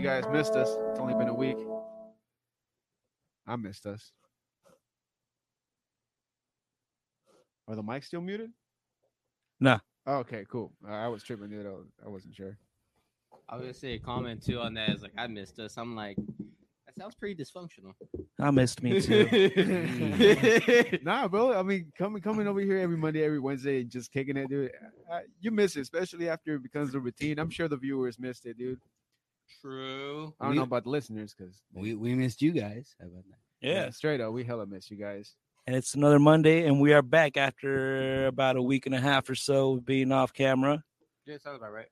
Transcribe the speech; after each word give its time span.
Hopefully, 0.00 0.16
you 0.16 0.22
guys 0.22 0.32
missed 0.32 0.54
us. 0.56 0.68
It's 0.90 0.98
only 0.98 1.14
been 1.14 1.28
a 1.28 1.34
week. 1.34 1.56
I 3.46 3.56
missed 3.56 3.84
us. 3.86 4.12
Are 7.68 7.76
the 7.76 7.82
mics 7.82 8.04
still 8.04 8.20
muted? 8.22 8.50
Nah. 9.60 9.78
Oh, 10.06 10.16
okay, 10.18 10.44
cool. 10.50 10.72
Uh, 10.88 10.92
I 10.92 11.08
was 11.08 11.22
tripping, 11.22 11.50
dude. 11.50 11.66
I 11.66 11.70
was- 11.70 11.92
I 12.04 12.08
wasn't 12.08 12.34
sure. 12.34 12.56
I 13.48 13.56
was 13.56 13.62
gonna 13.62 13.74
say 13.74 13.94
a 13.94 13.98
comment 13.98 14.42
too 14.42 14.58
on 14.60 14.74
that. 14.74 14.90
Is 14.90 15.02
like 15.02 15.12
I 15.18 15.26
missed 15.26 15.58
us. 15.58 15.76
I'm 15.76 15.94
like, 15.96 16.16
that 16.16 16.96
sounds 16.96 17.14
pretty 17.16 17.34
dysfunctional. 17.42 17.92
I 18.38 18.50
missed 18.52 18.82
me 18.82 19.00
too. 19.00 20.98
nah, 21.02 21.26
bro. 21.28 21.52
I 21.58 21.62
mean, 21.62 21.92
coming 21.98 22.22
coming 22.22 22.46
over 22.46 22.60
here 22.60 22.78
every 22.78 22.96
Monday, 22.96 23.22
every 23.24 23.40
Wednesday, 23.40 23.80
and 23.82 23.90
just 23.90 24.12
kicking 24.12 24.36
it, 24.36 24.48
dude. 24.48 24.70
Uh, 25.10 25.20
you 25.40 25.50
miss 25.50 25.76
it, 25.76 25.80
especially 25.80 26.28
after 26.28 26.54
it 26.54 26.62
becomes 26.62 26.94
a 26.94 27.00
routine. 27.00 27.38
I'm 27.38 27.50
sure 27.50 27.68
the 27.68 27.76
viewers 27.76 28.18
missed 28.18 28.46
it, 28.46 28.56
dude. 28.56 28.80
True. 29.60 30.34
I 30.40 30.44
don't 30.44 30.50
We- 30.52 30.56
know 30.58 30.62
about 30.64 30.84
the 30.84 30.90
listeners, 30.90 31.34
because 31.36 31.62
We 31.72 31.94
we 31.94 32.14
missed 32.14 32.40
you 32.42 32.52
guys. 32.52 32.94
How 33.00 33.06
about 33.06 33.24
that? 33.28 33.38
yeah. 33.66 33.90
straight 33.90 34.20
up, 34.20 34.32
we 34.32 34.44
hella 34.44 34.66
miss 34.66 34.90
you 34.90 34.96
guys. 34.96 35.34
And 35.66 35.76
it's 35.76 35.94
another 35.94 36.18
Monday, 36.18 36.66
and 36.66 36.80
we 36.80 36.92
are 36.94 37.02
back 37.02 37.36
after 37.36 38.26
about 38.26 38.56
a 38.56 38.62
week 38.62 38.86
and 38.86 38.94
a 38.94 39.00
half 39.00 39.28
or 39.28 39.34
so 39.34 39.74
of 39.74 39.84
being 39.84 40.10
off 40.10 40.32
camera. 40.32 40.82
Yeah, 41.26 41.36
sounds 41.38 41.58
about 41.58 41.72
right. 41.72 41.88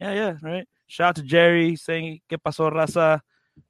Yeah, 0.00 0.14
yeah, 0.14 0.36
right. 0.42 0.66
Shout 0.86 1.08
out 1.10 1.16
to 1.16 1.22
Jerry 1.22 1.76
saying 1.76 2.20
"Que 2.28 2.38
pasó, 2.38 2.72
raza?" 2.72 3.20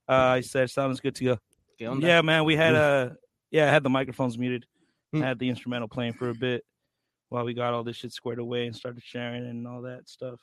Uh, 0.07 0.37
he 0.37 0.43
said 0.43 0.71
sounds 0.71 1.01
good 1.01 1.15
to 1.17 1.25
go. 1.25 1.39
Yeah, 1.79 2.23
man, 2.23 2.45
we 2.45 2.57
had 2.57 2.75
uh 2.75 3.11
yeah, 3.51 3.67
I 3.67 3.71
had 3.71 3.83
the 3.83 3.91
microphones 3.91 4.39
muted. 4.39 4.65
Hmm. 5.13 5.23
I 5.23 5.27
had 5.27 5.39
the 5.41 5.49
instrumental 5.49 5.89
playing 5.89 6.13
for 6.13 6.31
a 6.31 6.35
bit 6.35 6.65
while 7.31 7.45
we 7.45 7.53
got 7.55 7.75
all 7.75 7.83
this 7.83 7.97
shit 7.97 8.13
squared 8.13 8.39
away 8.39 8.67
and 8.67 8.77
started 8.77 9.03
sharing 9.03 9.45
and 9.47 9.67
all 9.67 9.83
that 9.83 10.09
stuff. 10.09 10.41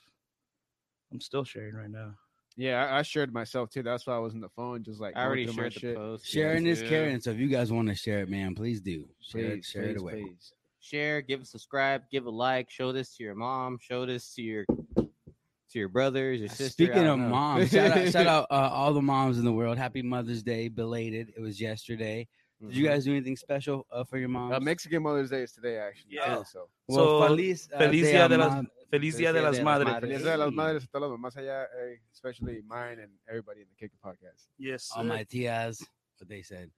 I'm 1.10 1.20
still 1.20 1.44
sharing 1.44 1.74
right 1.74 1.88
now. 1.90 2.14
Yeah, 2.58 2.84
I, 2.84 2.98
I 2.98 3.02
shared 3.02 3.32
myself 3.32 3.70
too. 3.70 3.84
That's 3.84 4.04
why 4.04 4.16
I 4.16 4.18
was 4.18 4.34
in 4.34 4.40
the 4.40 4.48
phone, 4.48 4.82
just 4.82 5.00
like 5.00 5.16
I 5.16 5.24
already 5.24 5.44
going 5.44 5.56
my 5.56 5.62
shared 5.62 5.74
the 5.74 5.78
shit. 5.78 5.96
post. 5.96 6.26
Sharing 6.26 6.66
yeah, 6.66 6.72
is 6.72 6.80
too. 6.80 6.88
caring. 6.88 7.20
So 7.20 7.30
if 7.30 7.38
you 7.38 7.46
guys 7.46 7.70
want 7.70 7.86
to 7.88 7.94
share 7.94 8.18
it, 8.18 8.28
man, 8.28 8.56
please 8.56 8.80
do. 8.80 9.08
Share 9.20 9.42
it, 9.42 9.54
Please, 9.54 9.66
share 9.66 9.82
it 9.84 10.00
away. 10.00 10.22
please. 10.24 10.52
Share, 10.80 11.22
give 11.22 11.40
a 11.40 11.44
subscribe, 11.44 12.02
give 12.10 12.26
a 12.26 12.30
like, 12.30 12.68
show 12.68 12.90
this 12.90 13.14
to 13.16 13.22
your 13.22 13.36
mom, 13.36 13.78
show 13.80 14.06
this 14.06 14.34
to 14.34 14.42
your 14.42 14.64
to 14.96 15.78
your 15.78 15.88
brothers, 15.88 16.40
your 16.40 16.48
sister. 16.48 16.70
Speaking 16.70 17.06
of 17.06 17.18
know. 17.20 17.28
moms, 17.28 17.70
shout 17.70 17.96
out, 17.96 18.10
shout 18.10 18.26
out 18.26 18.46
uh, 18.50 18.70
all 18.72 18.92
the 18.92 19.02
moms 19.02 19.38
in 19.38 19.44
the 19.44 19.52
world. 19.52 19.78
Happy 19.78 20.02
Mother's 20.02 20.42
Day, 20.42 20.66
belated. 20.66 21.32
It 21.36 21.40
was 21.40 21.60
yesterday. 21.60 22.26
Did 22.60 22.74
you 22.76 22.84
Mhm. 22.84 22.88
guys 22.88 23.04
do 23.04 23.12
anything 23.12 23.36
special 23.36 23.86
uh, 23.92 24.02
for 24.04 24.18
your 24.18 24.28
mom? 24.28 24.52
Uh, 24.52 24.58
Mexican 24.60 25.02
Mother's 25.02 25.30
Day 25.30 25.42
is 25.42 25.52
today, 25.52 25.76
actually. 25.78 26.14
Yeah. 26.16 26.36
too, 26.38 26.44
so. 26.44 26.68
well, 26.88 26.98
So, 27.20 27.26
feliz, 27.28 27.68
uh, 27.72 27.78
Feliz 27.78 28.06
Día 28.08 28.28
de 28.28 28.36
las 28.38 28.52
Mam- 28.52 28.68
Feliz 28.90 29.16
Dia 29.16 29.32
de 29.32 29.42
las 29.42 29.60
Madres. 29.60 29.94
Feliz 30.00 30.22
Día 30.22 30.32
de 30.32 30.36
las 30.38 30.52
Madres 30.52 30.84
a 30.84 30.86
todas 30.88 31.08
las 31.08 31.18
mamás 31.18 31.36
allá, 31.36 31.64
eh, 31.78 32.00
especially 32.12 32.62
mine 32.66 32.98
and 33.00 33.12
everybody 33.28 33.60
in 33.60 33.68
the 33.68 33.74
Kick 33.76 33.92
It 33.92 34.00
podcast. 34.02 34.48
Yes. 34.58 34.90
all 34.96 35.04
my 35.04 35.24
tias. 35.24 35.80
What 36.18 36.28
they 36.28 36.42
said. 36.42 36.70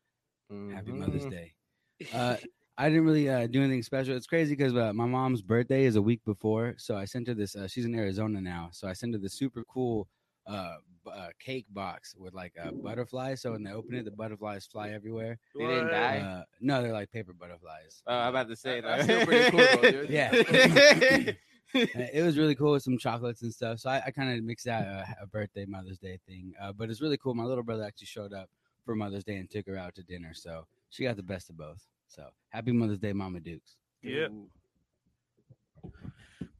Happy 0.74 0.92
Mother's 0.92 1.24
Mhm. 1.24 1.30
Day. 1.30 1.54
Uh, 2.12 2.36
I 2.76 2.88
didn't 2.88 3.04
really 3.04 3.28
uh, 3.28 3.46
do 3.46 3.60
anything 3.62 3.82
special. 3.82 4.16
It's 4.16 4.26
crazy 4.26 4.54
because 4.56 4.74
uh, 4.74 4.92
my 4.92 5.06
mom's 5.06 5.40
birthday 5.42 5.84
is 5.84 5.96
a 5.96 6.02
week 6.02 6.22
before, 6.24 6.74
so 6.78 6.96
I 6.96 7.04
sent 7.06 7.26
her 7.28 7.34
this. 7.34 7.54
Uh, 7.56 7.66
she's 7.68 7.84
in 7.86 7.94
Arizona 7.94 8.40
now, 8.40 8.68
so 8.72 8.86
I 8.88 8.92
sent 8.94 9.12
her 9.14 9.18
this 9.18 9.34
super 9.34 9.64
cool 9.64 10.08
uh, 10.50 10.76
b- 11.04 11.10
uh, 11.14 11.28
cake 11.38 11.66
box 11.70 12.14
with 12.18 12.34
like 12.34 12.52
a 12.62 12.72
butterfly. 12.72 13.34
So 13.36 13.52
when 13.52 13.62
they 13.62 13.72
open 13.72 13.94
it, 13.94 14.04
the 14.04 14.10
butterflies 14.10 14.66
fly 14.66 14.90
everywhere. 14.90 15.38
They 15.56 15.66
didn't 15.66 15.84
What? 15.84 15.90
die? 15.92 16.18
Uh, 16.18 16.42
no, 16.60 16.82
they're 16.82 16.92
like 16.92 17.10
paper 17.12 17.32
butterflies. 17.32 18.02
Oh, 18.06 18.14
I'm 18.14 18.28
about 18.30 18.48
to 18.48 18.56
say 18.56 18.80
That's 18.80 19.06
that. 19.06 19.22
still 19.22 19.26
pretty 19.26 19.50
cool, 19.50 19.60
though, 19.82 19.90
dude. 19.90 20.10
Yeah. 20.10 21.32
Uh, 21.72 21.82
it 22.12 22.24
was 22.24 22.36
really 22.36 22.56
cool 22.56 22.72
with 22.72 22.82
some 22.82 22.98
chocolates 22.98 23.42
and 23.42 23.54
stuff. 23.54 23.78
So 23.78 23.90
I, 23.90 24.02
I 24.06 24.10
kind 24.10 24.36
of 24.36 24.44
mixed 24.44 24.66
that 24.66 24.88
uh, 24.88 25.04
a 25.22 25.26
birthday, 25.28 25.64
Mother's 25.66 25.98
Day 26.00 26.18
thing. 26.26 26.52
Uh, 26.60 26.72
but 26.72 26.90
it's 26.90 27.00
really 27.00 27.16
cool. 27.16 27.32
My 27.34 27.44
little 27.44 27.62
brother 27.62 27.84
actually 27.84 28.06
showed 28.08 28.32
up 28.32 28.50
for 28.84 28.96
Mother's 28.96 29.22
Day 29.22 29.36
and 29.36 29.48
took 29.48 29.66
her 29.68 29.76
out 29.76 29.94
to 29.94 30.02
dinner. 30.02 30.34
So 30.34 30.66
she 30.90 31.04
got 31.04 31.14
the 31.16 31.22
best 31.22 31.48
of 31.48 31.56
both. 31.56 31.86
So 32.08 32.24
happy 32.48 32.72
Mother's 32.72 32.98
Day, 32.98 33.12
Mama 33.12 33.38
Dukes. 33.38 33.76
Yeah. 34.02 34.26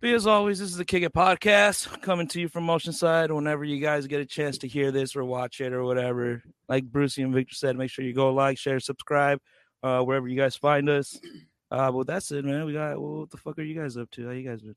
But 0.01 0.11
as 0.11 0.27
always, 0.27 0.59
this 0.59 0.71
is 0.71 0.79
the 0.79 0.85
Kick 0.87 1.03
It 1.03 1.13
Podcast 1.13 2.01
coming 2.01 2.27
to 2.29 2.41
you 2.41 2.49
from 2.49 2.67
Oceanside. 2.69 3.35
Whenever 3.35 3.65
you 3.65 3.79
guys 3.81 4.07
get 4.07 4.23
a 4.23 4.25
chance 4.25 4.57
to 4.59 4.69
hear 4.69 4.91
this 4.91 5.15
or 5.15 5.25
watch 5.25 5.61
it 5.61 5.75
or 5.75 5.85
whatever, 5.85 6.43
like 6.71 6.85
Brucey 6.85 7.21
and 7.21 7.35
Victor 7.35 7.55
said, 7.55 7.77
make 7.77 7.91
sure 7.91 8.03
you 8.03 8.15
go 8.15 8.33
like, 8.33 8.57
share, 8.57 8.81
subscribe, 8.81 9.41
uh, 9.83 10.01
wherever 10.01 10.27
you 10.27 10.39
guys 10.39 10.57
find 10.57 10.89
us. 10.89 11.21
Uh, 11.71 11.93
but 11.93 12.07
that's 12.07 12.33
it, 12.33 12.47
man. 12.47 12.65
We 12.65 12.73
got 12.73 12.99
well, 12.99 13.21
what 13.21 13.31
the 13.31 13.37
fuck 13.37 13.59
are 13.59 13.63
you 13.63 13.79
guys 13.79 13.99
up 13.99 14.11
to? 14.13 14.25
How 14.25 14.33
you 14.33 14.49
guys 14.49 14.63
been? 14.63 14.77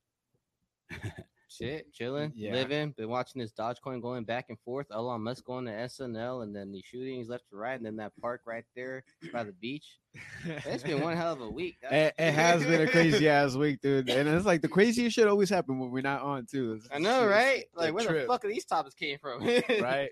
Shit, 1.55 1.93
chilling, 1.93 2.31
Yeah. 2.35 2.53
living. 2.53 2.91
Been 2.97 3.09
watching 3.09 3.39
this 3.41 3.51
Dogecoin 3.51 4.01
going 4.01 4.23
back 4.23 4.45
and 4.49 4.57
forth. 4.61 4.87
Elon 4.91 5.21
Musk 5.21 5.45
going 5.45 5.65
to 5.65 5.71
SNL, 5.71 6.41
and 6.43 6.55
then 6.55 6.71
the 6.71 6.81
shootings 6.83 7.29
left 7.29 7.47
to 7.51 7.55
right, 7.57 7.75
and 7.75 7.85
then 7.85 7.95
that 7.97 8.11
park 8.19 8.41
right 8.47 8.63
there 8.75 9.03
by 9.31 9.43
the 9.43 9.51
beach. 9.53 9.99
It's 10.45 10.83
been 10.83 11.01
one 11.01 11.15
hell 11.15 11.33
of 11.33 11.41
a 11.41 11.49
week. 11.49 11.77
It, 11.91 12.13
it 12.17 12.31
has 12.33 12.63
been 12.63 12.81
a 12.81 12.87
crazy 12.89 13.29
ass 13.29 13.55
week, 13.55 13.81
dude. 13.81 14.09
And 14.09 14.27
it's 14.27 14.45
like 14.45 14.61
the 14.61 14.67
craziest 14.69 15.15
shit 15.15 15.27
always 15.27 15.49
happen 15.49 15.77
when 15.79 15.91
we're 15.91 16.01
not 16.01 16.21
on, 16.21 16.45
too. 16.45 16.73
It's- 16.73 16.87
I 16.91 16.99
know, 16.99 17.25
right? 17.27 17.65
Like, 17.75 17.93
where 17.93 18.03
the 18.21 18.25
fuck 18.27 18.43
are 18.45 18.49
these 18.49 18.65
topics 18.65 18.95
came 18.95 19.17
from? 19.19 19.43
Right? 19.81 20.09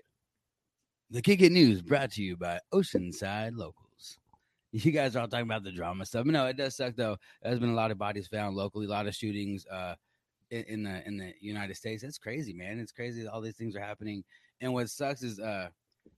The 1.10 1.20
Kick 1.22 1.42
It 1.42 1.52
News 1.52 1.82
brought 1.82 2.12
to 2.12 2.22
you 2.22 2.36
by 2.36 2.58
Oceanside 2.72 3.56
Locals. 3.56 4.18
You 4.70 4.90
guys 4.92 5.14
are 5.14 5.20
all 5.20 5.28
talking 5.28 5.44
about 5.44 5.62
the 5.64 5.72
drama 5.72 6.06
stuff. 6.06 6.24
But 6.24 6.32
no, 6.32 6.46
it 6.46 6.56
does 6.56 6.74
suck 6.76 6.96
though. 6.96 7.18
There's 7.42 7.58
been 7.58 7.68
a 7.68 7.74
lot 7.74 7.90
of 7.90 7.98
bodies 7.98 8.28
found 8.28 8.56
locally, 8.56 8.86
a 8.86 8.88
lot 8.88 9.06
of 9.06 9.14
shootings 9.14 9.66
uh 9.66 9.94
in, 10.52 10.82
the 10.82 11.06
in 11.06 11.16
the 11.16 11.34
United 11.40 11.76
States. 11.76 12.02
It's 12.02 12.18
crazy, 12.18 12.52
man. 12.52 12.78
It's 12.78 12.92
crazy 12.92 13.22
that 13.22 13.30
all 13.30 13.40
these 13.40 13.56
things 13.56 13.76
are 13.76 13.80
happening. 13.80 14.22
And 14.60 14.72
what 14.72 14.88
sucks 14.90 15.22
is 15.22 15.40
uh 15.40 15.68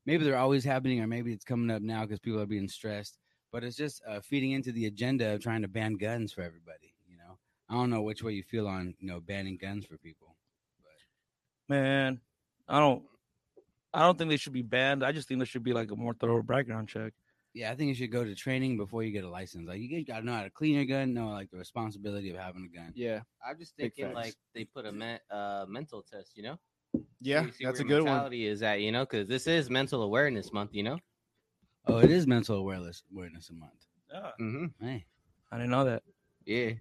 maybe 0.07 0.25
they're 0.25 0.39
always 0.39 0.65
happening 0.65 1.01
or 1.01 1.07
maybe 1.07 1.33
it's 1.33 1.45
coming 1.45 1.75
up 1.75 1.83
now 1.83 2.03
because 2.03 2.19
people 2.19 2.41
are 2.41 2.47
being 2.47 2.69
stressed. 2.69 3.19
But 3.53 3.63
it's 3.63 3.77
just 3.77 4.03
uh, 4.09 4.21
feeding 4.21 4.51
into 4.51 4.73
the 4.73 4.87
agenda 4.87 5.35
of 5.35 5.41
trying 5.41 5.63
to 5.63 5.69
ban 5.69 5.95
guns 5.95 6.33
for 6.33 6.43
everybody, 6.43 6.93
you 7.07 7.17
know. 7.17 7.39
I 7.69 7.75
don't 7.75 7.89
know 7.89 8.03
which 8.03 8.21
way 8.21 8.33
you 8.33 8.43
feel 8.43 8.67
on, 8.67 8.95
you 8.99 9.07
know, 9.07 9.21
banning 9.21 9.57
guns 9.57 9.87
for 9.87 9.97
people. 9.99 10.35
Man, 11.69 12.21
I 12.69 12.81
don't 12.81 13.05
I 13.93 14.01
don't 14.01 14.19
think 14.19 14.31
they 14.31 14.37
should 14.37 14.53
be 14.53 14.63
banned. 14.63 15.05
I 15.05 15.13
just 15.13 15.29
think 15.29 15.39
there 15.39 15.47
should 15.47 15.63
be 15.63 15.73
like 15.73 15.93
a 15.93 15.97
more 15.97 16.15
thorough 16.15 16.43
background 16.43 16.89
check. 16.89 17.13
Yeah, 17.55 17.71
I 17.71 17.77
think 17.77 17.89
you 17.89 17.95
should 17.95 18.11
go 18.11 18.25
to 18.25 18.35
training 18.35 18.77
before 18.77 19.05
you 19.05 19.13
get 19.13 19.23
a 19.23 19.29
license. 19.31 19.69
Like 19.69 19.79
you 19.81 20.05
got 20.05 20.19
to 20.21 20.27
know 20.27 20.33
how 20.35 20.43
to 20.43 20.51
clean 20.51 20.75
your 20.75 20.85
gun, 20.87 21.15
know 21.15 21.29
like 21.29 21.51
the 21.53 21.57
responsibility 21.57 22.31
of 22.31 22.37
having 22.37 22.69
a 22.71 22.77
gun. 22.77 22.93
Yeah. 22.97 23.21
I'm 23.49 23.57
just 23.59 23.77
Big 23.77 23.95
thinking 23.95 24.13
facts. 24.13 24.27
like 24.27 24.35
they 24.55 24.65
put 24.65 24.87
a 24.87 24.93
men- 24.93 25.21
uh, 25.31 25.65
mental 25.69 26.03
test, 26.03 26.37
you 26.37 26.43
know? 26.43 26.59
Yeah, 27.21 27.47
See- 27.47 27.53
see 27.53 27.65
that's 27.65 27.79
a 27.81 27.85
good 27.85 28.03
one. 28.03 28.33
Is 28.33 28.59
that 28.61 28.81
you 28.81 28.91
know? 28.91 29.05
Because 29.05 29.29
this 29.29 29.47
is 29.47 29.71
Mental 29.71 30.03
Awareness 30.03 30.53
Month, 30.53 30.75
you 30.75 30.83
know? 30.83 30.99
Oh, 31.87 31.99
it 31.99 32.11
is 32.11 32.27
mental 32.27 32.57
awareness 32.57 33.03
awareness 33.13 33.51
month. 33.53 33.73
Yeah. 34.13 34.31
Mm-hmm. 34.41 34.85
Hey, 34.85 35.05
I 35.53 35.57
didn't 35.59 35.71
know 35.71 35.85
that. 35.85 36.03
Yeah. 36.47 36.73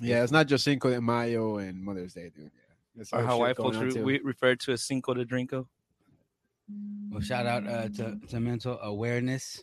Yeah, 0.00 0.22
it's 0.22 0.32
not 0.32 0.46
just 0.48 0.64
Cinco 0.64 0.90
de 0.90 1.00
Mayo 1.00 1.58
and 1.58 1.82
Mother's 1.82 2.14
Day, 2.14 2.30
dude. 2.34 2.44
Yeah. 2.44 2.50
There's 2.96 3.12
Or 3.12 3.18
other 3.18 3.26
how 3.26 3.32
shit 3.34 3.40
white 3.40 3.56
going 3.56 3.72
folks 3.74 3.94
re- 3.96 4.02
we 4.02 4.20
refer 4.20 4.56
to 4.56 4.72
as 4.72 4.82
Cinco 4.82 5.14
de 5.14 5.24
Drinko. 5.24 5.66
well, 7.10 7.20
shout 7.20 7.46
out 7.46 7.66
uh, 7.66 7.88
to 7.88 8.18
to 8.28 8.40
mental 8.40 8.78
awareness 8.80 9.62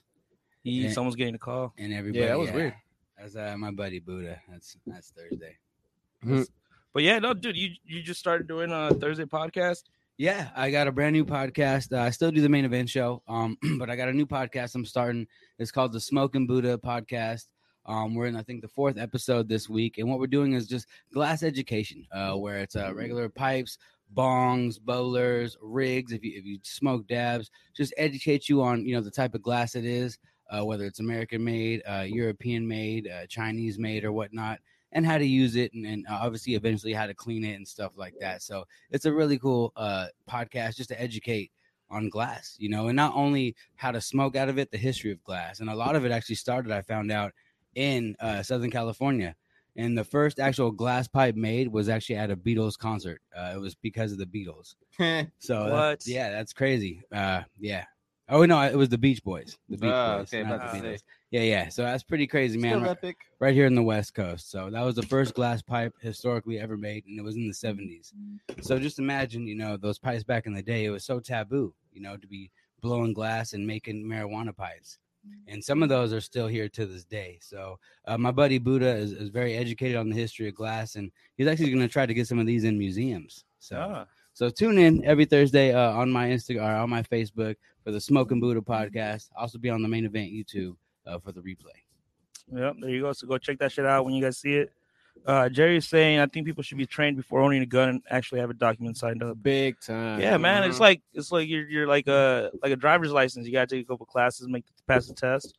He, 0.66 0.84
Yeah. 0.86 0.92
Someone's 0.92 1.16
getting 1.16 1.36
a 1.36 1.40
call. 1.40 1.74
and 1.78 1.94
everybody. 1.94 2.20
Yeah, 2.24 2.30
that 2.30 2.40
was 2.40 2.52
weird. 2.52 2.74
That's 3.18 3.36
uh, 3.36 3.56
my 3.58 3.72
buddy 3.72 4.00
Buddha. 4.00 4.42
That's 4.50 4.76
that's 4.86 5.12
Thursday. 5.12 5.56
But 6.94 7.04
yeah, 7.04 7.20
no, 7.20 7.34
dude, 7.34 7.56
you 7.56 7.70
you 7.86 8.02
just 8.02 8.20
started 8.20 8.48
doing 8.48 8.72
a 8.72 8.90
Thursday 8.94 9.26
podcast. 9.26 9.84
Yeah, 10.18 10.50
I 10.56 10.72
got 10.72 10.88
a 10.88 10.92
brand 10.92 11.14
new 11.14 11.26
podcast. 11.26 11.94
Uh, 11.96 12.02
I 12.02 12.10
still 12.10 12.32
do 12.32 12.42
the 12.42 12.50
main 12.50 12.66
event 12.66 12.90
show, 12.90 13.22
um, 13.28 13.58
but 13.78 13.90
I 13.90 13.96
got 13.96 14.10
a 14.10 14.14
new 14.14 14.26
podcast 14.26 14.74
I'm 14.74 14.86
starting. 14.86 15.28
It's 15.60 15.72
called 15.72 15.92
the 15.94 16.00
Smoking 16.00 16.48
Buddha 16.48 16.78
Podcast. 16.78 17.48
Um, 17.86 18.16
we're 18.16 18.26
in 18.26 18.36
I 18.36 18.42
think 18.42 18.62
the 18.62 18.68
fourth 18.68 18.98
episode 18.98 19.48
this 19.48 19.70
week, 19.70 20.00
and 20.00 20.10
what 20.10 20.20
we're 20.20 20.28
doing 20.28 20.54
is 20.54 20.68
just 20.68 20.88
glass 21.14 21.44
education, 21.44 22.08
uh, 22.12 22.34
where 22.34 22.58
it's 22.58 22.76
uh, 22.76 22.92
regular 22.96 23.30
pipes, 23.30 23.78
bongs, 24.16 24.80
bowlers, 24.80 25.58
rigs. 25.62 26.12
If 26.12 26.24
you 26.24 26.32
if 26.36 26.46
you 26.46 26.60
smoke 26.64 27.08
dabs, 27.08 27.52
just 27.76 27.94
educate 27.98 28.50
you 28.50 28.64
on 28.64 28.86
you 28.86 28.96
know 28.96 29.02
the 29.02 29.12
type 29.12 29.36
of 29.36 29.44
glass 29.44 29.76
it 29.76 29.86
is, 29.86 30.18
whether 30.64 30.86
it's 30.86 31.00
American 31.00 31.44
made, 31.44 31.82
uh, 31.88 32.06
European 32.08 32.68
made, 32.68 33.08
uh, 33.08 33.26
Chinese 33.28 33.78
made, 33.80 34.04
or 34.04 34.12
whatnot, 34.12 34.60
and 34.92 35.06
how 35.06 35.18
to 35.18 35.26
use 35.26 35.56
it, 35.56 35.74
and, 35.74 35.86
and 35.86 36.06
uh, 36.08 36.20
obviously 36.22 36.56
eventually 36.56 36.94
how 36.94 37.06
to 37.08 37.14
clean 37.14 37.44
it 37.44 37.54
and 37.54 37.68
stuff 37.68 37.92
like 37.96 38.14
that. 38.20 38.42
So 38.42 38.66
it's 38.92 39.06
a 39.06 39.14
really 39.14 39.38
cool 39.40 39.74
uh, 39.76 40.08
podcast 40.30 40.76
just 40.76 40.90
to 40.90 41.02
educate 41.02 41.52
on 41.90 42.10
glass, 42.10 42.56
you 42.60 42.70
know, 42.70 42.88
and 42.88 42.96
not 42.96 43.14
only 43.16 43.56
how 43.76 43.92
to 43.92 44.02
smoke 44.02 44.36
out 44.36 44.50
of 44.50 44.58
it, 44.58 44.72
the 44.72 44.78
history 44.78 45.12
of 45.12 45.24
glass, 45.24 45.60
and 45.60 45.70
a 45.70 45.76
lot 45.76 45.96
of 45.96 46.06
it 46.06 46.12
actually 46.12 46.36
started. 46.36 46.72
I 46.72 46.82
found 46.82 47.12
out 47.12 47.34
in 47.76 48.16
uh, 48.20 48.42
Southern 48.42 48.72
California. 48.72 49.36
And 49.78 49.98
the 49.98 50.06
first 50.06 50.40
actual 50.40 50.72
glass 50.72 51.06
pipe 51.06 51.36
made 51.36 51.68
was 51.68 51.90
actually 51.90 52.16
at 52.16 52.32
a 52.32 52.38
Beatles 52.38 52.78
concert. 52.78 53.22
Uh, 53.38 53.52
it 53.56 53.60
was 53.60 53.76
because 53.76 54.14
of 54.14 54.18
the 54.18 54.26
Beatles. 54.26 54.76
So 55.40 55.70
What? 55.70 56.08
yeah, 56.08 56.32
that's 56.32 56.54
crazy. 56.54 57.04
Uh, 57.12 57.42
yeah. 57.60 57.84
Oh 58.27 58.44
no, 58.45 58.60
it 58.62 58.75
was 58.75 58.89
the 58.89 58.98
Beach 58.98 59.24
Boys. 59.24 59.57
The 59.69 59.77
Beach 59.77 59.92
Oh, 59.94 60.18
Boys. 60.19 60.33
okay, 60.33 60.42
about 60.42 60.62
the 60.62 60.80
to 60.80 60.83
say. 60.83 60.94
Beatles. 60.95 61.04
Yeah, 61.31 61.42
yeah. 61.42 61.69
So 61.69 61.83
that's 61.83 62.04
pretty 62.04 62.25
crazy, 62.25 62.57
man. 62.57 62.81
Right, 62.81 63.16
right 63.39 63.54
here 63.54 63.68
in 63.68 63.75
the 63.75 63.83
West 63.83 64.16
Coast. 64.16 64.50
So 64.50 64.69
that 64.72 64.81
was 64.81 64.95
the 64.95 65.04
first 65.04 65.36
glass 65.36 65.62
pipe 65.62 65.94
historically 66.01 66.60
ever 66.60 66.75
made, 66.75 67.06
and 67.06 67.19
it 67.19 67.24
was 67.24 67.36
in 67.36 67.48
the 67.48 67.54
70s. 67.54 68.13
So 68.62 68.80
just 68.80 68.98
imagine, 69.00 69.45
you 69.48 69.56
know, 69.56 69.77
those 69.77 70.00
pipes 70.00 70.24
back 70.24 70.48
in 70.48 70.54
the 70.54 70.63
day, 70.63 70.86
it 70.86 70.89
was 70.89 71.04
so 71.06 71.19
taboo, 71.19 71.74
you 71.94 72.01
know, 72.01 72.18
to 72.18 72.27
be 72.27 72.51
blowing 72.81 73.13
glass 73.13 73.54
and 73.54 73.66
making 73.66 74.04
marijuana 74.04 74.56
pipes. 74.56 74.98
And 75.48 75.63
some 75.63 75.81
of 75.81 75.89
those 75.89 76.13
are 76.13 76.22
still 76.22 76.48
here 76.48 76.69
to 76.69 76.86
this 76.86 77.04
day. 77.04 77.39
So 77.42 77.80
uh, 78.07 78.16
my 78.18 78.30
buddy 78.31 78.60
Buddha 78.60 78.89
is, 78.95 79.12
is 79.12 79.30
very 79.30 79.56
educated 79.56 79.98
on 79.98 80.07
the 80.10 80.16
history 80.16 80.48
of 80.48 80.54
glass, 80.56 80.95
and 80.95 81.12
he's 81.36 81.48
actually 81.48 81.72
going 81.72 81.80
to 81.81 81.88
try 81.92 82.06
to 82.06 82.13
get 82.13 82.27
some 82.27 82.38
of 82.39 82.45
these 82.45 82.63
in 82.63 82.77
museums. 82.77 83.44
So 83.60 83.75
Ah, 83.77 84.06
so 84.36 84.50
tune 84.50 84.78
in 84.78 85.04
every 85.06 85.24
Thursday 85.24 85.74
uh, 85.74 85.92
on 85.92 86.12
my 86.12 86.28
Instagram 86.28 86.68
or 86.68 86.76
on 86.76 86.90
my 86.90 87.02
Facebook 87.04 87.56
for 87.86 87.92
the 87.92 88.02
Smoking 88.02 88.42
Buddha 88.42 88.60
podcast. 88.60 89.30
Also 89.38 89.58
be 89.58 89.70
on 89.70 89.82
the 89.82 89.88
main 89.88 90.04
event 90.04 90.30
YouTube 90.30 90.76
uh, 91.08 91.18
for 91.20 91.32
the 91.32 91.40
replay. 91.40 91.80
Yep, 92.54 92.76
there 92.82 92.90
you 92.90 93.02
go. 93.02 93.14
So 93.14 93.28
go 93.28 93.38
check 93.38 93.60
that 93.60 93.72
shit 93.72 93.86
out 93.86 94.04
when 94.04 94.14
you 94.14 94.22
guys 94.22 94.38
see 94.38 94.56
it. 94.56 94.74
Uh, 95.26 95.48
Jerry's 95.48 95.88
saying 95.88 96.20
I 96.20 96.26
think 96.26 96.46
people 96.46 96.64
should 96.64 96.78
be 96.78 96.86
trained 96.86 97.16
before 97.16 97.42
owning 97.42 97.62
a 97.62 97.66
gun 97.66 97.88
and 97.88 98.02
actually 98.10 98.42
have 98.42 98.50
a 98.50 98.54
document 98.54 98.98
signed 98.98 99.24
up. 99.24 99.42
Big 99.42 99.80
time. 99.80 100.20
Yeah, 100.20 100.36
man, 100.36 100.66
it's 100.66 100.82
like 100.82 101.02
it's 101.14 101.32
like 101.32 101.48
you're 101.48 101.70
you're 101.70 101.88
like 101.88 102.08
a 102.08 102.52
like 102.62 102.74
a 102.74 102.76
driver's 102.76 103.14
license. 103.14 103.48
You 103.48 103.54
gotta 103.54 103.68
take 103.68 103.86
a 103.86 103.88
couple 103.88 104.06
classes, 104.06 104.50
make 104.50 104.66
pass 104.86 105.08
the 105.08 105.14
test, 105.14 105.58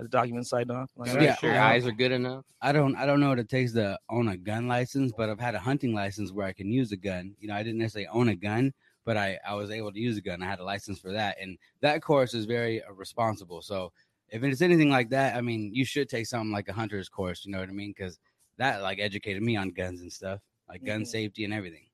have 0.00 0.10
the 0.10 0.16
document 0.16 0.46
signed 0.46 0.70
off. 0.70 0.90
Like, 0.96 1.12
Yeah, 1.20 1.34
Sure, 1.36 1.52
your 1.52 1.60
eyes 1.62 1.86
are 1.86 1.92
good 1.92 2.12
enough. 2.12 2.44
I 2.60 2.72
don't 2.72 2.94
I 2.96 3.06
don't 3.06 3.20
know 3.20 3.28
what 3.30 3.38
it 3.38 3.48
takes 3.48 3.72
to 3.72 3.98
own 4.08 4.28
a 4.28 4.36
gun 4.36 4.68
license, 4.68 5.12
but 5.16 5.28
I've 5.30 5.40
had 5.40 5.54
a 5.54 5.58
hunting 5.60 5.94
license 5.94 6.32
where 6.32 6.46
I 6.46 6.52
can 6.52 6.70
use 6.70 6.92
a 6.92 6.96
gun. 6.96 7.34
You 7.38 7.48
know, 7.48 7.54
I 7.54 7.62
didn't 7.62 7.78
necessarily 7.78 8.08
own 8.08 8.28
a 8.28 8.36
gun, 8.36 8.72
but 9.04 9.16
I 9.16 9.38
I 9.46 9.54
was 9.54 9.70
able 9.70 9.92
to 9.92 9.98
use 9.98 10.16
a 10.16 10.20
gun. 10.20 10.42
I 10.42 10.46
had 10.46 10.58
a 10.60 10.64
license 10.64 10.98
for 10.98 11.12
that, 11.12 11.36
and 11.40 11.58
that 11.80 12.02
course 12.02 12.34
is 12.34 12.44
very 12.46 12.82
uh, 12.82 12.92
responsible. 12.92 13.62
So 13.62 13.92
if 14.28 14.42
it's 14.44 14.62
anything 14.62 14.90
like 14.90 15.10
that, 15.10 15.36
I 15.36 15.40
mean, 15.40 15.74
you 15.74 15.84
should 15.84 16.08
take 16.08 16.26
something 16.26 16.52
like 16.52 16.68
a 16.68 16.72
hunter's 16.72 17.08
course. 17.08 17.44
You 17.44 17.52
know 17.52 17.60
what 17.60 17.68
I 17.68 17.72
mean? 17.72 17.92
Because 17.96 18.18
that 18.58 18.82
like 18.82 18.98
educated 18.98 19.42
me 19.42 19.56
on 19.56 19.70
guns 19.70 20.02
and 20.02 20.12
stuff, 20.12 20.40
like 20.68 20.84
gun 20.84 21.02
Mhm. 21.02 21.06
safety 21.06 21.44
and 21.44 21.54
everything. 21.54 21.86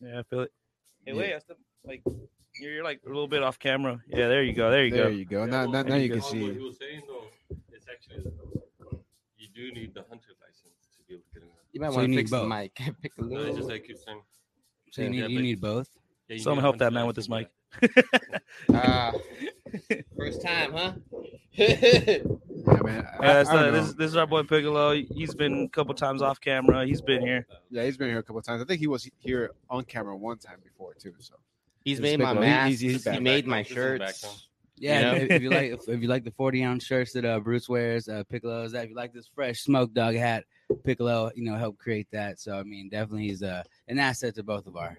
yeah, 0.00 0.20
I 0.20 0.22
feel 0.24 0.40
it. 0.40 0.52
Hey, 1.04 1.12
Yeah. 1.12 1.18
wait, 1.18 1.34
I 1.34 1.38
still, 1.38 1.56
like 1.84 2.02
you're, 2.60 2.72
you're 2.72 2.84
like 2.84 3.00
a 3.04 3.08
little 3.08 3.28
bit 3.28 3.42
off 3.42 3.58
camera. 3.58 4.00
Yeah, 4.08 4.28
there 4.28 4.42
you 4.42 4.52
go, 4.52 4.70
there 4.70 4.84
you 4.84 4.90
there 4.90 4.98
go. 5.04 5.04
There 5.08 5.12
you 5.18 5.24
go. 5.24 5.40
Yeah, 5.44 5.50
Now, 5.50 5.62
well, 5.64 5.72
now, 5.72 5.82
now 5.82 5.94
you 5.96 6.02
you 6.02 6.08
go. 6.08 6.14
can 6.14 6.22
What 6.22 6.30
see. 6.32 6.52
he 6.52 6.58
was 6.58 6.76
saying 6.78 7.02
though, 7.06 7.56
it's 7.72 7.86
actually 7.88 8.30
you 9.38 9.48
do 9.54 9.72
need 9.72 9.94
the 9.94 10.02
hunter 10.08 10.32
license 10.40 10.88
to 10.96 11.02
be 11.06 11.14
able 11.14 11.24
to 11.32 11.40
get 11.40 11.42
a 11.42 11.46
gun. 11.46 11.56
You 11.72 11.80
might 11.80 11.90
So 11.90 11.94
want 11.96 12.02
you 12.02 12.08
to 12.08 12.10
need 12.16 12.16
fix 12.16 12.30
the 12.30 12.44
mic. 12.44 12.74
Pick 13.02 13.12
a 13.18 13.22
No, 13.22 13.36
little. 13.36 13.56
just 13.56 13.68
like 13.68 13.88
you're 13.88 13.96
saying. 13.96 14.22
So 14.90 15.02
you 15.02 15.10
Yeah, 15.10 15.26
need 15.26 15.30
you 15.32 15.42
need 15.42 15.60
both. 15.60 15.88
Yeah, 16.28 16.36
you 16.36 16.42
Someone 16.42 16.56
need 16.56 16.60
a 16.60 16.62
help 16.62 16.78
that 16.78 16.92
man 16.92 17.06
with 17.06 17.16
this 17.16 17.28
license 17.28 17.52
mic. 17.82 17.90
for 17.92 18.02
that. 18.32 18.42
Ah, 18.72 19.12
first 20.16 20.42
time, 20.42 20.72
huh? 20.72 20.92
Yeah, 21.56 22.80
man. 22.82 23.06
I- 23.20 23.22
Yeah, 23.22 23.44
I 23.48 23.54
uh, 23.54 23.62
know. 23.70 23.72
this, 23.72 23.94
this 23.94 24.10
is 24.10 24.16
our 24.16 24.26
boy 24.26 24.42
Piccolo. 24.42 24.94
He's 24.94 25.34
been 25.34 25.64
a 25.64 25.68
couple 25.68 25.94
times 25.94 26.20
off 26.22 26.40
camera. 26.40 26.84
He's 26.86 27.00
been 27.00 27.20
here. 27.20 27.46
yeah, 27.70 27.84
he's 27.84 27.96
been 27.96 28.08
here 28.08 28.18
a 28.18 28.22
couple 28.22 28.40
times. 28.42 28.60
I 28.62 28.64
think 28.64 28.80
he 28.80 28.86
was 28.86 29.08
here 29.18 29.50
on 29.70 29.84
camera 29.84 30.16
one 30.16 30.38
time 30.38 30.58
before 30.64 30.94
too. 30.94 31.14
So 31.18 31.34
He's 31.86 32.00
made 32.00 32.18
my 32.18 32.26
Piccolo. 32.32 32.40
Mask. 32.46 32.68
he's- 32.68 32.80
he's 32.80 33.04
he 33.14 33.20
made 33.20 33.46
my 33.46 33.62
This 33.62 33.72
shirts. 33.72 34.46
Yeah, 34.78 34.98
You 34.98 35.04
know? 35.06 35.24
if, 35.24 35.30
if 35.30 35.42
you 35.42 35.50
like 35.50 35.72
if, 35.72 35.88
if 35.88 36.02
you 36.02 36.08
like 36.08 36.24
the 36.24 36.30
40 36.32 36.62
ounce 36.64 36.84
shirts 36.84 37.12
that 37.12 37.24
uh, 37.24 37.40
Bruce 37.40 37.66
wears, 37.68 38.08
uh, 38.08 38.24
Piccolo's 38.28 38.72
that. 38.72 38.84
If 38.84 38.90
you 38.90 38.96
like 38.96 39.14
this 39.14 39.26
fresh 39.34 39.60
smoke 39.60 39.94
dog 39.94 40.14
hat, 40.16 40.44
Piccolo, 40.84 41.30
you 41.34 41.44
know, 41.44 41.56
helped 41.56 41.78
create 41.78 42.08
that. 42.12 42.38
So 42.40 42.58
I 42.58 42.62
mean, 42.64 42.88
definitely 42.90 43.28
he's 43.28 43.42
uh, 43.42 43.62
an 43.88 43.98
asset 43.98 44.34
to 44.34 44.42
both 44.42 44.66
of 44.66 44.76
our. 44.76 44.98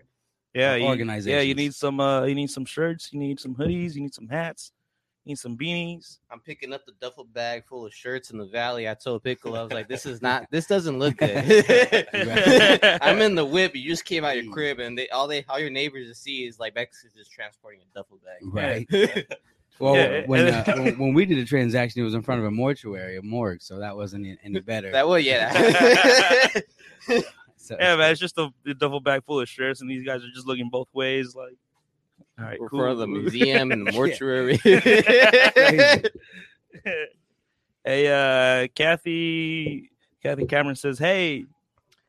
Yeah, 0.54 0.72
Uh, 0.72 0.76
you, 0.76 1.06
Yeah, 1.26 1.42
you 1.42 1.54
need 1.54 1.76
some. 1.76 2.00
Uh, 2.00 2.24
you 2.24 2.34
need 2.34 2.50
some 2.50 2.66
shirts. 2.66 3.12
You 3.14 3.20
need 3.20 3.40
some 3.40 3.54
hoodies. 3.54 3.94
You 3.94 4.02
need 4.02 4.16
some 4.16 4.28
hats. 4.30 4.72
You 5.28 5.32
need 5.32 5.40
some 5.40 5.58
beanies. 5.58 6.20
I'm 6.32 6.40
picking 6.40 6.72
up 6.72 6.86
the 6.86 6.94
duffel 7.02 7.26
bag 7.26 7.66
full 7.66 7.86
of 7.86 7.94
shirts 7.94 8.32
in 8.32 8.38
the 8.38 8.46
valley. 8.46 8.88
I 8.88 8.94
told 8.94 9.24
Piccolo, 9.24 9.60
I 9.60 9.64
was 9.64 9.74
like, 9.74 9.90
"This 9.90 10.06
is 10.06 10.22
not. 10.22 10.48
This 10.52 10.68
doesn't 10.68 10.98
look 10.98 11.18
good." 11.18 11.36
I'm 13.02 13.22
in 13.22 13.36
the 13.36 13.44
whip. 13.46 13.76
You 13.76 13.90
just 13.90 14.06
came 14.06 14.24
out 14.24 14.42
your 14.42 14.50
crib, 14.54 14.80
and 14.80 14.98
they 14.98 15.10
all 15.10 15.28
they 15.28 15.44
all 15.50 15.60
your 15.60 15.70
neighbors 15.70 16.08
to 16.08 16.16
see 16.16 16.46
is 16.46 16.60
like 16.60 16.76
Mexico's 16.76 17.14
just 17.14 17.32
transporting 17.32 17.82
a 17.82 17.94
duffel 17.94 18.20
bag. 18.24 18.88
Right. 18.90 19.28
Well, 19.80 19.96
Yeah, 19.96 20.24
when, 20.26 20.48
uh, 20.48 20.64
when 20.76 20.98
when 20.98 21.14
we 21.14 21.24
did 21.28 21.38
the 21.38 21.46
transaction, 21.46 22.02
it 22.02 22.04
was 22.06 22.16
in 22.16 22.24
front 22.24 22.40
of 22.42 22.48
a 22.48 22.50
mortuary, 22.52 23.16
a 23.18 23.22
morgue, 23.22 23.62
so 23.62 23.78
that 23.78 23.96
wasn't 23.96 24.26
any- 24.26 24.38
any 24.44 24.60
better. 24.60 24.92
That 24.92 25.08
was 25.08 25.24
yeah. 25.24 25.52
So- 27.58 27.76
Yeah, 27.80 27.96
man, 27.96 28.12
it's 28.12 28.20
just 28.20 28.38
a, 28.40 28.50
a 28.66 28.74
duffel 28.74 29.02
bag 29.02 29.24
full 29.26 29.40
of 29.40 29.48
shirts, 29.48 29.82
and 29.82 29.90
these 29.90 30.04
guys 30.04 30.24
are 30.24 30.32
just 30.34 30.48
looking 30.48 30.70
both 30.72 30.88
ways. 30.94 31.36
Like, 31.36 31.58
all 32.40 32.46
right, 32.46 32.60
We're 32.60 32.70
cool. 32.70 32.80
for 32.80 32.96
the 32.96 33.08
museum 33.08 33.72
and 33.72 33.86
the 33.88 33.92
mortuary. 33.94 34.58
hey, 37.84 38.64
uh, 38.64 38.68
Kathy, 38.76 39.92
Kathy 40.22 40.46
Cameron 40.46 40.76
says, 40.76 41.00
"Hey, 41.00 41.46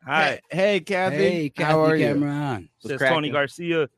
hi." 0.05 0.41
Hey, 0.51 0.57
hey, 0.57 0.81
Kathy. 0.81 1.17
Hey, 1.17 1.49
Kathy 1.51 1.71
how 1.73 1.85
are? 1.85 1.99
Cameron. 1.99 2.69
What's 2.83 2.99
Says 3.01 3.09
Tony? 3.09 3.31
Garcia. 3.31 3.89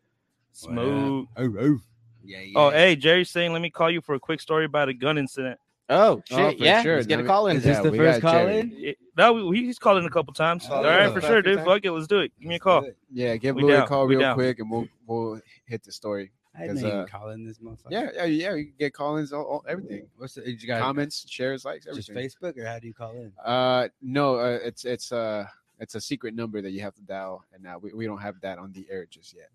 Smooth. 0.52 1.26
Oh, 1.36 1.54
oh. 1.60 1.78
Yeah, 2.22 2.40
yeah. 2.40 2.52
Oh, 2.58 2.70
hey, 2.70 2.96
Jerry's 2.96 3.30
saying, 3.30 3.52
let 3.52 3.62
me 3.62 3.70
call 3.70 3.90
you 3.90 4.00
for 4.02 4.14
a 4.14 4.20
quick 4.20 4.40
story 4.40 4.66
about 4.66 4.88
a 4.88 4.94
gun 4.94 5.16
incident. 5.18 5.58
Oh 5.88 6.22
Oh, 6.30 6.50
shit! 6.50 6.58
for 6.58 6.64
yeah, 6.64 6.82
sure. 6.82 6.94
let's 6.96 7.06
get 7.08 7.18
a 7.18 7.24
call 7.24 7.48
in. 7.48 7.56
Is 7.56 7.64
this 7.64 7.78
Yeah, 7.78 7.82
the 7.90 7.96
first 7.96 8.20
call 8.20 8.32
Jerry. 8.32 8.58
in? 8.60 8.72
It- 8.76 8.98
no, 9.16 9.32
we, 9.32 9.64
he's 9.64 9.78
called 9.78 9.98
in 9.98 10.04
a 10.06 10.10
couple 10.10 10.32
times. 10.32 10.66
Oh, 10.70 10.76
All 10.76 10.84
right, 10.84 11.12
for 11.12 11.20
sure, 11.20 11.42
dude. 11.42 11.56
Time. 11.58 11.66
Fuck 11.66 11.84
it, 11.84 11.90
let's 11.92 12.06
do 12.06 12.20
it. 12.20 12.32
Give 12.38 12.48
me 12.48 12.54
a 12.54 12.58
call. 12.60 12.86
Yeah, 13.12 13.36
give 13.36 13.56
We 13.56 13.64
Louis 13.64 13.74
a 13.74 13.86
call 13.86 14.06
We 14.06 14.14
real 14.14 14.20
down. 14.20 14.34
quick, 14.34 14.60
and 14.60 14.70
we'll 14.70 14.86
we'll 15.06 15.40
hit 15.70 15.82
the 15.84 15.92
story. 15.92 16.32
I 16.54 16.62
didn't 16.62 16.74
'Cause, 16.76 16.82
know 16.82 16.88
you 16.88 16.94
uh, 16.94 17.04
can 17.06 17.20
call 17.20 17.28
in 17.30 17.44
this 17.46 17.58
motherfucker. 17.58 17.90
Yeah, 17.90 18.10
yeah, 18.16 18.24
yeah. 18.24 18.54
You 18.54 18.64
can 18.66 18.74
get 18.78 18.92
call-ins, 18.92 19.32
all, 19.32 19.44
all 19.44 19.64
everything. 19.68 20.08
What's 20.16 20.34
the, 20.34 20.50
you 20.50 20.66
got 20.66 20.80
Comments, 20.80 21.24
shares, 21.28 21.64
likes, 21.64 21.86
everything. 21.86 22.14
just. 22.16 22.40
Facebook 22.40 22.58
or 22.58 22.66
how 22.66 22.78
do 22.80 22.88
you 22.88 22.94
call 22.94 23.12
in? 23.12 23.32
Uh, 23.44 23.88
no, 24.02 24.34
uh, 24.36 24.58
it's 24.62 24.84
it's 24.84 25.12
uh 25.12 25.46
it's 25.78 25.94
a 25.94 26.00
secret 26.00 26.34
number 26.34 26.60
that 26.60 26.70
you 26.72 26.80
have 26.80 26.94
to 26.96 27.02
dial, 27.02 27.44
and 27.54 27.66
uh, 27.66 27.78
we, 27.80 27.92
we 27.94 28.04
don't 28.06 28.20
have 28.20 28.40
that 28.40 28.58
on 28.58 28.72
the 28.72 28.86
air 28.90 29.06
just 29.08 29.32
yet. 29.34 29.48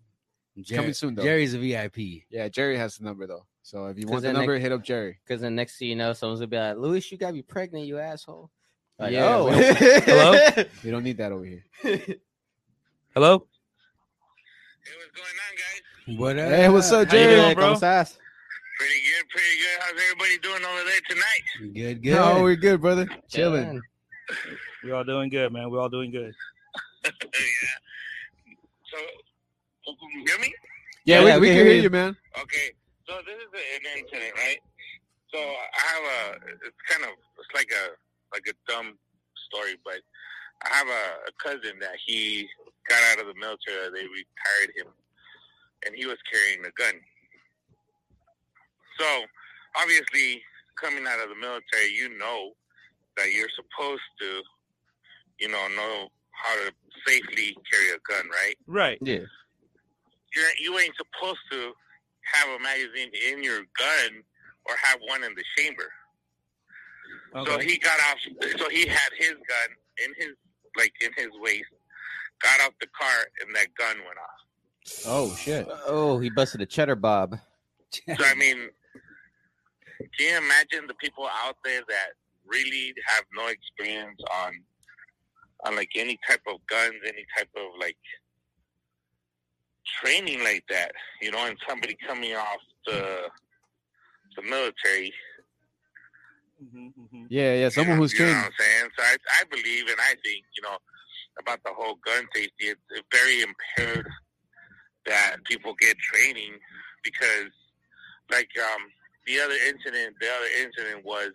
Jerry, 0.58 0.78
coming 0.78 0.94
soon, 0.94 1.14
though. 1.14 1.22
Jerry's 1.22 1.52
a 1.52 1.58
VIP. 1.58 2.24
Yeah, 2.30 2.48
Jerry 2.48 2.78
has 2.78 2.96
the 2.96 3.04
number 3.04 3.26
though. 3.26 3.44
So 3.62 3.86
if 3.88 3.98
you 3.98 4.06
want 4.06 4.22
the 4.22 4.28
then 4.28 4.36
number, 4.36 4.58
hit 4.58 4.72
up 4.72 4.82
Jerry. 4.82 5.18
Because 5.22 5.42
then 5.42 5.54
next 5.54 5.76
thing 5.78 5.88
you 5.88 5.96
know, 5.96 6.14
someone's 6.14 6.40
gonna 6.40 6.46
be 6.48 6.56
like, 6.56 6.76
"Louis, 6.78 7.12
you 7.12 7.18
got 7.18 7.34
me 7.34 7.42
pregnant, 7.42 7.84
you 7.86 7.98
asshole." 7.98 8.50
Like, 8.98 9.12
Yeah, 9.12 9.36
oh. 9.36 9.44
we 9.44 9.50
don't- 9.60 9.76
Hello? 10.04 10.64
We 10.82 10.90
don't 10.90 11.04
need 11.04 11.18
that 11.18 11.30
over 11.30 11.44
here. 11.44 11.64
Hello? 13.14 13.46
Hey, 14.82 14.92
what's 14.98 15.10
going 15.12 15.26
on, 15.26 15.56
guys? 15.56 15.75
What 16.06 16.38
up? 16.38 16.50
Hey, 16.50 16.68
what's 16.68 16.92
up, 16.92 17.08
How 17.10 17.16
you 17.16 17.24
Jerry? 17.24 17.40
doing, 17.40 17.54
bro? 17.56 17.74
Pretty 17.74 17.82
good, 17.82 19.28
pretty 19.28 19.56
good. 19.58 19.76
How's 19.80 19.90
everybody 19.90 20.38
doing 20.38 20.62
over 20.64 20.84
there 20.84 21.00
tonight? 21.08 21.74
Good, 21.74 22.02
good. 22.04 22.16
Oh, 22.16 22.44
we're 22.44 22.54
good, 22.54 22.80
brother. 22.80 23.08
Chilling. 23.28 23.66
Man. 23.66 23.82
We're 24.84 24.94
all 24.94 25.02
doing 25.02 25.30
good, 25.30 25.52
man. 25.52 25.68
We're 25.68 25.80
all 25.80 25.88
doing 25.88 26.12
good. 26.12 26.32
yeah. 27.04 27.10
So, 28.86 28.98
can 29.98 30.10
you 30.20 30.24
hear 30.28 30.38
me? 30.38 30.54
Yeah, 31.06 31.24
Yeah, 31.24 31.38
we, 31.38 31.40
we 31.40 31.46
can 31.48 31.66
hear 31.66 31.74
you, 31.74 31.90
man. 31.90 32.16
Okay. 32.40 32.70
So 33.08 33.16
this 33.26 33.34
is 33.34 33.50
an 33.50 33.98
incident, 33.98 34.32
right? 34.36 34.58
So 35.34 35.38
I 35.40 35.82
have 35.90 36.04
a. 36.04 36.46
It's 36.66 36.82
kind 36.88 37.02
of. 37.02 37.18
It's 37.38 37.52
like 37.52 37.70
a 37.72 37.84
like 38.32 38.44
a 38.48 38.54
dumb 38.70 38.96
story, 39.50 39.74
but 39.84 39.98
I 40.62 40.68
have 40.68 40.86
a, 40.86 41.30
a 41.30 41.32
cousin 41.42 41.80
that 41.80 41.96
he 42.06 42.46
got 42.88 43.02
out 43.10 43.18
of 43.18 43.26
the 43.26 43.40
military. 43.40 43.90
They 43.90 44.06
retired 44.06 44.70
him, 44.76 44.86
and 45.84 45.94
he 45.94 46.06
was 46.06 46.18
carrying 46.32 46.60
a 46.64 46.70
gun. 46.72 46.94
So 48.98 49.06
obviously, 49.76 50.42
coming 50.80 51.06
out 51.06 51.20
of 51.20 51.28
the 51.28 51.36
military, 51.36 51.92
you 51.92 52.16
know 52.18 52.52
that 53.16 53.32
you're 53.32 53.48
supposed 53.54 54.02
to, 54.20 54.42
you 55.38 55.48
know, 55.48 55.66
know 55.76 56.08
how 56.32 56.54
to 56.56 56.72
safely 57.06 57.56
carry 57.70 57.90
a 57.90 57.98
gun, 58.08 58.28
right? 58.30 58.56
Right. 58.66 58.98
Yeah. 59.00 59.24
you're 60.34 60.54
you 60.60 60.78
ain't 60.78 60.94
supposed 60.96 61.40
to 61.52 61.72
have 62.34 62.48
a 62.60 62.62
magazine 62.62 63.10
in 63.30 63.42
your 63.42 63.60
gun 63.78 64.22
or 64.66 64.74
have 64.82 64.98
one 65.06 65.24
in 65.24 65.34
the 65.34 65.44
chamber. 65.56 65.88
Okay. 67.34 67.50
So 67.50 67.58
he 67.58 67.78
got 67.78 67.98
off. 68.00 68.18
So 68.58 68.68
he 68.70 68.86
had 68.86 69.10
his 69.18 69.32
gun 69.32 69.70
in 70.04 70.14
his 70.18 70.34
like 70.76 70.92
in 71.00 71.10
his 71.16 71.30
waist. 71.40 71.64
Got 72.42 72.60
off 72.60 72.74
the 72.80 72.88
car 72.98 73.26
and 73.44 73.54
that 73.56 73.68
gun 73.78 73.96
went 73.98 74.18
off. 74.18 74.40
Oh 75.06 75.34
shit. 75.34 75.66
Oh, 75.86 76.18
he 76.18 76.30
busted 76.30 76.60
a 76.60 76.66
cheddar 76.66 76.96
bob. 76.96 77.38
So 77.92 78.24
I 78.24 78.34
mean, 78.34 78.68
can 80.18 80.28
you 80.30 80.36
imagine 80.36 80.86
the 80.86 80.94
people 80.94 81.26
out 81.44 81.56
there 81.64 81.82
that 81.88 82.08
really 82.44 82.94
have 83.06 83.24
no 83.34 83.48
experience 83.48 84.20
on 84.44 84.52
on 85.64 85.76
like 85.76 85.90
any 85.96 86.18
type 86.28 86.42
of 86.46 86.56
guns, 86.68 86.94
any 87.06 87.24
type 87.36 87.48
of 87.56 87.62
like 87.80 87.96
training 90.00 90.42
like 90.44 90.64
that, 90.68 90.92
you 91.22 91.30
know, 91.30 91.46
and 91.46 91.56
somebody 91.68 91.96
coming 92.06 92.34
off 92.34 92.60
the 92.86 93.28
the 94.36 94.42
military. 94.42 95.12
Mhm, 96.62 96.92
mhm. 96.98 97.26
Yeah, 97.28 97.54
yeah. 97.54 97.68
Someone 97.68 97.90
you 97.90 97.94
know, 97.96 98.02
who's 98.02 98.12
you 98.12 98.20
know 98.20 98.24
trained. 98.26 98.38
what 98.38 98.46
I'm 98.46 98.52
saying? 98.58 98.90
So 98.98 99.04
I, 99.04 99.16
I 99.40 99.44
believe 99.50 99.88
and 99.88 100.00
I 100.00 100.14
think, 100.24 100.44
you 100.56 100.62
know, 100.62 100.76
about 101.40 101.60
the 101.64 101.72
whole 101.72 101.96
gun 102.04 102.26
safety. 102.34 102.66
It's, 102.66 102.80
it's 102.90 103.06
very 103.12 103.42
impaired 103.42 104.06
that 105.06 105.36
people 105.44 105.74
get 105.80 105.96
training 105.98 106.58
because, 107.02 107.50
like, 108.30 108.48
um, 108.58 108.82
the 109.26 109.40
other 109.40 109.54
incident, 109.68 110.16
the 110.20 110.28
other 110.28 110.50
incident 110.62 111.04
was 111.04 111.30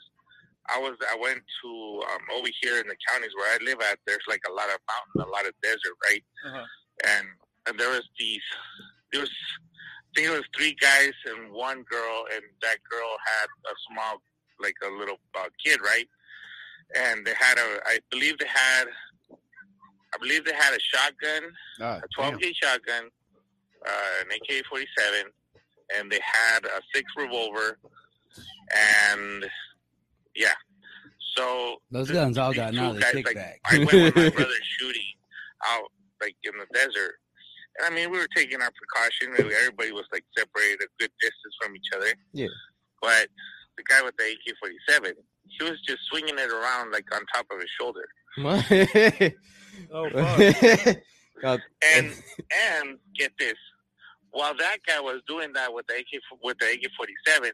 I 0.69 0.79
was 0.79 0.95
I 1.11 1.17
went 1.19 1.41
to 1.63 2.01
um, 2.13 2.37
over 2.37 2.47
here 2.61 2.79
in 2.79 2.87
the 2.87 2.95
counties 3.09 3.31
where 3.35 3.53
I 3.53 3.63
live 3.63 3.79
at. 3.81 3.99
There's 4.05 4.23
like 4.27 4.41
a 4.49 4.53
lot 4.53 4.69
of 4.69 4.79
mountain, 4.87 5.29
a 5.29 5.33
lot 5.33 5.47
of 5.47 5.53
desert, 5.61 5.97
right? 6.07 6.23
Uh-huh. 6.47 6.65
And 7.07 7.27
and 7.67 7.79
there 7.79 7.89
was 7.89 8.07
these 8.19 8.41
there 9.11 9.21
was 9.21 9.29
I 9.29 10.09
think 10.15 10.27
it 10.27 10.31
was 10.31 10.47
three 10.55 10.75
guys 10.79 11.13
and 11.25 11.51
one 11.51 11.83
girl, 11.83 12.25
and 12.33 12.43
that 12.61 12.77
girl 12.89 13.15
had 13.25 13.47
a 13.71 13.75
small 13.91 14.21
like 14.61 14.75
a 14.85 14.89
little 14.97 15.17
uh, 15.37 15.49
kid, 15.63 15.79
right? 15.81 16.07
And 16.95 17.25
they 17.25 17.33
had 17.37 17.57
a 17.57 17.79
I 17.85 17.99
believe 18.09 18.37
they 18.37 18.47
had 18.47 18.85
I 20.13 20.17
believe 20.19 20.45
they 20.45 20.53
had 20.53 20.73
a 20.73 20.79
shotgun 20.79 21.51
Ah, 21.81 21.99
a 22.03 22.07
12 22.15 22.39
gauge 22.39 22.59
shotgun, 22.61 23.09
uh, 23.87 24.21
an 24.21 24.27
AK 24.31 24.65
47, 24.65 25.31
and 25.97 26.11
they 26.11 26.19
had 26.23 26.65
a 26.65 26.81
six 26.93 27.11
revolver, 27.17 27.77
and 28.75 29.45
yeah. 30.35 30.53
So 31.35 31.77
Those 31.91 32.07
th- 32.07 32.15
guns 32.15 32.37
all 32.37 32.53
got 32.53 32.71
two 32.71 32.77
gnarly 32.77 32.99
guys, 32.99 33.13
like, 33.15 33.25
kickback. 33.25 33.53
I 33.65 33.77
went 33.79 33.91
with 33.91 34.15
my 34.15 34.29
brother 34.35 34.53
shooting 34.77 35.01
out 35.67 35.91
like 36.21 36.35
in 36.43 36.53
the 36.57 36.65
desert, 36.77 37.15
and 37.79 37.87
I 37.91 37.95
mean 37.95 38.11
we 38.11 38.17
were 38.17 38.27
taking 38.35 38.61
our 38.61 38.71
precautions. 38.71 39.39
Everybody 39.39 39.91
was 39.91 40.05
like 40.11 40.25
separated 40.37 40.81
a 40.81 40.87
good 40.99 41.11
distance 41.21 41.55
from 41.61 41.75
each 41.75 41.87
other. 41.95 42.13
Yeah. 42.33 42.47
But 43.01 43.27
the 43.77 43.83
guy 43.83 44.01
with 44.03 44.15
the 44.17 44.25
AK 44.25 44.55
47, 44.59 45.13
he 45.47 45.63
was 45.63 45.79
just 45.87 45.99
swinging 46.09 46.37
it 46.37 46.51
around 46.51 46.91
like 46.91 47.05
on 47.15 47.21
top 47.33 47.45
of 47.51 47.59
his 47.59 47.69
shoulder. 47.79 48.07
Oh 49.93 50.09
fuck. 50.09 50.97
God, 51.41 51.61
And 51.97 52.11
and 52.75 52.97
get 53.17 53.31
this, 53.39 53.55
while 54.31 54.55
that 54.57 54.77
guy 54.87 54.99
was 54.99 55.21
doing 55.27 55.53
that 55.53 55.73
with 55.73 55.87
the 55.87 55.95
AK 55.95 56.21
with 56.43 56.57
the 56.59 56.67
AK 56.67 56.91
forty 56.97 57.13
seven, 57.25 57.51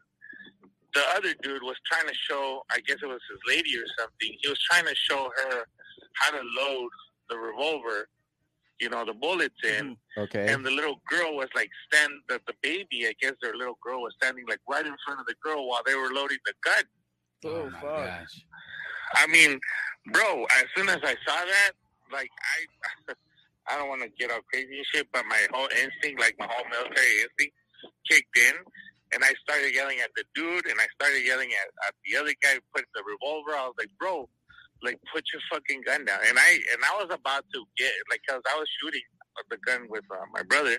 the 0.93 1.01
other 1.15 1.33
dude 1.41 1.63
was 1.63 1.75
trying 1.85 2.07
to 2.07 2.13
show. 2.13 2.63
I 2.71 2.79
guess 2.81 2.97
it 3.01 3.07
was 3.07 3.21
his 3.29 3.39
lady 3.47 3.77
or 3.77 3.85
something. 3.97 4.37
He 4.41 4.47
was 4.47 4.59
trying 4.59 4.85
to 4.85 4.95
show 4.95 5.29
her 5.35 5.65
how 6.13 6.31
to 6.31 6.41
load 6.57 6.89
the 7.29 7.37
revolver. 7.37 8.09
You 8.79 8.89
know 8.89 9.03
the 9.05 9.13
bullets 9.13 9.55
in, 9.63 9.95
mm-hmm. 9.95 10.21
okay. 10.21 10.53
and 10.53 10.63
the 10.63 10.69
little 10.69 11.01
girl 11.09 11.35
was 11.35 11.49
like 11.55 11.69
stand 11.91 12.13
the, 12.29 12.39
the 12.45 12.53
baby. 12.61 13.07
I 13.07 13.13
guess 13.19 13.33
their 13.41 13.55
little 13.55 13.77
girl 13.83 14.01
was 14.01 14.13
standing 14.21 14.45
like 14.47 14.59
right 14.69 14.85
in 14.85 14.93
front 15.03 15.19
of 15.19 15.25
the 15.25 15.33
girl 15.43 15.67
while 15.67 15.81
they 15.83 15.95
were 15.95 16.11
loading 16.13 16.37
the 16.45 16.53
gun. 16.63 16.83
Oh, 17.45 17.49
oh 17.49 17.69
my 17.71 17.79
fuck. 17.79 18.05
gosh. 18.05 18.45
I 19.15 19.25
mean, 19.27 19.59
bro, 20.13 20.43
as 20.59 20.65
soon 20.75 20.89
as 20.89 20.99
I 21.01 21.15
saw 21.25 21.43
that, 21.43 21.71
like 22.11 22.29
I 23.09 23.13
I 23.69 23.77
don't 23.77 23.89
want 23.89 24.01
to 24.01 24.09
get 24.17 24.31
all 24.31 24.41
crazy 24.51 24.77
and 24.77 24.85
shit, 24.93 25.07
but 25.11 25.25
my 25.25 25.39
whole 25.53 25.69
instinct, 25.71 26.19
like 26.19 26.35
my 26.39 26.47
whole 26.49 26.65
military 26.69 27.23
instinct 27.23 27.55
kicked 28.09 28.37
in 28.37 28.55
and 29.13 29.23
I 29.23 29.33
started 29.43 29.73
yelling 29.73 29.99
at 30.03 30.11
the 30.15 30.23
dude 30.35 30.65
and 30.67 30.79
I 30.79 30.87
started 30.99 31.25
yelling 31.25 31.49
at, 31.51 31.67
at 31.87 31.93
the 32.05 32.17
other 32.17 32.33
guy 32.41 32.55
who 32.55 32.61
put 32.75 32.85
the 32.93 33.03
revolver. 33.03 33.55
I 33.55 33.67
was 33.67 33.75
like, 33.79 33.91
Bro, 33.99 34.29
like 34.83 34.99
put 35.13 35.23
your 35.31 35.41
fucking 35.51 35.81
gun 35.85 36.05
down. 36.05 36.19
And 36.27 36.37
I 36.37 36.59
and 36.73 36.81
I 36.83 37.03
was 37.03 37.13
about 37.13 37.45
to 37.53 37.63
get 37.77 37.91
like 38.09 38.21
cause 38.27 38.41
I 38.47 38.57
was 38.57 38.67
shooting 38.81 39.01
the 39.51 39.57
gun 39.57 39.85
with 39.87 40.03
uh, 40.09 40.25
my 40.33 40.41
brother 40.41 40.77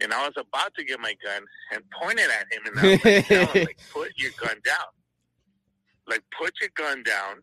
and 0.00 0.14
I 0.14 0.24
was 0.24 0.34
about 0.36 0.72
to 0.78 0.84
get 0.84 1.00
my 1.00 1.16
gun 1.24 1.42
and 1.72 1.82
pointed 2.00 2.30
at 2.30 2.46
him 2.52 2.62
and 2.66 2.78
I 2.78 2.82
was 2.92 3.04
like, 3.04 3.26
"Tell 3.26 3.46
him, 3.46 3.64
like 3.64 3.78
put 3.92 4.12
your 4.16 4.30
gun 4.38 4.56
down. 4.64 4.90
Like 6.06 6.22
put 6.38 6.52
your 6.60 6.70
gun 6.76 7.02
down 7.02 7.42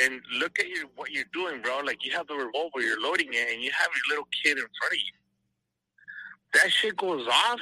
and 0.00 0.20
look 0.38 0.58
at 0.58 0.68
your 0.68 0.84
what 0.96 1.10
you're 1.10 1.24
doing, 1.32 1.60
bro. 1.62 1.80
Like 1.84 2.04
you 2.04 2.12
have 2.12 2.26
the 2.26 2.34
revolver, 2.34 2.80
you're 2.80 3.00
loading 3.00 3.28
it, 3.32 3.52
and 3.52 3.62
you 3.62 3.70
have 3.76 3.88
your 3.94 4.16
little 4.16 4.28
kid 4.42 4.58
in 4.58 4.64
front 4.78 4.92
of 4.92 4.98
you. 4.98 5.14
That 6.54 6.72
shit 6.72 6.96
goes 6.96 7.26
off. 7.26 7.60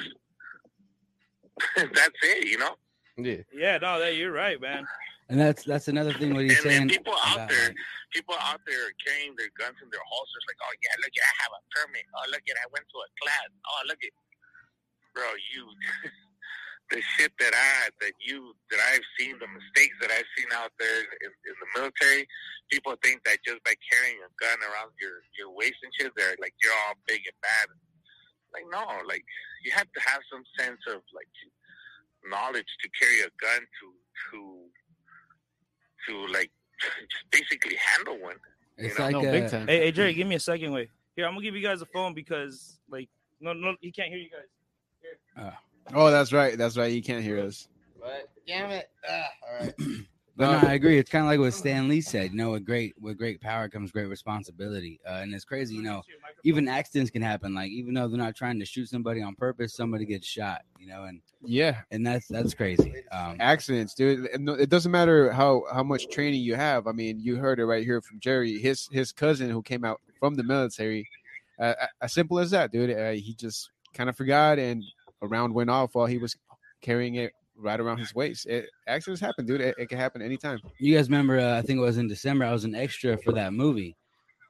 That's 1.75 2.19
it, 2.23 2.47
you 2.47 2.57
know. 2.57 2.75
yeah. 3.17 3.41
Yeah, 3.53 3.77
no, 3.79 3.99
that 3.99 4.15
you're 4.15 4.31
right, 4.31 4.61
man. 4.61 4.85
And 5.29 5.35
that's 5.41 5.65
that's 5.67 5.89
another 5.89 6.13
thing 6.13 6.33
what 6.33 6.45
he's 6.47 6.55
And, 6.55 6.63
saying. 6.63 6.81
and 6.83 6.89
people 6.89 7.11
out 7.25 7.35
about, 7.35 7.49
there, 7.49 7.67
like, 7.67 7.75
people 8.15 8.35
out 8.39 8.61
there 8.63 8.79
are 8.79 8.95
carrying 9.03 9.35
their 9.35 9.51
guns 9.59 9.75
in 9.83 9.89
their 9.91 9.99
holsters, 10.07 10.45
like, 10.47 10.55
oh 10.63 10.71
yeah, 10.79 10.95
look 11.03 11.11
at 11.11 11.25
I 11.27 11.33
have 11.43 11.51
a 11.51 11.61
permit. 11.75 12.05
Oh 12.15 12.23
look 12.31 12.45
at 12.47 12.55
I 12.63 12.67
went 12.71 12.87
to 12.87 12.97
a 13.03 13.09
class. 13.19 13.49
Oh 13.67 13.81
look 13.91 13.99
at, 14.07 14.13
bro, 15.11 15.27
you. 15.51 15.67
the 16.89 17.01
shit 17.15 17.31
that 17.39 17.53
I 17.53 17.89
that 18.01 18.15
you 18.19 18.55
that 18.71 18.79
I've 18.93 19.05
seen, 19.19 19.35
the 19.39 19.47
mistakes 19.47 19.95
that 20.01 20.11
I've 20.11 20.29
seen 20.37 20.47
out 20.55 20.71
there 20.79 21.01
in, 21.19 21.31
in 21.31 21.55
the 21.59 21.69
military, 21.79 22.27
people 22.71 22.95
think 23.03 23.23
that 23.25 23.43
just 23.43 23.63
by 23.63 23.75
carrying 23.91 24.19
a 24.23 24.31
gun 24.39 24.57
around 24.63 24.91
your 24.99 25.19
your 25.37 25.51
waist 25.51 25.79
and 25.83 25.91
shit, 25.99 26.11
they're 26.15 26.35
like 26.39 26.53
you're 26.63 26.75
all 26.87 26.95
big 27.07 27.21
and 27.27 27.37
bad. 27.41 27.67
Like 28.53 28.65
no, 28.71 28.83
like 29.07 29.23
you 29.63 29.71
have 29.71 29.91
to 29.91 30.01
have 30.01 30.21
some 30.31 30.43
sense 30.57 30.79
of 30.87 31.03
like 31.11 31.27
knowledge 32.23 32.71
to 32.81 32.87
carry 32.95 33.21
a 33.21 33.31
gun 33.39 33.61
to 33.61 33.87
to 34.31 34.39
to 36.07 36.13
like 36.31 36.51
just 37.11 37.25
basically 37.31 37.75
handle 37.75 38.19
one. 38.21 38.37
it's 38.77 38.97
you 38.97 38.99
know, 38.99 39.05
like 39.05 39.23
no, 39.23 39.29
uh, 39.29 39.31
big 39.31 39.49
time. 39.49 39.67
Hey, 39.67 39.79
hey, 39.79 39.91
Jerry, 39.91 40.13
give 40.13 40.27
me 40.27 40.35
a 40.35 40.39
second. 40.39 40.71
Wait. 40.71 40.89
Here, 41.15 41.25
I'm 41.25 41.33
gonna 41.33 41.43
give 41.43 41.55
you 41.55 41.63
guys 41.63 41.81
a 41.81 41.87
phone 41.87 42.13
because, 42.13 42.77
like, 42.91 43.09
no, 43.41 43.51
no, 43.51 43.75
he 43.81 43.91
can't 43.91 44.09
hear 44.09 44.19
you 44.19 44.29
guys. 44.29 45.53
Oh, 45.93 46.11
that's 46.11 46.33
right. 46.33 46.57
That's 46.57 46.77
right. 46.77 46.91
You 46.91 47.01
can't 47.01 47.23
hear 47.23 47.39
us. 47.39 47.67
But 47.99 48.29
damn 48.45 48.71
it. 48.71 48.89
Ah, 49.09 49.29
all 49.47 49.65
right. 49.65 49.73
But 50.37 50.51
no, 50.61 50.67
I 50.69 50.73
agree. 50.73 50.99
It's 50.99 51.09
kind 51.09 51.25
of 51.25 51.31
like 51.31 51.39
what 51.39 51.51
Stan 51.55 51.87
Lee 51.87 51.99
said. 51.99 52.29
You 52.29 52.37
know, 52.37 52.51
with 52.51 52.63
great 52.63 52.93
with 53.01 53.17
great 53.17 53.41
power 53.41 53.67
comes 53.67 53.91
great 53.91 54.05
responsibility. 54.05 54.99
Uh, 55.03 55.13
and 55.23 55.33
it's 55.33 55.43
crazy. 55.43 55.73
You 55.73 55.81
know, 55.81 56.03
even 56.43 56.67
accidents 56.67 57.09
can 57.09 57.23
happen. 57.23 57.55
Like 57.55 57.71
even 57.71 57.95
though 57.95 58.07
they're 58.07 58.19
not 58.19 58.35
trying 58.35 58.59
to 58.59 58.65
shoot 58.65 58.87
somebody 58.87 59.23
on 59.23 59.33
purpose, 59.33 59.73
somebody 59.73 60.05
gets 60.05 60.27
shot. 60.27 60.61
You 60.79 60.89
know, 60.89 61.05
and 61.05 61.21
Yeah, 61.43 61.81
and 61.89 62.05
that's 62.05 62.27
that's 62.27 62.53
crazy. 62.53 62.93
Um, 63.11 63.37
accidents, 63.39 63.95
dude. 63.95 64.29
It 64.31 64.69
doesn't 64.69 64.91
matter 64.91 65.31
how 65.31 65.63
how 65.73 65.81
much 65.81 66.07
training 66.09 66.41
you 66.41 66.53
have. 66.53 66.85
I 66.85 66.91
mean, 66.91 67.19
you 67.19 67.37
heard 67.37 67.59
it 67.59 67.65
right 67.65 67.83
here 67.83 67.99
from 67.99 68.19
Jerry. 68.19 68.59
His 68.59 68.87
his 68.91 69.11
cousin 69.11 69.49
who 69.49 69.63
came 69.63 69.83
out 69.83 70.01
from 70.19 70.35
the 70.35 70.43
military. 70.43 71.09
Uh, 71.59 71.73
as 71.99 72.13
simple 72.13 72.37
as 72.37 72.51
that, 72.51 72.71
dude. 72.71 72.91
Uh, 72.95 73.13
he 73.13 73.33
just 73.33 73.71
kind 73.95 74.07
of 74.07 74.15
forgot, 74.15 74.59
and 74.59 74.83
a 74.83 74.85
round 75.21 75.53
went 75.53 75.69
off 75.69 75.95
while 75.95 76.05
he 76.05 76.17
was 76.17 76.35
carrying 76.81 77.15
it 77.15 77.33
right 77.57 77.79
around 77.79 77.97
his 77.97 78.13
waist. 78.13 78.45
It, 78.45 78.69
accidents 78.87 79.21
happen, 79.21 79.45
dude. 79.45 79.61
It, 79.61 79.75
it 79.77 79.89
can 79.89 79.97
happen 79.97 80.21
anytime. 80.21 80.59
you 80.77 80.95
guys 80.95 81.09
remember? 81.09 81.39
Uh, 81.39 81.57
I 81.57 81.61
think 81.61 81.79
it 81.79 81.83
was 81.83 81.97
in 81.97 82.07
December. 82.07 82.45
I 82.45 82.51
was 82.51 82.65
an 82.65 82.75
extra 82.75 83.17
for 83.17 83.31
that 83.33 83.53
movie. 83.53 83.95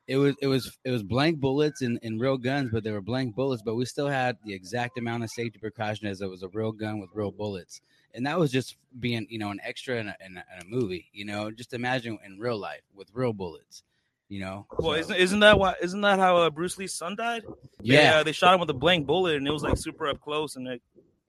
It 0.07 0.17
was 0.17 0.35
it 0.41 0.47
was 0.47 0.77
it 0.85 0.91
was 0.91 1.03
blank 1.03 1.39
bullets 1.39 1.81
and, 1.81 1.99
and 2.01 2.19
real 2.19 2.37
guns, 2.37 2.69
but 2.71 2.83
they 2.83 2.91
were 2.91 3.01
blank 3.01 3.35
bullets. 3.35 3.61
But 3.61 3.75
we 3.75 3.85
still 3.85 4.07
had 4.07 4.37
the 4.45 4.53
exact 4.53 4.97
amount 4.97 5.23
of 5.23 5.29
safety 5.29 5.59
precaution 5.59 6.07
as 6.07 6.21
it 6.21 6.29
was 6.29 6.43
a 6.43 6.49
real 6.49 6.71
gun 6.71 6.99
with 6.99 7.09
real 7.13 7.31
bullets. 7.31 7.81
And 8.13 8.25
that 8.25 8.39
was 8.39 8.51
just 8.51 8.77
being 8.99 9.27
you 9.29 9.37
know 9.37 9.51
an 9.51 9.59
extra 9.63 9.97
in 9.97 10.07
a, 10.07 10.15
in 10.25 10.37
a, 10.37 10.43
in 10.55 10.61
a 10.61 10.65
movie. 10.65 11.09
You 11.11 11.25
know, 11.25 11.51
just 11.51 11.73
imagine 11.73 12.17
in 12.25 12.39
real 12.39 12.57
life 12.57 12.81
with 12.95 13.09
real 13.13 13.33
bullets. 13.33 13.83
You 14.29 14.41
know. 14.41 14.65
Well, 14.77 14.93
So, 14.93 14.99
isn't 14.99 15.15
isn't 15.15 15.39
that 15.39 15.57
why? 15.57 15.75
Isn't 15.81 16.01
that 16.01 16.19
how 16.19 16.37
uh, 16.37 16.49
Bruce 16.49 16.77
Lee's 16.77 16.93
son 16.93 17.15
died? 17.15 17.43
yeah. 17.81 18.11
They, 18.11 18.17
uh, 18.19 18.23
they 18.23 18.31
shot 18.33 18.53
him 18.53 18.59
with 18.59 18.69
a 18.69 18.73
blank 18.73 19.07
bullet, 19.07 19.37
and 19.37 19.47
it 19.47 19.51
was 19.51 19.63
like 19.63 19.77
super 19.77 20.07
up 20.07 20.19
close, 20.19 20.55
and 20.57 20.67
it 20.67 20.81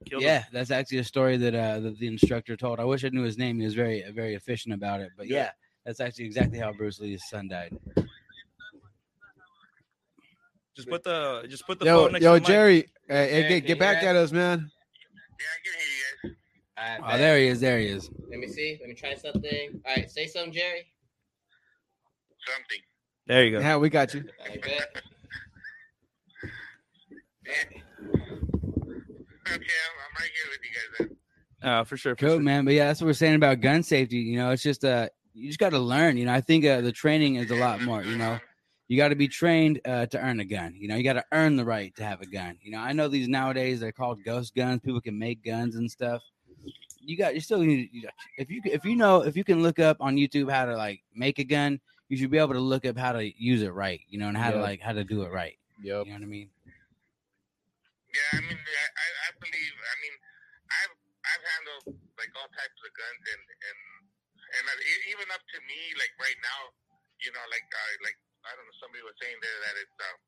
killed 0.05 0.23
him. 0.23 0.29
Yeah, 0.29 0.45
that's 0.53 0.71
actually 0.71 0.99
a 0.99 1.05
story 1.05 1.37
that 1.37 1.55
uh 1.55 1.81
that 1.81 1.99
the 1.99 2.09
instructor 2.09 2.57
told. 2.57 2.81
I 2.81 2.85
wish 2.85 3.05
I 3.05 3.09
knew 3.11 3.23
his 3.23 3.39
name. 3.39 3.59
He 3.59 3.65
was 3.65 3.75
very 3.75 4.05
very 4.13 4.35
efficient 4.35 4.75
about 4.75 5.01
it. 5.01 5.11
But 5.17 5.29
yeah, 5.29 5.51
that's 5.85 6.01
actually 6.01 6.25
exactly 6.25 6.59
how 6.59 6.73
Bruce 6.73 6.99
Lee's 6.99 7.23
son 7.29 7.49
died. 7.49 7.77
Just 10.75 10.89
put 10.89 11.03
the 11.03 11.45
just 11.49 11.67
put 11.67 11.79
the 11.79 11.87
Yo, 11.87 12.05
phone 12.05 12.13
next 12.13 12.25
yo, 12.25 12.39
to. 12.39 12.45
Jerry, 12.45 12.85
uh, 13.11 13.15
hey, 13.15 13.49
get, 13.49 13.67
get 13.67 13.79
back 13.81 14.03
at 14.05 14.15
us, 14.15 14.31
man. 14.31 14.71
Yeah, 15.41 15.47
I 15.47 15.59
can 15.65 15.73
hear 15.81 15.89
you 15.89 16.37
guys. 16.37 17.01
All 17.01 17.09
right, 17.09 17.15
Oh, 17.15 17.19
there 17.19 17.39
he 17.39 17.47
is. 17.49 17.61
There 17.61 17.79
he 17.81 17.87
is. 17.87 18.11
Let 18.31 18.39
me 18.39 18.47
see. 18.47 18.79
Let 18.81 18.89
me 18.89 18.95
try 18.95 19.15
something. 19.17 19.81
All 19.85 19.95
right, 19.97 20.09
say 20.09 20.27
something, 20.29 20.53
Jerry. 20.53 20.87
Something. 22.47 22.79
There 23.29 23.45
you 23.45 23.51
go. 23.53 23.61
Yeah, 23.61 23.77
we 23.77 23.91
got 23.91 24.15
you. 24.15 24.25
Okay, 24.27 24.75
I'm, 29.47 29.61
I'm 29.61 30.15
right 30.19 30.31
here 30.35 30.51
with 30.51 30.61
you 30.63 30.71
guys. 30.75 31.09
Then. 31.63 31.71
Uh, 31.71 31.85
for 31.85 31.97
sure. 31.97 32.15
For 32.17 32.21
Cool, 32.27 32.35
sure. 32.37 32.41
man. 32.41 32.65
But 32.65 32.75
yeah, 32.75 32.87
that's 32.87 33.01
what 33.01 33.07
we're 33.07 33.13
saying 33.15 33.37
about 33.37 33.61
gun 33.61 33.83
safety. 33.83 34.17
You 34.17 34.39
know, 34.39 34.51
it's 34.51 34.63
just 34.63 34.85
uh 34.85 35.09
you 35.35 35.49
just 35.49 35.59
got 35.61 35.71
to 35.71 35.79
learn. 35.79 36.17
You 36.17 36.25
know, 36.27 36.33
I 36.35 36.41
think 36.41 36.65
uh, 36.65 36.81
the 36.81 36.91
training 36.91 37.37
is 37.37 37.51
a 37.53 37.55
lot 37.57 37.81
more. 37.83 38.03
You 38.03 38.17
know, 38.17 38.39
you 38.89 38.97
got 38.97 39.09
to 39.09 39.15
be 39.15 39.29
trained 39.29 39.81
uh, 39.85 40.07
to 40.07 40.19
earn 40.19 40.41
a 40.41 40.45
gun. 40.45 40.75
You 40.75 40.89
know, 40.89 40.97
you 40.97 41.05
got 41.05 41.13
to 41.13 41.25
earn 41.33 41.55
the 41.57 41.65
right 41.65 41.95
to 41.97 42.05
have 42.05 42.21
a 42.23 42.27
gun. 42.27 42.59
You 42.61 42.73
know, 42.73 42.79
I 42.79 42.93
know 42.93 43.07
these 43.07 43.29
nowadays 43.29 43.79
they're 43.81 43.93
called 43.93 44.25
ghost 44.25 44.55
guns. 44.57 44.81
People 44.81 45.01
can 45.01 45.17
make 45.19 45.45
guns 45.45 45.77
and 45.77 45.89
stuff. 45.91 46.23
You 47.01 47.17
got 47.17 47.35
you 47.35 47.41
still 47.41 47.61
need 47.61 47.89
you, 47.93 48.09
if 48.37 48.51
you 48.51 48.61
if 48.65 48.85
you 48.85 48.97
know 48.97 49.23
if 49.23 49.37
you 49.37 49.45
can 49.45 49.63
look 49.63 49.79
up 49.79 49.97
on 50.01 50.17
YouTube 50.17 50.51
how 50.51 50.65
to 50.65 50.77
like 50.77 51.01
make 51.15 51.39
a 51.39 51.45
gun, 51.45 51.81
you 52.09 52.17
should 52.17 52.31
be 52.31 52.39
able 52.39 52.57
to 52.57 52.65
look 52.65 52.85
up 52.85 52.97
how 52.97 53.13
to 53.13 53.25
use 53.25 53.63
it 53.63 53.73
right. 53.73 54.01
You 54.09 54.19
know, 54.19 54.29
and 54.29 54.37
how 54.37 54.51
to 54.51 54.61
like 54.61 54.81
how 54.81 54.93
to 54.93 55.05
do 55.05 55.23
it 55.23 55.33
right. 55.33 55.57
Yep. 55.85 56.07
You 56.07 56.13
know 56.13 56.19
what 56.19 56.29
I 56.29 56.33
mean? 56.33 56.51
Yeah, 58.09 58.41
I 58.41 58.41
mean, 58.41 58.57
I, 58.57 58.87
I 58.89 59.07
I 59.29 59.31
believe. 59.37 59.75
I 59.77 59.97
mean, 60.01 60.17
I've 60.73 60.95
I've 61.29 61.45
handled 61.45 61.85
like 62.17 62.33
all 62.35 62.49
types 62.57 62.81
of 62.81 62.91
guns, 62.97 63.23
and 63.29 63.45
and 63.45 63.81
and 64.59 64.65
even 65.13 65.29
up 65.31 65.45
to 65.45 65.59
me, 65.69 65.81
like 66.01 66.13
right 66.17 66.41
now, 66.41 66.73
you 67.21 67.31
know, 67.37 67.45
like 67.53 67.69
uh, 67.69 67.93
like 68.03 68.17
I 68.49 68.57
don't 68.57 68.65
know, 68.65 68.77
somebody 68.81 69.05
was 69.05 69.15
saying 69.21 69.37
there 69.45 69.59
that 69.69 69.75
it's 69.77 69.99
um 70.09 70.19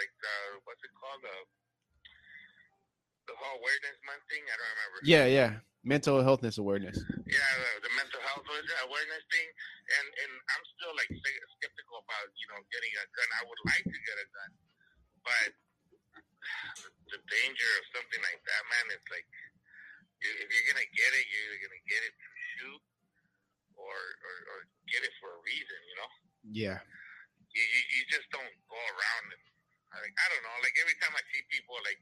like 0.00 0.14
uh, 0.24 0.48
what's 0.64 0.80
it 0.80 0.92
called 0.96 1.20
the 1.20 1.36
the 3.28 3.34
whole 3.36 3.60
awareness 3.60 4.00
month 4.08 4.24
thing. 4.32 4.42
I 4.48 4.54
don't 4.56 4.72
remember. 4.74 4.98
Yeah, 5.04 5.26
yeah. 5.28 5.50
Mental 5.80 6.20
healthness 6.20 6.60
awareness. 6.60 7.00
Yeah, 7.24 7.52
the, 7.80 7.88
mental 7.96 8.20
health 8.20 8.44
awareness 8.44 9.24
thing, 9.32 9.48
and 9.96 10.06
and 10.12 10.32
I'm 10.52 10.64
still 10.76 10.92
like 10.92 11.08
skeptical 11.08 12.04
about 12.04 12.28
you 12.36 12.46
know 12.52 12.60
getting 12.68 12.92
a 13.00 13.04
gun. 13.16 13.28
I 13.40 13.42
would 13.48 13.62
like 13.64 13.84
to 13.88 13.98
get 14.04 14.16
a 14.20 14.28
gun, 14.28 14.50
but 15.24 15.50
the 17.08 17.20
danger 17.32 17.70
of 17.80 17.84
something 17.96 18.22
like 18.28 18.40
that, 18.44 18.62
man, 18.68 18.86
it's 18.92 19.08
like 19.08 19.24
if 20.20 20.48
you're 20.52 20.68
gonna 20.68 20.90
get 20.92 21.10
it, 21.16 21.24
you're 21.32 21.64
gonna 21.64 21.84
get 21.88 22.02
it 22.04 22.12
to 22.12 22.28
shoot 22.52 22.82
or 23.80 23.96
or, 23.96 24.34
or 24.52 24.58
get 24.84 25.00
it 25.00 25.14
for 25.16 25.32
a 25.32 25.40
reason, 25.40 25.80
you 25.88 25.96
know. 25.96 26.10
Yeah. 26.44 26.78
You, 27.56 27.64
you 27.64 27.80
you 27.96 28.02
just 28.12 28.28
don't 28.30 28.54
go 28.68 28.78
around 28.78 29.26
and 29.32 29.42
like 29.96 30.12
I 30.12 30.26
don't 30.28 30.44
know. 30.44 30.56
Like 30.60 30.76
every 30.76 30.96
time 31.00 31.16
I 31.16 31.24
see 31.32 31.40
people 31.48 31.74
like 31.88 31.98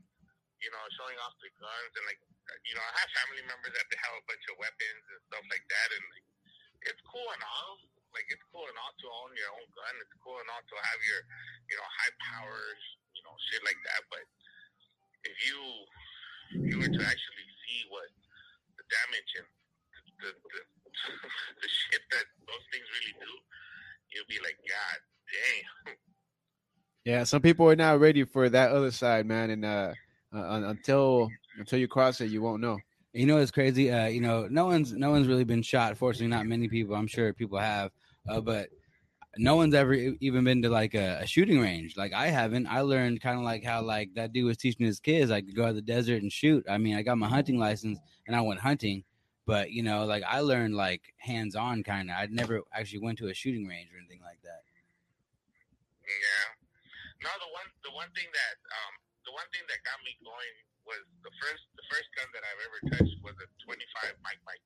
you 0.59 0.71
know 0.75 0.83
showing 0.99 1.17
off 1.23 1.39
their 1.39 1.55
guns 1.63 1.93
and 1.95 2.05
like 2.11 2.21
you 2.65 2.75
know 2.77 2.85
I 2.85 2.93
have 3.01 3.11
family 3.25 3.45
members 3.45 3.75
that 3.77 3.87
they 3.89 3.99
have 4.01 4.17
a 4.17 4.25
bunch 4.29 4.45
of 4.49 4.57
weapons 4.61 5.05
and 5.13 5.21
stuff 5.29 5.45
like 5.49 5.67
that, 5.69 5.89
and 5.93 6.05
like 6.13 6.27
it's 6.89 7.03
cool 7.05 7.29
and 7.33 7.43
all. 7.45 7.77
Like 8.17 8.25
it's 8.33 8.45
cool 8.49 8.65
and 8.65 8.79
all 8.81 8.95
to 8.97 9.09
own 9.25 9.37
your 9.37 9.53
own 9.53 9.69
gun. 9.77 9.95
It's 10.01 10.17
cool 10.25 10.41
and 10.41 10.49
all 10.49 10.65
to 10.65 10.77
have 10.81 11.01
your 11.05 11.21
you 11.69 11.77
know 11.77 11.87
high 11.87 12.15
powers, 12.33 12.83
you 13.13 13.23
know 13.25 13.35
shit 13.53 13.63
like 13.69 13.79
that. 13.85 14.03
But 14.09 14.25
if 15.29 15.37
you 15.45 15.59
if 16.57 16.63
you 16.73 16.77
were 16.81 16.93
to 16.93 17.03
actually 17.05 17.49
see 17.69 17.85
what 17.93 18.09
the 18.81 18.85
damage 18.89 19.33
and 19.39 19.49
the 20.25 20.31
the, 20.33 20.61
the 21.61 21.69
shit 21.89 22.03
that 22.17 22.27
those 22.49 22.65
things 22.73 22.89
really 22.97 23.15
do, 23.21 23.33
you'll 24.13 24.31
be 24.31 24.41
like, 24.41 24.57
God 24.65 24.99
damn. 25.29 25.97
Yeah, 27.05 27.25
some 27.25 27.41
people 27.41 27.69
are 27.69 27.77
not 27.77 28.01
ready 28.01 28.25
for 28.25 28.49
that 28.49 28.71
other 28.73 28.91
side, 28.91 29.25
man, 29.25 29.51
and 29.51 29.65
uh, 29.65 29.93
uh 30.35 30.63
until 30.65 31.31
until 31.59 31.79
you 31.79 31.89
cross 31.89 32.21
it, 32.21 32.31
you 32.31 32.43
won't 32.43 32.63
know. 32.63 32.79
You 33.13 33.27
know 33.27 33.39
it's 33.39 33.51
crazy. 33.51 33.91
Uh, 33.91 34.07
you 34.07 34.21
know, 34.21 34.47
no 34.51 34.67
one's 34.67 34.93
no 34.93 35.11
one's 35.11 35.27
really 35.27 35.45
been 35.45 35.63
shot. 35.63 35.97
Fortunately, 35.97 36.29
not 36.29 36.47
many 36.47 36.69
people. 36.69 36.95
I'm 36.95 37.07
sure 37.07 37.33
people 37.33 37.59
have, 37.59 37.91
uh, 38.29 38.41
but 38.41 38.69
no 39.37 39.57
one's 39.57 39.75
ever 39.75 39.95
even 39.95 40.45
been 40.45 40.63
to 40.63 40.69
like 40.69 40.95
a, 40.95 41.21
a 41.23 41.27
shooting 41.27 41.61
range. 41.61 41.97
Like 41.97 42.13
I 42.13 42.29
haven't. 42.29 42.67
I 42.67 42.83
learned 42.83 43.21
kind 43.21 43.39
of 43.39 43.45
like 43.45 43.65
how 43.65 43.83
like 43.83 44.11
that 44.15 44.33
dude 44.33 44.47
was 44.47 44.57
teaching 44.57 44.85
his 44.85 45.01
kids 45.01 45.31
like 45.31 45.47
to 45.47 45.53
go 45.53 45.67
out 45.67 45.75
the 45.75 45.83
desert 45.83 46.23
and 46.23 46.33
shoot. 46.33 46.65
I 46.69 46.79
mean, 46.79 46.97
I 46.97 47.03
got 47.03 47.19
my 47.19 47.29
hunting 47.29 47.59
license 47.59 47.99
and 48.27 48.37
I 48.37 48.41
went 48.41 48.61
hunting, 48.61 49.05
but 49.47 49.71
you 49.71 49.83
know, 49.83 50.05
like 50.05 50.23
I 50.29 50.41
learned 50.41 50.75
like 50.75 51.03
hands 51.19 51.57
on 51.57 51.83
kind 51.83 52.11
of. 52.11 52.17
I'd 52.17 52.33
never 52.33 52.61
actually 52.73 53.01
went 53.01 53.19
to 53.19 53.29
a 53.29 53.35
shooting 53.35 53.67
range 53.67 53.89
or 53.93 53.99
anything 53.99 54.21
like 54.23 54.43
that. 54.43 54.63
Yeah. 56.03 57.25
No, 57.25 57.31
the 57.39 57.53
one 57.53 57.69
the 57.85 57.91
one 57.93 58.09
thing 58.15 58.27
that 58.33 58.57
um 58.71 59.08
the 59.29 59.37
one 59.37 59.45
thing 59.53 59.61
that 59.69 59.85
got 59.85 60.01
me 60.09 60.17
going 60.25 60.57
was 60.89 61.05
the 61.21 61.29
first 61.37 61.69
the 61.77 61.85
first 61.93 62.09
gun 62.17 62.25
that 62.33 62.41
I've 62.49 62.63
ever 62.65 62.81
touched 62.97 63.21
was 63.21 63.37
a 63.37 63.47
25 63.61 64.25
Mike 64.25 64.41
Mike. 64.49 64.65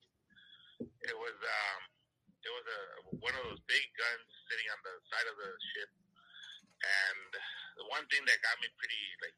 It 1.03 1.19
was 1.19 1.35
um 1.35 1.83
it 2.47 2.53
was 2.55 2.67
a 2.71 2.81
one 3.19 3.35
of 3.35 3.43
those 3.51 3.63
big 3.67 3.83
guns 3.99 4.27
sitting 4.47 4.71
on 4.71 4.79
the 4.87 4.95
side 5.11 5.27
of 5.27 5.35
the 5.35 5.51
ship, 5.75 5.91
and 6.79 7.31
the 7.83 7.87
one 7.91 8.07
thing 8.07 8.23
that 8.31 8.39
got 8.47 8.55
me 8.63 8.71
pretty 8.79 9.03
like 9.27 9.35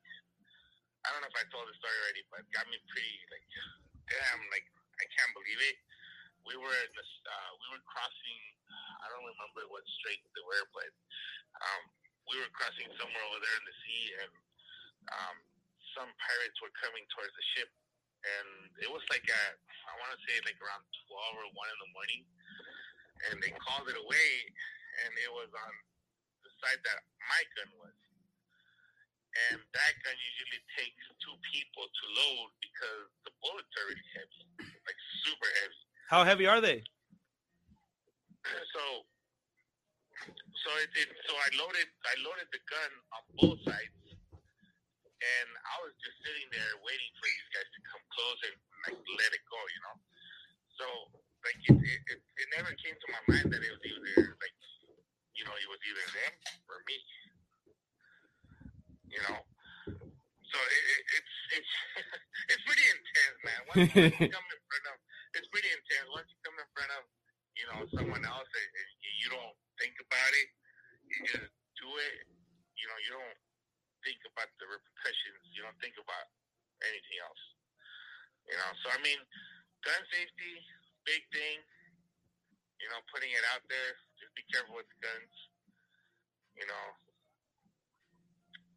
I 1.09 1.17
don't 1.17 1.25
know 1.25 1.33
if 1.33 1.41
I 1.41 1.49
told 1.49 1.73
the 1.73 1.77
story 1.81 1.97
already, 2.05 2.25
but 2.29 2.45
got 2.53 2.69
me 2.69 2.77
pretty 2.93 3.17
like 3.33 3.49
damn 4.13 4.45
like 4.53 4.69
I 5.01 5.09
can't 5.09 5.33
believe 5.33 5.61
it. 5.73 5.77
We 6.45 6.61
were 6.61 6.77
in 6.85 6.93
this 6.93 7.13
uh, 7.25 7.51
we 7.65 7.67
were 7.73 7.85
crossing 7.89 8.41
I 9.01 9.09
don't 9.09 9.25
remember 9.25 9.65
what 9.73 9.89
strait 10.05 10.21
they 10.37 10.45
were, 10.45 10.69
but 10.77 10.93
um, 11.65 11.83
we 12.29 12.37
were 12.41 12.53
crossing 12.53 12.93
somewhere 13.01 13.25
over 13.33 13.41
there 13.41 13.57
in 13.57 13.65
the 13.65 13.77
sea, 13.85 14.05
and 14.21 14.33
um, 15.13 15.37
some 15.97 16.11
pirates 16.19 16.59
were 16.61 16.73
coming 16.81 17.05
towards 17.15 17.33
the 17.37 17.47
ship, 17.57 17.71
and 18.25 18.49
it 18.83 18.91
was 18.91 19.05
like 19.13 19.25
at 19.27 19.55
I 19.89 19.93
want 20.01 20.13
to 20.17 20.21
say 20.27 20.41
like 20.45 20.59
around 20.61 20.85
twelve 21.07 21.35
or 21.39 21.49
one 21.55 21.69
in 21.71 21.79
the 21.81 21.91
morning, 21.93 22.23
and 23.31 23.35
they 23.45 23.53
called 23.61 23.89
it 23.89 23.99
away, 23.99 24.31
and 25.05 25.13
it 25.21 25.31
was 25.31 25.51
on 25.53 25.75
the 26.43 26.51
side 26.63 26.81
that 26.83 27.01
my 27.29 27.43
gun 27.57 27.71
was, 27.79 27.97
and 29.51 29.59
that 29.61 29.93
gun 30.03 30.17
usually 30.17 30.63
takes 30.77 31.05
two 31.23 31.37
people 31.53 31.85
to 31.87 32.05
load 32.17 32.51
because 32.63 33.07
the 33.29 33.33
bullets 33.45 33.73
are 33.81 33.87
really 33.89 34.11
heavy, 34.17 34.43
like 34.85 34.99
super 35.25 35.51
heavy 35.63 35.83
How 36.11 36.23
heavy 36.25 36.47
are 36.49 36.61
they? 36.61 36.83
so 38.75 38.85
so 40.25 40.71
it, 40.85 40.91
it 40.97 41.09
so 41.29 41.33
I 41.37 41.49
loaded 41.61 41.89
I 42.05 42.15
loaded 42.25 42.49
the 42.53 42.63
gun 42.69 42.93
on 43.15 43.23
both 43.41 43.61
sides 43.65 43.95
and 45.25 45.49
I 45.65 45.75
was 45.81 45.95
just 46.01 46.17
sitting 46.21 46.49
there 46.53 46.73
waiting 46.85 47.13
for 47.17 47.27
these 47.27 47.49
guys 47.57 47.69
to 47.73 47.81
come 47.89 48.03
close 48.13 48.41
and 48.51 48.57
like 48.85 48.99
let 49.21 49.31
it 49.33 49.45
go, 49.49 49.59
you 49.59 49.81
know. 49.89 49.97
So 50.77 50.87
like 51.45 51.59
it 51.65 51.77
it, 51.81 52.01
it, 52.13 52.21
it 52.21 52.49
never 52.53 52.73
came 52.77 52.97
to 52.97 53.09
my 53.09 53.23
mind 53.33 53.49
that 53.53 53.63
it 53.65 53.73
was 53.73 53.83
either 53.85 54.37
like 54.37 54.57
you 55.35 55.43
know, 55.49 55.55
it 55.57 55.69
was 55.69 55.81
either 55.83 56.07
them 56.15 56.35
or 56.69 56.79
me. 56.87 56.99
You 59.09 59.21
know. 59.29 59.39
So 60.45 60.57
it, 60.61 60.83
it, 60.93 61.03
it's 61.19 61.35
it's 61.59 61.73
it's 62.55 62.63
pretty 62.69 62.87
intense, 62.87 63.39
man. 63.43 63.61
Once, 63.73 63.79
once 63.97 64.17
you 64.21 64.31
come 64.37 64.49
in 64.53 64.61
front 64.69 64.87
of 64.93 64.97
it's 65.35 65.49
pretty 65.51 65.71
intense. 65.73 66.07
Once 66.15 66.29
you 66.31 66.39
come 66.45 66.57
in 66.61 66.69
front 66.77 66.93
of 66.95 67.03
you 67.55 67.67
know, 67.71 67.87
someone 67.95 68.25
else 68.27 68.51
and, 68.51 68.71
and 68.75 68.91
you 69.23 69.29
don't 69.31 69.55
think 69.79 69.95
about 70.03 70.33
it, 70.35 70.49
you 71.07 71.17
just 71.27 71.51
do 71.79 71.89
it. 72.11 72.27
You 72.75 72.87
know, 72.91 72.99
you 73.07 73.11
don't 73.15 73.39
think 74.05 74.21
about 74.29 74.49
the 74.61 74.67
repercussions. 74.69 75.41
You 75.57 75.65
don't 75.65 75.77
think 75.81 75.97
about 75.99 76.27
anything 76.85 77.19
else. 77.25 77.43
You 78.47 78.57
know, 78.61 78.71
so 78.85 78.93
I 78.93 78.99
mean, 79.01 79.17
gun 79.83 80.03
safety, 80.13 80.53
big 81.09 81.25
thing. 81.33 81.59
You 82.81 82.93
know, 82.93 83.01
putting 83.09 83.33
it 83.33 83.45
out 83.57 83.65
there. 83.73 83.91
Just 84.21 84.37
be 84.37 84.45
careful 84.53 84.77
with 84.77 84.89
the 84.93 84.99
guns. 85.01 85.33
You 86.55 86.67
know, 86.69 86.85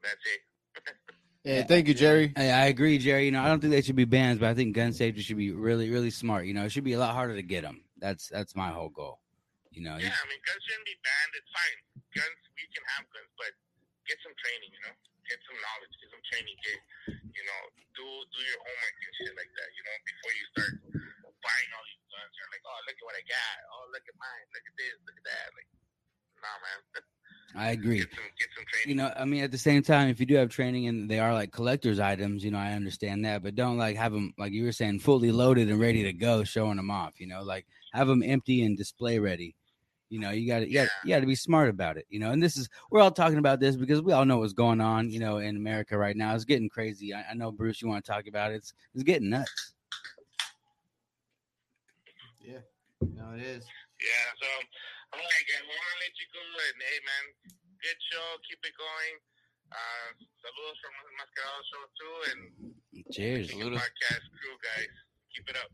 that's 0.01 0.23
it. 0.25 0.41
Yeah, 1.47 1.63
thank 1.63 1.87
you, 1.87 1.93
Jerry. 1.95 2.33
I, 2.35 2.51
I 2.51 2.65
agree, 2.67 2.97
Jerry. 2.99 3.23
You 3.23 3.31
know, 3.31 3.39
I 3.39 3.47
don't 3.47 3.63
think 3.63 3.71
they 3.71 3.79
should 3.79 3.95
be 3.95 4.03
bans, 4.03 4.35
but 4.35 4.49
I 4.49 4.53
think 4.53 4.75
gun 4.75 4.91
safety 4.91 5.21
should 5.23 5.39
be 5.39 5.55
really, 5.55 5.87
really 5.89 6.11
smart. 6.11 6.43
You 6.43 6.51
know, 6.51 6.65
it 6.67 6.75
should 6.75 6.83
be 6.83 6.91
a 6.91 6.99
lot 6.99 7.15
harder 7.15 7.39
to 7.39 7.41
get 7.41 7.63
them. 7.63 7.87
That's 8.03 8.27
that's 8.27 8.51
my 8.51 8.67
whole 8.67 8.89
goal. 8.91 9.23
You 9.71 9.79
know, 9.87 9.95
Yeah, 9.95 10.11
I 10.11 10.25
mean, 10.27 10.41
guns 10.43 10.59
shouldn't 10.67 10.83
be 10.83 10.97
banned. 11.07 11.33
It's 11.39 11.51
fine. 11.55 11.77
Guns, 12.19 12.39
we 12.51 12.67
can 12.75 12.83
have 12.99 13.07
guns, 13.15 13.31
but 13.39 13.55
get 14.11 14.19
some 14.27 14.35
training. 14.35 14.75
You 14.75 14.81
know, 14.91 14.95
get 15.27 15.39
some 15.43 15.59
knowledge, 15.59 15.93
get 15.99 16.09
some 16.11 16.25
training. 16.31 16.57
Get, 16.63 16.79
you 17.35 17.43
know, 17.45 17.61
do 17.95 18.05
do 18.07 18.39
your 18.41 18.59
homework 18.63 18.95
and 18.97 19.13
shit 19.19 19.33
like 19.35 19.51
that. 19.53 19.69
You 19.75 19.83
know, 19.83 19.95
before 20.07 20.33
you 20.33 20.45
start 20.55 20.73
buying 21.43 21.71
all 21.75 21.85
these 21.85 22.05
guns, 22.09 22.31
you're 22.33 22.51
like, 22.51 22.63
oh, 22.65 22.79
look 22.87 22.97
at 22.97 23.05
what 23.05 23.15
I 23.19 23.23
got. 23.27 23.57
Oh, 23.75 23.85
look 23.93 24.05
at 24.07 24.17
mine. 24.17 24.45
Look 24.55 24.65
at 24.65 24.75
this. 24.79 24.95
Look 25.05 25.17
at 25.19 25.27
that. 25.27 25.47
Like, 25.53 25.69
nah, 26.41 26.57
man. 26.63 26.79
I 27.55 27.71
agree. 27.71 27.99
Get 27.99 28.11
some 28.11 28.31
get 28.37 28.49
some 28.55 28.65
training. 28.67 28.89
You 28.89 28.95
know, 28.95 29.13
I 29.15 29.25
mean, 29.25 29.43
at 29.43 29.51
the 29.51 29.57
same 29.57 29.81
time, 29.81 30.09
if 30.09 30.19
you 30.19 30.25
do 30.25 30.35
have 30.35 30.49
training 30.49 30.87
and 30.87 31.09
they 31.09 31.19
are 31.19 31.33
like 31.33 31.51
collector's 31.51 31.99
items, 31.99 32.43
you 32.43 32.51
know, 32.51 32.57
I 32.57 32.73
understand 32.73 33.25
that, 33.25 33.43
but 33.43 33.55
don't 33.55 33.77
like 33.77 33.95
have 33.95 34.11
them 34.11 34.33
like 34.37 34.51
you 34.51 34.65
were 34.65 34.71
saying, 34.71 34.99
fully 34.99 35.31
loaded 35.31 35.69
and 35.69 35.79
ready 35.79 36.03
to 36.03 36.13
go, 36.13 36.43
showing 36.43 36.77
them 36.77 36.91
off. 36.91 37.19
You 37.19 37.27
know, 37.27 37.43
like 37.43 37.65
have 37.93 38.07
them 38.07 38.23
empty 38.23 38.63
and 38.63 38.77
display 38.77 39.19
ready. 39.19 39.55
You 40.09 40.19
know, 40.19 40.31
you 40.31 40.47
got 40.47 40.59
to, 40.59 40.67
you 40.67 40.73
got, 40.73 40.87
you 41.03 41.09
got 41.09 41.19
to 41.19 41.25
be 41.25 41.35
smart 41.35 41.69
about 41.69 41.97
it. 41.97 42.05
You 42.09 42.19
know, 42.19 42.31
and 42.31 42.41
this 42.41 42.55
is 42.55 42.69
we're 42.89 43.01
all 43.01 43.11
talking 43.11 43.39
about 43.39 43.59
this 43.59 43.75
because 43.75 44.01
we 44.01 44.13
all 44.13 44.25
know 44.25 44.39
what's 44.39 44.53
going 44.53 44.79
on. 44.79 45.09
You 45.09 45.19
know, 45.19 45.37
in 45.37 45.57
America 45.57 45.97
right 45.97 46.15
now, 46.15 46.33
it's 46.33 46.45
getting 46.45 46.69
crazy. 46.69 47.13
I, 47.13 47.25
I 47.31 47.33
know, 47.33 47.51
Bruce, 47.51 47.81
you 47.81 47.87
want 47.87 48.05
to 48.05 48.11
talk 48.11 48.27
about 48.27 48.51
it. 48.51 48.55
It's 48.55 48.73
it's 48.93 49.03
getting 49.03 49.29
nuts. 49.29 49.73
Yeah, 52.39 52.63
no, 53.01 53.35
it 53.35 53.41
is. 53.41 53.65
Yeah, 53.99 54.27
so 54.39 54.47
I'm 55.11 55.19
like, 55.19 55.47
I 55.51 55.59
want 55.67 55.75
to 55.75 55.97
let 55.99 56.13
you 56.15 56.27
go, 56.31 56.39
and 56.39 56.77
hey, 56.79 56.99
man, 57.03 57.25
good 57.83 57.99
show, 58.07 58.25
keep 58.47 58.59
it 58.63 58.75
going. 58.77 59.15
Uh, 59.67 60.07
saludos 60.39 60.79
from 60.79 60.93
Mascarado 61.19 61.59
Show 61.67 61.83
too, 61.99 62.15
and 62.31 62.41
Cheers. 63.11 63.51
Podcast 63.51 64.25
crew, 64.31 64.55
guys, 64.63 64.87
keep 65.35 65.49
it 65.49 65.57
up. 65.59 65.67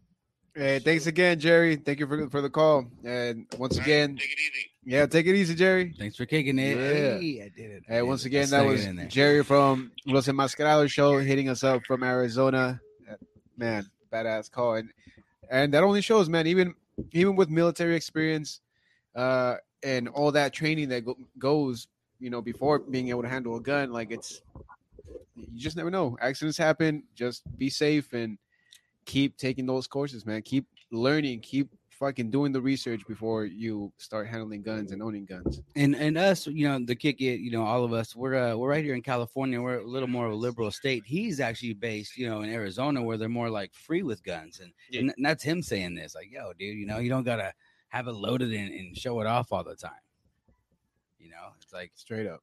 Hey, 0.56 0.78
thanks 0.80 1.08
again, 1.08 1.40
Jerry. 1.40 1.76
Thank 1.78 2.00
you 2.00 2.06
for 2.08 2.30
for 2.30 2.42
the 2.42 2.50
call. 2.50 2.86
And 3.04 3.48
once 3.58 3.74
All 3.74 3.80
right, 3.80 3.88
again, 3.88 4.18
take 4.18 4.32
it 4.32 4.38
easy. 4.40 4.70
yeah, 4.86 5.06
take 5.08 5.26
it 5.26 5.36
easy, 5.36 5.56
Jerry. 5.56 5.96
Thanks 5.98 6.16
for 6.16 6.28
kicking 6.28 6.60
it. 6.60 6.78
Yeah. 6.78 6.84
Hey, 7.18 7.42
I 7.42 7.50
did 7.50 7.72
it. 7.72 7.84
Hey, 7.88 7.96
did 7.96 8.02
once 8.04 8.24
it. 8.24 8.28
Again, 8.28 8.50
that 8.52 8.64
was. 8.64 8.86
Jerry 9.12 9.44
from 9.44 9.92
Los 10.06 10.28
Enmascarados 10.28 10.92
show 10.92 11.18
hitting 11.18 11.50
us 11.50 11.64
up 11.64 11.84
from 11.86 12.04
Arizona. 12.04 12.80
Man, 13.58 13.90
badass 14.12 14.52
call, 14.52 14.76
and 14.76 14.90
and 15.50 15.74
that 15.74 15.84
only 15.84 16.02
shows, 16.02 16.30
man, 16.30 16.46
even 16.46 16.76
even 17.14 17.36
with 17.36 17.50
military 17.50 17.96
experience, 17.96 18.62
uh, 19.16 19.56
and 19.84 20.08
all 20.10 20.32
that 20.32 20.54
training 20.54 20.90
that 20.90 21.04
go- 21.06 21.18
goes, 21.40 21.88
you 22.20 22.30
know, 22.30 22.42
before 22.42 22.78
being 22.80 23.10
able 23.10 23.24
to 23.24 23.30
handle 23.30 23.56
a 23.56 23.62
gun, 23.62 23.92
like 23.92 24.12
it's 24.12 24.42
you 25.36 25.48
just 25.56 25.78
never 25.78 25.90
know. 25.90 26.16
Accidents 26.22 26.58
happen. 26.60 27.04
Just 27.16 27.42
be 27.58 27.70
safe 27.70 28.14
and 28.14 28.38
keep 29.06 29.38
taking 29.38 29.66
those 29.66 29.88
courses, 29.88 30.26
man. 30.26 30.42
Keep 30.42 30.66
learning. 30.92 31.42
Keep 31.42 31.70
fucking 31.90 32.32
doing 32.32 32.52
the 32.52 32.60
research 32.62 33.02
before 33.08 33.46
you 33.46 33.94
start 33.98 34.28
handling 34.28 34.62
guns 34.64 34.92
and 34.92 35.02
owning 35.02 35.26
guns. 35.26 35.62
and 35.76 35.96
and 35.96 36.18
us, 36.18 36.48
you 36.48 36.68
know, 36.68 36.80
the 36.84 36.96
kick 36.96 37.22
it, 37.22 37.40
you 37.40 37.52
know, 37.52 37.64
all 37.64 37.84
of 37.84 37.94
us, 37.94 38.16
we're 38.16 38.36
uh, 38.36 38.56
we're 38.56 38.70
right 38.70 38.84
here 38.84 38.96
in 38.96 39.02
California. 39.02 39.62
We're 39.62 39.80
a 39.80 39.88
little 39.88 40.10
more 40.10 40.26
of 40.26 40.34
a 40.34 40.36
liberal 40.36 40.72
state. 40.72 41.04
He's 41.06 41.40
actually 41.40 41.74
based, 41.76 42.18
you 42.18 42.28
know, 42.28 42.42
in 42.42 42.50
Arizona, 42.50 43.02
where 43.02 43.18
they're 43.18 43.30
more 43.30 43.50
like 43.50 43.74
free 43.74 44.02
with 44.04 44.24
guns, 44.24 44.60
and, 44.60 44.74
Yeah. 44.90 45.02
and, 45.02 45.14
that's 45.26 45.44
him 45.44 45.62
saying 45.62 45.94
this, 45.96 46.16
like, 46.16 46.32
yo, 46.32 46.52
dude, 46.54 46.78
you 46.78 46.86
know, 46.86 46.98
you 46.98 47.10
don't 47.10 47.24
gotta 47.24 47.54
have 47.90 48.08
it 48.08 48.14
loaded 48.14 48.52
and, 48.52 48.74
and 48.74 48.98
show 48.98 49.22
it 49.22 49.28
off 49.28 49.52
all 49.52 49.64
the 49.64 49.76
time. 49.76 49.92
You 51.20 51.30
know, 51.30 51.54
it's 51.62 51.72
like 51.72 51.92
Straight 51.96 52.28
up. 52.28 52.42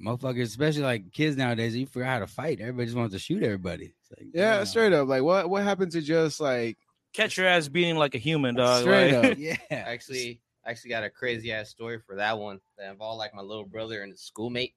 motherfuckers, 0.00 0.42
especially 0.42 0.82
like 0.82 1.12
kids 1.12 1.36
nowadays, 1.36 1.76
you 1.76 1.86
forgot 1.86 2.08
how 2.08 2.18
to 2.18 2.26
fight. 2.26 2.60
Everybody 2.60 2.86
just 2.86 2.96
wants 2.98 3.14
to 3.14 3.18
shoot 3.20 3.42
everybody. 3.42 3.94
It's 4.18 4.24
like, 4.26 4.30
Yeah, 4.34 4.56
damn. 4.56 4.66
straight 4.66 4.92
up. 4.92 5.08
Like 5.08 5.22
what 5.22 5.48
what 5.50 5.62
happened 5.62 5.92
to 5.92 6.00
just 6.00 6.40
like 6.40 6.78
Catch 7.12 7.36
your 7.38 7.46
ass 7.46 7.68
beating 7.68 7.96
like 7.96 8.14
a 8.16 8.18
human, 8.18 8.54
dog. 8.56 8.82
Straight 8.82 9.12
like- 9.14 9.32
up. 9.32 9.38
Yeah, 9.38 9.56
Actually, 9.70 10.40
I 10.66 10.70
actually 10.70 10.90
got 10.90 11.04
a 11.04 11.10
crazy 11.10 11.52
ass 11.52 11.68
story 11.70 11.98
for 12.04 12.16
that 12.16 12.38
one 12.38 12.60
that 12.78 12.90
involved 12.90 13.18
like 13.18 13.34
my 13.34 13.42
little 13.42 13.64
brother 13.64 14.02
and 14.02 14.10
his 14.12 14.20
schoolmate. 14.22 14.74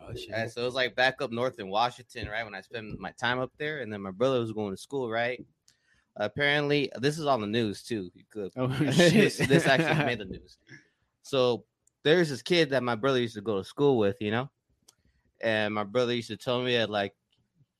Oh 0.00 0.14
shit. 0.14 0.30
And 0.32 0.50
so 0.50 0.60
it 0.60 0.64
was 0.66 0.74
like 0.74 0.94
back 0.94 1.22
up 1.22 1.32
north 1.32 1.58
in 1.58 1.68
Washington, 1.68 2.28
right? 2.28 2.44
When 2.44 2.54
I 2.54 2.60
spent 2.60 3.00
my 3.00 3.12
time 3.12 3.38
up 3.40 3.50
there, 3.58 3.80
and 3.80 3.90
then 3.92 4.02
my 4.02 4.10
brother 4.10 4.40
was 4.40 4.52
going 4.52 4.70
to 4.72 4.76
school, 4.76 5.10
right? 5.10 5.44
Apparently, 6.16 6.90
this 7.00 7.18
is 7.18 7.26
on 7.26 7.40
the 7.40 7.46
news 7.46 7.82
too. 7.82 8.10
You 8.14 8.24
could 8.30 8.50
oh 8.56 8.66
this, 8.80 9.36
shit. 9.36 9.48
this 9.48 9.66
actually 9.66 10.04
made 10.04 10.18
the 10.18 10.24
news. 10.36 10.58
So 11.22 11.64
there's 12.04 12.28
this 12.30 12.42
kid 12.42 12.70
that 12.70 12.82
my 12.82 12.94
brother 12.94 13.18
used 13.20 13.34
to 13.34 13.40
go 13.40 13.56
to 13.58 13.64
school 13.64 13.98
with, 13.98 14.16
you 14.20 14.30
know, 14.30 14.50
and 15.40 15.74
my 15.74 15.84
brother 15.84 16.14
used 16.14 16.28
to 16.28 16.36
tell 16.36 16.62
me 16.62 16.76
that 16.76 16.90
like 16.90 17.14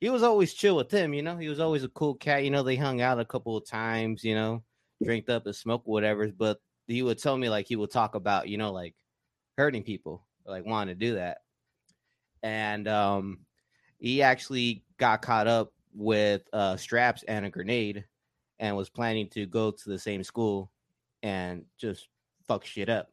he 0.01 0.11
was 0.11 0.23
always 0.23 0.53
chill 0.55 0.77
with 0.77 0.91
him, 0.91 1.15
you 1.15 1.23
know, 1.23 1.37
he 1.37 1.49
was 1.49 1.61
always 1.61 1.85
a 1.85 1.89
cool 1.89 2.15
cat, 2.15 2.45
you 2.45 2.51
know. 2.51 2.63
They 2.63 2.77
hung 2.77 3.01
out 3.01 3.21
a 3.21 3.25
couple 3.25 3.57
of 3.57 3.67
times, 3.67 4.23
you 4.23 4.35
know, 4.35 4.63
drinked 5.03 5.31
up 5.31 5.47
and 5.47 5.57
smoked 5.57 5.87
whatever, 5.87 6.29
but 6.29 6.61
he 6.87 7.03
would 7.03 7.19
tell 7.19 7.37
me 7.37 7.49
like 7.49 7.67
he 7.67 7.77
would 7.77 7.91
talk 7.91 8.15
about, 8.15 8.49
you 8.49 8.59
know, 8.59 8.73
like 8.73 8.95
hurting 9.57 9.83
people, 9.83 10.27
like 10.45 10.67
wanting 10.67 10.95
to 10.95 11.07
do 11.07 11.15
that, 11.15 11.39
and 12.43 12.87
um, 12.89 13.39
he 13.99 14.23
actually 14.23 14.85
got 14.99 15.23
caught 15.23 15.47
up 15.47 15.73
with 15.95 16.43
uh 16.53 16.77
straps 16.77 17.23
and 17.23 17.47
a 17.47 17.51
grenade 17.51 18.05
and 18.59 18.77
was 18.77 18.91
planning 18.91 19.29
to 19.31 19.47
go 19.47 19.71
to 19.71 19.89
the 19.89 19.99
same 19.99 20.23
school 20.23 20.71
and 21.23 21.65
just 21.79 22.09
fuck 22.47 22.65
shit 22.65 22.89
up. 22.91 23.09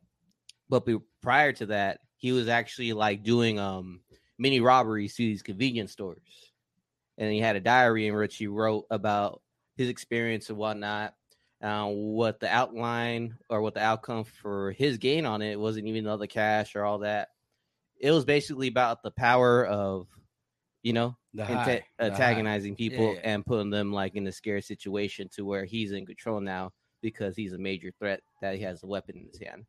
But 0.70 0.86
be- 0.86 1.00
prior 1.22 1.54
to 1.54 1.66
that, 1.68 2.00
he 2.18 2.34
was 2.34 2.50
actually 2.50 2.94
like 2.94 3.24
doing 3.24 3.58
um 3.60 4.02
mini 4.38 4.60
robberies 4.60 5.16
to 5.16 5.24
these 5.24 5.42
convenience 5.42 5.94
stores. 5.94 6.53
And 7.24 7.32
he 7.34 7.40
had 7.40 7.56
a 7.56 7.62
diary 7.62 8.08
in 8.08 8.16
which 8.16 8.36
he 8.36 8.48
wrote 8.48 8.86
about 8.90 9.42
his 9.78 9.90
experience 9.90 10.50
and 10.50 10.58
whatnot. 10.58 11.16
Uh, 11.62 11.86
what 11.86 12.42
the 12.42 12.54
outline 12.54 13.38
or 13.50 13.62
what 13.62 13.74
the 13.74 13.82
outcome 13.82 14.26
for 14.26 14.74
his 14.74 14.98
gain 14.98 15.26
on 15.26 15.42
it 15.42 15.58
wasn't 15.58 15.88
even 15.88 16.06
all 16.06 16.18
the 16.18 16.28
cash 16.28 16.76
or 16.76 16.84
all 16.84 17.00
that. 17.00 17.30
It 18.02 18.12
was 18.12 18.26
basically 18.26 18.68
about 18.68 19.02
the 19.02 19.12
power 19.12 19.66
of, 19.66 20.08
you 20.82 20.92
know, 20.92 21.16
high, 21.40 21.86
antagonizing 22.00 22.76
people 22.76 23.14
yeah. 23.14 23.22
and 23.24 23.46
putting 23.46 23.70
them 23.70 23.94
like 23.94 24.16
in 24.16 24.28
a 24.28 24.32
scary 24.34 24.62
situation 24.62 25.30
to 25.36 25.46
where 25.46 25.64
he's 25.64 25.94
in 25.94 26.06
control 26.06 26.42
now 26.42 26.74
because 27.02 27.38
he's 27.38 27.54
a 27.54 27.58
major 27.58 27.94
threat 27.98 28.20
that 28.42 28.56
he 28.56 28.62
has 28.64 28.84
a 28.84 28.88
weapon 28.88 29.16
in 29.16 29.28
his 29.28 29.40
hand. 29.40 29.66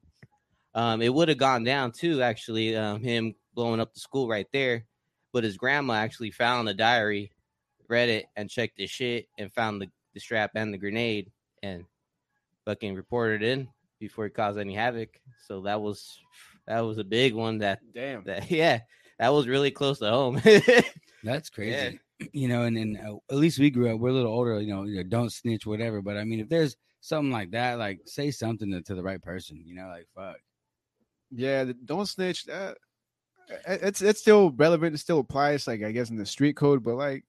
Um, 0.75 1.01
it 1.01 1.14
would 1.14 1.29
have 1.29 1.38
gone 1.38 1.62
down 1.62 1.93
too, 1.93 2.23
actually, 2.23 2.77
um, 2.77 3.05
him 3.05 3.37
blowing 3.55 3.79
up 3.79 3.95
the 3.95 4.01
school 4.01 4.27
right 4.27 4.49
there, 4.53 4.85
but 5.33 5.45
his 5.45 5.57
grandma 5.57 5.95
actually 5.95 6.33
found 6.33 6.67
the 6.67 6.75
diary, 6.75 7.31
read 7.88 8.09
it, 8.09 8.27
and 8.37 8.51
checked 8.51 8.79
his 8.79 8.90
shit 8.90 9.29
and 9.38 9.53
found 9.53 9.81
the, 9.81 9.88
the 10.14 10.20
strap 10.20 10.53
and 10.55 10.73
the 10.73 10.79
grenade 10.79 11.31
and 11.62 11.85
fucking 12.64 12.94
reported 12.94 13.42
it 13.42 13.49
in 13.51 13.68
before 14.01 14.25
he 14.25 14.31
caused 14.31 14.59
any 14.59 14.75
havoc. 14.75 15.20
So 15.47 15.62
that 15.62 15.81
was 15.81 16.18
that 16.66 16.81
was 16.81 16.99
a 16.99 17.05
big 17.05 17.35
one 17.35 17.59
that 17.59 17.81
Damn. 17.94 18.25
that 18.25 18.51
yeah 18.51 18.81
that 19.18 19.33
was 19.33 19.47
really 19.47 19.70
close 19.70 19.99
to 20.01 20.11
home. 20.11 20.40
That's 21.25 21.51
crazy. 21.51 22.01
You 22.33 22.47
know, 22.47 22.62
and, 22.62 22.77
then 22.77 22.99
uh, 23.05 23.16
at 23.29 23.38
least 23.38 23.59
we 23.59 23.70
grew 23.70 23.92
up. 23.92 23.99
We're 23.99 24.11
a 24.11 24.12
little 24.12 24.33
older. 24.33 24.61
You 24.61 24.73
know, 24.73 24.85
you 24.85 24.97
know, 24.97 25.03
don't 25.03 25.33
snitch, 25.33 25.66
whatever. 25.66 26.01
But 26.01 26.16
I 26.16 26.23
mean, 26.23 26.38
if 26.38 26.49
there's 26.49 26.77
something 27.01 27.33
like 27.33 27.51
that, 27.51 27.77
like 27.77 28.01
say 28.07 28.31
something 28.31 28.70
to, 28.70 28.81
to 28.83 28.94
the 28.94 29.03
right 29.03 29.20
person. 29.20 29.62
You 29.66 29.75
know, 29.75 29.88
like 29.88 30.07
fuck. 30.14 30.37
Yeah, 31.33 31.73
don't 31.85 32.07
snitch. 32.07 32.44
That 32.44 32.77
it's 33.66 34.01
it's 34.01 34.20
still 34.20 34.53
relevant. 34.53 34.94
It 34.94 34.99
still 34.99 35.18
applies. 35.18 35.66
Like 35.66 35.83
I 35.83 35.90
guess 35.90 36.11
in 36.11 36.16
the 36.16 36.25
street 36.25 36.57
code, 36.57 36.85
but 36.85 36.94
like 36.94 37.25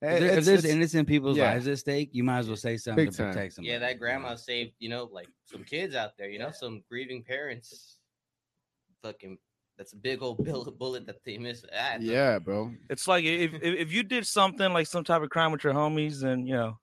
If, 0.00 0.20
there- 0.20 0.38
if 0.38 0.44
there's 0.44 0.64
innocent 0.64 1.08
people's 1.08 1.36
yeah. 1.36 1.50
lives 1.52 1.66
at 1.66 1.78
stake, 1.78 2.10
you 2.12 2.22
might 2.22 2.38
as 2.38 2.46
well 2.48 2.56
say 2.56 2.76
something 2.76 3.06
Big 3.06 3.12
to 3.12 3.18
time. 3.18 3.32
protect 3.32 3.56
them. 3.56 3.64
yeah, 3.64 3.78
that 3.80 3.98
grandma 3.98 4.36
saved 4.36 4.72
you 4.78 4.88
know 4.88 5.08
like 5.12 5.28
some 5.46 5.64
kids 5.64 5.94
out 5.96 6.12
there. 6.16 6.28
You 6.28 6.38
know, 6.38 6.50
some 6.52 6.82
grieving 6.88 7.24
parents. 7.24 7.98
Fucking, 9.02 9.38
that's 9.76 9.92
a 9.92 9.96
big 9.96 10.22
old 10.22 10.38
bullet 10.78 11.06
that 11.06 11.24
they 11.24 11.38
missed. 11.38 11.66
Ah, 11.72 11.94
it's 11.96 12.04
a- 12.04 12.08
yeah, 12.08 12.38
bro. 12.38 12.72
It's 12.90 13.06
like 13.08 13.24
if, 13.24 13.54
if 13.54 13.62
if 13.62 13.92
you 13.92 14.02
did 14.02 14.26
something 14.26 14.72
like 14.72 14.86
some 14.86 15.04
type 15.04 15.22
of 15.22 15.30
crime 15.30 15.52
with 15.52 15.64
your 15.64 15.74
homies, 15.74 16.20
then 16.20 16.46
you 16.46 16.54
know, 16.54 16.78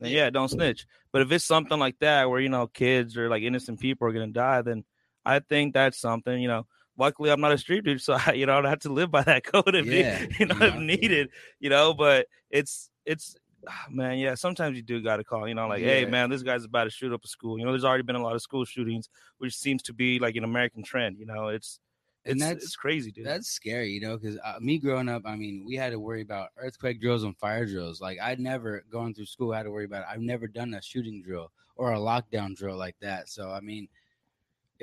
then 0.00 0.10
yeah, 0.10 0.30
don't 0.30 0.48
snitch. 0.48 0.86
But 1.12 1.22
if 1.22 1.32
it's 1.32 1.44
something 1.44 1.78
like 1.78 1.98
that 2.00 2.28
where 2.30 2.40
you 2.40 2.48
know 2.48 2.66
kids 2.66 3.16
or 3.16 3.28
like 3.28 3.42
innocent 3.42 3.80
people 3.80 4.08
are 4.08 4.12
gonna 4.12 4.28
die, 4.28 4.62
then 4.62 4.84
I 5.24 5.40
think 5.40 5.74
that's 5.74 6.00
something 6.00 6.40
you 6.40 6.48
know. 6.48 6.66
Luckily, 6.96 7.30
I'm 7.30 7.40
not 7.40 7.52
a 7.52 7.58
street 7.58 7.84
dude, 7.84 8.00
so 8.02 8.16
I, 8.26 8.32
you 8.32 8.46
know 8.46 8.52
I 8.52 8.60
don't 8.62 8.70
have 8.70 8.80
to 8.80 8.92
live 8.92 9.10
by 9.10 9.22
that 9.22 9.44
code 9.52 9.74
if 9.74 9.86
Yeah, 9.86 10.24
you 10.38 10.46
know 10.46 10.56
if 10.60 10.76
needed, 10.76 11.30
you 11.60 11.70
know. 11.70 11.94
But 11.94 12.26
it's 12.50 12.90
it's 13.04 13.36
ah, 13.68 13.86
man, 13.90 14.18
yeah. 14.18 14.34
Sometimes 14.34 14.76
you 14.76 14.82
do 14.82 15.02
got 15.02 15.16
to 15.16 15.24
call, 15.24 15.48
you 15.48 15.54
know, 15.54 15.66
like, 15.68 15.82
hey 15.82 16.04
man, 16.04 16.30
this 16.30 16.42
guy's 16.42 16.64
about 16.64 16.84
to 16.84 16.90
shoot 16.90 17.12
up 17.12 17.24
a 17.24 17.28
school. 17.28 17.58
You 17.58 17.64
know, 17.64 17.72
there's 17.72 17.84
already 17.84 18.04
been 18.04 18.16
a 18.16 18.22
lot 18.22 18.34
of 18.34 18.42
school 18.42 18.64
shootings, 18.64 19.08
which 19.38 19.54
seems 19.56 19.82
to 19.84 19.92
be 19.92 20.18
like 20.18 20.36
an 20.36 20.44
American 20.44 20.82
trend. 20.82 21.18
You 21.18 21.26
know, 21.26 21.48
it's 21.48 21.80
And 22.24 22.36
it's 22.36 22.42
that's- 22.44 22.64
it's 22.64 22.76
crazy, 22.76 23.10
dude. 23.12 23.26
That's 23.26 23.48
scary, 23.48 23.90
you 23.90 24.00
know, 24.00 24.16
because 24.16 24.38
uh, 24.44 24.54
me 24.60 24.78
growing 24.78 25.08
up, 25.08 25.22
I 25.26 25.36
mean, 25.36 25.64
we 25.66 25.74
had 25.76 25.90
to 25.92 25.98
worry 26.00 26.22
about 26.22 26.50
earthquake 26.56 27.00
drills 27.00 27.24
and 27.24 27.36
fire 27.36 27.66
drills. 27.66 28.00
Like 28.00 28.18
I'd 28.20 28.40
never 28.40 28.84
going 28.90 29.14
through 29.14 29.26
school 29.26 29.52
had 29.52 29.64
to 29.64 29.70
worry 29.70 29.84
about. 29.84 30.02
It. 30.02 30.08
I've 30.10 30.20
never 30.22 30.46
done 30.46 30.72
a 30.74 30.80
shooting 30.80 31.22
drill 31.22 31.50
or 31.76 31.92
a 31.92 31.98
lockdown 31.98 32.54
drill 32.54 32.76
like 32.76 32.96
that. 33.00 33.28
So 33.28 33.50
I 33.50 33.60
mean, 33.60 33.88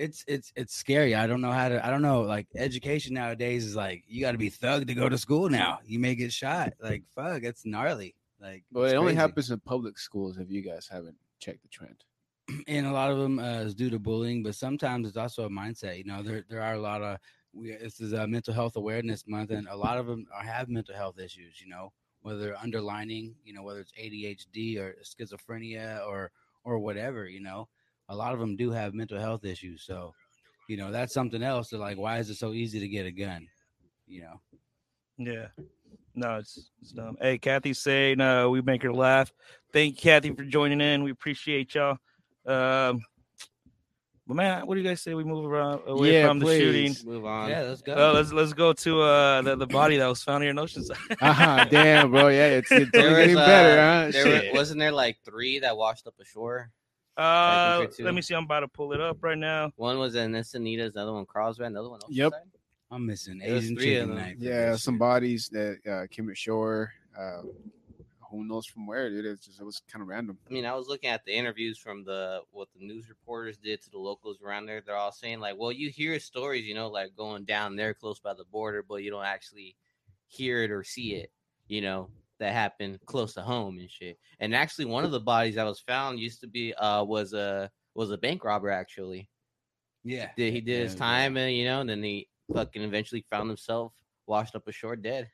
it's 0.02 0.26
it's 0.28 0.52
it's 0.56 0.74
scary. 0.74 1.14
I 1.16 1.28
don't 1.28 1.42
know 1.42 1.52
how 1.52 1.70
to. 1.70 1.86
I 1.86 1.90
don't 1.90 2.02
know. 2.02 2.22
Like 2.22 2.48
education 2.56 3.14
nowadays 3.14 3.66
is 3.66 3.76
like 3.76 4.04
you 4.08 4.22
got 4.22 4.32
to 4.32 4.38
be 4.38 4.50
thug 4.50 4.88
to 4.88 4.94
go 4.94 5.08
to 5.08 5.18
school 5.18 5.50
now. 5.50 5.80
You 5.86 6.00
may 6.00 6.16
get 6.16 6.34
shot. 6.34 6.74
Like 6.82 7.04
fuck, 7.16 7.44
it's 7.44 7.66
gnarly. 7.66 8.16
Like 8.42 8.64
But 8.72 8.82
it's 8.86 8.94
it 8.94 8.98
only 8.98 9.14
happens 9.14 9.52
in 9.52 9.60
public 9.60 10.00
schools. 10.00 10.38
If 10.38 10.50
you 10.50 10.62
guys 10.62 10.88
haven't 10.92 11.18
checked 11.40 11.62
the 11.62 11.70
trend, 11.70 12.04
and 12.68 12.88
a 12.88 12.92
lot 12.92 13.12
of 13.12 13.20
them 13.20 13.38
uh, 13.40 13.62
is 13.62 13.76
due 13.76 13.92
to 13.92 14.00
bullying, 14.00 14.42
but 14.42 14.56
sometimes 14.56 15.08
it's 15.08 15.18
also 15.18 15.46
a 15.46 15.50
mindset. 15.50 15.98
You 15.98 16.06
know, 16.06 16.24
there 16.24 16.44
there 16.50 16.62
are 16.62 16.74
a 16.74 16.82
lot 16.82 17.04
of 17.04 17.18
we. 17.54 17.76
This 17.76 18.00
is 18.02 18.14
a 18.14 18.28
mental 18.28 18.54
health 18.54 18.76
awareness 18.76 19.28
month, 19.28 19.52
and 19.52 19.68
a 19.68 19.76
lot 19.76 20.00
of 20.00 20.08
them 20.08 20.26
are, 20.34 20.44
have 20.44 20.68
mental 20.68 20.96
health 20.96 21.20
issues. 21.20 21.62
You 21.62 21.70
know, 21.70 21.92
whether 22.22 22.40
they're 22.40 22.58
underlining, 22.58 23.36
you 23.46 23.54
know, 23.54 23.64
whether 23.64 23.80
it's 23.80 23.94
ADHD 23.94 24.80
or 24.80 24.96
schizophrenia 25.04 26.06
or 26.08 26.32
or 26.64 26.80
whatever. 26.80 27.28
You 27.28 27.42
know, 27.42 27.68
a 28.12 28.16
lot 28.16 28.34
of 28.34 28.40
them 28.40 28.58
do 28.58 28.72
have 28.72 28.94
mental 28.94 29.20
health 29.20 29.46
issues. 29.46 29.84
So, 29.84 30.14
you 30.68 30.76
know, 30.76 30.92
that's 30.92 31.14
something 31.14 31.42
else. 31.42 31.70
They're 31.70 31.80
like, 31.80 31.98
why 31.98 32.20
is 32.20 32.30
it 32.30 32.36
so 32.36 32.52
easy 32.52 32.80
to 32.80 32.88
get 32.88 33.06
a 33.06 33.12
gun? 33.12 33.48
You 34.06 34.24
know. 34.24 34.42
Yeah. 35.18 35.48
No, 36.14 36.36
it's 36.36 36.72
it's 36.82 36.92
dumb. 36.92 37.16
Hey, 37.22 37.38
Kathy 37.38 37.74
saying 37.74 38.20
uh 38.20 38.50
we 38.50 38.62
make 38.62 38.84
her 38.84 38.94
laugh. 38.94 39.32
Thank 39.72 39.96
you, 39.96 40.12
Kathy, 40.12 40.34
for 40.34 40.44
joining 40.44 40.82
in. 40.82 41.04
We 41.04 41.12
appreciate 41.12 41.74
y'all. 41.74 41.98
Um 42.46 43.02
but 44.28 44.36
man, 44.36 44.68
what 44.68 44.76
do 44.76 44.82
you 44.82 44.88
guys 44.88 45.02
say 45.02 45.14
we 45.14 45.24
move 45.24 45.46
around 45.46 45.82
away 45.88 46.14
Yeah, 46.14 46.28
from 46.28 46.40
the 46.40 46.46
shooting? 46.46 46.96
Move 47.06 47.26
on. 47.26 47.50
Yeah, 47.50 47.62
let's 47.62 47.82
go. 47.82 47.94
Uh, 47.94 48.14
let's 48.14 48.34
let's 48.34 48.54
go 48.54 48.74
to 48.74 49.02
uh 49.02 49.42
the, 49.42 49.56
the 49.56 49.68
body 49.68 49.98
that 49.98 50.08
was 50.08 50.22
found 50.22 50.44
here 50.44 50.52
in 50.52 50.58
Oceanside. 50.58 50.98
uh-huh, 51.22 51.66
damn, 51.72 52.12
bro. 52.12 52.28
Yeah, 52.28 52.48
it's, 52.48 52.72
it's 52.72 52.92
There 52.92 53.10
was, 53.10 53.18
getting 53.20 53.38
uh, 53.38 53.46
better, 53.46 53.82
huh? 53.82 54.12
There 54.12 54.28
were, 54.28 54.58
wasn't 54.58 54.80
there 54.80 54.92
like 54.92 55.18
three 55.24 55.60
that 55.60 55.78
washed 55.78 56.08
up 56.08 56.16
ashore? 56.20 56.72
Uh 57.18 57.86
let 58.00 58.14
me 58.14 58.22
see, 58.22 58.34
I'm 58.34 58.46
about 58.46 58.62
to 58.62 58.68
pull 58.68 58.94
it 58.94 59.02
up 59.02 59.18
right 59.22 59.38
now. 59.38 59.72
One 59.76 60.00
was 60.00 60.16
in 60.16 60.32
Encinitas, 60.32 60.92
another 60.94 61.14
one 61.14 61.26
Carlsbad, 61.26 61.68
another 61.68 61.90
one. 61.90 62.00
Yep. 62.10 62.32
Oceanside? 62.32 62.58
I'm 62.94 63.06
missing 63.06 63.38
There 63.40 63.56
Asian 63.56 63.76
three 63.76 63.96
of 63.96 64.04
chicken 64.04 64.16
them. 64.16 64.18
night. 64.18 64.36
yeah, 64.40 64.76
some 64.76 64.96
shit. 64.96 65.00
bodies 65.00 65.50
that 65.54 65.78
uh, 65.90 66.08
came 66.10 66.30
ashore. 66.30 66.92
Uh, 67.18 67.44
who 68.30 68.46
knows 68.46 68.66
from 68.66 68.88
where, 68.88 69.10
dude? 69.10 69.26
It's 69.26 69.46
just 69.46 69.60
it 69.60 69.64
was 69.66 69.82
kind 69.92 70.02
of 70.02 70.08
random. 70.08 70.38
I 70.50 70.54
mean, 70.54 70.66
I 70.66 70.74
was 70.74 70.88
looking 70.88 71.10
at 71.10 71.26
the 71.26 71.34
interviews 71.34 71.78
from 71.78 72.06
the 72.06 72.42
what 72.52 72.70
the 72.78 72.86
news 72.86 73.10
reporters 73.10 73.58
did 73.58 73.82
to 73.84 73.90
the 73.90 73.98
locals 73.98 74.42
around 74.42 74.66
there. 74.68 74.82
They're 74.86 74.96
all 74.96 75.12
saying 75.12 75.42
like, 75.42 75.56
well, 75.58 75.72
you 75.72 75.90
hear 75.90 76.18
stories, 76.20 76.66
you 76.66 76.74
know, 76.74 76.88
like 76.88 77.16
going 77.16 77.44
down 77.44 77.76
there 77.76 77.94
close 77.94 78.20
by 78.20 78.34
the 78.34 78.46
border, 78.46 78.84
but 78.88 79.04
you 79.04 79.12
don't 79.12 79.26
actually 79.26 79.76
hear 80.28 80.64
it 80.64 80.72
or 80.72 80.84
see 80.84 81.16
it, 81.16 81.30
you 81.68 81.82
know, 81.82 82.10
that 82.42 82.52
happened 82.54 83.00
close 83.06 83.34
to 83.36 83.42
home 83.42 83.78
and 83.80 83.90
shit. 83.90 84.18
And 84.40 84.54
actually, 84.54 84.86
one 84.86 85.06
of 85.06 85.12
the 85.12 85.20
bodies 85.20 85.56
that 85.56 85.64
was 85.64 85.80
found 85.80 86.20
used 86.20 86.42
to 86.42 86.48
be 86.48 86.74
uh 86.74 87.04
was 87.04 87.32
a 87.34 87.70
was 87.96 88.12
a 88.12 88.18
bank 88.18 88.44
robber 88.44 88.70
actually. 88.70 89.30
Yeah, 90.04 90.30
Did 90.36 90.54
he 90.54 90.60
did 90.62 90.72
Yeah, 90.78 90.84
his 90.84 90.94
yeah. 90.94 91.00
time 91.00 91.38
and 91.38 91.56
you 91.56 91.66
know, 91.66 91.80
and 91.82 91.90
then 91.90 92.04
he 92.04 92.28
fucking 92.54 92.82
eventually 92.82 93.24
found 93.30 93.48
himself 93.50 93.94
washed 94.28 94.56
up 94.56 94.68
ashore 94.68 94.96
dead. 94.96 95.30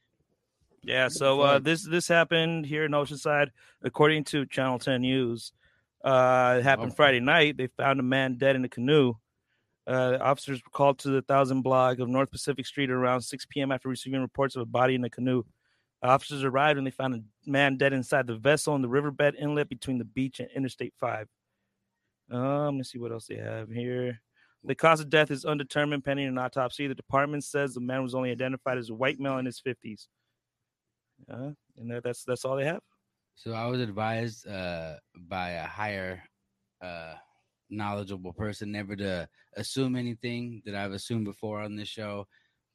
Yeah, 0.84 1.08
so 1.08 1.42
uh, 1.42 1.60
this 1.60 1.88
this 1.88 2.08
happened 2.08 2.66
here 2.66 2.86
in 2.86 2.92
Oceanside, 2.92 3.50
according 3.82 4.26
to 4.26 4.46
Channel 4.46 4.80
10 4.80 5.02
News. 5.02 5.52
Uh, 6.04 6.58
it 6.60 6.64
happened 6.64 6.92
Oh. 6.92 6.96
Friday 6.96 7.20
night. 7.20 7.58
They 7.58 7.68
found 7.68 8.00
a 8.00 8.04
man 8.04 8.38
dead 8.38 8.56
in 8.56 8.64
a 8.64 8.70
canoe. 8.70 9.14
Uh, 9.88 10.18
officers 10.22 10.62
were 10.64 10.70
called 10.72 11.00
to 11.00 11.10
the 11.10 11.22
thousand 11.22 11.62
block 11.62 12.00
of 12.00 12.08
North 12.10 12.30
Pacific 12.30 12.66
Street 12.66 12.90
around 12.90 13.22
6 13.22 13.46
p.m. 13.50 13.72
after 13.72 13.88
receiving 13.90 14.22
reports 14.22 14.56
of 14.58 14.62
a 14.62 14.66
body 14.66 14.96
in 14.96 15.04
a 15.06 15.10
canoe. 15.10 15.44
Officers 16.04 16.44
arrived 16.44 16.78
and 16.78 16.86
they 16.86 16.92
found 16.92 17.16
a 17.16 17.50
man 17.50 17.78
dead 17.78 17.94
inside 17.94 18.28
the 18.28 18.36
vessel 18.36 18.76
in 18.76 18.82
the 18.82 18.90
riverbed 18.90 19.36
inlet 19.36 19.70
between 19.70 19.98
the 19.98 20.06
beach 20.06 20.40
and 20.40 20.50
Interstate 20.56 20.94
5. 21.00 21.28
Um, 22.32 22.78
let's 22.78 22.92
see 22.92 23.00
what 23.00 23.12
else 23.12 23.26
they 23.28 23.38
have 23.38 23.70
here. 23.70 24.20
The 24.64 24.76
cause 24.76 25.00
of 25.00 25.10
death 25.10 25.32
is 25.32 25.46
undetermined 25.46 26.04
pending 26.04 26.28
an 26.28 26.38
autopsy. 26.38 26.88
The 26.88 26.96
department 26.96 27.44
says 27.44 27.74
the 27.74 27.80
man 27.80 28.04
was 28.04 28.14
only 28.14 28.32
identified 28.32 28.78
as 28.78 28.90
a 28.90 28.94
white 28.94 29.20
male 29.20 29.38
in 29.38 29.46
his 29.46 29.60
fifties. 29.60 30.08
Uh, 31.32 31.52
and 31.78 31.90
that, 31.90 32.04
that's 32.04 32.24
that's 32.24 32.46
all 32.46 32.58
they 32.58 32.66
have. 32.66 32.82
So 33.36 33.54
I 33.54 33.68
was 33.68 33.82
advised 33.82 34.48
uh, 34.48 34.96
by 35.16 35.52
a 35.52 35.66
higher 35.66 36.22
uh, 36.82 37.14
knowledgeable 37.70 38.34
person 38.34 38.72
never 38.72 38.96
to 38.96 39.28
assume 39.56 39.96
anything 39.96 40.62
that 40.66 40.76
I've 40.76 40.92
assumed 40.92 41.26
before 41.26 41.62
on 41.62 41.76
this 41.76 41.88
show. 41.88 42.28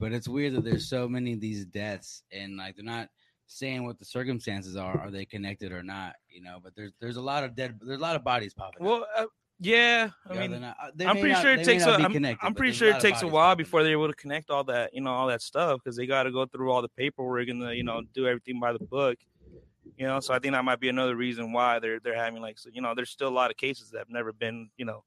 But 0.03 0.13
it's 0.13 0.27
weird 0.27 0.55
that 0.55 0.65
there's 0.65 0.89
so 0.89 1.09
many 1.09 1.33
of 1.33 1.41
these 1.41 1.65
deaths 1.65 2.25
and 2.33 2.57
like 2.57 2.75
they're 2.75 2.85
not 2.85 3.09
saying 3.47 3.87
what 3.87 4.01
the 4.01 4.05
circumstances 4.05 4.77
are. 4.77 4.99
Are 5.01 5.13
they 5.13 5.25
connected 5.25 5.71
or 5.71 5.85
not? 5.85 6.15
You 6.29 6.43
know, 6.43 6.59
but 6.61 6.75
there's 6.75 6.91
there's 7.01 7.17
a 7.17 7.21
lot 7.23 7.45
of 7.45 7.55
dead 7.55 7.79
there's 7.81 8.01
a 8.01 8.03
lot 8.03 8.17
of 8.17 8.25
bodies 8.25 8.53
popping. 8.53 8.83
up. 8.83 8.89
Well, 8.89 9.07
uh, 9.17 9.27
yeah, 9.61 10.11
I 10.29 10.35
Yeah, 10.35 10.41
mean, 10.49 10.61
not- 10.61 10.77
uh, 10.83 10.91
I'm 11.07 11.17
pretty 11.19 11.29
not- 11.29 11.43
sure 11.43 11.53
it 11.53 11.63
takes 11.65 11.85
a. 11.85 11.91
I'm, 11.93 12.37
I'm 12.43 12.53
pretty 12.55 12.73
sure 12.73 12.89
it 12.89 12.99
takes 12.99 13.23
a 13.23 13.29
while 13.29 13.51
popping 13.51 13.65
before 13.65 13.85
they're 13.85 13.93
able 13.93 14.09
to 14.09 14.15
connect 14.15 14.51
all 14.51 14.65
that, 14.65 14.93
you 14.93 15.01
know, 15.03 15.13
all 15.13 15.29
that 15.29 15.41
stuff 15.41 15.79
because 15.85 15.97
they 15.97 16.07
got 16.07 16.25
to 16.25 16.33
go 16.33 16.47
through 16.47 16.73
all 16.73 16.83
the 16.83 16.89
paperwork 16.89 17.47
and 17.49 17.63
the, 17.63 17.77
you 17.77 17.85
know, 17.85 18.03
do 18.13 18.27
everything 18.27 18.59
by 18.59 18.73
the 18.73 18.81
book. 18.81 19.19
You 19.97 20.07
know, 20.09 20.19
so 20.19 20.35
I 20.35 20.41
think 20.41 20.55
that 20.55 20.65
might 20.65 20.81
be 20.81 20.89
another 20.89 21.15
reason 21.15 21.53
why 21.53 21.79
they're 21.79 22.01
they're 22.01 22.17
having 22.17 22.43
like, 22.43 22.59
so, 22.59 22.71
you 22.73 22.83
know, 22.83 22.93
there's 22.97 23.11
still 23.11 23.29
a 23.29 23.31
lot 23.31 23.53
of 23.53 23.57
cases 23.57 23.91
that 23.91 23.99
have 23.99 24.11
never 24.11 24.33
been, 24.33 24.69
you 24.77 24.85
know, 24.85 25.05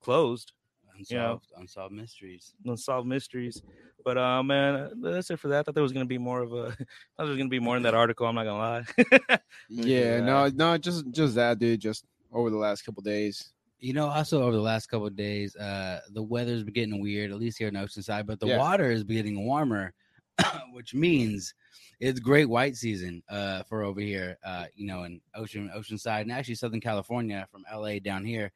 closed, 0.00 0.52
unsolved 0.98 1.46
unsolved 1.56 1.94
mysteries. 1.94 2.54
unsolved 2.64 3.06
mysteries. 3.06 3.62
But 4.04 4.18
uh, 4.18 4.42
man, 4.42 5.00
that's 5.02 5.30
it 5.30 5.38
for 5.38 5.48
that. 5.48 5.60
I 5.60 5.62
thought 5.62 5.74
there 5.74 5.82
was 5.82 5.92
gonna 5.92 6.04
be 6.04 6.18
more 6.18 6.42
of 6.42 6.52
a. 6.52 6.56
I 6.66 6.66
thought 6.68 6.76
there 7.18 7.26
was 7.26 7.36
gonna 7.36 7.48
be 7.48 7.60
more 7.60 7.76
in 7.76 7.82
that 7.84 7.94
article. 7.94 8.26
I'm 8.26 8.34
not 8.34 8.44
gonna 8.44 8.84
lie. 9.28 9.38
Yeah, 9.68 10.20
no, 10.20 10.48
no, 10.48 10.78
just 10.78 11.10
just 11.10 11.34
that, 11.34 11.58
dude. 11.58 11.80
Just 11.80 12.04
over 12.32 12.50
the 12.50 12.56
last 12.56 12.82
couple 12.82 13.02
days. 13.02 13.52
You 13.80 13.92
know, 13.92 14.08
also 14.08 14.42
over 14.42 14.56
the 14.56 14.60
last 14.62 14.86
couple 14.88 15.06
of 15.06 15.14
days, 15.14 15.54
uh, 15.54 16.00
the 16.12 16.22
weather's 16.22 16.64
been 16.64 16.74
getting 16.74 17.00
weird, 17.00 17.30
at 17.30 17.38
least 17.38 17.58
here 17.58 17.68
in 17.68 17.74
Oceanside, 17.74 18.26
but 18.26 18.40
the 18.40 18.48
Yeah. 18.48 18.58
water 18.58 18.90
is 18.90 19.04
getting 19.04 19.46
warmer, 19.46 19.94
which 20.72 20.94
means 20.94 21.54
it's 22.00 22.18
great 22.18 22.46
white 22.48 22.74
season 22.74 23.22
uh, 23.28 23.62
for 23.64 23.82
over 23.84 24.00
here, 24.00 24.36
uh, 24.44 24.64
you 24.74 24.86
know, 24.86 25.04
in 25.04 25.20
Ocean 25.36 25.70
Oceanside 25.76 26.22
and 26.22 26.32
actually 26.32 26.56
Southern 26.56 26.80
California 26.80 27.46
from 27.52 27.64
LA 27.72 28.00
down 28.00 28.24
here. 28.24 28.50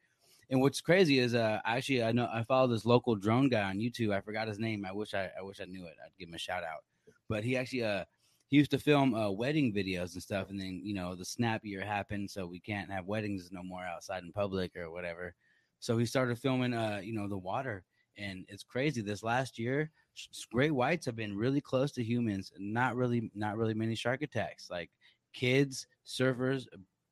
And 0.53 0.61
what's 0.61 0.81
crazy 0.81 1.17
is 1.17 1.33
uh, 1.33 1.59
actually 1.65 2.03
I 2.03 2.11
know 2.11 2.29
I 2.31 2.43
follow 2.43 2.67
this 2.67 2.85
local 2.85 3.15
drone 3.15 3.49
guy 3.49 3.63
on 3.63 3.79
YouTube. 3.79 4.13
I 4.13 4.21
forgot 4.21 4.47
his 4.47 4.59
name. 4.59 4.85
I 4.85 4.91
wish 4.91 5.15
I, 5.15 5.31
I 5.35 5.41
wish 5.41 5.59
I 5.59 5.65
knew 5.65 5.87
it. 5.87 5.95
I'd 6.05 6.15
give 6.19 6.29
him 6.29 6.35
a 6.35 6.37
shout 6.37 6.63
out. 6.63 6.83
But 7.27 7.43
he 7.43 7.57
actually 7.57 7.85
uh 7.85 8.05
he 8.49 8.57
used 8.57 8.69
to 8.69 8.77
film 8.77 9.15
uh, 9.15 9.31
wedding 9.31 9.73
videos 9.73 10.13
and 10.13 10.21
stuff, 10.21 10.51
and 10.51 10.59
then 10.59 10.79
you 10.83 10.93
know 10.93 11.15
the 11.15 11.25
snap 11.25 11.61
year 11.65 11.83
happened, 11.83 12.29
so 12.29 12.45
we 12.45 12.59
can't 12.59 12.91
have 12.91 13.07
weddings 13.07 13.49
no 13.51 13.63
more 13.63 13.83
outside 13.83 14.21
in 14.21 14.31
public 14.31 14.77
or 14.77 14.91
whatever. 14.91 15.33
So 15.79 15.97
he 15.97 16.05
started 16.05 16.37
filming, 16.37 16.75
uh, 16.75 17.01
you 17.03 17.13
know, 17.15 17.27
the 17.27 17.35
water, 17.35 17.83
and 18.15 18.45
it's 18.47 18.61
crazy. 18.61 19.01
This 19.01 19.23
last 19.23 19.57
year, 19.57 19.89
great 20.51 20.69
whites 20.69 21.07
have 21.07 21.15
been 21.15 21.35
really 21.35 21.61
close 21.61 21.91
to 21.93 22.03
humans, 22.03 22.51
not 22.59 22.95
really, 22.95 23.31
not 23.33 23.57
really 23.57 23.73
many 23.73 23.95
shark 23.95 24.21
attacks. 24.21 24.69
Like 24.69 24.91
kids, 25.33 25.87
surfers, 26.05 26.67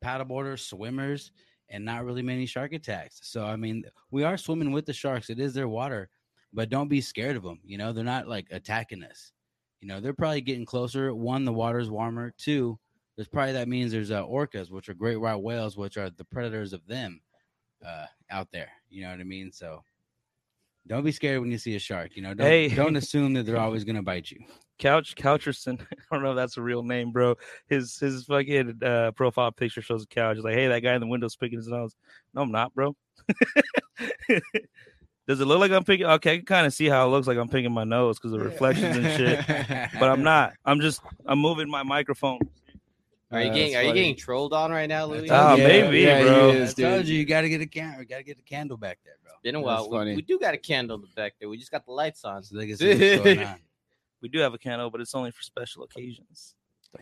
paddleboarders, 0.06 0.60
swimmers, 0.60 1.32
and 1.72 1.84
not 1.84 2.06
really 2.06 2.22
many 2.22 2.46
shark 2.46 2.74
attacks. 2.74 3.20
So 3.24 3.46
I 3.46 3.56
mean, 3.56 3.84
we 4.12 4.24
are 4.24 4.38
swimming 4.38 4.72
with 4.72 4.86
the 4.86 4.94
sharks. 4.94 5.30
It 5.30 5.40
is 5.40 5.54
their 5.54 5.68
water, 5.68 6.10
but 6.54 6.70
don't 6.70 6.90
be 6.90 7.02
scared 7.02 7.38
of 7.38 7.44
them. 7.44 7.60
You 7.64 7.78
know, 7.80 7.92
they're 7.94 8.04
not 8.04 8.28
like 8.28 8.48
attacking 8.52 9.04
us. 9.04 9.32
You 9.80 9.88
know, 9.88 10.00
they're 10.00 10.14
probably 10.14 10.42
getting 10.42 10.66
closer. 10.66 11.16
One, 11.16 11.44
the 11.46 11.54
water's 11.54 11.90
warmer. 11.90 12.34
Two, 12.38 12.78
there's 13.16 13.28
probably 13.28 13.54
that 13.54 13.68
means 13.68 13.92
there's 13.92 14.12
uh, 14.12 14.24
orcas, 14.24 14.70
which 14.70 14.90
are 14.90 14.94
great 14.94 15.18
white 15.18 15.42
whales, 15.42 15.78
which 15.78 15.98
are 15.98 16.10
the 16.12 16.26
predators 16.26 16.74
of 16.74 16.86
them 16.86 17.22
uh, 17.86 18.06
out 18.30 18.50
there. 18.52 18.70
You 18.90 19.04
know 19.04 19.10
what 19.10 19.20
I 19.20 19.24
mean? 19.24 19.52
So 19.52 19.84
don't 20.88 21.04
be 21.04 21.12
scared 21.12 21.40
when 21.42 21.52
you 21.52 21.58
see 21.58 21.76
a 21.76 21.80
shark. 21.80 22.16
You 22.16 22.24
know, 22.24 22.34
don't, 22.34 22.48
Hey. 22.48 22.68
don't 22.70 22.96
assume 22.98 23.34
that 23.34 23.46
they're 23.46 23.60
always 23.60 23.84
going 23.84 23.96
to 23.96 24.02
bite 24.02 24.32
you. 24.32 24.40
Couch 24.80 25.14
Coucherson. 25.16 25.80
I 25.92 25.96
don't 26.16 26.24
know 26.24 26.32
if 26.32 26.36
that's 26.36 26.58
a 26.58 26.62
real 26.62 26.82
name, 26.84 27.12
bro. 27.12 27.36
His 27.68 27.98
his 28.00 28.26
fucking 28.26 28.80
uh, 28.84 29.12
profile 29.12 29.52
picture 29.52 29.82
shows 29.82 30.04
a 30.04 30.08
couch. 30.08 30.38
It's 30.38 30.44
like, 30.44 30.56
hey, 30.56 30.68
that 30.68 30.80
guy 30.80 30.96
in 30.96 31.02
the 31.02 31.08
window's 31.08 31.36
picking 31.36 31.60
his 31.60 31.68
nose. 31.68 31.96
No, 32.34 32.42
I'm 32.42 32.52
not, 32.52 32.74
bro. 32.74 32.96
Does 35.28 35.40
it 35.40 35.46
look 35.46 35.60
like 35.60 35.72
I'm 35.72 35.84
picking? 35.84 36.08
Okay, 36.08 36.34
I 36.34 36.38
can 36.38 36.46
kind 36.46 36.66
of 36.66 36.74
see 36.74 36.88
how 36.90 37.06
it 37.06 37.12
looks 37.12 37.28
like 37.28 37.38
I'm 37.38 37.48
picking 37.48 37.72
my 37.72 37.84
nose 37.84 38.18
because 38.18 38.34
of 38.34 38.42
reflections 38.42 38.98
and 38.98 39.06
shit. 39.18 39.46
But 40.00 40.10
I'm 40.10 40.24
not. 40.24 40.54
I'm 40.66 40.80
just 40.82 41.02
I'm 41.28 41.38
moving 41.40 41.70
my 41.70 41.84
microphone. 41.84 42.40
Are 43.32 43.42
you 43.42 43.50
Uh, 43.50 43.54
getting 43.54 43.72
that's 43.74 43.84
Are 43.86 43.88
you 43.88 43.94
getting 43.94 44.16
trolled 44.16 44.54
on 44.54 44.72
right 44.72 44.88
now, 44.90 45.06
Louis? 45.06 45.30
Oh, 45.32 45.56
Yeah, 45.56 45.68
maybe, 45.68 46.00
yeah, 46.02 46.22
bro. 46.22 46.50
is, 46.50 46.78
I 46.78 46.82
told 46.82 47.06
you, 47.06 47.16
you 47.18 47.26
got 47.26 47.42
to 47.42 47.50
get 47.50 47.62
a 47.62 47.66
camera, 47.66 48.06
got 48.06 48.18
to 48.18 48.24
get 48.24 48.38
a 48.38 48.42
candle 48.42 48.78
back 48.78 49.00
there, 49.06 49.16
bro. 49.24 49.32
Been 49.44 49.56
a 49.56 49.60
That's 49.60 49.66
while. 49.66 49.90
We, 49.90 49.98
funny. 49.98 50.16
we 50.16 50.22
do 50.22 50.38
got 50.38 50.54
a 50.54 50.58
candle 50.58 50.98
in 50.98 51.04
back 51.16 51.34
there. 51.40 51.48
We 51.50 51.58
just 51.58 51.72
got 51.72 51.86
the 51.86 51.92
lights 51.94 52.26
on. 52.26 52.44
So 52.44 52.58
they 52.58 52.68
can 52.68 52.78
see 52.78 52.90
what's 52.90 53.24
going 53.24 53.40
on. 53.46 53.60
We 54.22 54.30
do 54.30 54.40
have 54.40 54.54
a 54.54 54.58
candle, 54.58 54.90
but 54.92 55.02
it's 55.02 55.16
only 55.16 55.32
for 55.32 55.42
special 55.42 55.84
occasions. 55.84 56.56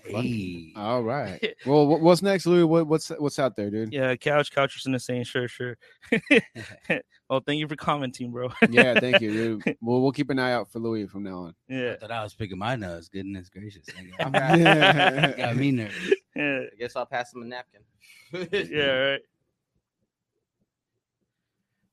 Hey. 0.04 0.71
All 0.75 1.04
right. 1.04 1.39
Well, 1.65 1.88
what's 1.88 2.21
next, 2.21 2.45
Louis? 2.45 2.63
What, 2.63 2.88
what's 2.88 3.10
what's 3.10 3.38
out 3.38 3.56
there, 3.56 3.69
dude? 3.69 3.91
Yeah, 3.91 4.15
Couch 4.15 4.52
Coucherson 4.52 4.95
is 4.95 5.04
same. 5.06 5.23
sure, 5.23 5.47
sure. 5.47 5.78
well, 7.30 7.41
thank 7.45 7.60
you 7.60 7.67
for 7.67 7.75
commenting, 7.75 8.32
bro. 8.32 8.49
Yeah, 8.69 8.99
thank 8.99 9.19
you, 9.19 9.32
dude. 9.32 9.78
We'll 9.82 10.02
we'll 10.02 10.12
keep 10.13 10.30
an 10.30 10.39
eye 10.39 10.54
out 10.54 10.71
for 10.71 10.80
Louis 10.80 11.06
from 11.08 11.23
now 11.23 11.39
on. 11.39 11.56
yeah, 11.67 11.93
I 11.93 11.95
thought 11.97 12.12
I 12.12 12.23
was 12.23 12.34
picking 12.34 12.58
my 12.58 12.75
nose. 12.75 13.10
Goodness 13.10 13.49
gracious. 13.49 13.86
nigga. 13.88 14.58
Yeah. 14.58 15.32
got 15.38 15.56
me 15.58 15.71
nervous. 15.71 16.13
yeah, 16.36 16.60
I 16.71 16.75
guess 16.80 16.95
I'll 16.95 17.06
pass 17.06 17.34
him 17.34 17.43
a 17.43 17.45
napkin. 17.45 17.82
yeah, 18.71 18.86
right. 18.86 19.21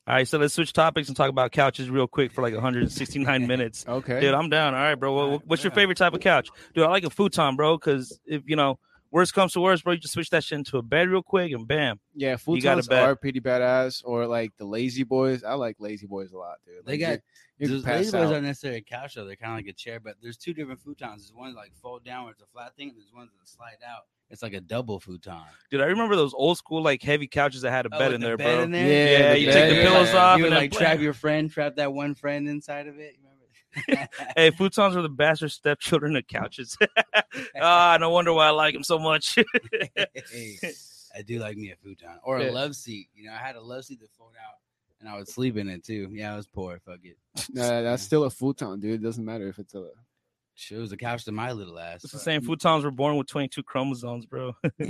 All 0.09 0.15
right, 0.15 0.29
so 0.29 0.39
let's 0.39 0.55
switch 0.55 0.73
topics 0.73 1.09
and 1.09 1.17
talk 1.17 1.31
about 1.31 1.51
couches 1.51 1.91
real 1.91 2.07
quick 2.07 2.31
for 2.31 2.41
like 2.43 2.55
169 2.55 3.47
minutes. 3.49 3.85
Okay. 3.89 4.21
Dude, 4.21 4.35
I'm 4.35 4.49
down. 4.49 4.75
All 4.75 4.81
right, 4.81 4.95
bro. 4.95 5.13
What- 5.13 5.23
Alright, 5.25 5.47
What's 5.47 5.65
your 5.65 5.73
favorite 5.73 5.99
type 5.99 6.15
of 6.15 6.21
couch? 6.21 6.49
Dude, 6.75 6.85
I 6.85 6.89
like 6.89 7.03
a 7.05 7.11
futon, 7.11 7.57
bro, 7.57 7.77
because 7.77 8.19
if 8.25 8.43
you 8.47 8.55
know 8.55 8.79
worst 9.11 9.35
comes 9.35 9.53
to 9.55 9.61
worst, 9.61 9.83
bro, 9.83 9.95
you 9.95 9.99
just 9.99 10.15
switch 10.15 10.31
that 10.31 10.45
shit 10.45 10.59
into 10.59 10.79
a 10.79 10.83
bed 10.83 11.09
real 11.09 11.23
quick 11.23 11.51
and 11.53 11.67
bam. 11.67 11.99
yeah, 12.15 12.37
You 12.47 12.61
got 12.61 12.79
a 12.79 12.83
futons 12.83 13.03
are 13.03 13.17
pretty 13.17 13.41
badass. 13.41 14.03
Or 14.05 14.27
like 14.29 14.53
the 14.59 14.65
lazy 14.65 15.03
boys. 15.03 15.43
I 15.43 15.55
like 15.55 15.77
lazy 15.81 16.07
boys 16.07 16.31
a 16.33 16.39
lot, 16.39 16.59
dude. 16.65 16.87
They 16.87 16.93
Like, 16.93 17.01
got- 17.01 17.21
you, 17.59 17.65
you 17.65 17.67
can 17.69 17.75
Those 17.77 17.85
pass 17.85 17.97
lazy 17.99 18.11
boys 18.13 18.27
out. 18.27 18.33
aren't 18.35 18.45
necessarily 18.47 18.79
a 18.79 18.83
couch 18.83 19.15
though. 19.15 19.25
They're 19.25 19.37
kind 19.37 19.53
of 19.53 19.59
like 19.59 19.67
a 19.67 19.73
chair, 19.73 20.01
but 20.01 20.17
there's 20.23 20.37
two 20.37 20.53
different 20.55 20.81
futons. 20.85 21.17
There's 21.17 21.33
one 21.35 21.55
like 21.55 21.73
fold 21.83 22.05
down 22.05 22.25
where 22.25 22.33
it's 22.33 22.43
a 22.43 22.47
flat 22.47 22.75
thing, 22.77 22.89
and 22.91 22.97
there's 22.99 23.13
one 23.13 23.29
that 23.39 23.49
slide 23.49 23.79
out. 23.87 24.03
It's 24.29 24.43
like 24.43 24.55
a 24.55 24.61
double 24.61 24.99
futon. 24.99 25.39
Dude, 25.71 25.81
I 25.81 25.85
remember 25.87 26.17
those 26.17 26.35
old 26.35 26.59
school 26.59 26.83
like 26.83 27.01
heavy 27.03 27.29
couches 27.29 27.63
that 27.63 27.71
had 27.71 27.87
a 27.87 27.91
Oh, 27.93 27.99
bed 27.99 28.13
in 28.13 28.21
the 28.21 28.27
there, 28.29 28.37
bed 28.37 28.55
bro. 28.57 28.63
in 28.65 28.71
there? 28.73 28.87
Yeah, 28.87 29.19
Yeah, 29.19 29.33
the 29.35 29.39
you 29.39 29.47
bed, 29.47 29.53
take 29.55 29.69
the 29.71 29.77
yeah. 29.77 29.83
pillows 29.89 30.15
off 30.15 30.39
You 30.39 30.45
and 30.47 30.53
would 30.55 30.57
then 30.63 30.71
like 30.71 30.73
trap 30.73 30.99
your 31.01 31.13
friend, 31.13 31.49
trap 31.51 31.77
that 31.77 31.93
one 31.93 32.15
friend 32.17 32.49
inside 32.49 32.89
of 32.89 32.99
it. 32.99 33.15
Remember? 33.19 34.09
Hey, 34.37 34.51
futons 34.51 34.97
are 34.97 35.03
the 35.03 35.09
bastard 35.09 35.53
stepchildren 35.53 36.17
of 36.17 36.27
couches. 36.27 36.77
ah, 37.61 37.97
no 38.01 38.11
wonder 38.11 38.33
why 38.33 38.47
I 38.47 38.51
like 38.51 38.75
them 38.75 38.83
so 38.83 38.99
much. 38.99 39.37
Hey, 39.95 40.59
I 41.17 41.23
do 41.23 41.39
like 41.39 41.57
me 41.57 41.71
a 41.71 41.77
futon 41.77 42.19
or 42.25 42.41
Yeah. 42.41 42.51
a 42.51 42.53
love 42.53 42.75
seat. 42.77 43.09
You 43.15 43.27
know, 43.29 43.33
I 43.33 43.39
had 43.39 43.57
a 43.57 43.61
love 43.61 43.85
seat 43.85 44.01
that 44.01 44.11
fold 44.19 44.33
out, 44.45 44.57
and 45.07 45.15
I 45.15 45.19
would 45.19 45.29
sleep 45.29 45.57
in 45.57 45.69
it 45.69 45.85
too. 45.85 46.09
Yeah, 46.13 46.35
I 46.35 46.37
was 46.37 46.47
poor. 46.49 46.81
Fuck 46.85 46.99
it. 47.05 47.17
Nah, 47.55 47.83
that's 47.83 48.03
still 48.03 48.25
a 48.25 48.31
futon, 48.31 48.81
dude. 48.81 48.95
It 49.01 49.03
doesn't 49.05 49.25
matter 49.25 49.49
if 49.49 49.59
it's 49.59 49.75
a. 49.75 49.89
Shit, 50.59 50.79
it 50.79 50.81
was 50.81 50.91
a 50.93 50.97
couch 50.97 51.25
to 51.27 51.33
my 51.33 51.53
little 51.53 51.79
ass. 51.79 52.03
it's 52.03 52.15
the 52.15 52.19
same. 52.19 52.41
Futons 52.41 52.83
were 52.83 52.91
born 52.91 53.17
with 53.19 53.27
22 53.29 53.63
chromosomes, 53.63 54.25
bro. 54.25 54.55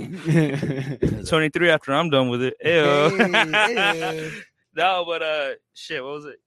23 1.27 1.69
after 1.69 1.93
I'm 1.93 2.09
done 2.09 2.29
with 2.29 2.41
it. 2.41 2.55
Ew. 2.63 3.17
Hey, 3.17 4.21
ew. 4.21 4.31
no, 4.75 5.03
but 5.05 5.21
uh, 5.21 5.49
shit, 5.73 6.01
what 6.03 6.13
was 6.13 6.25
it? 6.25 6.37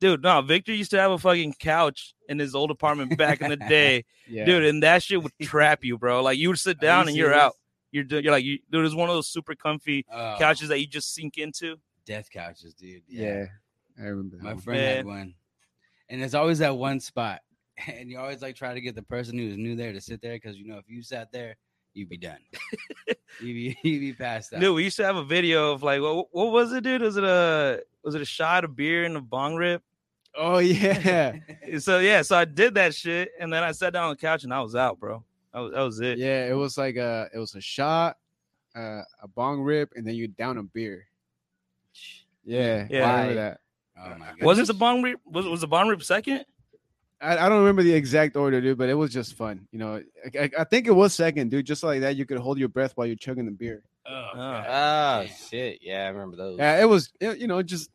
Dude, 0.00 0.22
no, 0.22 0.40
Victor 0.42 0.74
used 0.74 0.90
to 0.92 0.98
have 1.00 1.10
a 1.10 1.18
fucking 1.18 1.54
couch 1.58 2.14
in 2.28 2.38
his 2.38 2.54
old 2.54 2.70
apartment 2.70 3.16
back 3.18 3.40
in 3.40 3.50
the 3.50 3.56
day, 3.56 4.04
dude, 4.28 4.64
and 4.64 4.82
that 4.82 5.02
shit 5.02 5.22
would 5.22 5.32
trap 5.42 5.82
you, 5.84 5.98
bro. 5.98 6.22
Like 6.22 6.38
you 6.38 6.48
would 6.48 6.58
sit 6.58 6.76
Are 6.76 6.80
you 6.80 6.88
down 6.88 7.08
and 7.08 7.16
you're 7.16 7.34
out. 7.34 7.54
You're 7.92 8.04
you're 8.04 8.32
like 8.32 8.44
you, 8.44 8.58
dude. 8.70 8.86
It's 8.86 8.94
one 8.94 9.08
of 9.10 9.14
those 9.16 9.28
super 9.28 9.54
comfy 9.54 10.06
Oh, 10.12 10.36
couches 10.38 10.68
that 10.68 10.78
you 10.80 10.86
just 10.86 11.12
sink 11.14 11.38
into. 11.38 11.76
Death 12.04 12.30
couches, 12.30 12.74
dude. 12.74 13.02
yeah, 13.08 13.46
I 13.98 14.04
remember. 14.04 14.36
My 14.40 14.54
one. 14.54 14.62
friend 14.62 14.80
had 14.80 15.06
one, 15.06 15.34
and 16.08 16.22
it's 16.22 16.34
always 16.34 16.58
that 16.58 16.76
one 16.76 17.00
spot, 17.00 17.40
and 17.86 18.10
you 18.10 18.18
always 18.18 18.42
like 18.42 18.56
try 18.56 18.74
to 18.74 18.80
get 18.80 18.94
the 18.94 19.02
person 19.02 19.38
who's 19.38 19.56
new 19.56 19.76
there 19.76 19.92
to 19.92 20.00
sit 20.00 20.20
there 20.20 20.34
because 20.34 20.56
you 20.56 20.66
know 20.66 20.78
if 20.78 20.88
you 20.88 21.02
sat 21.02 21.32
there, 21.32 21.56
you'd 21.94 22.08
be 22.08 22.16
done. 22.16 22.38
you'd 23.40 23.54
be 23.54 23.78
you'd 23.88 24.00
be 24.00 24.12
passed 24.12 24.52
out. 24.52 24.60
Dude, 24.60 24.74
we 24.74 24.84
used 24.84 24.96
to 24.96 25.04
have 25.04 25.16
a 25.16 25.24
video 25.24 25.72
of 25.72 25.82
like 25.82 26.00
what, 26.00 26.28
what 26.32 26.52
was 26.52 26.72
it, 26.72 26.84
dude? 26.84 27.02
Was 27.02 27.16
it 27.16 27.24
a 27.24 27.82
was 28.04 28.14
it 28.14 28.20
a 28.22 28.26
shot 28.26 28.64
of 28.64 28.76
beer 28.76 29.04
and 29.04 29.16
a 29.16 29.20
bong 29.20 29.56
rip? 29.56 29.82
Oh 30.36 30.58
yeah, 30.58 31.36
So 31.78 31.98
yeah, 31.98 32.22
so 32.22 32.36
I 32.36 32.44
did 32.44 32.74
that 32.74 32.94
shit, 32.94 33.30
and 33.40 33.52
then 33.52 33.64
I 33.64 33.72
sat 33.72 33.92
down 33.92 34.04
on 34.04 34.10
the 34.10 34.16
couch 34.16 34.44
and 34.44 34.54
I 34.54 34.60
was 34.60 34.76
out, 34.76 35.00
bro. 35.00 35.24
That 35.52 35.58
was, 35.58 35.72
that 35.72 35.80
was 35.80 36.00
it. 36.00 36.18
yeah. 36.18 36.46
It 36.46 36.54
was 36.54 36.78
like 36.78 36.94
a 36.94 37.28
it 37.34 37.38
was 37.38 37.56
a 37.56 37.60
shot, 37.60 38.16
uh, 38.76 39.02
a 39.22 39.28
bong 39.34 39.60
rip, 39.60 39.90
and 39.96 40.06
then 40.06 40.14
you 40.14 40.28
down 40.28 40.58
a 40.58 40.62
beer. 40.62 41.06
Yeah, 42.44 42.86
Yeah. 42.90 43.10
I 43.10 43.20
remember 43.20 43.34
that. 43.34 43.60
oh 43.98 44.12
uh, 44.12 44.18
my 44.18 44.26
god. 44.26 44.42
Was 44.42 44.58
it 44.58 44.66
the 44.66 44.74
bong 44.74 45.02
rip? 45.02 45.20
Was 45.26 45.46
was 45.46 45.60
the 45.60 45.68
bong 45.68 45.88
rip 45.88 46.02
second? 46.02 46.44
I, 47.20 47.36
I 47.36 47.48
don't 47.48 47.58
remember 47.58 47.82
the 47.82 47.92
exact 47.92 48.34
order, 48.36 48.60
dude, 48.60 48.78
but 48.78 48.88
it 48.88 48.94
was 48.94 49.12
just 49.12 49.34
fun. 49.34 49.68
You 49.72 49.78
know, 49.78 50.02
I, 50.34 50.38
I, 50.38 50.50
I 50.60 50.64
think 50.64 50.86
it 50.86 50.92
was 50.92 51.14
second, 51.14 51.50
dude. 51.50 51.66
Just 51.66 51.82
like 51.82 52.00
that, 52.00 52.16
you 52.16 52.24
could 52.24 52.38
hold 52.38 52.58
your 52.58 52.68
breath 52.68 52.92
while 52.94 53.06
you're 53.06 53.16
chugging 53.16 53.44
the 53.44 53.50
beer. 53.50 53.82
Oh, 54.06 54.30
Oh 54.34 54.38
ah, 54.38 55.24
shit! 55.50 55.80
Yeah, 55.82 56.06
I 56.06 56.08
remember 56.08 56.36
those. 56.36 56.58
Yeah, 56.58 56.80
it 56.80 56.88
was 56.88 57.12
it- 57.20 57.38
you 57.38 57.46
know 57.46 57.62
just 57.62 57.90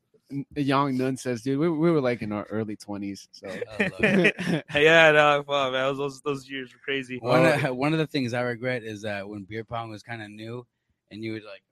a 0.56 0.62
young 0.62 0.98
nun 0.98 1.18
says, 1.18 1.42
dude. 1.42 1.60
We, 1.60 1.70
we 1.70 1.92
were 1.92 2.02
like 2.02 2.22
in 2.22 2.32
our 2.32 2.44
early 2.46 2.76
twenties, 2.76 3.28
so. 3.32 3.48
Oh, 3.48 3.88
yeah, 4.80 5.12
no, 5.12 5.44
fuck, 5.46 5.72
man. 5.72 5.84
Those, 5.84 5.98
those 5.98 6.22
those 6.22 6.50
years 6.50 6.74
were 6.74 6.80
crazy. 6.84 7.18
One 7.18 7.46
of, 7.46 7.76
one 7.76 7.94
of 7.94 8.00
the 8.00 8.08
things 8.08 8.34
I 8.34 8.42
regret 8.42 8.84
is 8.84 9.02
that 9.04 9.28
when 9.28 9.44
beer 9.44 9.64
pong 9.64 9.90
was 9.90 10.04
kind 10.04 10.22
of 10.22 10.30
new, 10.30 10.66
and 11.12 11.24
you 11.24 11.34
would 11.34 11.44
like, 11.44 11.62
oh, 11.62 11.65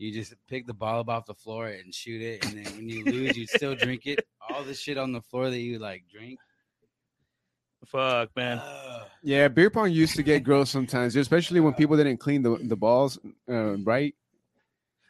you 0.00 0.12
just 0.12 0.34
pick 0.48 0.66
the 0.66 0.74
ball 0.74 1.00
up 1.00 1.08
off 1.08 1.26
the 1.26 1.34
floor 1.34 1.66
and 1.68 1.94
shoot 1.94 2.20
it, 2.22 2.44
and 2.44 2.64
then 2.64 2.74
when 2.76 2.88
you 2.88 3.04
lose, 3.04 3.36
you 3.36 3.46
still 3.46 3.74
drink 3.74 4.06
it. 4.06 4.26
All 4.50 4.62
the 4.64 4.74
shit 4.74 4.98
on 4.98 5.12
the 5.12 5.20
floor 5.22 5.50
that 5.50 5.58
you 5.60 5.78
like 5.78 6.04
drink. 6.10 6.38
Fuck, 7.86 8.30
man. 8.36 8.58
Ugh. 8.62 9.02
Yeah, 9.22 9.48
beer 9.48 9.70
pong 9.70 9.90
used 9.90 10.16
to 10.16 10.22
get 10.22 10.44
gross 10.44 10.70
sometimes, 10.70 11.16
especially 11.16 11.60
when 11.60 11.72
people 11.74 11.96
didn't 11.96 12.18
clean 12.18 12.42
the, 12.42 12.56
the 12.56 12.76
balls 12.76 13.18
uh, 13.48 13.76
right. 13.78 14.14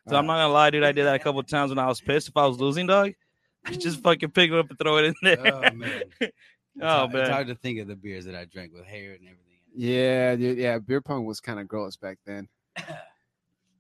So 0.09 0.17
I'm 0.17 0.27
not 0.27 0.35
gonna 0.39 0.53
lie, 0.53 0.71
dude. 0.71 0.83
I 0.85 0.93
did 0.93 1.05
that 1.07 1.15
a 1.15 1.19
couple 1.19 1.43
times 1.43 1.71
when 1.71 1.79
I 1.79 1.87
was 1.87 2.01
pissed. 2.01 2.29
If 2.29 2.37
I 2.37 2.47
was 2.47 2.59
losing, 2.61 2.87
dog, 2.87 3.13
I 3.67 3.73
just 3.73 4.01
fucking 4.03 4.31
pick 4.31 4.51
it 4.51 4.59
up 4.59 4.69
and 4.71 4.79
throw 4.79 4.97
it 4.99 5.05
in 5.07 5.15
there. 5.23 5.55
Oh 5.55 5.71
man. 5.73 6.03
It's 6.77 6.85
Oh, 6.85 6.87
hard, 6.87 7.13
man. 7.13 7.21
it's 7.23 7.31
hard 7.31 7.47
to 7.49 7.57
think 7.57 7.81
of 7.81 7.89
the 7.89 7.97
beers 7.97 8.25
that 8.27 8.37
I 8.37 8.45
drank 8.45 8.73
with 8.73 8.85
hair 8.87 9.11
and 9.15 9.23
everything. 9.23 9.59
Yeah, 9.75 10.37
dude, 10.37 10.57
yeah, 10.57 10.79
beer 10.79 11.01
pong 11.01 11.25
was 11.25 11.41
kind 11.41 11.59
of 11.59 11.67
gross 11.67 11.97
back 11.97 12.19
then. 12.25 12.49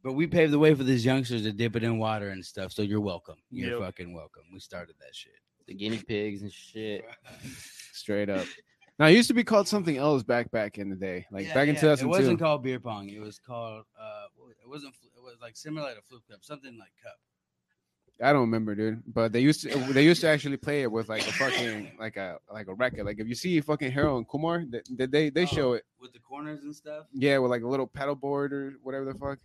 But 0.02 0.14
we 0.14 0.26
paved 0.26 0.52
the 0.52 0.58
way 0.58 0.74
for 0.74 0.82
these 0.82 1.04
youngsters 1.04 1.42
to 1.42 1.52
dip 1.52 1.76
it 1.76 1.82
in 1.84 1.98
water 1.98 2.30
and 2.30 2.44
stuff. 2.44 2.72
So 2.72 2.82
you're 2.82 3.00
welcome. 3.00 3.36
You're 3.50 3.72
Yep. 3.72 3.80
fucking 3.80 4.14
welcome. 4.14 4.44
We 4.52 4.58
started 4.60 4.94
that 5.00 5.14
shit. 5.14 5.32
the 5.66 5.74
guinea 5.74 5.98
pigs 6.02 6.42
and 6.42 6.52
shit. 6.52 7.04
Straight 7.92 8.28
up. 8.28 8.44
Now 8.98 9.06
it 9.06 9.12
used 9.12 9.28
to 9.28 9.34
be 9.34 9.44
called 9.44 9.68
something 9.68 9.96
else 9.96 10.22
back 10.22 10.50
back 10.50 10.78
in 10.78 10.90
the 10.90 10.96
day, 10.96 11.26
like 11.30 11.46
Yeah, 11.46 11.54
back 11.54 11.68
in 11.68 11.74
yeah. 11.74 11.80
2002. 11.80 12.06
It 12.06 12.18
wasn't 12.18 12.38
called 12.40 12.62
beer 12.64 12.80
pong. 12.80 13.08
It 13.08 13.20
was 13.20 13.38
called. 13.38 13.84
uh 13.98 14.24
It 14.62 14.68
wasn't. 14.68 14.94
It 15.16 15.22
was 15.22 15.36
like 15.40 15.56
similar 15.56 15.94
to 15.94 16.02
flip 16.02 16.22
cup, 16.28 16.42
something 16.42 16.76
like 16.78 16.90
cup. 17.02 17.18
I 18.22 18.32
don't 18.32 18.42
remember, 18.42 18.74
dude. 18.74 19.02
But 19.06 19.32
they 19.32 19.40
used 19.40 19.62
to 19.62 19.68
they 19.94 20.04
used 20.04 20.20
to 20.22 20.28
actually 20.28 20.56
play 20.56 20.82
it 20.82 20.90
with 20.90 21.08
like 21.08 21.22
a 21.26 21.32
fucking 21.32 21.92
like 22.00 22.16
a 22.16 22.38
like 22.52 22.66
a 22.68 22.74
record. 22.74 23.04
Like 23.06 23.20
if 23.20 23.28
you 23.28 23.34
see 23.34 23.60
fucking 23.60 23.92
Harold 23.92 24.18
and 24.18 24.28
Kumar, 24.28 24.64
they 24.68 24.80
they, 24.90 25.06
they, 25.06 25.30
they 25.30 25.42
Oh. 25.44 25.46
show 25.46 25.72
it. 25.74 25.84
with 26.00 26.12
the 26.12 26.18
corners 26.18 26.62
and 26.62 26.74
stuff. 26.74 27.06
Yeah, 27.12 27.38
with 27.38 27.50
like 27.50 27.62
a 27.62 27.68
little 27.68 27.86
paddle 27.86 28.16
board 28.16 28.52
or 28.52 28.72
whatever 28.82 29.04
the 29.04 29.14
fuck. 29.18 29.38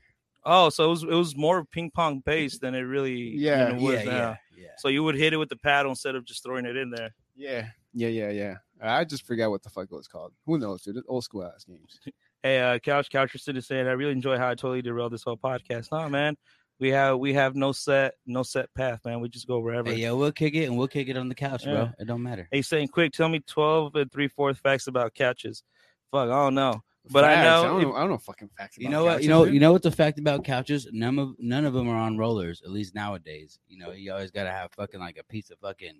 Oh, 0.45 0.69
so 0.69 0.85
it 0.85 0.89
was 0.89 1.03
it 1.03 1.09
was 1.09 1.35
more 1.35 1.65
ping 1.65 1.91
pong 1.91 2.21
based 2.25 2.61
than 2.61 2.75
it 2.75 2.81
really 2.81 3.35
Yeah, 3.35 3.69
you 3.69 3.75
know, 3.75 3.81
was 3.83 3.93
yeah, 3.95 4.03
now. 4.03 4.11
yeah, 4.11 4.35
yeah. 4.57 4.67
So 4.77 4.87
you 4.89 5.03
would 5.03 5.15
hit 5.15 5.33
it 5.33 5.37
with 5.37 5.49
the 5.49 5.55
paddle 5.57 5.91
instead 5.91 6.15
of 6.15 6.23
just 6.25 6.43
throwing 6.43 6.65
it 6.65 6.75
in 6.77 6.91
there. 6.91 7.15
Yeah, 7.35 7.67
yeah, 7.93 8.09
yeah, 8.09 8.29
yeah. 8.29 8.55
I 8.81 9.05
just 9.05 9.25
forgot 9.25 9.49
what 9.49 9.63
the 9.63 9.69
fuck 9.69 9.85
it 9.91 9.95
was 9.95 10.07
called. 10.07 10.33
Who 10.45 10.57
knows, 10.59 10.83
dude? 10.83 11.01
Old 11.07 11.23
school 11.23 11.43
ass 11.43 11.63
games. 11.65 11.99
Hey, 12.43 12.59
uh, 12.61 12.77
Couch 12.77 13.09
Coucherson 13.09 13.57
is 13.57 13.65
saying 13.65 13.87
I 13.87 13.93
really 13.93 14.11
enjoy 14.11 14.37
how 14.37 14.47
I 14.49 14.53
totally 14.53 14.83
derailed 14.83 15.11
this 15.11 15.23
whole 15.23 15.35
podcast. 15.35 15.91
Nah, 15.91 16.07
man, 16.07 16.37
we 16.79 16.89
have 16.91 17.17
we 17.17 17.33
have 17.33 17.55
no 17.55 17.71
set 17.71 18.13
no 18.27 18.43
set 18.43 18.71
path, 18.75 18.99
man. 19.03 19.19
We 19.19 19.29
just 19.29 19.47
go 19.47 19.57
wherever. 19.61 19.89
Hey, 19.89 19.95
yeah, 19.97 20.11
we'll 20.11 20.31
kick 20.31 20.53
it 20.53 20.65
and 20.65 20.77
we'll 20.77 20.87
kick 20.87 21.07
it 21.09 21.17
on 21.17 21.27
the 21.27 21.33
couch, 21.33 21.65
Yeah. 21.65 21.73
bro. 21.73 21.89
It 21.97 22.05
don't 22.05 22.21
matter. 22.21 22.47
He's 22.51 22.67
saying, 22.67 22.89
quick, 22.89 23.13
tell 23.13 23.29
me 23.29 23.39
twelve 23.39 23.95
and 23.95 24.11
three 24.11 24.27
fourth 24.27 24.59
facts 24.59 24.85
about 24.85 25.15
couches. 25.15 25.63
Fuck, 26.11 26.25
I 26.29 26.33
don't 26.33 26.53
know, 26.53 26.83
but 27.11 27.23
I 27.23 27.43
know. 27.43 27.59
I 27.59 27.63
don't, 27.63 27.81
if- 27.81 27.87
know, 27.87 27.95
I 27.95 27.99
don't 28.01 28.09
know 28.09 28.17
fucking 28.17 28.49
facts. 28.57 28.77
You 28.77 28.89
know 28.89 29.03
what? 29.05 29.23
You 29.23 29.29
know. 29.29 29.45
dude. 29.45 29.53
You 29.53 29.59
know 29.59 29.71
what 29.71 29.83
the 29.83 29.91
fact 29.91 30.19
about 30.19 30.43
couches? 30.43 30.87
None 30.91 31.19
of 31.19 31.35
none 31.39 31.65
of 31.65 31.73
them 31.73 31.87
are 31.89 31.97
on 31.97 32.17
rollers. 32.17 32.61
At 32.63 32.71
least 32.71 32.95
nowadays. 32.95 33.59
You 33.67 33.77
know, 33.77 33.91
you 33.91 34.11
always 34.11 34.31
gotta 34.31 34.51
have 34.51 34.71
fucking 34.73 34.99
like 34.99 35.17
a 35.17 35.23
piece 35.23 35.49
of 35.51 35.59
fucking 35.59 35.99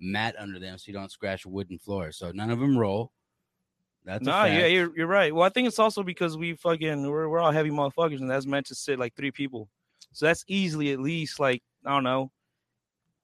mat 0.00 0.34
under 0.38 0.58
them 0.58 0.76
so 0.78 0.84
you 0.88 0.92
don't 0.92 1.10
scratch 1.10 1.46
wooden 1.46 1.78
floor. 1.78 2.12
So 2.12 2.30
none 2.32 2.50
of 2.50 2.58
them 2.58 2.76
roll. 2.76 3.12
That's 4.04 4.22
a 4.22 4.30
Nah, 4.30 4.44
yeah, 4.44 4.66
you're 4.66 4.96
you're 4.96 5.06
right. 5.06 5.34
Well, 5.34 5.44
I 5.44 5.48
think 5.48 5.66
it's 5.66 5.78
also 5.78 6.02
because 6.02 6.36
we 6.36 6.54
fucking 6.54 7.10
we're 7.10 7.28
we're 7.28 7.40
all 7.40 7.50
heavy 7.50 7.70
motherfuckers, 7.70 8.20
and 8.20 8.30
that's 8.30 8.46
meant 8.46 8.66
to 8.66 8.74
sit 8.74 8.98
like 8.98 9.14
three 9.16 9.32
people. 9.32 9.68
So 10.12 10.26
that's 10.26 10.44
easily 10.46 10.92
at 10.92 11.00
least 11.00 11.40
like 11.40 11.62
I 11.84 11.90
don't 11.90 12.04
know, 12.04 12.30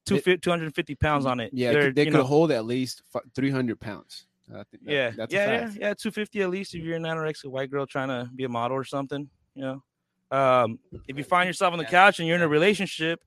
two 0.06 0.20
It- 0.26 0.42
two 0.42 0.50
hundred 0.50 0.74
fifty 0.74 0.94
pounds 0.96 1.24
on 1.24 1.38
it. 1.40 1.50
Yeah, 1.54 1.72
They're, 1.72 1.92
they 1.92 2.04
could 2.06 2.14
know, 2.14 2.24
hold 2.24 2.50
at 2.50 2.64
least 2.64 3.02
three 3.34 3.50
hundred 3.50 3.78
pounds. 3.80 4.26
I 4.54 4.64
think 4.70 4.84
that- 4.84 4.92
yeah, 4.92 5.10
that's 5.16 5.32
yeah, 5.32 5.44
a 5.44 5.52
yeah, 5.52 5.66
fact. 5.66 5.78
yeah, 5.80 5.94
two 5.94 6.10
fifty 6.10 6.42
at 6.42 6.50
least 6.50 6.74
if 6.74 6.82
you're 6.82 6.96
an 6.96 7.02
anorexic 7.04 7.46
white 7.46 7.70
girl 7.70 7.86
trying 7.86 8.08
to 8.08 8.30
be 8.34 8.44
a 8.44 8.48
model 8.48 8.76
or 8.76 8.84
something. 8.84 9.28
You 9.54 9.62
know, 9.62 10.36
um, 10.36 10.78
if 11.08 11.16
you 11.16 11.24
find 11.24 11.46
yourself 11.46 11.72
on 11.72 11.78
the 11.78 11.84
couch 11.84 12.18
and 12.18 12.26
you're 12.28 12.36
in 12.36 12.42
a 12.42 12.48
relationship, 12.48 13.20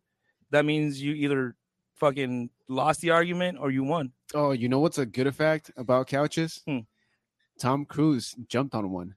that 0.52 0.66
means 0.66 1.02
you 1.02 1.14
either 1.14 1.56
fucking 1.96 2.50
lost 2.68 3.02
the 3.02 3.12
argument 3.12 3.58
or 3.60 3.72
you 3.72 3.84
won. 3.84 4.12
Oh, 4.34 4.52
you 4.52 4.68
know 4.70 4.80
what's 4.80 4.98
a 4.98 5.06
good 5.06 5.28
effect 5.28 5.72
about 5.78 6.08
couches? 6.08 6.62
Hmm. 6.68 6.80
Tom 7.60 7.86
Cruise 7.86 8.36
jumped 8.48 8.76
on 8.76 8.90
one. 8.92 9.16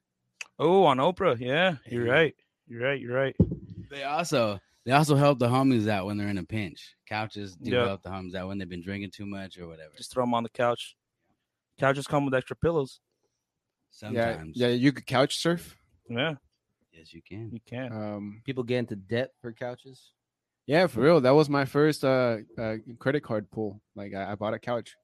Oh, 0.59 0.83
on 0.85 0.97
Oprah, 0.97 1.37
yeah, 1.39 1.75
you're 1.85 2.05
Hey. 2.05 2.09
right, 2.11 2.35
you're 2.67 2.81
right, 2.81 2.99
you're 3.01 3.15
right. 3.15 3.35
They 3.89 4.03
also 4.03 4.59
they 4.85 4.91
also 4.93 5.15
help 5.15 5.39
the 5.39 5.47
homies 5.47 5.87
out 5.89 6.05
when 6.05 6.17
they're 6.17 6.29
in 6.29 6.37
a 6.37 6.43
pinch. 6.43 6.95
Couches 7.07 7.55
do 7.57 7.71
Yeah. 7.71 7.85
help 7.85 8.01
the 8.01 8.09
homies 8.09 8.33
out 8.35 8.47
when 8.47 8.57
they've 8.57 8.69
been 8.69 8.81
drinking 8.81 9.11
too 9.11 9.25
much 9.25 9.57
or 9.57 9.67
whatever. 9.67 9.91
Just 9.97 10.13
throw 10.13 10.23
them 10.23 10.33
on 10.33 10.43
the 10.43 10.49
couch. 10.49 10.95
Couches 11.79 12.07
come 12.07 12.25
with 12.25 12.33
extra 12.33 12.55
pillows. 12.55 12.99
Sometimes, 13.91 14.55
Yeah, 14.55 14.67
yeah, 14.67 14.73
you 14.73 14.91
could 14.91 15.05
couch 15.05 15.37
surf. 15.37 15.75
Yeah, 16.09 16.35
yes, 16.91 17.13
you 17.13 17.21
can. 17.27 17.49
you 17.51 17.59
can. 17.65 17.91
Um, 17.91 18.41
People 18.45 18.63
get 18.63 18.77
into 18.79 18.95
debt 18.95 19.31
for 19.41 19.51
couches. 19.51 20.11
yeah, 20.67 20.87
for 20.87 21.01
real. 21.01 21.21
That 21.21 21.31
was 21.31 21.49
my 21.49 21.65
first 21.65 22.03
uh, 22.03 22.37
uh 22.57 22.75
credit 22.99 23.21
card 23.21 23.49
pull. 23.51 23.81
Like 23.95 24.13
I, 24.13 24.31
I 24.31 24.35
bought 24.35 24.53
a 24.53 24.59
couch. 24.59 24.95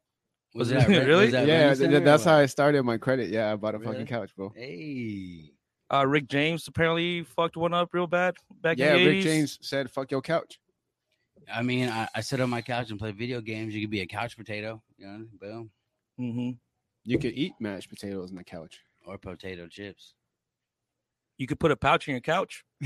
Was 0.54 0.72
it 0.72 0.76
that 0.76 0.88
re- 0.88 1.00
really? 1.06 1.26
was 1.26 1.32
that 1.34 1.48
yeah, 1.48 1.68
Rent 1.68 1.80
th- 1.80 2.04
that's 2.04 2.24
how 2.24 2.38
I 2.38 2.46
started 2.46 2.84
my 2.84 2.98
credit. 2.98 3.30
Yeah, 3.30 3.52
I 3.52 3.56
bought 3.56 3.76
a 3.76 3.80
Really? 3.80 3.94
fucking 3.94 4.06
couch, 4.08 4.32
bro. 4.36 4.54
Hey, 4.56 5.52
Uh, 5.94 6.06
Rick 6.08 6.28
James 6.30 6.68
apparently 6.68 7.24
fucked 7.24 7.58
one 7.58 7.74
up 7.74 7.90
real 7.94 8.08
bad 8.08 8.36
back 8.62 8.78
Yeah, 8.78 8.96
in 8.96 9.04
the 9.04 9.10
80s. 9.10 9.14
Rick 9.16 9.24
James 9.24 9.60
said, 9.62 9.92
"Fuck 9.92 10.12
your 10.12 10.22
couch." 10.22 10.60
I 11.52 11.62
mean, 11.62 11.90
I, 11.90 12.08
I 12.16 12.22
sit 12.22 12.40
on 12.40 12.50
my 12.50 12.62
couch 12.62 12.90
and 12.90 12.98
play 13.00 13.12
video 13.12 13.42
games. 13.42 13.76
You 13.76 13.82
could 13.82 13.92
be 13.92 14.02
a 14.02 14.08
couch 14.08 14.38
potato, 14.38 14.82
you 14.98 15.06
know, 15.08 15.26
boom, 15.40 15.72
hmm 16.18 16.52
You 17.06 17.20
could 17.20 17.34
eat 17.34 17.54
mashed 17.60 17.90
potatoes 17.90 18.32
on 18.32 18.36
the 18.36 18.44
couch. 18.44 18.80
or 19.06 19.18
potato 19.20 19.68
chips. 19.68 20.16
You 21.38 21.46
could 21.48 21.60
put 21.60 21.70
a 21.72 21.76
pouch 21.76 22.08
in 22.08 22.14
your 22.14 22.22
couch. 22.22 22.64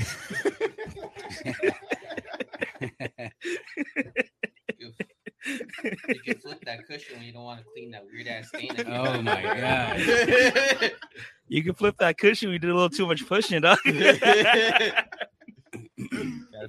You 5.46 6.20
can 6.24 6.34
flip 6.38 6.58
that 6.66 6.86
cushion 6.86 7.16
when 7.16 7.24
you 7.26 7.32
don't 7.32 7.44
want 7.44 7.60
to 7.60 7.66
clean 7.72 7.90
that 7.92 8.04
weird 8.04 8.26
ass 8.26 8.48
stain. 8.48 8.72
Oh 8.86 9.22
my 9.22 9.42
god! 9.42 10.92
You 11.48 11.64
can 11.64 11.74
flip 11.74 11.96
that 11.98 12.16
cushion. 12.16 12.50
We 12.50 12.58
did 12.58 12.70
a 12.70 12.74
little 12.74 12.90
too 12.90 13.06
much 13.08 13.26
pushing, 13.26 13.60
dog. 13.62 13.78
Gotta 13.84 15.04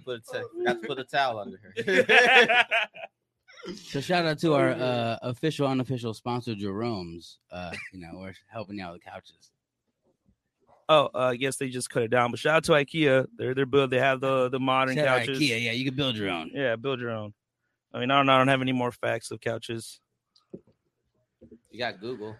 put 0.04 0.18
a 0.18 0.22
t- 0.22 0.44
got 0.66 0.82
to 0.82 0.88
put 0.88 0.98
a 1.00 1.04
towel 1.04 1.38
under 1.40 1.58
her. 1.62 2.66
So 3.76 4.02
shout 4.02 4.26
out 4.26 4.40
to 4.40 4.54
our 4.56 4.72
uh, 4.72 5.18
official, 5.22 5.68
unofficial 5.68 6.14
sponsor, 6.14 6.56
Jerome's. 6.56 7.38
Uh, 7.52 7.72
you 7.94 8.00
know, 8.00 8.10
we're 8.16 8.34
helping 8.52 8.78
you 8.78 8.84
out 8.86 8.94
with 8.94 9.04
couches. 9.04 9.52
oh, 10.90 11.10
uh, 11.14 11.18
I 11.20 11.36
guess 11.36 11.58
they 11.58 11.70
just 11.70 11.90
cut 11.90 12.04
it 12.04 12.10
down. 12.10 12.32
But 12.32 12.40
shout 12.40 12.56
out 12.56 12.64
to 12.66 12.72
IKEA. 12.74 13.28
They're 13.38 13.54
they're 13.54 13.66
build. 13.66 13.92
They 13.92 14.00
have 14.00 14.20
the 14.20 14.50
the 14.50 14.60
modern 14.60 14.96
Shout 14.96 15.06
couches. 15.20 15.40
IKEA, 15.40 15.64
yeah, 15.64 15.72
you 15.72 15.86
can 15.86 15.96
build 15.96 16.16
your 16.16 16.30
own. 16.30 16.52
Yeah, 16.54 16.76
build 16.76 17.00
your 17.00 17.12
own. 17.12 17.34
I 17.94 18.00
mean, 18.00 18.10
I 18.10 18.18
don't, 18.18 18.30
I 18.30 18.38
don't 18.38 18.48
have 18.48 18.62
any 18.62 18.72
more 18.72 18.92
facts 18.92 19.32
of 19.32 19.42
couches. 19.42 20.00
You 21.70 21.80
got 21.80 22.00
Google. 22.00 22.36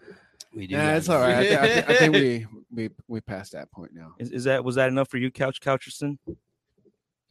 We 0.54 0.68
do. 0.68 0.76
Yeah, 0.76 0.96
it's 0.98 1.08
all 1.08 1.20
right. 1.22 1.36
I, 1.36 1.42
it. 1.44 1.60
I, 1.60 1.68
thi- 1.82 1.94
I 1.94 1.98
think 1.98 2.14
we 2.16 2.48
we 2.74 2.90
we 3.08 3.22
passed 3.22 3.52
that 3.54 3.72
point 3.72 3.92
now. 3.94 4.14
Is, 4.18 4.32
is 4.32 4.44
that 4.46 4.64
was 4.64 4.76
that 4.76 4.90
enough 4.90 5.10
for 5.10 5.18
you, 5.18 5.30
Couch 5.32 5.62
Coucherson? 5.62 6.18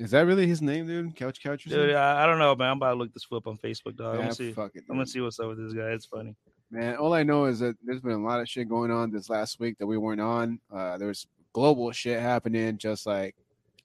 Is 0.00 0.10
that 0.12 0.22
really 0.26 0.46
his 0.46 0.62
name, 0.62 0.86
dude? 0.86 1.14
Couch 1.14 1.42
couch. 1.42 1.66
or 1.66 1.68
Dude, 1.70 1.78
something? 1.78 1.94
I, 1.96 2.24
I 2.24 2.26
don't 2.26 2.38
know, 2.38 2.54
man. 2.56 2.70
I'm 2.70 2.76
about 2.78 2.92
to 2.92 2.98
look 2.98 3.12
this 3.12 3.24
flip 3.24 3.46
on 3.46 3.58
Facebook, 3.58 3.96
dog. 3.96 4.14
I'm 4.14 4.20
gonna 4.22 4.34
see. 4.34 4.52
fuck 4.52 4.72
it. 4.74 4.84
I'm 4.88 4.96
gonna 4.96 5.06
see 5.06 5.20
what's 5.20 5.38
up 5.38 5.48
with 5.48 5.58
this 5.62 5.74
guy. 5.74 5.90
It's 5.90 6.06
funny. 6.06 6.34
Man, 6.70 6.96
all 6.96 7.12
I 7.12 7.22
know 7.22 7.44
is 7.44 7.58
that 7.60 7.76
there's 7.84 8.00
been 8.00 8.12
a 8.12 8.24
lot 8.24 8.40
of 8.40 8.48
shit 8.48 8.68
going 8.68 8.90
on 8.90 9.10
this 9.10 9.28
last 9.28 9.60
week 9.60 9.76
that 9.78 9.86
we 9.86 9.98
weren't 9.98 10.20
on. 10.20 10.58
Uh, 10.74 10.96
there's 10.98 11.26
global 11.52 11.92
shit 11.92 12.18
happening, 12.20 12.78
just 12.78 13.06
like 13.06 13.34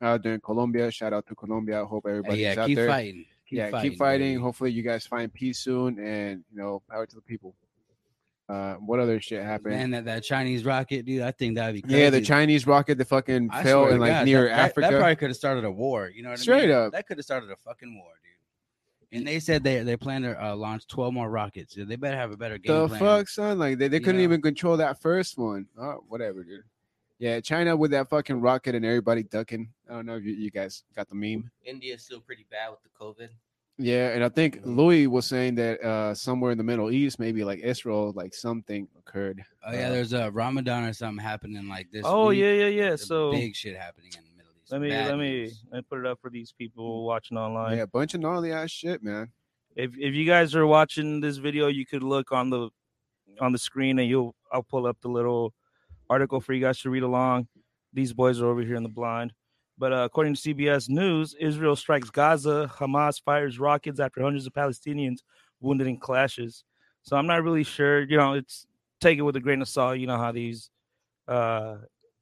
out 0.01 0.23
there 0.23 0.35
in 0.35 0.39
Colombia. 0.41 0.89
Shout 0.89 1.11
out 1.11 1.27
to 1.27 1.35
Colombia. 1.35 1.81
I 1.81 1.85
hope 1.85 2.03
Hey, 2.05 2.11
everybody's 2.11 2.39
yeah, 2.41 2.55
out 2.59 2.67
keep 2.67 2.75
there. 2.77 2.87
fighting. 2.87 3.25
Keep 3.49 3.57
yeah, 3.57 3.69
fighting, 3.71 3.91
keep 3.91 3.99
fighting. 3.99 4.27
baby. 4.35 4.41
Hopefully, 4.41 4.71
you 4.71 4.83
guys 4.83 5.05
find 5.05 5.33
peace 5.33 5.59
soon, 5.59 5.99
and 5.99 6.43
you 6.51 6.57
know, 6.57 6.81
power 6.89 7.05
to 7.05 7.15
the 7.15 7.21
people. 7.21 7.55
Uh, 8.47 8.75
what 8.75 8.99
other 8.99 9.19
shit 9.19 9.43
happened? 9.43 9.75
Man, 9.75 9.91
that, 9.91 10.05
that 10.05 10.23
Chinese 10.23 10.65
rocket, 10.65 11.05
dude, 11.05 11.23
I 11.23 11.31
think 11.31 11.55
that'd 11.55 11.73
be 11.73 11.81
crazy. 11.81 11.97
yeah, 11.97 12.09
the 12.11 12.21
Chinese 12.21 12.67
rocket, 12.67 12.97
the 12.97 13.05
fucking 13.05 13.49
I 13.51 13.63
fell 13.63 13.87
in 13.87 13.99
like 13.99 14.11
God, 14.11 14.25
near 14.25 14.43
that, 14.43 14.49
that- 14.49 14.69
Africa. 14.69 14.91
That, 14.91 14.99
probably 14.99 15.15
could 15.15 15.29
have 15.29 15.37
started 15.37 15.65
a 15.65 15.71
war. 15.71 16.11
You 16.13 16.21
know 16.21 16.29
what 16.29 16.39
I 16.39 16.41
Straight 16.41 16.69
up. 16.69 16.91
That 16.91 17.07
could 17.07 17.17
have 17.17 17.25
started 17.25 17.49
a 17.49 17.55
fucking 17.55 17.95
war, 17.95 18.11
dude. 18.23 19.17
And 19.17 19.27
they 19.27 19.39
said 19.39 19.63
they 19.63 19.81
they 19.81 19.97
plan 19.97 20.23
to 20.23 20.43
uh, 20.43 20.55
launch 20.55 20.85
12 20.87 21.13
more 21.13 21.29
rockets. 21.29 21.75
They 21.75 21.95
better 21.95 22.17
have 22.17 22.31
a 22.31 22.37
better 22.37 22.57
game 22.57 22.75
the 22.75 22.87
plan. 22.87 22.99
fuck, 22.99 23.29
son? 23.29 23.57
Like 23.57 23.79
they, 23.79 23.87
they 23.87 23.99
couldn't 23.99 24.17
know? 24.17 24.23
even 24.23 24.41
control 24.41 24.77
that 24.77 25.01
first 25.01 25.37
one. 25.37 25.67
Oh, 25.79 26.03
whatever, 26.07 26.43
dude. 26.43 26.63
Yeah, 27.17 27.39
China 27.39 27.77
with 27.77 27.91
that 27.91 28.09
fucking 28.09 28.41
rocket 28.41 28.75
and 28.75 28.85
everybody 28.85 29.23
ducking. 29.23 29.69
I 29.89 29.93
don't 29.93 30.05
know 30.05 30.17
if 30.17 30.25
you, 30.25 30.33
you 30.33 30.51
guys 30.51 30.83
got 30.95 31.07
the 31.07 31.15
meme. 31.15 31.49
India's 31.63 32.03
still 32.03 32.19
pretty 32.19 32.45
bad 32.51 32.71
with 32.71 32.81
the 32.83 32.89
COVID. 32.99 33.29
Yeah, 33.77 34.09
and 34.11 34.23
I 34.23 34.29
think 34.29 34.61
Louis 34.63 35.05
was 35.07 35.25
saying 35.25 35.55
that 35.55 35.81
uh 35.81 36.13
somewhere 36.15 36.51
in 36.51 36.57
the 36.57 36.63
Middle 36.63 36.91
East, 36.91 37.19
maybe 37.19 37.43
like 37.43 37.59
Israel, 37.59 38.13
like 38.15 38.33
something 38.33 38.87
occurred. 38.97 39.43
Oh 39.65 39.73
yeah, 39.73 39.87
Uh, 39.87 39.91
there's 39.91 40.13
a 40.13 40.31
Ramadan 40.31 40.85
or 40.85 40.93
something 40.93 41.23
happening 41.23 41.67
like 41.67 41.91
this. 41.91 42.03
Oh 42.05 42.29
week. 42.29 42.39
yeah, 42.39 42.51
yeah, 42.53 42.67
yeah. 42.67 42.83
There's 42.89 43.05
So 43.07 43.31
big 43.31 43.53
shit 43.55 43.75
happening 43.75 44.11
in 44.17 44.23
the 44.23 44.31
Middle 44.37 44.51
East. 44.63 44.71
Let 44.71 44.79
me 44.81 44.89
Bad 44.89 45.07
let 45.09 45.17
me 45.17 45.29
news. 45.41 45.63
let 45.71 45.77
me 45.79 45.85
put 45.89 45.99
it 45.99 46.05
up 46.05 46.19
for 46.21 46.29
these 46.29 46.53
people 46.53 47.05
watching 47.05 47.37
online. 47.37 47.75
Yeah, 47.77 47.83
a 47.83 47.87
bunch 47.87 48.13
of 48.13 48.21
gnarly 48.21 48.53
ass 48.53 48.71
shit, 48.71 49.03
man. 49.03 49.31
If 49.75 49.91
if 49.97 50.13
you 50.13 50.25
guys 50.25 50.55
are 50.55 50.65
watching 50.65 51.19
this 51.19 51.35
video, 51.37 51.67
you 51.67 51.85
could 51.85 52.03
look 52.03 52.31
on 52.31 52.49
the 52.49 52.69
on 53.41 53.51
the 53.51 53.57
screen 53.57 53.99
and 53.99 54.07
you'll 54.07 54.35
I'll 54.53 54.63
pull 54.63 54.87
up 54.87 54.97
the 55.01 55.09
little 55.09 55.53
article 56.09 56.39
for 56.39 56.53
you 56.53 56.61
guys 56.61 56.79
to 56.79 56.89
read 56.89 57.03
along. 57.03 57.49
These 57.91 58.13
boys 58.13 58.39
are 58.39 58.47
over 58.47 58.61
here 58.61 58.75
in 58.75 58.83
the 58.83 58.89
blind. 58.89 59.33
But 59.77 59.91
uh, 59.91 60.05
according 60.05 60.35
to 60.35 60.41
CBS 60.41 60.89
News, 60.89 61.35
Israel 61.39 61.75
strikes 61.75 62.09
Gaza. 62.09 62.71
Hamas 62.77 63.21
fires 63.21 63.59
rockets 63.59 63.99
after 63.99 64.21
hundreds 64.21 64.47
of 64.47 64.53
Palestinians 64.53 65.19
wounded 65.59 65.87
in 65.87 65.97
clashes. 65.97 66.63
So 67.03 67.17
I'm 67.17 67.27
not 67.27 67.43
really 67.43 67.63
sure. 67.63 68.01
You 68.01 68.17
know, 68.17 68.33
it's 68.33 68.65
take 69.01 69.17
it 69.17 69.23
with 69.23 69.35
a 69.35 69.41
grain 69.41 69.61
of 69.61 69.67
salt. 69.67 69.97
You 69.97 70.07
know 70.07 70.17
how 70.17 70.31
these 70.31 70.69
uh, 71.27 71.77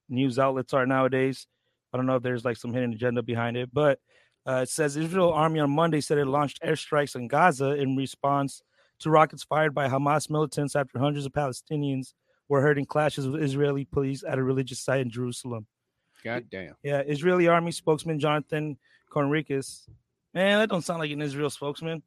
news 0.10 0.40
outlets 0.40 0.74
are 0.74 0.86
nowadays. 0.86 1.48
I 1.94 1.98
don't 1.98 2.08
know 2.08 2.16
if 2.16 2.24
there's 2.24 2.44
like 2.44 2.58
some 2.58 2.74
hidden 2.74 2.94
agenda 2.94 3.22
behind 3.22 3.56
it, 3.56 3.70
but 3.72 4.00
uh, 4.48 4.62
it 4.64 4.70
says 4.70 4.98
Israel 4.98 5.32
army 5.32 5.60
on 5.60 5.70
Monday 5.70 6.02
said 6.02 6.18
it 6.18 6.26
launched 6.26 6.62
airstrikes 6.64 7.16
on 7.16 7.28
Gaza 7.28 7.76
in 7.76 7.96
response 7.96 8.62
to 9.00 9.10
rockets 9.10 9.44
fired 9.44 9.76
by 9.76 9.88
Hamas 9.88 10.30
militants 10.30 10.76
after 10.76 10.98
hundreds 10.98 11.26
of 11.26 11.34
Palestinians 11.34 12.14
were 12.50 12.62
hurt 12.62 12.78
in 12.78 12.86
clashes 12.86 13.28
with 13.28 13.42
Israeli 13.42 13.86
police 13.86 14.24
at 14.28 14.40
a 14.40 14.44
religious 14.44 14.80
site 14.80 15.02
in 15.02 15.10
Jerusalem. 15.10 15.68
God 16.24 16.46
damn. 16.50 16.76
Yeah, 16.84 17.00
Israeli 17.02 17.48
army 17.48 17.72
spokesman 17.72 18.20
Jonathan 18.20 18.78
Conricus. 19.12 19.88
Man, 20.34 20.60
that 20.60 20.70
don't 20.70 20.82
sound 20.82 21.00
like 21.00 21.12
an 21.12 21.22
Israel 21.22 21.50
spokesman. 21.50 22.02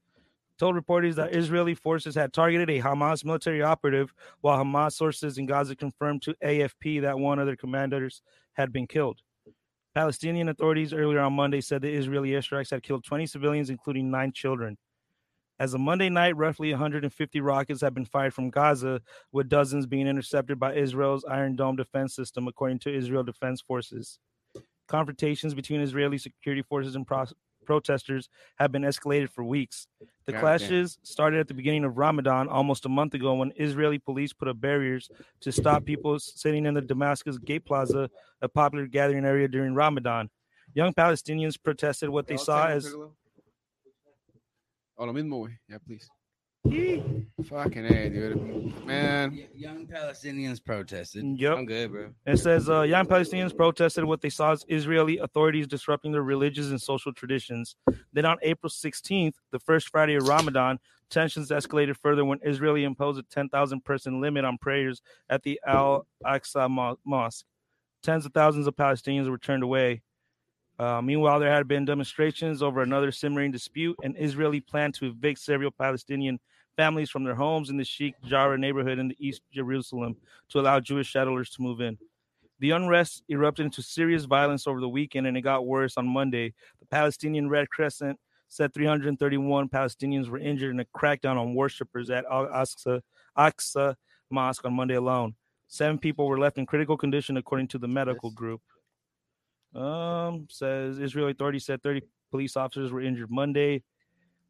Told 0.58 0.74
reporters 0.74 1.16
that 1.16 1.34
Israeli 1.34 1.74
forces 1.74 2.14
had 2.14 2.32
targeted 2.32 2.70
a 2.70 2.80
Hamas 2.80 3.24
military 3.24 3.62
operative, 3.62 4.14
while 4.40 4.64
Hamas 4.64 4.92
sources 4.92 5.36
in 5.36 5.44
Gaza 5.44 5.76
confirmed 5.76 6.22
to 6.22 6.34
AFP 6.42 7.02
that 7.02 7.18
one 7.18 7.38
of 7.38 7.46
their 7.46 7.56
commanders 7.56 8.22
had 8.54 8.72
been 8.72 8.86
killed. 8.86 9.20
Palestinian 9.94 10.48
authorities 10.48 10.94
earlier 10.94 11.20
on 11.20 11.34
Monday 11.34 11.60
said 11.60 11.82
the 11.82 11.92
Israeli 11.92 12.30
airstrikes 12.30 12.70
had 12.70 12.82
killed 12.82 13.04
20 13.04 13.26
civilians, 13.26 13.70
including 13.70 14.10
nine 14.10 14.32
children. 14.32 14.78
As 15.58 15.72
of 15.72 15.80
Monday 15.80 16.10
night, 16.10 16.36
roughly 16.36 16.70
150 16.70 17.40
rockets 17.40 17.80
have 17.80 17.94
been 17.94 18.04
fired 18.04 18.34
from 18.34 18.50
Gaza, 18.50 19.00
with 19.32 19.48
dozens 19.48 19.86
being 19.86 20.06
intercepted 20.06 20.60
by 20.60 20.74
Israel's 20.74 21.24
Iron 21.24 21.56
Dome 21.56 21.76
defense 21.76 22.14
system, 22.14 22.46
according 22.46 22.80
to 22.80 22.94
Israel 22.94 23.22
Defense 23.22 23.62
Forces. 23.62 24.18
Confrontations 24.86 25.54
between 25.54 25.80
Israeli 25.80 26.18
security 26.18 26.62
forces 26.62 26.94
and 26.94 27.06
pro- 27.06 27.24
protesters 27.64 28.28
have 28.56 28.70
been 28.70 28.82
escalated 28.82 29.30
for 29.30 29.44
weeks. 29.44 29.88
The 30.26 30.32
Goddamn. 30.32 30.40
clashes 30.40 30.98
started 31.02 31.40
at 31.40 31.48
the 31.48 31.54
beginning 31.54 31.84
of 31.84 31.96
Ramadan 31.96 32.48
almost 32.48 32.84
a 32.84 32.88
month 32.90 33.14
ago 33.14 33.34
when 33.34 33.52
Israeli 33.56 33.98
police 33.98 34.32
put 34.34 34.48
up 34.48 34.60
barriers 34.60 35.10
to 35.40 35.50
stop 35.50 35.84
people 35.84 36.18
sitting 36.18 36.66
in 36.66 36.74
the 36.74 36.82
Damascus 36.82 37.38
Gate 37.38 37.64
Plaza, 37.64 38.10
a 38.42 38.48
popular 38.48 38.86
gathering 38.86 39.24
area 39.24 39.48
during 39.48 39.74
Ramadan. 39.74 40.28
Young 40.74 40.92
Palestinians 40.92 41.56
protested 41.60 42.10
what 42.10 42.26
they 42.26 42.36
saw 42.36 42.68
as 42.68 42.94
Oh, 44.98 45.04
lo 45.04 45.12
mismo, 45.12 45.40
güey. 45.40 45.58
Yeah, 45.68 45.78
please. 45.78 46.08
Fucking 47.44 47.84
A, 47.84 48.08
dude. 48.08 48.86
Man. 48.86 49.46
Young 49.54 49.86
Palestinians 49.86 50.62
protested. 50.64 51.24
Yep. 51.38 51.56
I'm 51.58 51.66
good, 51.66 51.92
bro. 51.92 52.08
It 52.24 52.38
says 52.38 52.68
uh, 52.68 52.82
young 52.82 53.06
Palestinians 53.06 53.56
protested 53.56 54.04
what 54.04 54.20
they 54.20 54.30
saw 54.30 54.52
as 54.52 54.64
Israeli 54.68 55.18
authorities 55.18 55.66
disrupting 55.66 56.12
their 56.12 56.22
religious 56.22 56.70
and 56.70 56.80
social 56.80 57.12
traditions. 57.12 57.76
Then 58.12 58.24
on 58.24 58.38
April 58.42 58.70
16th, 58.70 59.34
the 59.52 59.60
first 59.60 59.90
Friday 59.90 60.14
of 60.16 60.26
Ramadan, 60.26 60.78
tensions 61.10 61.50
escalated 61.50 61.96
further 61.96 62.24
when 62.24 62.40
Israeli 62.42 62.84
imposed 62.84 63.18
a 63.18 63.22
10,000 63.22 63.84
person 63.84 64.20
limit 64.20 64.44
on 64.44 64.58
prayers 64.58 65.02
at 65.28 65.42
the 65.42 65.60
Al 65.66 66.06
Aqsa 66.24 66.96
Mosque. 67.04 67.44
Tens 68.02 68.26
of 68.26 68.32
thousands 68.32 68.66
of 68.66 68.74
Palestinians 68.76 69.28
were 69.28 69.38
turned 69.38 69.62
away. 69.62 70.02
Uh, 70.78 71.00
meanwhile, 71.00 71.40
there 71.40 71.52
had 71.52 71.66
been 71.66 71.84
demonstrations 71.84 72.62
over 72.62 72.82
another 72.82 73.10
simmering 73.10 73.50
dispute, 73.50 73.96
and 74.02 74.14
Israeli 74.18 74.60
planned 74.60 74.94
to 74.94 75.06
evict 75.06 75.38
several 75.40 75.70
Palestinian 75.70 76.38
families 76.76 77.10
from 77.10 77.24
their 77.24 77.34
homes 77.34 77.70
in 77.70 77.76
the 77.76 77.84
Sheikh 77.84 78.14
Jarrah 78.24 78.58
neighborhood 78.58 78.98
in 78.98 79.08
the 79.08 79.16
East 79.18 79.42
Jerusalem 79.52 80.16
to 80.50 80.60
allow 80.60 80.78
Jewish 80.78 81.12
settlers 81.12 81.50
to 81.50 81.62
move 81.62 81.80
in. 81.80 81.96
The 82.58 82.70
unrest 82.70 83.22
erupted 83.28 83.66
into 83.66 83.82
serious 83.82 84.24
violence 84.24 84.66
over 84.66 84.80
the 84.80 84.88
weekend 84.88 85.26
and 85.26 85.36
it 85.36 85.42
got 85.42 85.66
worse 85.66 85.96
on 85.96 86.06
Monday. 86.06 86.54
The 86.80 86.86
Palestinian 86.86 87.48
Red 87.48 87.68
Crescent 87.70 88.18
said 88.48 88.72
331 88.72 89.68
Palestinians 89.68 90.28
were 90.28 90.38
injured 90.38 90.70
in 90.70 90.80
a 90.80 90.84
crackdown 90.84 91.36
on 91.36 91.54
worshippers 91.54 92.10
at 92.10 92.24
Al 92.30 92.46
Aqsa, 92.46 93.00
Aqsa 93.36 93.96
Mosque 94.30 94.64
on 94.64 94.74
Monday 94.74 94.94
alone. 94.94 95.34
Seven 95.68 95.98
people 95.98 96.28
were 96.28 96.38
left 96.38 96.58
in 96.58 96.66
critical 96.66 96.96
condition, 96.96 97.36
according 97.36 97.68
to 97.68 97.78
the 97.78 97.88
medical 97.88 98.30
group. 98.30 98.62
Um, 99.74 100.46
says 100.50 100.98
Israeli 100.98 101.32
authorities 101.32 101.66
said 101.66 101.82
30 101.82 102.02
police 102.30 102.56
officers 102.56 102.92
were 102.92 103.00
injured 103.00 103.30
Monday. 103.30 103.82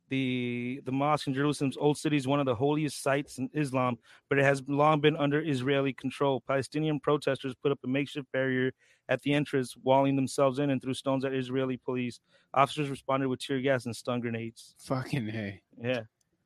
The 0.08 0.80
the 0.84 0.92
mosque 0.92 1.26
in 1.26 1.34
Jerusalem's 1.34 1.76
old 1.76 1.98
city 1.98 2.16
is 2.16 2.28
one 2.28 2.38
of 2.38 2.46
the 2.46 2.54
holiest 2.54 3.02
sites 3.02 3.38
in 3.38 3.50
Islam, 3.52 3.98
but 4.28 4.38
it 4.38 4.44
has 4.44 4.62
long 4.68 5.00
been 5.00 5.16
under 5.16 5.42
Israeli 5.42 5.92
control. 5.92 6.42
Palestinian 6.46 7.00
protesters 7.00 7.54
put 7.60 7.72
up 7.72 7.80
a 7.84 7.88
makeshift 7.88 8.30
barrier 8.32 8.70
at 9.08 9.22
the 9.22 9.34
entrance, 9.34 9.76
walling 9.82 10.14
themselves 10.14 10.60
in 10.60 10.70
and 10.70 10.80
threw 10.80 10.94
stones 10.94 11.24
at 11.24 11.32
Israeli 11.34 11.76
police. 11.76 12.20
Officers 12.54 12.88
responded 12.88 13.28
with 13.28 13.40
tear 13.40 13.60
gas 13.60 13.86
and 13.86 13.96
stun 13.96 14.20
grenades. 14.20 14.76
Fucking 14.78 15.28
A. 15.28 15.60
Yeah, 15.82 16.02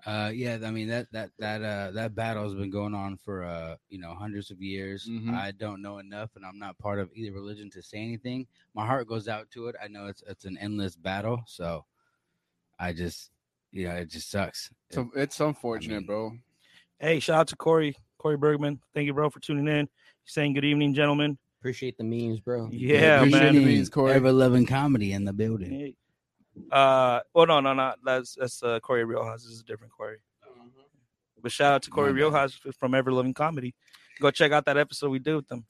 Uh, 0.06 0.30
yeah, 0.34 0.58
I 0.64 0.70
mean 0.70 0.88
that 0.88 1.06
that 1.12 1.30
that 1.38 1.62
uh 1.62 1.90
that 1.92 2.14
battle 2.14 2.44
has 2.44 2.54
been 2.54 2.70
going 2.70 2.94
on 2.94 3.16
for 3.16 3.44
uh 3.44 3.76
you 3.88 3.98
know 3.98 4.14
hundreds 4.14 4.50
of 4.50 4.60
years. 4.60 5.06
Mhm. 5.08 5.34
I 5.34 5.50
don't 5.52 5.82
know 5.82 5.98
enough, 5.98 6.30
and 6.36 6.44
I'm 6.44 6.58
not 6.58 6.78
part 6.78 6.98
of 6.98 7.10
either 7.14 7.32
religion 7.32 7.70
to 7.70 7.82
say 7.82 7.98
anything. 7.98 8.46
My 8.74 8.86
heart 8.86 9.08
goes 9.08 9.28
out 9.28 9.50
to 9.52 9.68
it. 9.68 9.76
I 9.82 9.88
know 9.88 10.06
it's 10.06 10.22
it's 10.26 10.44
an 10.44 10.56
endless 10.58 10.96
battle, 10.96 11.42
so 11.46 11.84
I 12.78 12.92
just 12.92 13.30
you 13.72 13.88
know 13.88 13.94
it 13.96 14.08
just 14.08 14.30
sucks. 14.30 14.70
So 14.90 15.10
it's 15.14 15.38
unfortunate, 15.40 15.98
mean- 15.98 16.06
bro. 16.06 16.32
Hey, 16.98 17.18
shout 17.18 17.40
out 17.40 17.48
to 17.48 17.56
Corey, 17.56 17.96
Corey 18.18 18.36
Bergman. 18.36 18.78
Thank 18.94 19.06
you, 19.06 19.14
bro, 19.14 19.30
for 19.30 19.40
tuning 19.40 19.68
in. 19.68 19.88
Saying 20.26 20.52
good 20.52 20.66
evening, 20.66 20.92
gentlemen. 20.92 21.38
Appreciate 21.60 21.96
the 21.98 22.04
memes, 22.04 22.40
bro. 22.40 22.68
Yeah, 22.70 23.16
appreciate 23.18 23.42
man. 23.42 23.54
the 23.54 23.64
means, 23.64 23.88
Corey. 23.88 24.12
Ever 24.12 24.32
loving 24.32 24.66
comedy 24.66 25.12
in 25.12 25.24
the 25.24 25.32
building. 25.32 25.70
Hey. 25.70 25.96
Uh, 26.70 27.20
oh 27.34 27.44
no, 27.44 27.60
no, 27.60 27.72
no. 27.74 27.94
That's 28.04 28.34
that's 28.34 28.62
uh, 28.62 28.80
Corey 28.80 29.04
Riojas. 29.04 29.42
This 29.42 29.52
is 29.52 29.60
a 29.60 29.64
different 29.64 29.92
Corey. 29.92 30.18
But 31.42 31.52
shout 31.52 31.72
out 31.72 31.82
to 31.82 31.90
Corey 31.90 32.12
bad. 32.12 32.20
Riojas 32.20 32.74
from 32.78 32.94
Ever 32.94 33.12
Loving 33.12 33.34
Comedy. 33.34 33.74
Go 34.20 34.30
check 34.30 34.52
out 34.52 34.66
that 34.66 34.76
episode 34.76 35.10
we 35.10 35.18
did 35.18 35.36
with 35.36 35.48
them. 35.48 35.64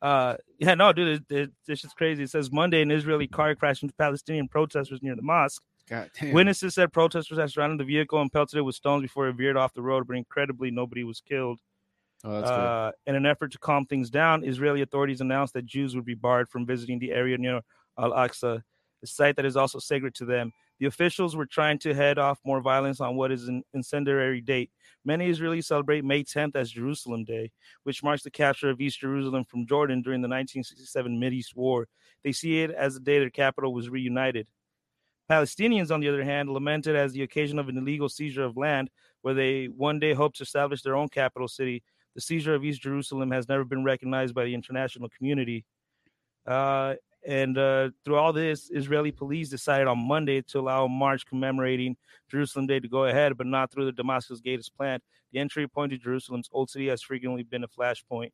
Uh, 0.00 0.36
yeah, 0.58 0.74
no, 0.74 0.92
dude, 0.92 1.22
it, 1.30 1.36
it, 1.36 1.50
this 1.66 1.84
is 1.84 1.92
crazy. 1.92 2.22
It 2.24 2.30
says 2.30 2.52
Monday 2.52 2.82
an 2.82 2.90
Israeli 2.90 3.26
car 3.26 3.54
crashed 3.54 3.82
into 3.82 3.94
Palestinian 3.94 4.48
protesters 4.48 5.02
near 5.02 5.16
the 5.16 5.22
mosque. 5.22 5.62
God 5.88 6.10
damn. 6.18 6.32
Witnesses 6.32 6.74
said 6.74 6.92
protesters 6.92 7.38
had 7.38 7.50
surrounded 7.50 7.80
the 7.80 7.84
vehicle 7.84 8.20
and 8.20 8.30
pelted 8.30 8.58
it 8.58 8.62
with 8.62 8.74
stones 8.74 9.02
before 9.02 9.28
it 9.28 9.36
veered 9.36 9.56
off 9.56 9.74
the 9.74 9.82
road, 9.82 10.06
but 10.06 10.16
incredibly, 10.16 10.70
nobody 10.70 11.02
was 11.02 11.20
killed. 11.20 11.58
Oh, 12.24 12.32
that's 12.32 12.50
good. 12.50 12.56
Uh, 12.56 12.92
in 13.06 13.14
an 13.14 13.26
effort 13.26 13.52
to 13.52 13.58
calm 13.58 13.86
things 13.86 14.10
down, 14.10 14.44
Israeli 14.44 14.82
authorities 14.82 15.20
announced 15.20 15.54
that 15.54 15.66
Jews 15.66 15.94
would 15.94 16.04
be 16.04 16.14
barred 16.14 16.48
from 16.48 16.66
visiting 16.66 16.98
the 16.98 17.12
area 17.12 17.38
near 17.38 17.60
Al 17.98 18.12
Aqsa, 18.12 18.62
a 19.02 19.06
site 19.06 19.36
that 19.36 19.44
is 19.44 19.56
also 19.56 19.78
sacred 19.78 20.14
to 20.16 20.24
them. 20.24 20.52
The 20.80 20.86
officials 20.86 21.34
were 21.34 21.46
trying 21.46 21.78
to 21.80 21.94
head 21.94 22.18
off 22.18 22.38
more 22.44 22.60
violence 22.60 23.00
on 23.00 23.16
what 23.16 23.32
is 23.32 23.48
an 23.48 23.62
incendiary 23.74 24.40
date. 24.40 24.70
Many 25.04 25.30
Israelis 25.30 25.64
celebrate 25.64 26.04
May 26.04 26.22
10th 26.22 26.54
as 26.54 26.70
Jerusalem 26.70 27.24
Day, 27.24 27.50
which 27.82 28.02
marks 28.02 28.22
the 28.22 28.30
capture 28.30 28.70
of 28.70 28.80
East 28.80 29.00
Jerusalem 29.00 29.44
from 29.44 29.66
Jordan 29.66 30.02
during 30.02 30.20
the 30.20 30.28
1967 30.28 31.20
Mideast 31.20 31.56
War. 31.56 31.88
They 32.22 32.32
see 32.32 32.62
it 32.62 32.70
as 32.70 32.94
the 32.94 33.00
day 33.00 33.18
their 33.18 33.30
capital 33.30 33.72
was 33.72 33.88
reunited. 33.88 34.46
Palestinians, 35.30 35.90
on 35.90 36.00
the 36.00 36.08
other 36.08 36.24
hand, 36.24 36.48
lamented 36.48 36.96
as 36.96 37.12
the 37.12 37.22
occasion 37.22 37.58
of 37.58 37.68
an 37.68 37.76
illegal 37.76 38.08
seizure 38.08 38.44
of 38.44 38.56
land 38.56 38.88
where 39.22 39.34
they 39.34 39.66
one 39.66 39.98
day 39.98 40.14
hope 40.14 40.34
to 40.34 40.42
establish 40.42 40.82
their 40.82 40.96
own 40.96 41.08
capital 41.08 41.48
city. 41.48 41.82
The 42.14 42.20
seizure 42.20 42.54
of 42.54 42.64
East 42.64 42.80
Jerusalem 42.80 43.30
has 43.30 43.48
never 43.48 43.64
been 43.64 43.84
recognized 43.84 44.34
by 44.34 44.44
the 44.44 44.54
international 44.54 45.08
community. 45.10 45.64
Uh, 46.46 46.94
and 47.26 47.58
uh, 47.58 47.90
through 48.04 48.16
all 48.16 48.32
this, 48.32 48.70
Israeli 48.70 49.10
police 49.10 49.48
decided 49.48 49.86
on 49.88 49.98
Monday 49.98 50.42
to 50.42 50.60
allow 50.60 50.84
a 50.84 50.88
march 50.88 51.26
commemorating 51.26 51.96
Jerusalem 52.30 52.66
Day 52.66 52.80
to 52.80 52.88
go 52.88 53.04
ahead, 53.04 53.36
but 53.36 53.46
not 53.46 53.70
through 53.70 53.86
the 53.86 53.92
Damascus 53.92 54.40
Gate 54.40 54.58
as 54.58 54.68
planned. 54.68 55.02
The 55.32 55.40
entry 55.40 55.66
point 55.66 55.92
to 55.92 55.98
Jerusalem's 55.98 56.48
old 56.52 56.70
city 56.70 56.88
has 56.88 57.02
frequently 57.02 57.42
been 57.42 57.64
a 57.64 57.68
flashpoint. 57.68 58.30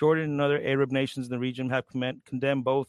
Jordan 0.00 0.24
and 0.24 0.40
other 0.40 0.60
Arab 0.62 0.90
nations 0.90 1.26
in 1.26 1.32
the 1.32 1.38
region 1.38 1.70
have 1.70 1.86
comment- 1.86 2.24
condemned 2.24 2.64
both 2.64 2.88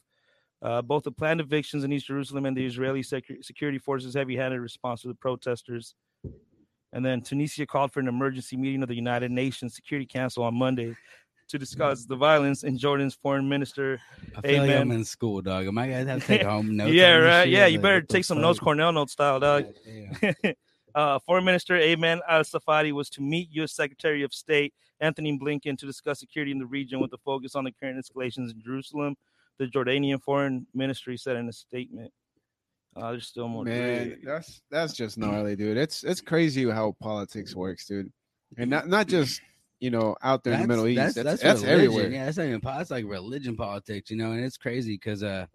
uh, 0.62 0.82
both 0.82 1.04
the 1.04 1.12
planned 1.12 1.40
evictions 1.40 1.86
in 1.86 1.94
East 1.94 2.08
Jerusalem 2.08 2.46
and 2.46 2.56
the 2.56 2.66
Israeli 2.66 3.02
secu- 3.02 3.44
security 3.44 3.78
forces' 3.78 4.14
heavy-handed 4.14 4.60
response 4.60 5.02
to 5.02 5.08
the 5.08 5.16
protesters. 5.16 5.96
And 6.92 7.06
then 7.06 7.22
Tunisia 7.22 7.66
called 7.66 7.94
for 7.94 8.02
an 8.02 8.10
emergency 8.10 8.58
meeting 8.58 8.84
of 8.84 8.90
the 8.90 8.96
United 8.96 9.32
Nations 9.32 9.74
Security 9.74 10.06
Council 10.06 10.44
on 10.44 10.56
Monday 10.56 10.98
to 11.50 11.58
discuss 11.60 12.06
the 12.06 12.16
violence. 12.16 12.64
And 12.64 12.80
Jordan's 12.80 13.16
foreign 13.16 13.48
minister, 13.50 14.00
I 14.36 14.42
feel 14.42 14.62
like 14.62 14.72
I'm 14.72 14.82
Amen. 14.82 14.98
in 14.98 15.06
school, 15.06 15.42
dog. 15.42 15.68
Am 15.68 15.78
I 15.78 15.88
gonna 15.88 16.06
have 16.06 16.22
to 16.22 16.28
take 16.28 16.42
home 16.54 16.76
notes? 16.76 16.94
yeah, 16.94 17.16
right, 17.16 17.50
yeah, 17.50 17.66
you 17.66 17.80
better 17.80 18.02
take 18.02 18.26
some 18.26 18.42
notes. 18.42 18.60
Cornell 18.60 18.92
notes 18.92 19.14
style, 19.14 19.40
dog. 19.40 19.66
Goddamn. 20.22 20.36
uh, 20.96 21.20
Foreign 21.20 21.46
Minister 21.46 21.76
Ayman 21.76 22.20
Al 22.28 22.42
Safadi 22.42 22.92
was 22.92 23.10
to 23.12 23.22
meet 23.22 23.50
U.S. 23.52 23.74
Secretary 23.74 24.24
of 24.24 24.34
State 24.34 24.74
Antony 25.02 25.38
Blinken 25.38 25.78
to 25.78 25.86
discuss 25.86 26.20
security 26.20 26.52
in 26.52 26.60
the 26.60 26.66
region 26.66 27.00
with 27.00 27.14
a 27.14 27.18
focus 27.18 27.56
on 27.56 27.64
the 27.64 27.72
current 27.72 28.04
escalations 28.04 28.52
in 28.52 28.62
Jerusalem. 28.64 29.16
the 29.58 29.66
Jordanian 29.66 30.22
foreign 30.22 30.68
ministry 30.74 31.18
said 31.18 31.36
in 31.36 31.50
a 31.50 31.54
statement. 31.54 32.12
Uh, 32.96 33.12
there's 33.12 33.28
still 33.28 33.48
more. 33.48 33.64
Man, 33.64 34.20
that's 34.24 34.62
that's 34.72 34.94
just 34.94 35.18
gnarly, 35.18 35.56
dude. 35.56 35.78
It's 35.78 36.04
it's 36.04 36.22
crazy 36.22 36.70
how 36.70 36.96
politics 37.00 37.56
works, 37.56 37.86
dude, 37.86 38.12
and 38.58 38.70
not 38.70 38.88
not 38.88 39.08
just 39.08 39.42
you 39.80 39.90
know 39.90 40.16
out 40.22 40.44
there 40.44 40.54
in 40.54 40.62
the 40.62 40.68
Middle 40.68 40.88
East. 40.88 41.16
That's 41.16 41.42
that's, 41.42 41.44
religion. 41.44 41.70
everywhere. 41.70 42.12
Yeah, 42.12 42.26
that's 42.26 42.38
not 42.38 42.48
even 42.48 42.62
it's 42.64 42.92
like 42.92 43.06
religion 43.06 43.56
politics, 43.56 44.12
you 44.12 44.18
know, 44.18 44.32
and 44.32 44.44
it's 44.44 44.58
crazy 44.58 44.94
because 44.94 45.24
uh, 45.24 45.46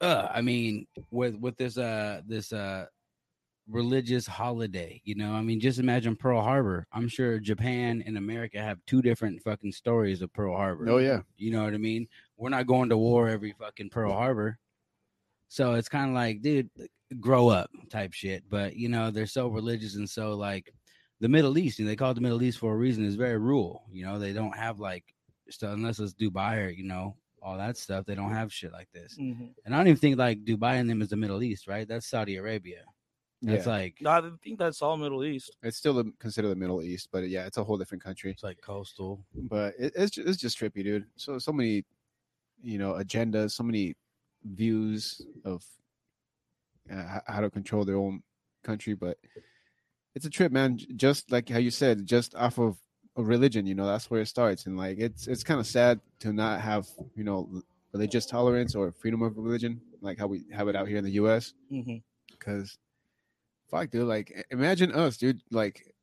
uh, 0.00 0.28
I 0.32 0.40
mean, 0.40 0.86
with 1.10 1.36
with 1.36 1.56
this 1.56 1.78
uh 1.78 2.20
this 2.26 2.52
uh 2.52 2.86
religious 3.68 4.26
holiday, 4.26 5.00
you 5.04 5.14
know, 5.14 5.32
I 5.32 5.40
mean, 5.40 5.60
just 5.60 5.78
imagine 5.78 6.16
Pearl 6.16 6.42
Harbor. 6.42 6.86
I'm 6.92 7.08
sure 7.08 7.38
Japan 7.38 8.02
and 8.06 8.18
America 8.18 8.60
have 8.60 8.78
two 8.86 9.00
different 9.00 9.42
fucking 9.42 9.72
stories 9.72 10.20
of 10.20 10.32
Pearl 10.32 10.56
Harbor. 10.56 10.88
Oh 10.88 10.98
yeah, 10.98 11.20
You 11.36 11.52
know 11.52 11.64
what 11.64 11.74
I 11.74 11.78
mean? 11.78 12.06
We're 12.36 12.50
not 12.50 12.66
going 12.66 12.88
to 12.90 12.98
war 12.98 13.28
every 13.28 13.54
fucking 13.58 13.90
Pearl 13.90 14.12
Harbor. 14.12 14.58
So 15.48 15.74
it's 15.74 15.88
kind 15.88 16.10
of 16.10 16.14
like, 16.14 16.42
dude, 16.42 16.68
grow 17.20 17.48
up 17.48 17.70
type 17.90 18.12
shit. 18.12 18.42
But 18.50 18.76
you 18.76 18.88
know, 18.88 19.10
they're 19.10 19.26
so 19.26 19.48
religious 19.48 19.94
and 19.94 20.08
so 20.08 20.34
like 20.34 20.72
the 21.24 21.28
Middle 21.30 21.56
East, 21.56 21.78
and 21.78 21.88
they 21.88 21.96
call 21.96 22.10
it 22.10 22.14
the 22.16 22.20
Middle 22.20 22.42
East 22.42 22.58
for 22.58 22.74
a 22.74 22.76
reason, 22.76 23.02
It's 23.02 23.14
very 23.14 23.38
rural. 23.38 23.84
You 23.90 24.04
know, 24.04 24.18
they 24.18 24.34
don't 24.34 24.54
have 24.54 24.78
like 24.78 25.04
stuff 25.48 25.72
unless 25.72 25.98
it's 25.98 26.12
Dubai 26.12 26.66
or 26.66 26.68
you 26.68 26.84
know, 26.84 27.16
all 27.40 27.56
that 27.56 27.78
stuff. 27.78 28.04
They 28.04 28.14
don't 28.14 28.30
have 28.30 28.52
shit 28.52 28.72
like 28.72 28.90
this. 28.92 29.16
Mhm. 29.18 29.54
And 29.64 29.74
I 29.74 29.78
don't 29.78 29.88
even 29.88 29.96
think 29.96 30.18
like 30.18 30.44
Dubai 30.44 30.74
and 30.78 30.90
them 30.90 31.00
is 31.00 31.08
the 31.08 31.16
Middle 31.16 31.42
East, 31.42 31.66
right? 31.66 31.88
That's 31.88 32.06
Saudi 32.06 32.36
Arabia. 32.36 32.84
That's 33.40 33.64
yeah. 33.64 33.72
like 33.72 33.94
No, 34.02 34.10
I 34.10 34.30
think 34.42 34.58
that's 34.58 34.82
all 34.82 34.98
Middle 34.98 35.24
East. 35.24 35.56
it's 35.62 35.78
still 35.78 35.94
the, 35.94 36.12
considered 36.18 36.50
the 36.50 36.56
Middle 36.56 36.82
East, 36.82 37.08
but 37.10 37.26
yeah, 37.26 37.46
it's 37.46 37.56
a 37.56 37.64
whole 37.64 37.78
different 37.78 38.04
country. 38.04 38.30
it's 38.30 38.42
like 38.42 38.60
coastal. 38.60 39.24
But 39.34 39.72
it, 39.78 39.94
it's 39.96 40.10
just, 40.10 40.28
it's 40.28 40.38
just 40.38 40.58
trippy, 40.58 40.84
dude. 40.84 41.06
So 41.16 41.38
so 41.38 41.52
many, 41.52 41.86
you 42.62 42.76
know, 42.76 42.92
agendas, 43.02 43.52
so 43.52 43.62
many 43.62 43.94
views 44.44 45.22
of 45.46 45.64
uh, 46.92 47.20
how 47.26 47.40
to 47.40 47.48
control 47.48 47.86
their 47.86 47.96
own 47.96 48.22
country, 48.62 48.92
but 48.92 49.16
it's 50.14 50.26
a 50.26 50.30
trip, 50.30 50.52
man. 50.52 50.78
Just 50.96 51.30
like 51.30 51.48
how 51.48 51.58
you 51.58 51.70
said, 51.70 52.06
just 52.06 52.34
off 52.34 52.58
of 52.58 52.76
a 53.16 53.22
religion, 53.22 53.66
you 53.66 53.74
know, 53.74 53.86
that's 53.86 54.10
where 54.10 54.20
it 54.20 54.26
starts, 54.26 54.66
and 54.66 54.76
like 54.76 54.98
it's 54.98 55.26
it's 55.26 55.44
kind 55.44 55.60
of 55.60 55.66
sad 55.66 56.00
to 56.20 56.32
not 56.32 56.60
have 56.60 56.86
you 57.14 57.24
know 57.24 57.62
religious 57.92 58.26
tolerance 58.26 58.74
or 58.74 58.90
freedom 58.90 59.22
of 59.22 59.38
religion 59.38 59.80
like 60.00 60.18
how 60.18 60.26
we 60.26 60.44
have 60.52 60.68
it 60.68 60.76
out 60.76 60.88
here 60.88 60.98
in 60.98 61.04
the 61.04 61.12
U.S. 61.12 61.54
because 61.70 62.70
mm-hmm. 62.70 63.76
fuck 63.76 63.90
dude 63.90 64.06
like 64.06 64.44
imagine 64.50 64.92
us 64.92 65.16
dude 65.16 65.40
like 65.50 65.94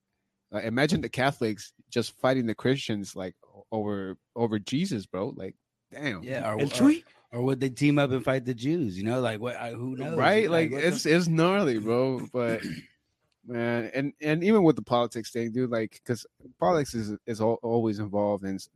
like, 0.52 0.64
imagine 0.64 1.02
the 1.02 1.10
catholics 1.10 1.74
just 1.90 2.18
fighting 2.20 2.46
the 2.46 2.56
christians 2.56 3.14
like 3.14 3.36
over 3.74 4.18
over 4.38 4.58
jesus 4.58 5.06
bro 5.06 5.34
like 5.36 5.54
damn 5.92 6.24
Yeah, 6.24 6.50
or, 6.50 6.60
And 6.60 6.82
or, 6.82 6.94
or 7.34 7.42
would 7.44 7.60
they 7.60 7.70
team 7.70 8.00
up 8.00 8.12
and 8.12 8.24
fight 8.24 8.46
the 8.46 8.54
Jews? 8.54 8.98
You 8.98 9.04
know, 9.04 9.22
like 9.22 9.40
what? 9.40 9.56
I, 9.56 9.72
who 9.72 9.96
knows? 9.96 10.18
right 10.18 10.50
like 10.50 10.72
what 10.72 10.82
the 10.82 10.88
it's 10.88 11.06
it's 11.06 11.28
gnarly 11.28 11.80
bro 11.80 12.28
but 12.34 12.62
man 13.46 13.90
and 13.94 14.14
and 14.22 14.44
even 14.44 14.64
with 14.64 14.76
the 14.76 14.82
politics 14.82 15.32
thing 15.32 15.52
dude 15.52 15.70
like 15.70 16.00
because 16.04 16.26
politics 16.60 16.94
is 16.94 17.18
is 17.26 17.42
al- 17.42 17.60
always 17.64 18.00
involved 18.00 18.44
and 18.44 18.68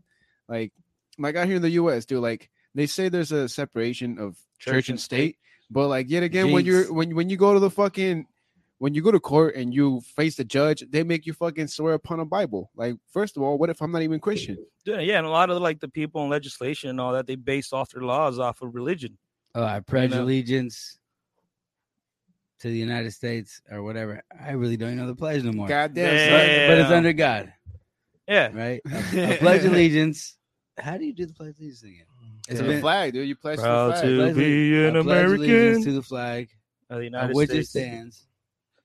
like 0.50 0.74
like 1.18 1.36
out 1.36 1.48
here 1.48 1.58
in 1.58 1.62
the 1.62 1.70
us 1.70 2.06
dude 2.06 2.22
like 2.22 2.50
they 2.74 2.86
say 2.86 3.08
there's 3.08 3.32
a 3.32 3.48
separation 3.48 4.20
of 4.20 4.38
church, 4.60 4.90
and 4.90 5.00
state, 5.00 5.38
but 5.72 5.88
like 5.88 6.10
yet 6.10 6.24
again 6.24 6.52
when 6.52 6.66
you're 6.66 6.92
when 6.94 7.16
when 7.16 7.30
you 7.30 7.38
go 7.38 7.54
to 7.54 7.60
the 7.60 7.70
fucking 7.70 8.26
when 8.80 8.94
you 8.94 9.02
go 9.02 9.12
to 9.12 9.20
court 9.20 9.56
and 9.56 9.74
you 9.74 10.02
face 10.02 10.36
the 10.36 10.44
judge 10.44 10.84
they 10.90 11.04
make 11.04 11.26
you 11.26 11.34
fucking 11.34 11.68
swear 11.68 11.94
upon 11.94 12.20
a 12.20 12.26
bible 12.26 12.70
like 12.76 12.96
first 13.10 13.38
of 13.38 13.44
all 13.44 13.58
what 13.58 13.70
if 13.70 13.82
i'm 13.82 13.92
not 13.92 14.02
even 14.02 14.20
christian 14.20 14.58
Yeah, 14.86 15.00
yeah, 15.00 15.18
and 15.18 15.26
a 15.26 15.30
lot 15.30 15.50
of 15.50 15.62
like 15.62 15.80
the 15.80 15.88
people 15.88 16.24
in 16.24 16.30
legislation 16.30 16.92
and 16.92 17.02
all 17.02 17.14
that, 17.14 17.26
they 17.26 17.36
base 17.36 17.74
off 17.74 17.90
their 17.92 18.04
laws 18.04 18.38
off 18.38 18.62
of 18.62 18.76
religion. 18.76 19.18
Uh, 19.56 19.62
oh, 19.62 19.64
I 19.64 19.80
pledge 19.80 20.12
know? 20.12 20.22
allegiance 20.22 21.00
to 22.60 22.68
the 22.70 22.78
United 22.78 23.12
States 23.12 23.62
or 23.72 23.84
whatever. 23.84 24.22
I 24.40 24.52
really 24.52 24.78
don't 24.78 24.96
know 24.96 25.08
the 25.08 25.16
pledge 25.16 25.44
no 25.44 25.52
more. 25.52 25.68
god 25.68 25.94
damn 25.94 26.14
Yeah. 26.16 26.30
son. 26.30 26.68
But 26.70 26.78
it's 26.80 26.92
under 26.92 27.14
God, 27.14 27.54
Yeah, 28.28 28.52
right? 28.54 28.82
I, 28.92 29.32
I 29.34 29.38
pledge 29.40 29.66
allegiance. 29.66 30.38
How 30.78 30.98
do 30.98 31.06
you 31.06 31.14
do 31.14 31.26
the 31.26 31.34
pledge 31.34 31.56
allegiance 31.60 31.84
again? 31.84 32.06
It's 32.48 32.60
to 32.60 32.66
the 32.66 32.80
flag 32.80 33.14
dude 33.14 33.28
you 33.28 33.36
pledge 33.36 33.58
to 33.58 33.62
the 33.64 33.68
flag 33.68 34.02
to 34.04 34.36
be 34.36 34.86
an 34.86 34.96
I 34.98 35.02
pledge 35.02 35.26
American 35.26 35.84
to 35.84 35.92
the 35.94 36.02
flag 36.04 36.50
of 36.90 36.98
the 37.00 37.04
United 37.06 37.36
which 37.36 37.50
States. 37.50 37.68
it 37.76 37.80
stands, 37.80 38.28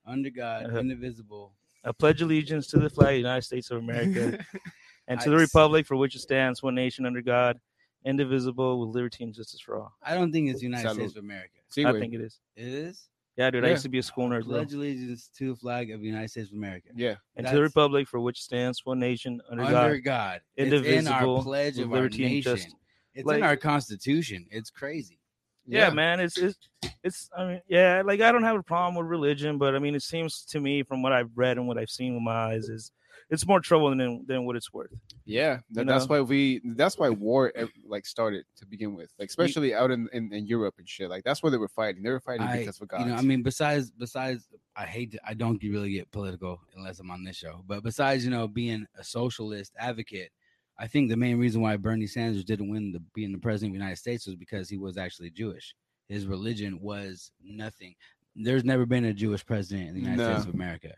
under 0.06 0.30
God, 0.30 0.66
Uh-huh. 0.66 0.78
indivisible. 0.78 1.52
I 1.84 1.92
pledge 1.92 2.22
allegiance 2.22 2.66
to 2.68 2.78
the 2.78 2.88
flag 2.90 3.08
of 3.08 3.12
the 3.14 3.18
United 3.18 3.42
States 3.42 3.70
of 3.70 3.78
America 3.78 4.38
and 5.08 5.20
to 5.20 5.30
the 5.30 5.36
I 5.36 5.42
s- 5.42 5.48
republic 5.48 5.86
for 5.86 5.96
which 5.96 6.14
it 6.14 6.20
stands, 6.20 6.62
one 6.62 6.74
nation 6.74 7.04
under 7.06 7.20
God, 7.22 7.58
indivisible, 8.04 8.80
with 8.80 8.94
liberty 8.94 9.24
and 9.24 9.34
justice 9.34 9.60
for 9.60 9.76
all. 9.78 9.92
I 10.02 10.14
don't 10.14 10.32
think 10.32 10.48
it's 10.50 10.62
United 10.62 10.86
Salud. 10.88 10.94
States 10.94 11.16
of 11.16 11.24
America. 11.24 11.58
See, 11.68 11.84
I 11.84 11.92
wait. 11.92 12.00
think 12.00 12.14
it 12.14 12.20
is. 12.22 12.38
It 12.56 12.66
is. 12.68 13.08
Yeah, 13.40 13.50
dude, 13.50 13.64
I 13.64 13.70
used 13.70 13.84
to 13.84 13.88
be 13.88 13.96
a 13.98 14.02
school 14.02 14.28
nerd, 14.28 14.44
bro. 14.44 14.56
Pledge 14.58 14.74
allegiance 14.74 15.30
to 15.38 15.50
the 15.54 15.56
flag 15.56 15.90
of 15.90 16.00
the 16.02 16.06
United 16.06 16.28
States 16.30 16.50
of 16.50 16.56
America. 16.58 16.88
yeah 16.94 17.14
And 17.36 17.46
to 17.46 17.54
the 17.54 17.62
republic 17.62 18.06
for 18.06 18.20
which 18.20 18.42
stands, 18.42 18.84
one 18.84 18.98
nation 18.98 19.40
under, 19.50 19.64
Under 19.64 19.96
God. 19.98 20.04
God. 20.04 20.40
It's 20.56 20.68
in 20.72 20.74
our 21.08 21.20
indivisible, 21.22 21.42
pledge 21.42 21.78
of 21.78 21.88
our 21.90 21.96
liberty 21.96 22.24
and 22.24 22.34
nation. 22.34 22.52
justice. 22.56 22.74
It's 23.14 23.24
Like- 23.26 23.38
in 23.38 23.44
our 23.44 23.56
constitution. 23.56 24.46
It's 24.50 24.68
crazy. 24.68 25.18
yeah, 25.66 25.88
man 25.88 26.20
it's 26.20 26.36
it's 26.36 26.58
it's 27.04 27.28
i 27.36 27.46
mean 27.46 27.60
yeah 27.68 28.02
like 28.04 28.20
i 28.20 28.32
don't 28.32 28.42
have 28.42 28.56
a 28.56 28.62
problem 28.62 28.94
with 28.96 29.06
religion 29.06 29.56
but 29.56 29.74
i 29.76 29.78
mean 29.78 29.94
it 29.94 30.02
seems 30.02 30.44
to 30.44 30.58
me 30.58 30.82
from 30.82 31.00
what 31.02 31.12
i've 31.12 31.30
read 31.36 31.58
and 31.58 31.68
what 31.68 31.78
i've 31.78 31.90
seen 31.90 32.12
with 32.14 32.22
my 32.22 32.38
eyes 32.52 32.68
is 32.68 32.90
it's 33.30 33.46
more 33.46 33.60
trouble 33.60 33.90
than 33.90 34.24
than 34.26 34.44
what 34.44 34.56
it's 34.56 34.72
worth 34.72 34.90
Yeah, 35.24 35.60
that, 35.70 35.86
that's 35.86 36.08
why 36.08 36.20
we. 36.20 36.60
That's 36.64 36.98
why 36.98 37.08
war 37.10 37.52
like 37.86 38.04
started 38.04 38.44
to 38.56 38.66
begin 38.66 38.94
with, 38.94 39.12
like 39.18 39.28
especially 39.28 39.74
out 39.74 39.90
in, 39.90 40.08
in 40.12 40.32
in 40.32 40.46
Europe 40.46 40.74
and 40.78 40.88
shit. 40.88 41.08
Like 41.08 41.24
that's 41.24 41.42
where 41.42 41.50
they 41.50 41.56
were 41.56 41.68
fighting. 41.68 42.02
They 42.02 42.10
were 42.10 42.20
fighting 42.20 42.46
I, 42.46 42.58
because 42.58 42.80
of 42.80 42.88
God. 42.88 43.00
you 43.00 43.06
know, 43.06 43.14
I 43.14 43.22
mean, 43.22 43.42
besides 43.42 43.90
besides, 43.92 44.48
I 44.76 44.84
hate 44.84 45.12
to, 45.12 45.20
I 45.24 45.34
don't 45.34 45.62
really 45.62 45.92
get 45.92 46.10
political 46.10 46.60
unless 46.76 46.98
I'm 46.98 47.10
on 47.10 47.24
this 47.24 47.36
show. 47.36 47.62
But 47.66 47.82
besides, 47.82 48.24
you 48.24 48.30
know, 48.30 48.48
being 48.48 48.86
a 48.98 49.04
socialist 49.04 49.72
advocate, 49.78 50.30
I 50.78 50.86
think 50.88 51.08
the 51.08 51.16
main 51.16 51.38
reason 51.38 51.60
why 51.60 51.76
Bernie 51.76 52.06
Sanders 52.06 52.44
didn't 52.44 52.70
win 52.70 52.92
the 52.92 53.00
being 53.14 53.32
the 53.32 53.38
president 53.38 53.70
of 53.70 53.74
the 53.74 53.84
United 53.84 53.98
States 53.98 54.26
was 54.26 54.36
because 54.36 54.68
he 54.68 54.78
was 54.78 54.98
actually 54.98 55.30
Jewish. 55.30 55.74
His 56.08 56.26
religion 56.26 56.80
was 56.80 57.30
nothing. 57.40 57.94
There's 58.34 58.64
never 58.64 58.86
been 58.86 59.04
a 59.04 59.12
Jewish 59.12 59.46
president 59.46 59.88
in 59.88 59.94
the 59.94 60.00
United 60.00 60.18
No. 60.18 60.32
States 60.32 60.48
of 60.48 60.54
America. 60.54 60.94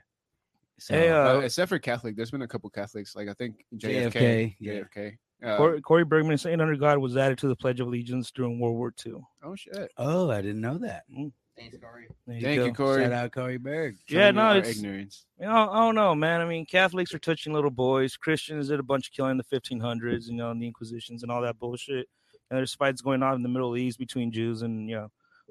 So 0.79 0.95
Hey, 0.95 1.09
uh, 1.11 1.37
Uh, 1.37 1.41
except 1.41 1.69
for 1.69 1.79
Catholic, 1.79 2.17
there's 2.17 2.31
been 2.31 2.43
a 2.43 2.49
couple 2.49 2.69
Catholics. 2.71 3.15
Like 3.15 3.29
I 3.29 3.35
think 3.35 3.65
JFK. 3.77 4.11
JFK, 4.13 4.57
yeah. 4.59 4.73
JFK. 4.73 5.19
Uh, 5.45 5.57
Corey, 5.57 5.81
Corey 5.81 6.05
bergman 6.05 6.39
saying 6.39 6.61
under 6.61 6.77
god 6.77 6.99
was 6.99 7.17
added 7.17 7.37
to 7.39 7.49
the 7.49 7.57
pledge 7.57 7.81
of 7.81 7.89
allegiance 7.89 8.31
during 8.31 8.61
world 8.61 8.77
war 8.77 8.95
ii 9.05 9.15
oh 9.43 9.57
shit! 9.57 9.91
oh, 9.97 10.31
I 10.31 10.41
didn't 10.41 10.61
know 10.61 10.79
that. 10.79 11.03
Thanks, 11.57 11.77
Corey. 11.79 12.07
There 12.27 12.41
Thank 12.41 12.57
you. 12.65 12.73
Corey. 12.73 13.03
Shout 13.03 13.13
out 13.13 13.33
Corey 13.33 13.59
Berg. 13.59 13.97
Yeah, 14.09 14.31
no, 14.31 14.57
it's- 14.57 14.77
ignorance. 14.77 15.27
You 15.39 15.47
know, 15.47 15.69
I 15.71 15.81
don't 15.81 15.95
know, 15.95 16.15
man. 16.15 16.41
I 16.41 16.45
mean, 16.47 16.65
Catholics 16.65 17.13
are 17.13 17.19
touching 17.19 17.53
little 17.53 17.71
boys. 17.71 18.17
Christians 18.17 18.69
did 18.69 18.81
a 18.81 18.85
bunch 18.85 19.09
of 19.09 19.13
killing 19.13 19.33
in 19.33 19.37
the 19.37 19.45
1500s, 19.45 20.29
you 20.29 20.35
know, 20.35 20.51
and 20.51 20.63
the 20.63 20.67
Inquisitions 20.67 21.23
and 21.23 21.31
all 21.31 21.43
that 21.43 21.59
bullshit. 21.59 22.09
And 22.51 22.57
there's 22.59 22.75
fights 22.75 23.03
going 23.03 23.23
on 23.23 23.35
in 23.35 23.43
the 23.43 23.49
Middle 23.49 23.77
East 23.77 23.99
between 23.99 24.31
Jews 24.33 24.63
and 24.63 24.89
you 24.89 24.97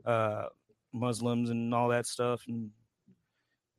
know, 0.05 0.11
uh, 0.11 0.47
Muslims 0.93 1.49
and 1.49 1.73
all 1.73 1.89
that 1.89 2.07
stuff. 2.07 2.43
And 2.47 2.71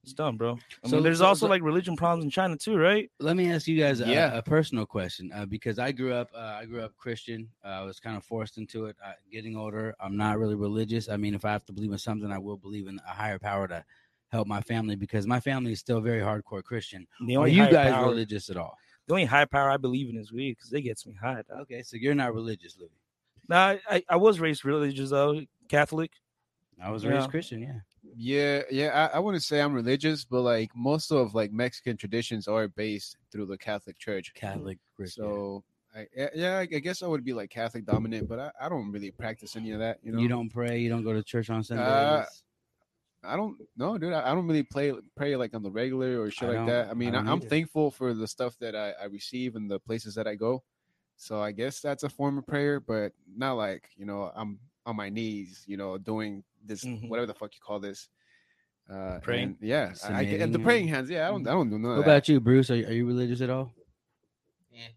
it's 0.03 0.13
dumb, 0.13 0.37
bro. 0.37 0.59
I 0.85 0.89
So- 0.89 0.97
mean, 0.97 1.05
there's 1.05 1.19
so- 1.19 1.27
also 1.27 1.47
so- 1.47 1.51
like 1.51 1.63
religion 1.63 1.97
problems 1.97 2.25
in 2.25 2.31
China 2.31 2.57
too, 2.57 2.77
right? 2.77 3.11
let 3.21 3.37
me 3.37 3.51
ask 3.53 3.67
you 3.69 3.79
guys 3.79 4.01
a, 4.01 4.09
Yeah. 4.09 4.37
a 4.37 4.43
personal 4.43 4.85
question 4.87 5.31
uh, 5.33 5.47
because 5.47 5.79
I 5.79 5.93
grew 5.93 6.13
up 6.13 6.31
uh, 6.35 6.39
I 6.61 6.65
grew 6.67 6.81
up 6.83 6.97
Christian. 6.97 7.49
Uh, 7.65 7.69
I 7.69 7.83
was 7.83 8.01
kind 8.01 8.17
of 8.17 8.25
forced 8.25 8.59
into 8.59 8.87
it. 8.87 8.97
Uh, 9.05 9.13
getting 9.31 9.57
older, 9.57 9.95
I'm 10.01 10.17
not 10.17 10.39
really 10.39 10.55
religious. 10.57 11.09
I 11.09 11.17
mean, 11.17 11.35
if 11.35 11.45
I 11.45 11.53
have 11.53 11.65
to 11.67 11.73
believe 11.73 11.93
in 11.93 11.99
something, 11.99 12.31
I 12.33 12.39
will 12.39 12.57
believe 12.57 12.87
in 12.89 12.99
a 13.07 13.13
higher 13.13 13.39
power 13.39 13.69
to 13.69 13.85
help 14.31 14.49
my 14.49 14.61
family 14.63 14.97
because 14.97 15.27
my 15.27 15.41
family 15.41 15.73
is 15.73 15.81
still 15.81 16.01
very 16.01 16.21
hardcore 16.21 16.65
Christian. 16.65 17.07
The 17.27 17.37
Are 17.37 17.47
you 17.49 17.69
guys 17.71 17.93
power, 17.93 18.07
religious 18.09 18.49
at 18.51 18.57
all? 18.57 18.77
the 19.07 19.13
only 19.15 19.25
high 19.27 19.45
power 19.45 19.71
I 19.71 19.77
believe 19.77 20.09
in 20.09 20.17
is 20.17 20.33
weed 20.33 20.53
because 20.57 20.73
it 20.73 20.83
gets 20.83 21.07
me 21.07 21.15
high. 21.15 21.43
Dog. 21.49 21.61
Okay, 21.63 21.83
so 21.83 21.97
you're 21.97 22.15
not 22.15 22.33
religious, 22.35 22.77
Louis. 22.79 22.91
Nah, 23.49 23.59
I, 23.71 23.81
I, 23.91 24.03
I 24.11 24.17
was 24.17 24.41
raised 24.41 24.65
religious 24.65 25.11
though, 25.11 25.43
Catholic. 25.69 26.13
I 26.83 26.91
was 26.91 27.05
Yeah. 27.05 27.11
raised 27.11 27.29
Christian. 27.31 27.61
Yeah. 27.63 27.81
Yeah, 28.17 28.63
yeah. 28.71 29.09
I, 29.13 29.17
I 29.17 29.19
wouldn't 29.19 29.43
say 29.43 29.61
I'm 29.61 29.73
religious, 29.73 30.25
but 30.25 30.43
like 30.43 30.71
most 30.75 31.11
of 31.11 31.35
like 31.35 31.53
Mexican 31.53 31.97
traditions 31.97 32.49
are 32.49 32.69
based 32.69 33.17
through 33.31 33.47
the 33.47 33.59
Catholic 33.59 33.99
Church. 33.99 34.33
Catholic. 34.35 34.79
So, 35.07 35.65
I, 35.95 36.07
yeah, 36.17 36.29
yeah, 36.35 36.59
I 36.59 36.67
guess 36.67 37.03
I 37.03 37.07
would 37.07 37.25
be 37.25 37.33
like 37.33 37.51
Catholic 37.51 37.85
dominant, 37.85 38.29
but 38.29 38.39
I, 38.39 38.51
I 38.61 38.69
don't 38.69 38.93
really 38.93 39.11
practice 39.11 39.57
any 39.57 39.73
of 39.73 39.81
that. 39.81 39.99
You 40.03 40.13
know, 40.13 40.21
you 40.21 40.29
don't 40.29 40.49
pray. 40.49 40.79
You 40.79 40.89
don't 40.89 41.05
go 41.05 41.13
to 41.13 41.23
church 41.23 41.51
on 41.51 41.63
Sundays. 41.63 41.87
Uh, 41.87 42.25
I 43.25 43.37
don't 43.37 43.57
know, 43.77 43.99
dude. 43.99 44.13
I, 44.13 44.31
I 44.31 44.35
don't 44.35 44.47
really 44.47 44.65
play 44.65 44.93
pray 45.17 45.37
like 45.37 45.55
on 45.55 45.63
the 45.63 45.71
regular 45.71 46.21
or 46.21 46.31
shit 46.31 46.49
like 46.49 46.67
that. 46.67 46.91
I 46.91 46.95
mean, 46.95 47.15
I 47.15 47.31
am 47.31 47.41
thankful 47.41 47.91
for 47.91 48.15
the 48.15 48.27
stuff 48.27 48.57
that 48.59 48.75
I, 48.75 48.93
I 49.01 49.05
receive 49.05 49.55
and 49.55 49.71
the 49.71 49.79
places 49.79 50.15
that 50.17 50.27
I 50.27 50.35
go. 50.35 50.63
So 51.17 51.41
I 51.41 51.53
guess 51.53 51.81
that's 51.81 52.03
a 52.03 52.09
form 52.09 52.39
of 52.39 52.47
prayer, 52.47 52.81
but 52.81 53.13
not 53.37 53.53
like 53.55 53.91
you 53.97 54.07
know 54.07 54.33
I'm 54.35 54.59
on 54.87 54.97
my 54.97 55.09
knees, 55.09 55.65
you 55.67 55.77
know, 55.77 55.99
doing 55.99 56.43
this 56.65 56.85
Mhm. 56.85 57.09
whatever 57.09 57.27
the 57.27 57.35
fuck 57.35 57.55
you 57.55 57.61
call 57.61 57.81
this. 57.81 58.09
Uh, 58.91 59.21
Praying? 59.21 59.57
and 59.61 59.69
yeah, 59.69 59.95
I, 60.05 60.21
I 60.21 60.25
get 60.25 60.53
the 60.53 60.59
praying 60.59 60.89
hands. 60.89 61.09
Yeah, 61.09 61.29
I 61.29 61.31
don't, 61.31 61.47
I 61.47 61.53
don't 61.53 61.71
do 61.71 61.79
none 61.79 61.97
what 61.97 62.05
that. 62.05 62.11
about 62.11 62.29
you, 62.29 62.41
Bruce? 62.41 62.69
Are, 62.71 62.77
you- 62.77 62.87
are 62.87 62.93
you 62.93 63.07
religious 63.07 63.41
at 63.41 63.49
all? 63.49 63.73
Yeah. 64.73 64.89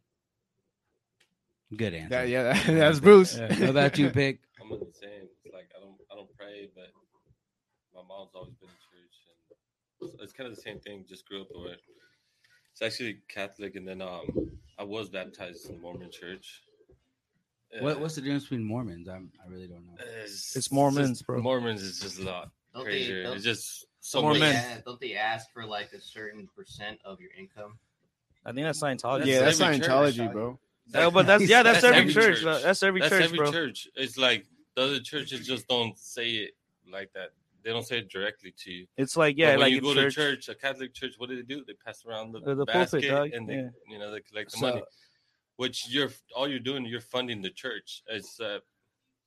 Good 1.75 1.93
answer. 1.93 2.09
That, 2.09 2.27
yeah, 2.29 2.43
that, 2.53 2.65
that's 2.67 2.99
Bruce. 2.99 3.38
Yeah. 3.38 3.47
What 3.59 3.69
about 3.69 3.97
you, 3.97 4.09
pick? 4.09 4.39
I'm 4.61 4.71
in 4.71 4.79
the 4.79 4.91
same. 4.93 5.29
It's 5.43 5.53
like 5.53 5.69
I 5.77 5.79
don't 5.79 5.95
I 6.11 6.15
don't 6.15 6.36
pray, 6.38 6.69
but 6.75 6.88
my 7.93 8.01
mom's 8.07 8.31
always 8.33 8.53
been 8.55 8.69
in 8.69 8.75
church, 8.75 9.15
and 10.01 10.09
it's, 10.09 10.23
it's 10.23 10.33
kind 10.33 10.49
of 10.49 10.55
the 10.55 10.61
same 10.61 10.79
thing. 10.79 11.05
Just 11.07 11.27
grew 11.27 11.41
up 11.41 11.47
with. 11.53 11.73
it. 11.73 11.79
It's 12.71 12.81
actually 12.81 13.19
Catholic, 13.29 13.75
and 13.75 13.88
then 13.88 14.01
um 14.01 14.25
I 14.79 14.83
was 14.83 15.09
baptized 15.09 15.69
in 15.69 15.75
the 15.75 15.81
Mormon 15.81 16.09
church. 16.11 16.63
What, 17.80 17.97
Uh, 17.97 17.99
what's 17.99 18.16
the 18.16 18.22
difference 18.22 18.43
between 18.43 18.63
Mormons? 18.63 19.07
I'm, 19.07 19.32
I 19.43 19.49
really 19.49 19.68
don't 19.68 19.86
know. 19.86 19.93
It's, 20.24 20.55
It's 20.55 20.72
Mormons, 20.72 21.09
just- 21.20 21.28
bro. 21.28 21.41
Mormons 21.41 21.82
is 21.82 21.99
just 21.99 22.20
a 22.20 22.24
lot 22.24 22.51
Don't 22.74 22.86
they, 22.86 22.91
crazier. 22.91 23.24
don't, 23.24 23.36
It's 23.36 23.43
just 23.43 23.86
so 23.99 24.22
Mormon. 24.22 24.39
much. 24.41 24.53
yeah, 24.53 24.78
don't 24.86 24.99
they 25.01 25.16
ask 25.16 25.51
for 25.51 25.66
like 25.66 25.91
a 25.93 25.99
certain 26.01 26.47
percent 26.55 26.99
of 27.03 27.20
your 27.20 27.32
income? 27.38 27.78
I 28.45 28.51
think 28.51 28.66
that's 28.66 28.80
Scientology. 28.82 29.26
yeah, 29.26 29.39
that's 29.39 29.59
every 29.59 29.80
church. 29.80 29.88
Scientology, 29.89 30.32
bro. 30.32 30.59
Yeah, 30.93 31.09
but 31.09 31.26
that's 31.26 31.49
yeah, 31.49 31.63
that's, 31.63 31.82
That's 31.82 31.86
every, 31.97 32.11
every 32.11 32.13
church. 32.13 32.41
church. 32.43 32.61
That's 32.63 32.84
every 32.84 32.99
That's 33.01 33.09
church, 33.11 33.24
every 33.24 33.38
bro. 33.39 33.51
church. 33.51 33.88
It's 33.95 34.18
like 34.18 34.45
the 34.76 34.84
other 34.84 34.99
churches 34.99 35.45
just 35.47 35.68
don't 35.68 35.97
say 35.97 36.30
it 36.32 36.51
like 36.89 37.11
that. 37.13 37.30
They 37.63 37.72
don't 37.72 37.84
say 37.86 37.97
it 37.97 38.09
directly 38.11 38.53
to 38.59 38.72
you. 38.72 38.86
It's 38.95 39.18
like 39.18 39.36
But 39.36 39.39
yeah, 39.39 39.49
when 39.53 39.59
like 39.61 39.72
you 39.72 39.78
in 39.80 39.84
go 39.84 39.93
church. 39.95 40.13
to 40.13 40.22
church, 40.22 40.49
a 40.49 40.53
Catholic 40.55 40.93
church, 40.93 41.16
what 41.18 41.30
do 41.30 41.36
they 41.36 41.41
do? 41.41 41.63
They 41.66 41.74
pass 41.74 42.05
around 42.05 42.34
the, 42.34 42.38
Uh, 42.41 42.53
the 42.53 42.66
pulpit, 42.68 42.74
basket 42.76 43.09
dog, 43.09 43.32
and 43.34 43.49
they, 43.49 43.55
yeah. 43.55 43.70
you 43.89 43.97
know, 43.97 44.11
they 44.11 44.20
collect 44.22 44.51
the 44.51 44.57
So- 44.59 44.70
money. 44.70 44.84
Which 45.58 45.88
you're 45.89 46.10
all 46.36 46.47
you're 46.47 46.60
doing, 46.60 46.86
you're 46.86 47.01
funding 47.01 47.41
the 47.41 47.49
church. 47.49 48.03
It's 48.08 48.39
uh, 48.39 48.60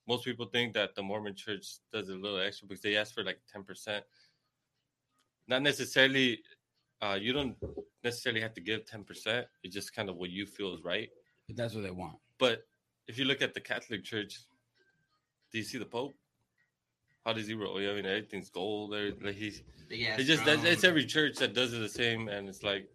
most 0.07 0.25
people 0.25 0.45
think 0.45 0.73
that 0.73 0.95
the 0.95 1.01
Mormon 1.01 1.35
church 1.35 1.65
does 1.91 2.09
a 2.09 2.15
little 2.15 2.39
extra 2.39 2.67
because 2.67 2.81
they 2.81 2.95
ask 2.95 3.13
for 3.13 3.23
like 3.23 3.39
ten 3.51 3.63
percent. 3.63 4.03
Not 5.47 5.63
necessarily, 5.63 6.41
uh, 7.01 7.17
you 7.19 7.33
don't 7.33 7.55
necessarily 8.03 8.41
have 8.41 8.53
to 8.53 8.61
give 8.61 8.85
ten 8.85 9.03
percent. 9.03 9.47
It's 9.63 9.73
just 9.73 9.95
kind 9.95 10.09
of 10.09 10.17
what 10.17 10.29
you 10.29 10.45
feel 10.45 10.73
is 10.75 10.83
right. 10.83 11.09
But 11.47 11.57
that's 11.57 11.73
what 11.73 11.83
they 11.83 11.91
want. 11.91 12.17
But 12.37 12.67
if 13.07 13.17
you 13.17 13.25
look 13.25 13.41
at 13.41 13.55
the 13.55 13.59
Catholic 13.59 14.03
Church, 14.03 14.39
do 15.51 15.57
you 15.57 15.63
see 15.63 15.79
the 15.79 15.85
Pope? 15.85 16.13
How 17.25 17.33
does 17.33 17.47
he 17.47 17.55
roll? 17.55 17.77
I 17.77 17.93
mean, 17.95 18.05
everything's 18.05 18.51
gold. 18.51 18.93
There, 18.93 19.11
like 19.21 19.35
he's 19.35 19.63
ass 19.91 20.19
it's 20.19 20.27
just 20.27 20.45
that's, 20.45 20.63
it's 20.63 20.83
every 20.83 21.05
church 21.05 21.37
that 21.37 21.53
does 21.53 21.73
it 21.73 21.79
the 21.79 21.89
same, 21.89 22.27
and 22.27 22.47
it's 22.47 22.63
like, 22.63 22.87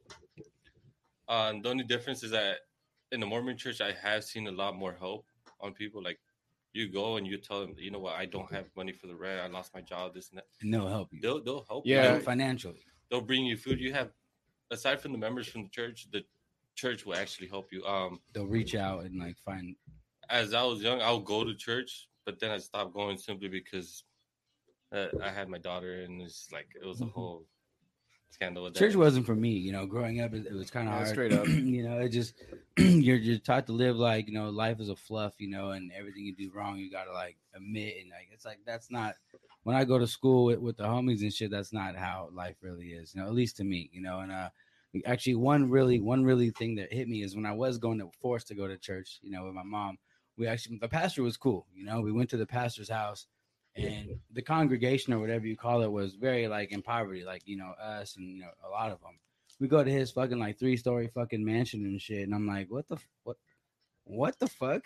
uh, 1.29 1.51
and 1.53 1.65
the 1.65 1.69
only 1.69 1.85
difference 1.85 2.23
is 2.23 2.31
that 2.31 2.59
in 3.15 3.21
the 3.21 3.27
Mormon 3.27 3.57
Church, 3.57 3.81
I 3.81 3.93
have 3.93 4.25
seen 4.25 4.49
a 4.49 4.53
lot 4.53 4.77
more 4.77 4.95
help 4.99 5.25
on 5.61 5.73
people. 5.73 6.03
Like, 6.03 6.19
you 6.73 6.89
go 6.89 7.17
and 7.17 7.27
you 7.27 7.39
tell 7.39 7.61
them, 7.61 7.77
you 7.79 7.91
know 7.91 8.01
what, 8.01 8.17
I 8.17 8.27
don't 8.27 8.53
have 8.53 8.67
money 8.77 8.93
for 8.93 9.07
the 9.07 9.15
rent. 9.15 9.41
I 9.41 9.47
lost 9.47 9.73
my 9.73 9.81
job. 9.81 10.13
This 10.13 10.31
and 10.31 10.39
that. 10.39 10.47
And 10.61 10.75
they'll 10.75 10.89
help 10.89 11.09
you. 11.13 11.21
They'll 11.21 11.43
they'll 11.43 11.65
help. 11.69 11.85
Yeah. 11.87 12.15
you. 12.15 12.21
financially. 12.21 12.81
they'll 13.11 13.21
bring 13.21 13.47
you 13.47 13.57
food. 13.57 13.81
You 13.81 13.93
have 13.93 14.11
aside 14.73 15.01
from 15.01 15.13
the 15.13 15.19
members 15.19 15.47
from 15.47 15.63
the 15.63 15.69
church, 15.69 16.09
the 16.11 16.25
church 16.75 17.07
will 17.07 17.15
actually 17.15 17.47
help 17.47 17.73
you. 17.73 17.85
Um, 17.85 18.19
They'll 18.33 18.47
reach 18.47 18.75
out 18.75 19.05
and 19.05 19.21
like 19.21 19.37
find. 19.39 19.77
as 20.29 20.53
I 20.53 20.65
was 20.65 20.83
young, 20.83 21.01
I 21.01 21.13
would 21.13 21.25
go 21.25 21.45
to 21.45 21.55
church, 21.55 22.09
but 22.27 22.41
then 22.41 22.51
I 22.51 22.59
stopped 22.59 22.93
going 22.93 23.17
simply 23.17 23.49
because 23.49 24.03
uh, 24.93 25.07
I 25.23 25.31
had 25.31 25.49
my 25.49 25.59
daughter, 25.59 26.03
and 26.03 26.21
it's 26.21 26.49
like 26.53 26.67
it 26.81 26.85
was 26.85 27.01
a 27.01 27.07
Whole 28.41 28.47
scandal. 28.47 28.65
With 28.65 28.75
Church 28.75 28.93
that. 28.93 28.99
wasn't 28.99 29.27
for 29.27 29.35
me. 29.35 29.51
You 29.51 29.73
know, 29.73 29.87
growing 29.87 30.21
up, 30.21 30.35
it, 30.35 30.47
it 30.47 30.53
was 30.53 30.71
kind 30.71 30.89
of 30.89 30.95
Yeah, 30.95 31.05
hard. 31.05 31.09
straight 31.09 31.33
up. 31.33 31.47
you 31.49 31.83
know, 31.89 31.99
it 31.99 32.09
just 32.11 32.35
you're 32.77 33.17
you're 33.17 33.39
taught 33.39 33.67
to 33.67 33.73
live 33.73 33.97
like 33.97 34.29
you 34.29 34.35
know 34.35 34.51
life 34.51 34.81
is 34.81 34.89
a 34.89 34.97
fluff. 34.97 35.35
You 35.39 35.49
know, 35.49 35.71
and 35.71 35.93
everything 35.93 36.25
you 36.25 36.35
do 36.35 36.51
wrong, 36.55 36.79
you 36.79 36.91
gotta 36.91 37.13
like 37.13 37.37
admit 37.55 37.97
and 38.01 38.11
like 38.11 38.29
it's 38.33 38.45
like 38.45 38.61
that's 38.67 38.91
not. 38.91 39.15
When 39.63 39.75
I 39.75 39.85
go 39.85 39.99
to 39.99 40.07
school 40.07 40.45
with, 40.45 40.59
with 40.59 40.77
the 40.77 40.85
homies 40.85 41.23
and 41.23 41.33
shit, 41.33 41.51
that's 41.51 41.73
not 41.73 41.97
how 41.97 42.29
life 42.35 42.57
really 42.61 42.89
is. 42.89 43.15
You 43.15 43.23
know, 43.23 43.29
at 43.29 43.35
least 43.35 43.57
to 43.59 43.65
me. 43.65 43.89
You 43.93 44.03
know, 44.03 44.21
and 44.21 44.31
uh, 44.31 44.51
actually 45.07 45.37
one 45.37 45.71
really 45.71 46.01
one 46.01 46.25
really 46.25 46.51
thing 46.51 46.75
that 46.77 46.93
hit 46.93 47.09
me 47.09 47.23
is 47.23 47.35
when 47.35 47.47
I 47.47 47.53
was 47.53 47.79
going 47.79 47.99
to 47.99 48.11
forced 48.21 48.49
to 48.49 48.55
go 48.55 48.69
to 48.69 48.77
church. 48.77 49.21
You 49.23 49.31
know, 49.31 49.45
with 49.45 49.55
my 49.55 49.63
mom. 49.65 49.99
We 50.37 50.49
actually 50.49 50.79
the 50.79 50.89
pastor 50.89 51.23
was 51.23 51.37
cool. 51.37 51.67
You 51.75 51.85
know, 51.85 52.01
we 52.01 52.11
went 52.11 52.29
to 52.31 52.37
the 52.37 52.47
pastor's 52.47 52.89
house 52.91 53.27
and 53.77 54.21
the 54.33 54.43
congregation 54.43 55.13
or 55.13 55.19
whatever 55.19 55.47
you 55.47 55.57
call 55.57 55.83
it 55.83 55.91
was 55.91 56.15
very 56.15 56.49
like 56.49 56.73
in 56.73 56.83
poverty, 56.83 57.25
like 57.25 57.43
you 57.47 57.57
know 57.57 57.73
us 57.81 58.17
and 58.17 58.37
you 58.37 58.43
know 58.43 58.51
a 58.67 58.71
lot 58.71 58.93
of 58.93 59.01
them. 59.01 59.19
We 59.61 59.69
go 59.69 59.83
to 59.83 59.91
his 59.91 60.11
fucking 60.11 60.39
like 60.39 60.59
three 60.59 60.77
story 60.77 61.09
fucking 61.09 61.45
mansion 61.45 61.85
and 61.85 62.01
shit, 62.01 62.25
and 62.25 62.35
I'm 62.35 62.47
like, 62.47 62.71
what 62.71 62.89
the 62.89 62.97
what, 63.25 63.37
what 64.05 64.39
the 64.39 64.49
fuck? 64.49 64.83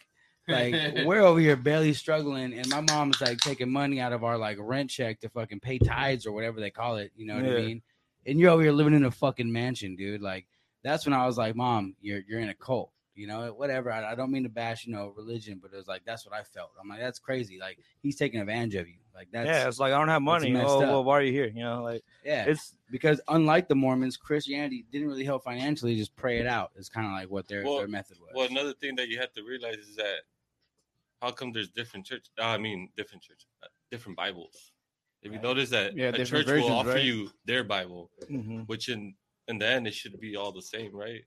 Like 0.46 0.74
we're 1.04 1.20
over 1.20 1.40
here 1.40 1.56
barely 1.56 1.92
struggling, 1.92 2.54
and 2.54 2.68
my 2.68 2.80
mom's 2.80 3.20
like 3.20 3.38
taking 3.38 3.70
money 3.70 4.00
out 4.00 4.12
of 4.12 4.24
our 4.24 4.38
like 4.38 4.56
rent 4.60 4.90
check 4.90 5.20
to 5.20 5.28
fucking 5.28 5.60
pay 5.60 5.78
tithes 5.78 6.26
or 6.26 6.32
whatever 6.32 6.60
they 6.60 6.70
call 6.70 6.96
it. 6.96 7.12
You 7.16 7.26
know 7.26 7.36
what 7.36 7.44
I 7.44 7.60
mean? 7.60 7.82
And 8.26 8.38
you're 8.38 8.50
over 8.50 8.62
here 8.62 8.72
living 8.72 8.94
in 8.94 9.04
a 9.04 9.10
fucking 9.10 9.50
mansion, 9.50 9.96
dude. 9.96 10.22
Like 10.22 10.46
that's 10.82 11.06
when 11.06 11.12
I 11.12 11.26
was 11.26 11.36
like, 11.36 11.56
mom, 11.56 11.94
you're 12.00 12.20
you're 12.26 12.40
in 12.40 12.48
a 12.48 12.54
cult. 12.54 12.90
You 13.18 13.26
know, 13.26 13.52
whatever. 13.56 13.90
I, 13.90 14.12
I 14.12 14.14
don't 14.14 14.30
mean 14.30 14.44
to 14.44 14.48
bash, 14.48 14.86
you 14.86 14.92
know, 14.92 15.12
religion, 15.16 15.58
but 15.60 15.72
it 15.72 15.76
was 15.76 15.88
like 15.88 16.04
that's 16.04 16.24
what 16.24 16.32
I 16.32 16.44
felt. 16.44 16.70
I'm 16.80 16.88
like, 16.88 17.00
that's 17.00 17.18
crazy. 17.18 17.58
Like 17.58 17.78
he's 18.00 18.14
taking 18.14 18.40
advantage 18.40 18.76
of 18.76 18.86
you. 18.86 18.98
Like 19.12 19.26
that's 19.32 19.48
yeah, 19.48 19.66
it's 19.66 19.80
like 19.80 19.92
I 19.92 19.98
don't 19.98 20.06
have 20.06 20.22
money. 20.22 20.54
Oh, 20.56 20.80
up. 20.80 20.88
well, 20.88 21.04
why 21.04 21.18
are 21.18 21.22
you 21.22 21.32
here? 21.32 21.48
You 21.48 21.64
know, 21.64 21.82
like 21.82 22.04
yeah. 22.24 22.44
it's 22.46 22.76
because 22.92 23.20
unlike 23.26 23.66
the 23.66 23.74
Mormons, 23.74 24.16
Christianity 24.16 24.86
didn't 24.92 25.08
really 25.08 25.24
help 25.24 25.42
financially. 25.42 25.96
Just 25.96 26.14
pray 26.14 26.38
it 26.38 26.46
out. 26.46 26.70
It's 26.76 26.88
kind 26.88 27.08
of 27.08 27.12
like 27.12 27.28
what 27.28 27.48
their 27.48 27.64
Well- 27.64 27.78
their 27.78 27.88
method 27.88 28.18
was. 28.20 28.30
Well, 28.34 28.46
another 28.48 28.72
thing 28.72 28.94
that 28.96 29.08
you 29.08 29.18
have 29.18 29.32
to 29.32 29.42
realize 29.42 29.78
is 29.78 29.96
that 29.96 30.20
how 31.20 31.32
come 31.32 31.52
there's 31.52 31.70
different 31.70 32.06
church? 32.06 32.26
uh, 32.38 32.44
I 32.44 32.58
mean, 32.58 32.90
different 32.96 33.24
church, 33.24 33.46
uh, 33.64 33.66
different 33.90 34.16
Bibles. 34.16 34.70
If 35.22 35.32
you 35.32 35.40
notice 35.40 35.70
that 35.70 35.96
Yeah, 35.96 36.10
a 36.10 36.12
different 36.12 36.28
church 36.28 36.46
versions, 36.46 36.70
will 36.70 36.76
offer 36.78 36.90
right? 36.90 37.02
you 37.02 37.30
their 37.44 37.64
Bible, 37.64 38.12
mhm. 38.30 38.68
which 38.68 38.88
in 38.88 39.16
in 39.48 39.58
the 39.58 39.66
end 39.66 39.88
it 39.88 39.94
should 39.94 40.20
be 40.20 40.36
all 40.36 40.52
the 40.52 40.62
same, 40.62 40.94
right? 40.94 41.24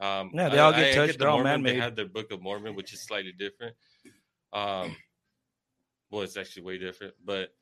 Um, 0.00 0.30
Yeah, 0.32 0.48
they 0.48 0.58
I- 0.58 0.62
all 0.64 0.72
get 0.72 0.92
I 0.92 0.94
touched, 0.94 1.12
the 1.14 1.18
they're 1.18 1.28
all 1.28 1.38
Mormon, 1.38 1.62
They 1.62 1.70
man-made. 1.70 1.76
They 1.80 1.84
have 1.84 1.96
their 1.96 2.06
Book 2.06 2.30
of 2.30 2.40
Mormon, 2.40 2.74
which 2.76 2.92
is 2.92 3.00
slightly 3.00 3.32
different. 3.32 3.74
Um, 4.52 4.96
well, 6.10 6.22
it's 6.22 6.36
actually 6.36 6.62
way 6.62 6.78
different, 6.78 7.14
but 7.24 7.54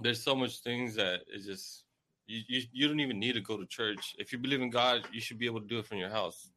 there's 0.00 0.22
so 0.22 0.34
much 0.34 0.58
things 0.60 0.94
that 0.96 1.20
it's 1.28 1.44
just 1.46 1.84
you, 2.26 2.40
you 2.48 2.62
you 2.72 2.88
don't 2.88 3.00
even 3.00 3.18
need 3.18 3.34
to 3.34 3.40
go 3.40 3.56
to 3.56 3.66
church. 3.66 4.14
If 4.18 4.32
you 4.32 4.38
believe 4.38 4.60
in 4.62 4.70
God, 4.70 5.06
you 5.12 5.20
should 5.20 5.38
be 5.38 5.46
able 5.46 5.60
to 5.60 5.66
do 5.66 5.78
it 5.78 5.86
from 5.86 5.98
your 5.98 6.08
house. 6.08 6.48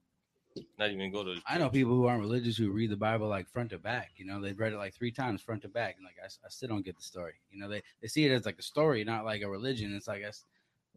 Not 0.79 0.89
even 0.89 1.11
go 1.11 1.23
to. 1.25 1.35
I 1.45 1.57
know 1.57 1.69
people 1.69 1.93
who 1.93 2.05
aren't 2.05 2.21
religious 2.21 2.55
who 2.55 2.71
read 2.71 2.89
the 2.89 2.95
Bible 2.95 3.27
like 3.27 3.49
front 3.49 3.71
to 3.71 3.77
back. 3.77 4.11
You 4.15 4.25
know, 4.25 4.39
they've 4.39 4.57
read 4.57 4.71
it 4.71 4.77
like 4.77 4.93
three 4.93 5.11
times 5.11 5.41
front 5.41 5.61
to 5.63 5.67
back, 5.67 5.95
and 5.97 6.05
like 6.05 6.15
I 6.23 6.49
still 6.49 6.69
don't 6.69 6.85
get 6.85 6.95
the 6.95 7.03
story. 7.03 7.33
You 7.51 7.59
know, 7.59 7.67
they 7.67 7.83
they 8.01 8.07
see 8.07 8.25
it 8.25 8.31
as 8.31 8.45
like 8.45 8.57
a 8.57 8.63
story, 8.63 9.03
not 9.03 9.25
like 9.25 9.41
a 9.41 9.49
religion. 9.49 9.93
It's 9.93 10.07
like 10.07 10.23
us, 10.23 10.45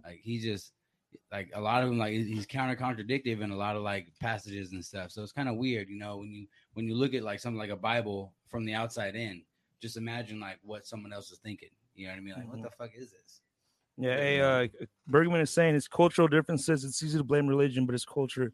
like 0.05 0.21
he 0.23 0.39
just 0.39 0.73
like 1.33 1.51
a 1.55 1.61
lot 1.61 1.83
of 1.83 1.89
them 1.89 1.99
like 1.99 2.13
he's 2.13 2.47
counter 2.47 2.77
contradictive 2.77 3.41
in 3.41 3.51
a 3.51 3.57
lot 3.57 3.77
of 3.77 3.83
like 3.83 4.09
passages 4.21 4.73
and 4.73 4.85
stuff. 4.85 5.11
So 5.11 5.23
it's 5.23 5.33
kind 5.33 5.49
of 5.49 5.57
weird, 5.57 5.89
you 5.89 5.99
know, 5.99 6.19
when 6.19 6.33
you 6.33 6.47
when 6.75 6.87
you 6.87 6.95
look 6.95 7.15
at 7.15 7.23
like 7.23 7.41
something 7.41 7.59
like 7.59 7.71
a 7.71 7.77
Bible 7.77 8.35
from 8.49 8.65
the 8.65 8.75
outside 8.75 9.15
in. 9.15 9.43
Just 9.81 9.97
imagine 9.97 10.41
like 10.41 10.59
what 10.63 10.87
someone 10.87 11.13
else 11.13 11.31
is 11.31 11.39
thinking. 11.39 11.69
You 11.95 12.07
know 12.07 12.13
what 12.15 12.19
I 12.19 12.21
mean? 12.21 12.35
Like, 12.35 12.45
Mhm. 12.45 12.51
what 12.51 12.63
the 12.63 12.71
fuck 12.77 12.91
is 12.97 13.11
this? 13.13 13.43
Yeah, 13.97 14.17
hey, 14.17 14.41
uh, 14.41 14.69
Bergman 15.07 15.41
is 15.41 15.51
saying 15.51 15.75
it's 15.75 15.89
cultural 15.89 16.29
differences. 16.29 16.85
It's 16.85 17.03
easy 17.03 17.19
to 17.19 17.25
blame 17.25 17.47
religion, 17.49 17.85
but 17.87 17.95
it's 17.95 18.05
culture. 18.05 18.53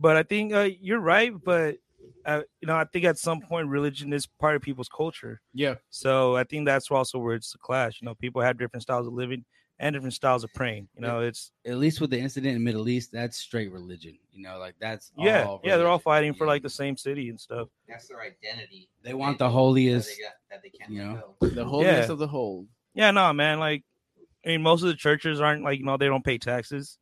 But 0.00 0.16
I 0.16 0.22
think 0.22 0.52
uh, 0.52 0.70
you're 0.80 1.00
right. 1.00 1.32
But 1.44 1.76
uh, 2.24 2.42
you 2.60 2.66
know, 2.66 2.76
I 2.76 2.84
think 2.84 3.04
at 3.04 3.18
some 3.18 3.40
point 3.40 3.68
religion 3.68 4.12
is 4.12 4.26
part 4.26 4.56
of 4.56 4.62
people's 4.62 4.88
culture. 4.88 5.40
Yeah, 5.52 5.76
So 5.90 6.36
I 6.36 6.44
think 6.44 6.66
that's 6.66 6.90
also 6.90 7.18
where 7.18 7.34
it's 7.34 7.54
a 7.54 7.58
clash. 7.58 8.00
You 8.00 8.06
know, 8.06 8.14
people 8.14 8.42
have 8.42 8.58
different 8.58 8.82
styles 8.82 9.06
of 9.06 9.12
living 9.12 9.44
and 9.82 9.92
different 9.92 10.14
styles 10.14 10.44
of 10.44 10.54
praying. 10.54 10.88
You 10.94 11.02
know, 11.02 11.20
it's 11.20 11.50
At 11.66 11.76
least 11.76 12.00
with 12.00 12.10
the 12.10 12.18
incident 12.18 12.54
in 12.54 12.62
the 12.62 12.64
Middle 12.64 12.88
East, 12.88 13.10
that's 13.12 13.36
straight 13.36 13.70
religion. 13.72 14.16
You 14.32 14.42
know, 14.44 14.58
like 14.58 14.76
that's 14.80 15.10
yeah, 15.18 15.44
all 15.44 15.60
yeah. 15.64 15.76
They're 15.76 15.86
all 15.88 15.94
religion. 15.94 16.04
fighting 16.04 16.34
for 16.34 16.46
like 16.46 16.62
the 16.62 16.70
same 16.70 16.96
city 16.96 17.28
and 17.28 17.38
stuff. 17.38 17.68
That's 17.88 18.06
their 18.06 18.20
identity. 18.20 18.88
They 19.02 19.12
want 19.12 19.38
That 19.38 19.46
the 19.46 19.50
holiest. 19.50 20.08
That 20.08 20.14
they, 20.16 20.22
got, 20.22 20.32
that 20.50 20.62
they 20.62 20.70
can't 20.70 20.90
you 20.90 21.02
know? 21.04 21.34
go. 21.40 21.48
the 21.48 21.64
holiness 21.64 22.06
Yeah. 22.06 22.12
of 22.12 22.18
the 22.18 22.28
whole. 22.28 22.66
Yeah, 22.94 23.10
no, 23.10 23.32
man. 23.32 23.58
Like, 23.58 23.82
I 24.46 24.50
mean, 24.50 24.62
most 24.62 24.82
of 24.82 24.88
the 24.88 24.94
churches 24.94 25.40
aren't 25.40 25.64
like 25.64 25.80
you 25.80 25.84
know 25.84 25.96
they 25.96 26.06
don't 26.06 26.24
pay 26.24 26.38
taxes. 26.38 26.98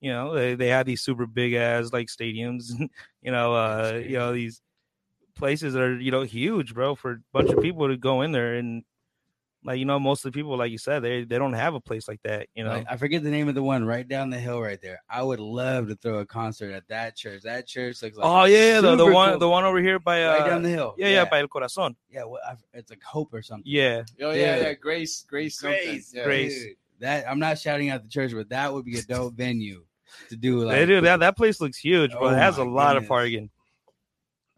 You 0.00 0.12
know, 0.12 0.34
they 0.34 0.54
they 0.54 0.68
have 0.68 0.86
these 0.86 1.02
super 1.02 1.26
big 1.26 1.54
ass 1.54 1.92
like 1.92 2.06
stadiums. 2.06 2.70
you 3.22 3.32
know, 3.32 3.54
uh, 3.54 4.00
you 4.06 4.18
know 4.18 4.32
these 4.32 4.62
places 5.34 5.74
that 5.74 5.82
are 5.82 5.98
you 5.98 6.12
know 6.12 6.22
huge, 6.22 6.74
bro, 6.74 6.94
for 6.94 7.10
a 7.12 7.18
bunch 7.32 7.50
of 7.50 7.60
people 7.60 7.88
to 7.88 7.96
go 7.96 8.20
in 8.22 8.30
there 8.30 8.54
and 8.54 8.84
like 9.64 9.78
you 9.78 9.84
know 9.86 9.98
most 9.98 10.24
of 10.24 10.32
the 10.32 10.36
people, 10.38 10.56
like 10.58 10.70
you 10.70 10.78
said, 10.78 11.02
they 11.02 11.24
they 11.24 11.38
don't 11.38 11.54
have 11.54 11.74
a 11.74 11.80
place 11.80 12.06
like 12.06 12.20
that. 12.22 12.48
You 12.54 12.64
know, 12.64 12.70
Like, 12.70 12.86
I 12.90 12.96
forget 12.96 13.22
the 13.22 13.30
name 13.30 13.48
of 13.48 13.54
the 13.54 13.62
one 13.62 13.84
right 13.84 14.06
down 14.06 14.28
the 14.30 14.38
hill 14.38 14.60
right 14.60 14.80
there. 14.82 15.02
I 15.08 15.22
would 15.22 15.40
love 15.40 15.88
to 15.88 15.96
throw 15.96 16.18
a 16.18 16.26
concert 16.26 16.72
at 16.72 16.86
that 16.88 17.16
church. 17.16 17.42
That 17.42 17.66
church 17.66 18.02
looks 18.02 18.16
like 18.16 18.26
oh 18.26 18.44
yeah, 18.44 18.80
the, 18.80 18.94
the 18.96 19.06
one 19.10 19.30
cool. 19.30 19.38
the 19.38 19.48
one 19.48 19.64
over 19.64 19.80
here 19.80 19.98
by 19.98 20.24
uh, 20.24 20.38
right 20.38 20.50
down 20.50 20.62
the 20.62 20.68
hill. 20.68 20.94
yeah, 20.98 21.08
yeah 21.08 21.24
by 21.24 21.40
El 21.40 21.48
Corazon. 21.48 21.96
yeah. 22.10 22.24
What, 22.24 22.42
I, 22.46 22.56
it's 22.74 22.90
like 22.90 23.02
Hope 23.02 23.32
or 23.32 23.42
something. 23.42 23.64
Yeah, 23.66 24.02
Oh 24.20 24.30
yeah, 24.32 24.56
Dude. 24.56 24.64
yeah, 24.66 24.72
Grace, 24.74 25.22
Grace, 25.28 25.58
something. 25.58 25.78
Grace, 25.82 26.12
Yeah. 26.14 26.24
Grace. 26.24 26.62
Dude, 26.64 26.76
that 27.00 27.28
I'm 27.28 27.38
not 27.38 27.58
shouting 27.58 27.90
out 27.90 28.02
the 28.02 28.08
church, 28.08 28.32
but 28.32 28.48
that 28.50 28.72
would 28.72 28.84
be 28.84 28.98
a 28.98 29.02
dope 29.02 29.34
venue 29.36 29.84
to 30.28 30.36
do. 30.36 30.62
Like, 30.64 30.76
they 30.76 30.86
do 30.86 31.00
that. 31.00 31.20
That 31.20 31.36
place 31.36 31.60
looks 31.60 31.78
huge, 31.78 32.12
bro. 32.12 32.26
Oh 32.26 32.28
it 32.28 32.36
has 32.36 32.58
a 32.58 32.64
my 32.64 32.70
lot 32.70 32.96
of 32.96 33.08
parking. 33.08 33.50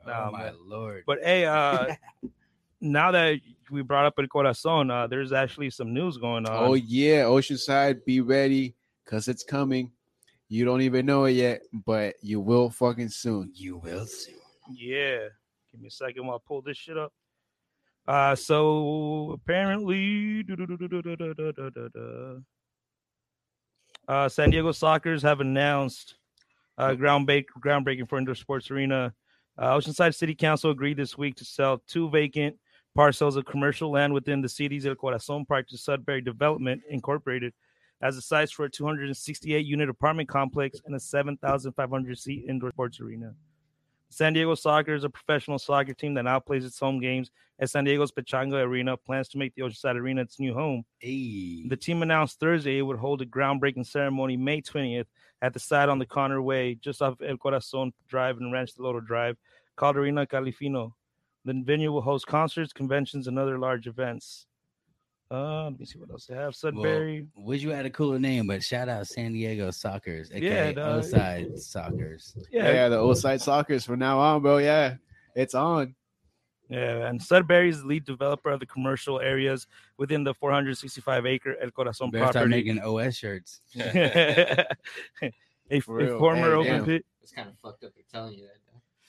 Oh 0.05 0.11
Nah, 0.11 0.31
my 0.31 0.51
lord! 0.65 1.03
But 1.07 1.19
hey, 1.23 1.47
uh, 1.47 1.95
now 2.81 3.11
that 3.13 3.41
we 3.71 3.83
brought 3.83 4.07
up 4.07 4.15
El 4.19 4.27
Corazon, 4.27 4.91
uh, 4.91 5.07
there's 5.07 5.33
actually 5.33 5.71
some 5.71 5.93
news 5.93 6.17
going 6.19 6.47
on. 6.47 6.65
Oh 6.69 6.75
yeah, 6.75 7.23
Oceanside, 7.23 8.05
be 8.05 8.21
ready, 8.21 8.75
cause 9.07 9.29
it's 9.29 9.43
coming. 9.43 9.93
You 10.49 10.65
don't 10.65 10.83
even 10.83 11.07
know 11.07 11.25
it 11.25 11.33
yet, 11.33 11.63
but 11.73 12.15
you 12.23 12.41
will 12.41 12.71
fucking 12.71 13.09
soon. 13.09 13.51
you 13.55 13.79
will 13.79 14.07
soon. 14.07 14.37
Yeah. 14.73 15.19
Give 15.73 15.81
me 15.81 15.89
a 15.89 15.91
second 15.91 16.27
while 16.27 16.37
I 16.37 16.41
pull 16.47 16.63
this 16.63 16.77
shit 16.77 16.97
up. 16.97 17.13
Uh, 18.07 18.37
so 18.37 19.33
apparently, 19.33 20.45
uh, 24.09 24.29
San 24.29 24.51
Diego 24.51 24.71
Sockers 24.71 25.23
have 25.23 25.41
announced 25.41 26.15
uh, 26.79 26.91
groundbreak, 26.91 27.47
groundbreaking 27.61 28.09
for 28.09 28.19
indoor 28.19 28.37
sports 28.37 28.71
arena. 28.71 29.13
Uh, 29.59 29.75
Oceanside 29.75 30.15
City 30.15 30.35
Council 30.35 30.71
agreed 30.71 30.97
this 30.97 31.19
week 31.19 31.35
to 31.37 31.45
sell 31.45 31.83
two 31.89 32.09
vacant 32.11 32.57
parcels 32.97 33.37
of 33.37 33.45
commercial 33.45 33.91
land 33.91 34.15
within 34.15 34.41
the 34.41 34.49
city's 34.49 34.87
El 34.87 34.95
Corazon 34.95 35.45
Park 35.45 35.69
to 35.69 35.77
Sudberry 35.77 36.25
Development 36.25 36.83
Incorporated 36.89 37.53
as 38.01 38.17
a 38.17 38.23
site 38.23 38.51
for 38.51 38.65
a 38.65 38.71
268 38.71 39.67
unit 39.67 39.91
apartment 39.91 40.29
complex 40.29 40.81
and 40.87 40.95
a 40.95 41.01
7,500 41.01 42.19
seat 42.19 42.47
indoor 42.49 42.71
sports 42.71 42.99
arena. 43.01 43.35
San 44.09 44.33
Diego 44.33 44.55
Soccer 44.55 44.95
is 44.95 45.05
a 45.05 45.11
professional 45.11 45.59
soccer 45.59 45.93
team 45.93 46.15
that 46.15 46.23
now 46.23 46.41
plays 46.41 46.65
its 46.65 46.79
home 46.79 46.99
games 46.99 47.31
at 47.59 47.69
San 47.69 47.85
Diego's 47.85 48.13
Pechanga 48.13 48.63
Arena. 48.63 48.97
Plans 48.97 49.29
to 49.29 49.39
make 49.39 49.55
the 49.55 49.63
Oceanside 49.63 49.97
Arena 49.97 50.23
its 50.23 50.41
new 50.41 50.55
home. 50.55 50.85
Hey. 50.99 51.67
The 51.69 51.77
team 51.77 52.03
announced 52.03 52.41
Thursday 52.41 52.79
it 52.79 52.83
would 52.83 52.99
hold 52.99 53.21
a 53.21 53.27
groundbreaking 53.27 53.87
ceremony 53.87 54.37
May 54.37 54.63
20th 54.63 55.07
at 55.43 55.53
the 55.53 55.59
site 55.61 55.91
on 55.91 55.99
the 55.99 56.07
Connor 56.07 56.41
Way, 56.41 56.77
just 56.77 57.03
off 57.03 57.21
El 57.21 57.37
Corazon 57.37 57.93
Drive 58.09 58.39
and 58.39 58.53
Rancho 58.53 58.75
del 58.77 58.87
Oro 58.87 59.01
Drive, 59.01 59.37
called 59.75 59.97
Arena 59.97 60.27
Califino. 60.27 60.93
The 61.47 61.63
venue 61.65 61.93
will 61.93 62.03
host 62.03 62.27
concerts, 62.27 62.73
conventions, 62.75 63.27
and 63.29 63.39
other 63.39 63.57
large 63.59 63.87
events. 63.87 64.47
Uh, 65.31 65.65
let 65.65 65.81
me 65.81 65.87
see 65.87 65.99
what 65.99 66.11
else 66.11 66.27
they 66.27 66.35
have. 66.37 66.53
Sudberry. 66.53 67.27
Well, 67.35 67.47
wish 67.47 67.63
you 67.63 67.71
had 67.71 67.87
a 67.87 67.91
cooler 67.91 68.19
name, 68.19 68.47
but 68.49 68.63
shout 68.63 68.89
out 68.89 69.07
San 69.07 69.33
Diego 69.33 69.69
Sockers, 69.71 70.31
Yeah, 70.31 70.37
aka 70.67 70.73
dog. 70.75 70.99
Oside 71.05 71.53
Sockers. 71.55 72.37
Yeah, 72.53 72.71
yeah, 72.73 72.89
the 72.89 72.99
old 72.99 73.17
side 73.19 73.41
soccer's 73.41 73.85
from 73.85 73.99
now 74.01 74.19
on, 74.19 74.43
bro. 74.43 74.59
Yeah, 74.59 74.97
it's 75.35 75.55
on. 75.55 75.95
Yeah, 76.69 77.07
and 77.07 77.21
Sudberry 77.21 77.69
is 77.69 77.81
the 77.83 77.87
lead 77.87 78.05
developer 78.05 78.51
of 78.51 78.59
the 78.59 78.67
commercial 78.67 79.21
areas 79.21 79.69
within 79.99 80.25
the 80.25 80.35
465 80.35 81.25
acre 81.27 81.57
El 81.63 81.71
Corazon 81.71 82.11
Better 82.11 82.27
start 82.33 82.49
making 82.49 82.81
OS 82.81 83.15
shirts. 83.17 83.61
a, 83.79 84.65
a 85.71 85.81
For 85.81 85.95
real. 85.95 86.19
former 86.19 86.49
Hey, 86.51 86.53
open 86.57 86.73
damn. 86.73 86.85
pit. 86.85 87.07
It's 87.23 87.31
kind 87.33 87.49
of 87.49 87.55
fucked 87.63 87.85
up. 87.85 87.93
They're 87.95 88.05
telling 88.13 88.35
you 88.35 88.43
that. 88.47 88.57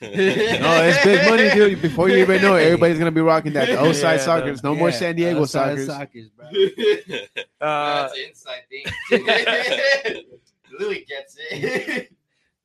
No, 0.00 0.08
it's 0.10 1.04
big 1.04 1.28
money, 1.28 1.50
dude. 1.50 1.82
Before 1.82 2.08
you 2.08 2.18
even 2.18 2.40
know 2.40 2.54
it, 2.56 2.64
everybody's 2.66 2.98
gonna 2.98 3.10
be 3.10 3.20
rocking 3.20 3.52
that. 3.54 3.66
The 3.66 3.78
old 3.80 3.96
Yeah, 3.96 4.00
side 4.00 4.20
the- 4.20 4.24
soccer's 4.24 4.62
no 4.62 4.74
more 4.74 4.92
San 4.92 5.16
Diego 5.16 5.40
Oside 5.42 5.78
Sockers. 5.78 6.30
Sockers, 6.30 6.30
bro. 6.36 7.18
Uh, 7.60 8.02
That's 8.02 8.14
an 8.14 8.24
inside 8.28 8.62
thing. 8.70 8.84
Louis 10.78 11.04
gets 11.08 11.36
it. 11.50 12.12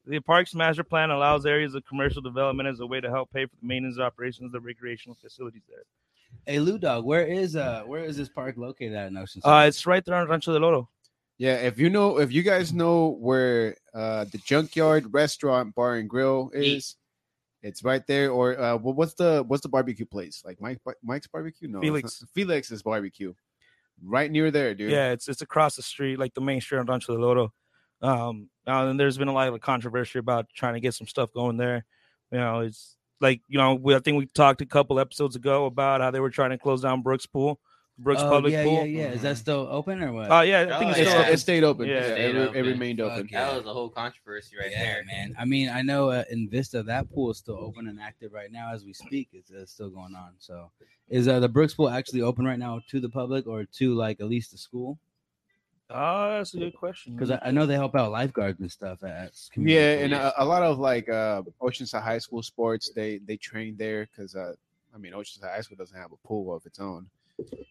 the 0.05 0.19
park's 0.19 0.53
master 0.53 0.83
plan 0.83 1.09
allows 1.09 1.45
areas 1.47 1.73
of 1.73 1.83
commercial 1.87 2.21
development 2.21 2.69
as 2.69 2.79
a 2.79 2.85
way 2.85 3.01
to 3.01 3.09
help 3.09 3.31
pay 3.33 3.45
for 3.45 3.55
the 3.61 3.65
maintenance 3.67 3.95
and 3.95 4.05
operations 4.05 4.45
of 4.47 4.51
the 4.51 4.59
recreational 4.59 5.17
facilities 5.21 5.63
there. 5.67 5.83
Hey, 6.45 6.59
Lou 6.59 6.77
Dog, 6.77 7.05
where 7.05 7.25
is 7.25 7.55
uh 7.55 7.83
where 7.85 8.03
is 8.03 8.17
this 8.17 8.29
park 8.29 8.57
located 8.57 8.93
at 8.93 9.07
in 9.07 9.13
Oceanside? 9.13 9.63
Uh, 9.63 9.67
it's 9.67 9.85
right 9.87 10.03
there 10.05 10.15
on 10.15 10.27
Rancho 10.27 10.53
del 10.53 10.63
Oro. 10.63 10.89
Yeah, 11.39 11.55
if 11.55 11.79
you 11.79 11.89
know, 11.89 12.19
if 12.19 12.31
you 12.31 12.43
guys 12.43 12.73
know 12.73 13.17
where 13.19 13.75
uh 13.93 14.25
the 14.25 14.37
Junkyard 14.39 15.11
Restaurant 15.13 15.73
Bar 15.73 15.95
and 15.95 16.09
Grill 16.09 16.51
is, 16.53 16.95
it's 17.63 17.83
right 17.83 18.05
there. 18.05 18.29
Or 18.29 18.59
uh, 18.59 18.77
well, 18.77 18.93
what's 18.93 19.13
the 19.15 19.43
what's 19.47 19.63
the 19.63 19.69
barbecue 19.69 20.05
place? 20.05 20.43
Like 20.45 20.61
Mike 20.61 20.79
Mike's 21.01 21.27
barbecue? 21.27 21.67
No, 21.69 21.81
Felix. 21.81 22.23
Felix's 22.33 22.83
barbecue, 22.83 23.33
right 24.03 24.29
near 24.29 24.51
there, 24.51 24.75
dude. 24.75 24.91
Yeah, 24.91 25.11
it's 25.11 25.27
it's 25.27 25.41
across 25.41 25.75
the 25.75 25.81
street, 25.81 26.19
like 26.19 26.33
the 26.33 26.41
main 26.41 26.61
street 26.61 26.79
on 26.79 26.85
Rancho 26.85 27.15
del 27.15 27.23
Oro. 27.23 27.53
Um, 28.01 28.49
and 28.67 28.99
there's 28.99 29.17
been 29.17 29.29
a 29.29 29.33
lot 29.33 29.47
of 29.47 29.61
controversy 29.61 30.19
about 30.19 30.47
trying 30.53 30.73
to 30.73 30.81
get 30.81 30.93
some 30.93 31.07
stuff 31.07 31.31
going 31.33 31.55
there. 31.57 31.85
You 32.31 32.37
know, 32.37 32.59
it's 32.59 32.97
like 33.21 33.41
you 33.47 33.57
know, 33.57 33.75
we, 33.75 33.95
I 33.95 33.99
think 33.99 34.17
we 34.17 34.25
talked 34.25 34.61
a 34.61 34.65
couple 34.65 34.99
episodes 34.99 35.35
ago 35.35 35.65
about 35.65 36.01
how 36.01 36.11
they 36.11 36.19
were 36.19 36.29
trying 36.29 36.51
to 36.51 36.57
close 36.57 36.81
down 36.81 37.01
Brooks 37.01 37.25
Pool, 37.25 37.59
Brooks 37.99 38.21
Oh, 38.23 38.29
Public 38.29 38.53
yeah, 38.53 38.63
Pool. 38.63 38.85
yeah, 38.85 39.01
yeah. 39.03 39.11
Is 39.11 39.21
that 39.21 39.37
still 39.37 39.67
open 39.69 40.01
or 40.01 40.11
what? 40.11 40.31
Oh 40.31 40.41
yeah, 40.41 40.61
I 40.75 40.79
think 40.79 40.87
Oh, 40.87 40.89
it's 40.91 40.99
It's, 40.99 41.09
still 41.09 41.21
yeah. 41.21 41.27
it 41.29 41.37
stayed 41.37 41.63
open. 41.63 41.87
Yeah. 41.87 41.93
Yeah, 41.95 42.13
Stayed 42.13 42.35
it, 42.35 42.47
open. 42.47 42.57
it 42.57 42.61
remained 42.67 43.01
open. 43.01 43.19
Okay. 43.19 43.35
That 43.35 43.55
was 43.55 43.65
a 43.67 43.73
whole 43.73 43.89
controversy 43.89 44.55
right 44.59 44.71
yeah, 44.71 44.83
there. 44.83 45.03
man. 45.05 45.35
I 45.37 45.45
mean, 45.45 45.69
I 45.69 45.83
know 45.83 46.09
uh, 46.09 46.23
in 46.31 46.49
Vista 46.49 46.81
that 46.83 47.11
pool 47.13 47.29
is 47.31 47.37
still 47.37 47.57
open 47.57 47.87
and 47.87 48.01
active 48.01 48.33
right 48.33 48.51
now 48.51 48.73
as 48.73 48.83
we 48.83 48.93
speak. 48.93 49.29
It's 49.31 49.51
uh, 49.51 49.65
still 49.67 49.89
going 49.91 50.15
on. 50.15 50.31
So, 50.39 50.71
is 51.07 51.27
uh, 51.27 51.39
the 51.39 51.49
Brooks 51.49 51.75
pool 51.75 51.87
actually 51.89 52.21
open 52.23 52.45
right 52.45 52.57
now 52.57 52.81
to 52.89 52.99
the 52.99 53.09
public 53.09 53.45
or 53.45 53.65
to 53.65 53.93
like 53.93 54.19
at 54.19 54.27
least 54.27 54.51
the 54.51 54.57
school? 54.57 54.97
Oh, 55.91 56.29
that's 56.37 56.55
a 56.55 56.57
good 56.57 56.73
question. 56.75 57.13
Because 57.13 57.29
I, 57.29 57.39
I 57.43 57.51
know 57.51 57.67
they 57.67 57.75
help 57.75 57.93
out 57.95 58.11
lifeguards 58.11 58.59
and 58.59 58.71
stuff 58.71 59.03
at 59.03 59.33
community 59.51 59.75
Yeah, 59.99 60.03
and 60.05 60.13
a, 60.13 60.41
a 60.41 60.45
lot 60.45 60.63
of 60.63 60.79
like 60.79 61.09
uh 61.09 61.43
Oceanside 61.61 62.01
High 62.01 62.17
School 62.17 62.41
sports, 62.41 62.89
they 62.95 63.19
they 63.19 63.37
train 63.37 63.75
there 63.77 64.07
because 64.07 64.35
uh 64.35 64.53
I 64.95 64.97
mean 64.97 65.13
Oceanside 65.13 65.53
High 65.53 65.61
School 65.61 65.77
doesn't 65.77 65.95
have 65.97 66.11
a 66.11 66.27
pool 66.27 66.55
of 66.55 66.65
its 66.65 66.79
own, 66.79 67.05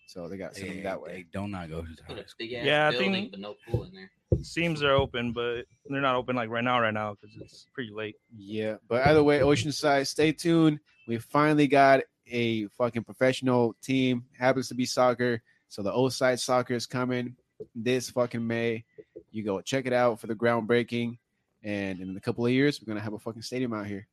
so 0.07 0.29
they 0.29 0.37
got 0.37 0.55
they, 0.55 0.61
something 0.61 0.83
that 0.83 1.01
way. 1.01 1.13
they 1.13 1.27
don't 1.33 1.51
not 1.51 1.69
go 1.71 1.83
to 1.83 1.89
the 1.89 2.03
Put 2.03 2.17
high 2.17 2.23
school. 2.25 2.35
big 2.39 2.53
ass 2.55 2.65
Yeah, 2.65 2.89
I 2.89 2.97
think- 2.97 3.31
but 3.31 3.41
no 3.41 3.57
pool 3.69 3.85
in 3.85 3.93
there. 3.95 4.11
seems 4.43 4.81
they're 4.81 4.93
open, 4.95 5.33
but 5.33 5.65
they're 5.87 6.01
not 6.01 6.17
open 6.17 6.35
like 6.37 6.49
right 6.51 6.65
now, 6.65 6.81
right 6.81 6.95
now 6.95 7.15
because 7.21 7.37
it's 7.41 7.67
pretty 7.75 7.93
late. 7.93 8.17
Yeah, 8.37 8.77
but 8.89 9.07
either 9.07 9.23
way, 9.23 9.41
Oceanside, 9.41 10.07
stay 10.07 10.33
tuned. 10.33 10.81
We 11.07 11.19
finally 11.19 11.67
got 11.67 12.01
a 12.27 12.67
fucking 12.69 13.05
professional 13.05 13.75
team. 13.83 14.25
Happens 14.39 14.69
to 14.69 14.75
be 14.75 14.87
soccer, 14.87 15.43
so 15.69 15.83
the 15.83 15.93
old 15.93 16.13
side 16.13 16.41
soccer 16.41 16.75
is 16.75 16.87
coming 16.87 17.37
this 17.75 18.11
fucking 18.11 18.45
May. 18.47 18.85
You 19.31 19.45
go 19.45 19.61
check 19.61 19.87
it 19.87 19.93
out 19.93 20.21
for 20.21 20.27
the 20.27 20.35
groundbreaking, 20.35 21.19
and 21.63 22.01
in 22.01 22.17
a 22.17 22.21
couple 22.21 22.45
of 22.47 22.53
years, 22.53 22.81
we're 22.81 22.91
gonna 22.93 23.05
have 23.05 23.13
a 23.15 23.19
fucking 23.19 23.43
stadium 23.43 23.73
out 23.73 23.87
here. 23.87 24.09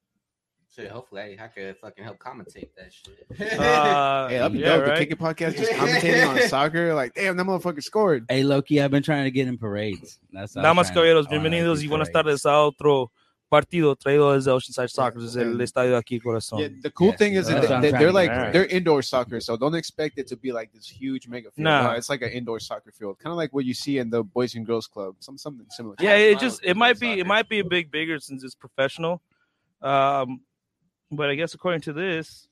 Shit, 0.80 0.92
hopefully 0.92 1.22
I, 1.40 1.44
I 1.44 1.48
could 1.48 1.78
fucking 1.78 2.04
help 2.04 2.20
commentate 2.20 2.70
that 2.78 2.92
shit. 2.94 3.26
Uh, 3.60 4.28
Hey, 4.30 4.38
that'd 4.38 4.54
be 4.54 4.60
yeah, 4.60 4.78
dope. 4.78 4.88
right? 4.88 5.00
The 5.00 5.06
Kick 5.06 5.12
It 5.12 5.20
podcast 5.20 5.58
just 5.58 5.72
commentating 5.74 6.28
on 6.30 6.42
soccer. 6.48 6.94
Like, 6.94 7.14
damn, 7.16 7.36
that 7.38 7.46
motherfucker 7.46 7.84
scored. 7.84 8.26
Hey, 8.30 8.44
Loki, 8.44 8.82
I've 8.82 8.92
been 8.92 9.04
trying 9.04 9.26
to 9.26 9.32
get 9.32 9.48
in 9.48 9.58
parades. 9.58 10.20
That's 10.32 10.56
what 10.56 10.66
I 10.66 10.72
was 10.72 10.88
Damas, 10.88 10.90
caballeros, 10.92 11.28
wanna 11.28 11.40
bienvenidos 11.50 11.80
do 11.80 11.84
y 11.84 11.88
buenas 11.88 12.10
tardes 12.12 12.46
a 12.46 12.52
otro 12.60 13.12
partido 13.52 13.96
traído 13.96 14.32
desde 14.36 14.52
Oceanside 14.52 14.90
Soccer, 14.92 15.20
desde 15.20 15.42
el 15.42 15.60
estadio 15.60 15.98
aquí 15.98 16.20
Corazón. 16.22 16.60
Yeah, 16.62 16.68
the 16.84 16.92
cool 16.92 17.08
Yes, 17.08 17.18
thing 17.18 17.34
is 17.34 17.48
that 17.48 17.82
they, 17.82 17.92
they're 17.92 18.12
like 18.12 18.30
get. 18.30 18.54
they're 18.54 18.68
indoor 18.68 19.02
soccer, 19.02 19.40
so 19.42 19.58
don't 19.58 19.74
expect 19.76 20.20
it 20.20 20.28
to 20.28 20.38
be 20.38 20.52
like 20.52 20.72
this 20.72 20.88
huge 20.88 21.28
mega 21.28 21.50
field. 21.50 21.64
Nah. 21.64 21.82
No, 21.84 21.92
it's 21.98 22.10
like 22.10 22.22
an 22.22 22.30
indoor 22.30 22.60
soccer 22.60 22.92
field, 22.92 23.18
kind 23.18 23.32
of 23.32 23.38
like 23.38 23.52
what 23.52 23.66
you 23.66 23.74
see 23.74 23.98
in 23.98 24.12
the 24.12 24.24
Boys 24.24 24.54
and 24.54 24.66
Girls 24.68 24.86
Club, 24.86 25.16
some 25.20 25.38
something 25.40 25.66
similar. 25.72 25.96
yeah, 26.00 26.16
it 26.16 26.40
just 26.40 26.64
it 26.64 26.78
might 26.78 27.00
be 27.00 27.08
soccer. 27.08 27.22
it 27.22 27.26
might 27.26 27.50
be 27.50 27.58
a 27.60 27.66
big 27.66 27.90
bigger 27.92 28.20
since 28.20 28.44
it's 28.44 28.54
professional. 28.56 29.22
Um, 29.82 30.42
but 31.12 31.30
I 31.30 31.36
guess 31.36 31.54
according 31.54 31.82
to 31.82 31.94
this, 31.94 32.48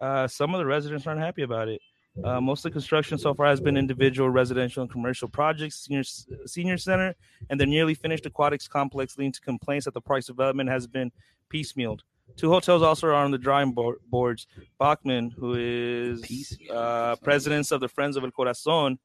uh, 0.00 0.26
some 0.26 0.54
of 0.54 0.58
the 0.58 0.66
residents 0.66 1.06
aren't 1.06 1.20
happy 1.20 1.42
about 1.42 1.68
it. 1.68 1.80
Uh, 2.24 2.40
most 2.40 2.60
of 2.60 2.64
the 2.64 2.72
construction 2.72 3.16
so 3.18 3.32
far 3.32 3.46
has 3.46 3.60
been 3.60 3.76
individual 3.76 4.28
residential 4.28 4.82
and 4.82 4.90
commercial 4.90 5.28
projects, 5.28 5.86
senior 5.86 6.02
senior 6.44 6.76
center, 6.76 7.14
and 7.48 7.60
the 7.60 7.66
nearly 7.66 7.94
finished 7.94 8.26
aquatics 8.26 8.66
complex, 8.66 9.16
leading 9.16 9.32
to 9.32 9.40
complaints 9.40 9.84
that 9.84 9.94
the 9.94 10.00
park's 10.00 10.26
development 10.26 10.68
has 10.68 10.86
been 10.86 11.12
piecemealed. 11.52 12.00
Two 12.36 12.50
hotels 12.50 12.82
also 12.82 13.08
are 13.08 13.14
on 13.14 13.30
the 13.30 13.38
drawing 13.38 13.72
board, 13.72 13.98
boards. 14.08 14.46
Bachman, 14.78 15.30
who 15.30 15.54
is 15.54 16.58
uh, 16.72 17.16
president 17.16 17.70
of 17.70 17.80
the 17.80 17.88
Friends 17.88 18.16
of 18.16 18.24
El 18.24 18.30
Corazon, 18.30 18.98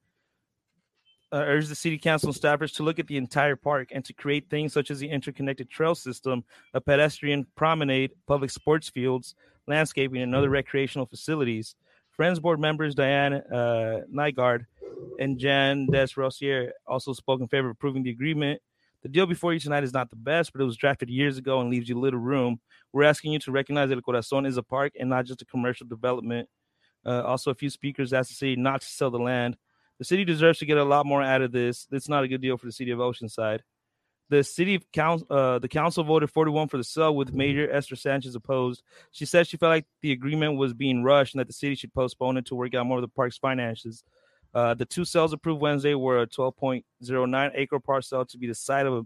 uh, 1.35 1.39
urged 1.39 1.67
the 1.67 1.75
city 1.75 1.97
council 1.97 2.29
and 2.29 2.37
staffers 2.37 2.73
to 2.73 2.83
look 2.83 2.97
at 2.97 3.07
the 3.07 3.17
entire 3.17 3.57
park 3.57 3.89
and 3.91 4.05
to 4.05 4.13
create 4.13 4.49
things 4.49 4.71
such 4.71 4.89
as 4.89 4.99
the 4.99 5.09
interconnected 5.09 5.69
trail 5.69 5.93
system, 5.93 6.45
a 6.73 6.79
pedestrian 6.79 7.45
promenade, 7.55 8.11
public 8.25 8.49
sports 8.49 8.87
fields, 8.87 9.35
landscaping, 9.67 10.21
and 10.21 10.33
other 10.33 10.49
recreational 10.49 11.05
facilities. 11.05 11.75
Friends 12.11 12.39
board 12.39 12.61
members 12.61 12.95
Diane 12.95 13.33
uh, 13.33 14.01
Nygaard 14.09 14.65
and 15.19 15.37
Jan 15.37 15.87
Des 15.87 16.07
Rossier 16.15 16.71
also 16.87 17.11
spoke 17.11 17.41
in 17.41 17.49
favor 17.49 17.67
of 17.67 17.73
approving 17.73 18.03
the 18.03 18.11
agreement. 18.11 18.61
The 19.03 19.09
deal 19.09 19.25
before 19.25 19.53
you 19.53 19.59
tonight 19.59 19.83
is 19.83 19.93
not 19.93 20.09
the 20.09 20.15
best, 20.15 20.53
but 20.53 20.61
it 20.61 20.65
was 20.65 20.77
drafted 20.77 21.09
years 21.09 21.37
ago 21.37 21.59
and 21.59 21.69
leaves 21.69 21.89
you 21.89 21.99
little 21.99 22.19
room. 22.19 22.61
We're 22.93 23.03
asking 23.03 23.33
you 23.33 23.39
to 23.39 23.51
recognize 23.51 23.89
that 23.89 23.95
El 23.95 24.01
Corazon 24.01 24.45
is 24.45 24.55
a 24.55 24.63
park 24.63 24.93
and 24.97 25.09
not 25.09 25.25
just 25.25 25.41
a 25.41 25.45
commercial 25.45 25.85
development. 25.85 26.47
Uh, 27.05 27.23
also, 27.23 27.51
a 27.51 27.55
few 27.55 27.69
speakers 27.69 28.13
asked 28.13 28.29
the 28.29 28.35
city 28.35 28.55
not 28.55 28.81
to 28.81 28.87
sell 28.87 29.11
the 29.11 29.19
land. 29.19 29.57
The 29.99 30.05
city 30.05 30.25
deserves 30.25 30.59
to 30.59 30.65
get 30.65 30.77
a 30.77 30.83
lot 30.83 31.05
more 31.05 31.21
out 31.21 31.41
of 31.41 31.51
this. 31.51 31.87
It's 31.91 32.09
not 32.09 32.23
a 32.23 32.27
good 32.27 32.41
deal 32.41 32.57
for 32.57 32.65
the 32.65 32.71
city 32.71 32.91
of 32.91 32.99
Oceanside. 32.99 33.59
The 34.29 34.43
city 34.43 34.81
council, 34.91 35.27
uh, 35.29 35.59
the 35.59 35.67
council 35.67 36.03
voted 36.03 36.31
41 36.31 36.67
for 36.67 36.77
the 36.77 36.83
sale, 36.83 37.15
with 37.15 37.31
Mayor 37.31 37.69
Esther 37.71 37.95
Sanchez 37.95 38.33
opposed. 38.33 38.81
She 39.11 39.25
said 39.25 39.47
she 39.47 39.57
felt 39.57 39.69
like 39.69 39.85
the 40.01 40.11
agreement 40.11 40.57
was 40.57 40.73
being 40.73 41.03
rushed 41.03 41.35
and 41.35 41.39
that 41.39 41.47
the 41.47 41.53
city 41.53 41.75
should 41.75 41.93
postpone 41.93 42.37
it 42.37 42.45
to 42.47 42.55
work 42.55 42.73
out 42.73 42.87
more 42.87 42.97
of 42.97 43.03
the 43.03 43.07
park's 43.07 43.37
finances. 43.37 44.03
Uh, 44.53 44.73
the 44.73 44.85
two 44.85 45.05
sales 45.05 45.33
approved 45.33 45.61
Wednesday 45.61 45.93
were 45.93 46.21
a 46.21 46.27
12.09 46.27 47.51
acre 47.53 47.79
parcel 47.79 48.25
to 48.25 48.37
be 48.37 48.47
the 48.47 48.55
site 48.55 48.85
of 48.87 48.93
a, 48.93 49.01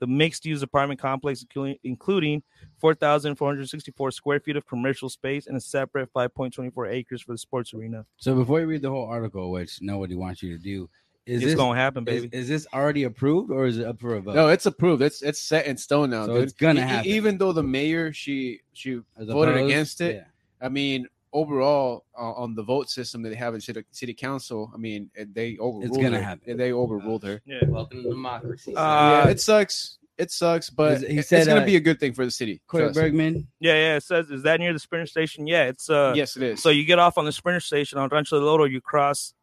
the 0.00 0.06
mixed-use 0.06 0.62
apartment 0.62 1.00
complex, 1.00 1.42
including, 1.42 1.76
including 1.84 2.42
4,464 2.80 4.10
square 4.10 4.40
feet 4.40 4.56
of 4.56 4.66
commercial 4.66 5.08
space 5.08 5.46
and 5.46 5.56
a 5.56 5.60
separate 5.60 6.12
5.24 6.12 6.90
acres 6.92 7.22
for 7.22 7.32
the 7.32 7.38
sports 7.38 7.72
arena. 7.74 8.04
So 8.16 8.34
before 8.34 8.60
you 8.60 8.66
read 8.66 8.82
the 8.82 8.90
whole 8.90 9.06
article, 9.06 9.50
which 9.50 9.80
nobody 9.80 10.14
wants 10.14 10.42
you 10.42 10.56
to 10.56 10.62
do, 10.62 10.88
Is 11.26 11.36
it's 11.42 11.52
this 11.52 11.54
gonna 11.54 11.78
happen, 11.78 12.06
is, 12.08 12.22
baby. 12.22 12.36
is 12.36 12.48
this 12.48 12.66
already 12.74 13.04
approved 13.04 13.50
or 13.50 13.66
is 13.66 13.78
it 13.78 13.86
up 13.86 13.98
for 14.00 14.16
a 14.16 14.20
vote? 14.20 14.34
No, 14.34 14.48
it's 14.48 14.66
approved. 14.66 15.00
It's 15.02 15.22
it's 15.22 15.38
set 15.40 15.66
in 15.66 15.76
stone 15.78 16.10
now. 16.10 16.26
So 16.26 16.34
dude. 16.34 16.42
it's 16.44 16.52
gonna 16.52 16.80
E- 16.80 16.84
e- 16.84 16.86
happen. 16.86 17.10
Even 17.10 17.38
though 17.38 17.52
the 17.52 17.62
mayor 17.62 18.12
she 18.12 18.60
she 18.74 19.00
As 19.16 19.28
voted 19.28 19.54
opposed? 19.54 19.64
against 19.70 20.00
it. 20.02 20.16
Yeah. 20.16 20.24
I 20.60 20.68
mean, 20.68 21.06
overall 21.34 22.04
uh, 22.18 22.32
on 22.32 22.54
the 22.54 22.62
vote 22.62 22.88
system 22.88 23.20
that 23.22 23.28
they 23.30 23.34
have 23.34 23.54
in 23.54 23.60
city, 23.60 23.84
city 23.90 24.14
council, 24.14 24.70
I 24.72 24.78
mean, 24.78 25.10
it- 25.14 25.34
they 25.34 25.58
overruled 25.58 25.84
It's 25.84 25.98
gonna 25.98 26.16
her. 26.16 26.22
happen. 26.22 26.56
They 26.56 26.72
overruled 26.72 27.24
her. 27.24 27.42
yeah. 27.44 27.64
Welcome 27.66 28.04
to 28.04 28.08
democracy. 28.10 28.74
Uh, 28.74 28.80
yeah, 29.26 29.28
it 29.28 29.40
sucks. 29.40 29.98
It 30.16 30.30
sucks, 30.30 30.70
but 30.70 31.00
He 31.02 31.20
said, 31.22 31.38
it's 31.40 31.46
going 31.48 31.58
uh, 31.58 31.60
to 31.62 31.66
be 31.66 31.74
a 31.74 31.80
good 31.80 31.98
thing 31.98 32.12
for 32.14 32.24
the 32.24 32.30
city. 32.30 32.62
Corey 32.68 32.92
Bergman. 32.92 33.48
Yeah, 33.58 33.74
yeah. 33.74 33.96
It 33.96 34.04
says, 34.04 34.30
is 34.30 34.44
that 34.44 34.60
near 34.60 34.72
the 34.72 34.78
Sprinter 34.78 35.06
station? 35.06 35.48
Yeah, 35.48 35.64
it's 35.64 35.90
uh. 35.90 36.12
yes, 36.14 36.36
it 36.36 36.44
is. 36.44 36.62
So 36.62 36.70
you 36.70 36.84
get 36.84 37.00
off 37.00 37.18
on 37.18 37.24
the 37.24 37.32
Sprinter 37.32 37.58
station 37.58 37.98
on 37.98 38.08
Rancho 38.10 38.38
del 38.38 38.48
Oro, 38.48 38.64
you 38.64 38.80
cross 38.80 39.34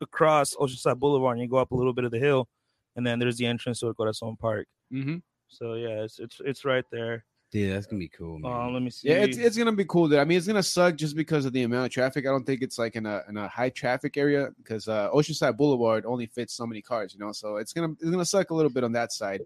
across 0.00 0.54
Oceanside 0.54 0.98
Boulevard, 1.00 1.36
and 1.38 1.42
you 1.42 1.48
go 1.48 1.56
up 1.56 1.72
a 1.72 1.74
little 1.74 1.92
bit 1.92 2.04
of 2.04 2.12
the 2.12 2.20
hill, 2.20 2.48
and 2.94 3.04
then 3.04 3.18
there's 3.18 3.36
the 3.36 3.46
entrance 3.46 3.80
to 3.80 3.92
Corazon 3.94 4.36
Park. 4.36 4.68
hmm 4.92 5.16
So 5.48 5.74
yeah, 5.74 6.04
it's 6.04 6.20
it's 6.20 6.40
it's 6.44 6.64
right 6.64 6.84
there. 6.92 7.24
Dude, 7.52 7.70
that's 7.70 7.84
gonna 7.84 8.00
be 8.00 8.08
cool, 8.08 8.38
man. 8.38 8.50
Um, 8.50 8.72
let 8.72 8.82
me 8.82 8.88
see. 8.88 9.08
yeah, 9.08 9.16
it's 9.16 9.36
it's 9.36 9.58
gonna 9.58 9.72
be 9.72 9.84
cool. 9.84 10.08
There. 10.08 10.22
I 10.22 10.24
mean, 10.24 10.38
it's 10.38 10.46
gonna 10.46 10.62
suck 10.62 10.96
just 10.96 11.14
because 11.14 11.44
of 11.44 11.52
the 11.52 11.64
amount 11.64 11.84
of 11.84 11.92
traffic. 11.92 12.24
I 12.26 12.30
don't 12.30 12.46
think 12.46 12.62
it's 12.62 12.78
like 12.78 12.96
in 12.96 13.04
a 13.04 13.22
in 13.28 13.36
a 13.36 13.46
high 13.46 13.68
traffic 13.68 14.16
area 14.16 14.48
because 14.56 14.88
uh, 14.88 15.10
Oceanside 15.10 15.58
Boulevard 15.58 16.06
only 16.06 16.24
fits 16.24 16.54
so 16.54 16.66
many 16.66 16.80
cars, 16.80 17.12
you 17.12 17.20
know. 17.20 17.30
So 17.30 17.56
it's 17.56 17.74
gonna 17.74 17.92
it's 18.00 18.10
gonna 18.10 18.24
suck 18.24 18.48
a 18.48 18.54
little 18.54 18.70
bit 18.70 18.84
on 18.84 18.92
that 18.92 19.12
side. 19.12 19.42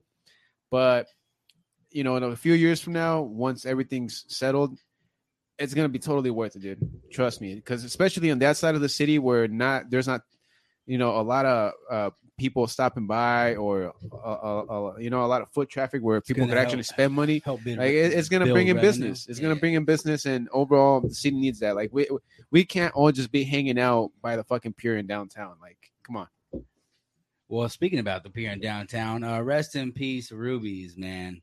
But 0.70 1.08
you 1.90 2.04
know, 2.04 2.14
in 2.16 2.22
a 2.22 2.36
few 2.36 2.52
years 2.52 2.80
from 2.80 2.92
now, 2.92 3.22
once 3.22 3.66
everything's 3.66 4.24
settled, 4.28 4.78
it's 5.58 5.74
gonna 5.74 5.88
be 5.88 5.98
totally 5.98 6.30
worth 6.30 6.54
it, 6.54 6.62
dude. 6.62 6.88
Trust 7.10 7.40
me, 7.40 7.56
because 7.56 7.82
especially 7.82 8.30
on 8.30 8.38
that 8.38 8.56
side 8.56 8.76
of 8.76 8.82
the 8.82 8.88
city 8.88 9.18
where 9.18 9.48
not 9.48 9.90
there's 9.90 10.06
not 10.06 10.20
you 10.86 10.98
know 10.98 11.20
a 11.20 11.22
lot 11.22 11.44
of 11.44 11.72
uh, 11.90 12.10
people 12.36 12.66
stopping 12.66 13.06
by 13.06 13.54
or 13.56 13.92
uh, 14.12 14.16
uh, 14.16 14.60
uh, 14.92 14.96
you 14.98 15.08
know 15.10 15.24
a 15.24 15.26
lot 15.26 15.40
of 15.40 15.48
foot 15.50 15.68
traffic 15.68 16.02
where 16.02 16.20
people 16.20 16.42
gonna 16.42 16.52
could 16.52 16.58
actually 16.60 16.82
spend 16.82 17.12
money 17.12 17.40
build- 17.40 17.64
like 17.78 17.90
it, 17.92 18.12
it's 18.12 18.28
gonna 18.28 18.44
bring 18.52 18.68
in 18.68 18.76
revenue. 18.76 18.90
business 18.90 19.26
it's 19.28 19.40
gonna 19.40 19.56
bring 19.56 19.74
in 19.74 19.84
business 19.84 20.26
and 20.26 20.48
overall 20.52 21.00
the 21.00 21.14
city 21.14 21.36
needs 21.36 21.60
that 21.60 21.74
like 21.74 21.90
we 21.92 22.06
we 22.50 22.64
can't 22.64 22.94
all 22.94 23.10
just 23.10 23.32
be 23.32 23.42
hanging 23.42 23.78
out 23.78 24.10
by 24.20 24.36
the 24.36 24.44
fucking 24.44 24.74
pier 24.74 24.98
in 24.98 25.06
downtown 25.06 25.54
like 25.62 25.78
come 26.02 26.16
on 26.16 26.28
Well, 27.48 27.68
speaking 27.68 28.00
about 28.00 28.22
the 28.24 28.30
pier 28.30 28.50
in 28.50 28.60
downtown, 28.60 29.22
uh, 29.22 29.40
rest 29.40 29.76
in 29.76 29.92
peace, 29.92 30.32
Ruby's, 30.32 30.96
man. 30.96 31.40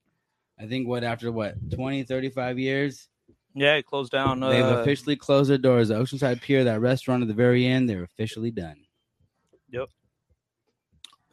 I 0.59 0.67
think 0.67 0.85
what 0.87 1.03
after 1.03 1.31
what 1.31 1.55
20, 1.71 2.03
35 2.03 2.59
years, 2.59 3.07
yeah, 3.55 3.75
it 3.75 3.85
closed 3.85 4.11
down. 4.11 4.39
they've 4.41 4.63
officially 4.81 5.15
closed 5.15 5.49
their 5.49 5.57
doors. 5.57 5.87
The 5.87 5.95
Oceanside 5.95 6.41
Pier, 6.41 6.65
that 6.65 6.81
restaurant 6.81 7.21
at 7.21 7.29
the 7.29 7.33
very 7.33 7.65
end, 7.65 7.89
they're 7.89 8.03
officially 8.03 8.51
done. 8.51 8.77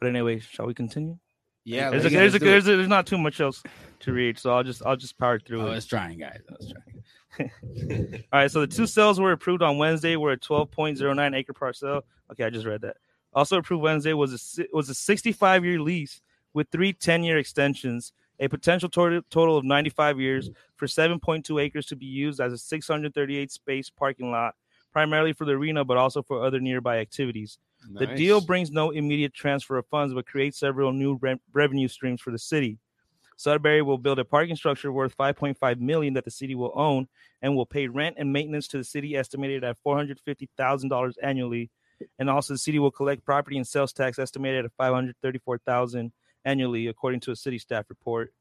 But 0.01 0.09
anyway, 0.09 0.39
shall 0.39 0.65
we 0.65 0.73
continue? 0.73 1.17
yeah 1.63 1.91
There's, 1.91 2.05
a, 2.05 2.09
there's, 2.09 2.33
a, 2.33 2.37
it. 2.37 2.39
there's, 2.39 2.67
a, 2.67 2.75
there's 2.75 2.87
not 2.87 3.05
too 3.05 3.19
much 3.19 3.39
else 3.39 3.61
to 3.99 4.11
read, 4.11 4.39
so 4.39 4.51
I'll 4.53 4.63
just 4.63 4.81
I'll 4.85 4.97
just 4.97 5.17
power 5.17 5.39
through 5.39 5.61
I 5.67 5.71
it. 5.71 5.75
was 5.75 5.85
trying, 5.85 6.17
guys. 6.17 6.41
I 6.49 6.53
was 6.59 6.73
trying. 6.73 6.91
All 8.33 8.39
right, 8.39 8.51
so 8.51 8.61
the 8.61 8.67
two 8.67 8.87
sales 8.87 9.19
were 9.19 9.31
approved 9.31 9.61
on 9.61 9.77
Wednesday 9.77 10.15
were 10.15 10.31
a 10.33 10.37
12.09 10.37 11.35
acre 11.35 11.53
parcel. 11.53 12.01
Okay, 12.31 12.43
I 12.43 12.49
just 12.49 12.65
read 12.65 12.81
that. 12.81 12.97
Also 13.33 13.57
approved 13.57 13.83
Wednesday 13.83 14.13
was 14.13 14.57
a 14.59 14.65
was 14.73 14.89
a 14.89 14.95
65 14.95 15.63
year 15.63 15.79
lease 15.79 16.19
with 16.53 16.67
three 16.71 16.93
10 16.93 17.23
year 17.23 17.37
extensions, 17.37 18.11
a 18.39 18.49
potential 18.49 18.89
total 18.89 19.21
total 19.29 19.55
of 19.55 19.63
95 19.63 20.19
years 20.19 20.49
for 20.75 20.87
7.2 20.87 21.61
acres 21.61 21.85
to 21.85 21.95
be 21.95 22.07
used 22.07 22.41
as 22.41 22.51
a 22.51 22.57
638 22.57 23.51
space 23.51 23.89
parking 23.89 24.31
lot, 24.31 24.55
primarily 24.91 25.31
for 25.31 25.45
the 25.45 25.53
arena, 25.53 25.85
but 25.85 25.97
also 25.97 26.21
for 26.21 26.43
other 26.43 26.59
nearby 26.59 26.97
activities. 26.97 27.59
The 27.89 28.07
deal 28.07 28.41
brings 28.41 28.71
no 28.71 28.91
immediate 28.91 29.33
transfer 29.33 29.77
of 29.77 29.85
funds, 29.87 30.13
but 30.13 30.25
creates 30.25 30.59
several 30.59 30.91
new 30.91 31.17
re- 31.21 31.39
revenue 31.53 31.87
streams 31.87 32.21
for 32.21 32.31
the 32.31 32.39
city. 32.39 32.77
Sudberry 33.37 33.83
will 33.83 33.97
build 33.97 34.19
a 34.19 34.25
parking 34.25 34.55
structure 34.55 34.91
worth 34.91 35.17
5.5 35.17 35.79
million 35.79 36.13
that 36.13 36.25
the 36.25 36.31
city 36.31 36.53
will 36.53 36.71
own 36.75 37.07
and 37.41 37.55
will 37.55 37.65
pay 37.65 37.87
rent 37.87 38.17
and 38.19 38.31
maintenance 38.31 38.67
to 38.67 38.77
the 38.77 38.83
city 38.83 39.15
estimated 39.15 39.63
at 39.63 39.77
$450,000 39.85 41.13
annually. 41.23 41.71
And 42.19 42.29
also 42.29 42.53
the 42.53 42.59
city 42.59 42.77
will 42.77 42.91
collect 42.91 43.25
property 43.25 43.57
and 43.57 43.67
sales 43.67 43.93
tax 43.93 44.19
estimated 44.19 44.65
at 44.65 44.71
534,000 44.77 46.11
annually 46.45 46.87
according 46.87 47.19
to 47.21 47.31
a 47.31 47.35
city 47.35 47.57
staff 47.57 47.85
report. 47.89 48.33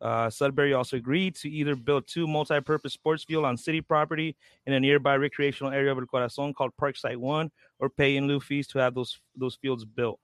Uh, 0.00 0.28
Sudberry 0.28 0.74
also 0.76 0.96
agreed 0.96 1.34
to 1.36 1.50
either 1.50 1.76
build 1.76 2.06
two 2.06 2.26
multi-purpose 2.26 2.94
sports 2.94 3.24
fields 3.24 3.44
on 3.44 3.56
city 3.56 3.80
property 3.82 4.34
in 4.66 4.72
a 4.72 4.80
nearby 4.80 5.14
recreational 5.16 5.72
area 5.72 5.92
of 5.92 5.98
El 5.98 6.06
Corazon 6.06 6.54
called 6.54 6.70
Parkside 6.80 7.18
1 7.18 7.50
or 7.80 7.90
pay 7.90 8.16
in 8.16 8.26
lieu 8.26 8.40
fees 8.40 8.66
to 8.68 8.78
have 8.78 8.94
those 8.94 9.20
those 9.36 9.56
fields 9.56 9.84
built. 9.84 10.18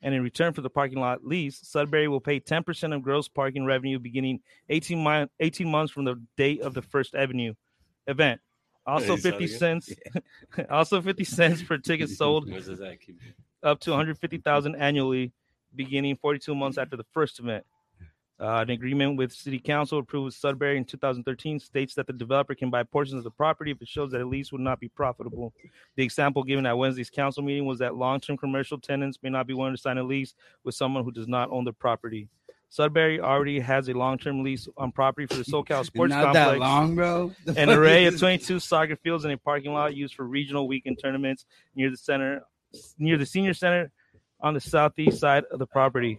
And 0.00 0.14
in 0.14 0.22
return 0.22 0.52
for 0.52 0.60
the 0.62 0.70
parking 0.70 1.00
lot 1.00 1.24
lease, 1.24 1.60
Sudberry 1.62 2.08
will 2.08 2.20
pay 2.20 2.38
10% 2.40 2.94
of 2.94 3.02
gross 3.02 3.26
parking 3.28 3.64
revenue 3.64 3.98
beginning 3.98 4.40
18, 4.68 5.02
mi- 5.02 5.26
18 5.40 5.70
months 5.70 5.92
from 5.92 6.04
the 6.04 6.22
date 6.36 6.60
of 6.60 6.74
the 6.74 6.82
First 6.82 7.14
Avenue 7.14 7.54
event. 8.06 8.40
Also 8.86 9.16
Hey, 9.16 9.22
50 9.22 9.44
again. 9.44 9.58
cents 9.58 9.90
also 10.70 11.00
50 11.00 11.24
cents 11.24 11.62
per 11.62 11.78
ticket 11.78 12.10
sold 12.20 12.50
What 12.50 12.64
does 12.64 12.78
that 12.78 13.00
keep? 13.00 13.18
up 13.62 13.80
to 13.80 13.90
150,000 13.90 14.76
annually 14.76 15.32
beginning 15.74 16.16
42 16.16 16.54
months 16.54 16.76
after 16.78 16.96
the 16.96 17.04
first 17.12 17.38
event. 17.40 17.64
Uh, 18.40 18.56
an 18.56 18.70
agreement 18.70 19.16
with 19.16 19.32
City 19.32 19.60
Council 19.60 20.00
approved 20.00 20.24
with 20.24 20.34
Sudberry 20.34 20.76
in 20.76 20.84
2013 20.84 21.60
states 21.60 21.94
that 21.94 22.08
the 22.08 22.12
developer 22.12 22.54
can 22.54 22.68
buy 22.68 22.82
portions 22.82 23.18
of 23.18 23.24
the 23.24 23.30
property 23.30 23.70
if 23.70 23.80
it 23.80 23.86
shows 23.86 24.10
that 24.10 24.20
a 24.20 24.26
lease 24.26 24.50
would 24.50 24.60
not 24.60 24.80
be 24.80 24.88
profitable. 24.88 25.52
The 25.94 26.02
example 26.02 26.42
given 26.42 26.66
at 26.66 26.76
Wednesday's 26.76 27.10
council 27.10 27.44
meeting 27.44 27.64
was 27.64 27.78
that 27.78 27.94
long-term 27.94 28.38
commercial 28.38 28.78
tenants 28.78 29.20
may 29.22 29.30
not 29.30 29.46
be 29.46 29.54
willing 29.54 29.74
to 29.74 29.80
sign 29.80 29.98
a 29.98 30.02
lease 30.02 30.34
with 30.64 30.74
someone 30.74 31.04
who 31.04 31.12
does 31.12 31.28
not 31.28 31.48
own 31.52 31.64
the 31.64 31.72
property. 31.72 32.28
Sudberry 32.76 33.20
already 33.20 33.60
has 33.60 33.88
a 33.88 33.92
long-term 33.92 34.42
lease 34.42 34.66
on 34.76 34.90
property 34.90 35.28
for 35.28 35.34
the 35.34 35.44
SoCal 35.44 35.84
Sports 35.86 36.10
Not 36.10 36.24
Complex 36.24 36.50
that 36.50 36.58
long, 36.58 36.96
bro. 36.96 37.32
The 37.44 37.56
an 37.56 37.70
array 37.70 38.06
of 38.06 38.18
22 38.18 38.58
soccer 38.58 38.96
fields 38.96 39.24
and 39.24 39.32
a 39.32 39.38
parking 39.38 39.72
lot 39.72 39.94
used 39.94 40.14
for 40.14 40.24
regional 40.24 40.66
weekend 40.66 40.98
tournaments 41.00 41.44
near 41.76 41.88
the 41.88 41.96
center 41.96 42.42
near 42.98 43.16
the 43.16 43.26
senior 43.26 43.54
center 43.54 43.92
on 44.40 44.54
the 44.54 44.60
southeast 44.60 45.20
side 45.20 45.44
of 45.52 45.60
the 45.60 45.66
property 45.66 46.18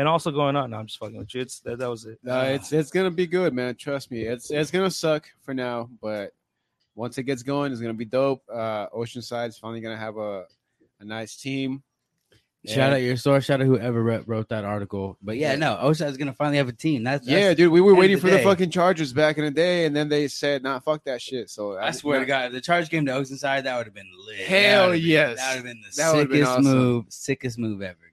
and 0.00 0.08
also 0.08 0.30
going 0.30 0.56
on 0.56 0.70
no 0.70 0.78
i'm 0.78 0.86
just 0.86 0.98
fucking 0.98 1.18
with 1.18 1.34
you 1.34 1.40
it's 1.42 1.60
that, 1.60 1.78
that 1.78 1.88
was 1.88 2.04
it 2.06 2.18
No, 2.22 2.40
it's 2.42 2.72
it's 2.72 2.90
gonna 2.90 3.10
be 3.10 3.26
good, 3.26 3.52
man. 3.54 3.74
Trust 3.76 4.10
me. 4.10 4.22
It's 4.22 4.50
it's 4.50 4.70
gonna 4.70 4.90
suck 4.90 5.28
for 5.44 5.54
now, 5.54 5.88
but 6.02 6.32
once 6.96 7.18
it 7.18 7.22
gets 7.24 7.42
going, 7.42 7.70
it's 7.72 7.80
gonna 7.80 7.94
be 7.94 8.04
dope. 8.04 8.42
Uh, 8.52 8.88
Oceanside's 8.88 9.58
finally 9.58 9.80
gonna 9.80 9.96
have 10.06 10.16
a 10.16 10.44
a 11.00 11.04
nice 11.04 11.36
team. 11.36 11.82
Shout 12.66 12.76
And- 12.78 12.94
out 12.94 13.02
your 13.02 13.16
source. 13.16 13.46
Shout 13.46 13.62
out 13.62 13.66
whoever 13.66 14.02
wrote, 14.02 14.24
wrote 14.26 14.48
that 14.50 14.64
article. 14.66 15.16
But 15.22 15.38
yeah, 15.38 15.54
no, 15.56 15.76
Oceanside 15.82 16.10
is 16.10 16.16
gonna 16.18 16.34
finally 16.34 16.58
have 16.58 16.68
a 16.68 16.72
team. 16.74 17.02
That's, 17.04 17.24
that's 17.26 17.32
Yeah, 17.40 17.54
dude, 17.54 17.72
we 17.72 17.80
were 17.80 17.94
waiting 17.94 18.16
the 18.18 18.20
for 18.20 18.28
the 18.30 18.40
fucking 18.40 18.70
Chargers 18.70 19.14
back 19.14 19.38
in 19.38 19.44
the 19.46 19.50
day, 19.50 19.86
and 19.86 19.96
then 19.96 20.10
they 20.10 20.28
said, 20.28 20.62
"Nah, 20.62 20.78
fuck 20.80 21.02
that 21.04 21.22
shit." 21.22 21.48
So 21.48 21.78
I 21.78 21.90
swear 21.92 22.20
to 22.20 22.26
God, 22.26 22.46
if 22.46 22.52
the 22.52 22.60
charge 22.60 22.90
came 22.90 23.06
to 23.06 23.12
Oceanside, 23.12 23.62
that 23.64 23.76
would 23.78 23.86
have 23.86 23.94
been 23.94 24.10
lit. 24.26 24.40
Hell 24.40 24.58
That 24.58 24.86
would've 24.88 25.00
been- 25.00 25.08
yes. 25.10 25.36
that 25.38 25.48
would 25.50 25.56
have 25.56 25.64
been 25.64 25.80
the 25.80 25.96
That 25.96 26.12
sickest 26.12 26.30
been 26.30 26.44
awesome. 26.44 26.64
move, 26.64 27.04
sickest 27.08 27.58
move 27.58 27.80
ever, 27.80 27.96
dude. 27.96 28.09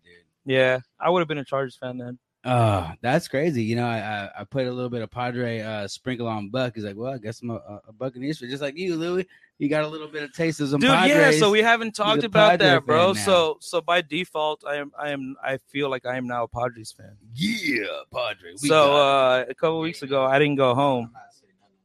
Yeah 0.48 0.80
i 1.00 1.10
would 1.10 1.20
have 1.20 1.28
been 1.28 1.38
a 1.38 1.46
chargers 1.46 1.76
fan 1.76 1.98
then 1.98 2.18
Oh, 2.50 2.92
that's 3.02 3.28
crazy. 3.28 3.62
You 3.64 3.76
know, 3.76 3.86
I, 3.86 3.98
I 3.98 4.30
I 4.40 4.44
put 4.46 4.68
a 4.68 4.72
little 4.72 4.90
bit 4.90 5.02
of 5.02 5.12
Padre 5.12 5.60
uh, 5.60 5.86
sprinkle 5.86 6.28
on 6.28 6.48
Buck. 6.50 6.76
He's 6.76 6.86
like, 6.86 6.96
well, 6.96 7.14
I 7.14 7.18
guess 7.18 7.42
I'm 7.42 7.50
a, 7.50 7.82
a 7.90 7.92
Buccaneers 7.92 8.40
fan, 8.40 8.50
just 8.50 8.62
like 8.62 8.78
you, 8.78 8.96
Louis. 8.96 9.26
You 9.58 9.68
got 9.70 9.84
a 9.84 9.88
little 9.88 10.08
bit 10.08 10.24
of 10.24 10.32
taste 10.34 10.62
of 10.62 10.70
some 10.70 10.80
dude 10.80 10.92
Padres. 10.92 11.34
yeah 11.36 11.40
so 11.40 11.50
we 11.50 11.62
haven't 11.62 11.96
talked 11.96 12.24
about 12.24 12.52
Padre 12.52 12.68
that 12.68 12.86
bro 12.86 13.14
so 13.14 13.58
so 13.60 13.82
by 13.82 14.02
default 14.02 14.64
i 14.68 14.76
am 14.76 14.92
i 15.00 15.10
am 15.10 15.36
i 15.44 15.58
feel 15.58 15.90
like 15.90 16.06
i 16.06 16.16
am 16.16 16.28
now 16.28 16.44
a 16.44 16.48
padres 16.48 16.92
fan 16.92 17.18
yeah, 17.34 17.86
Padre. 18.14 18.52
We 18.62 18.70
so 18.70 18.96
uh 18.96 19.46
a 19.50 19.56
couple 19.56 19.80
weeks 19.80 20.04
ago 20.04 20.24
i 20.24 20.38
didn't 20.38 20.58
go 20.58 20.76
home 20.76 21.12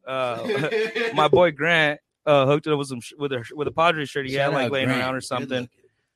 uh 0.06 0.46
my 1.14 1.28
boy 1.28 1.50
grant 1.50 1.98
uh 2.26 2.44
hooked 2.44 2.66
it 2.66 2.72
up 2.74 2.78
with 2.78 2.88
some 2.88 3.00
sh- 3.00 3.14
with 3.18 3.32
a 3.32 3.42
with 3.54 3.68
a 3.68 3.72
padres 3.72 4.10
shirt 4.10 4.26
he 4.26 4.34
had 4.34 4.52
like 4.52 4.70
laying 4.70 4.88
Grant. 4.88 5.00
around 5.00 5.14
or 5.14 5.22
something. 5.22 5.68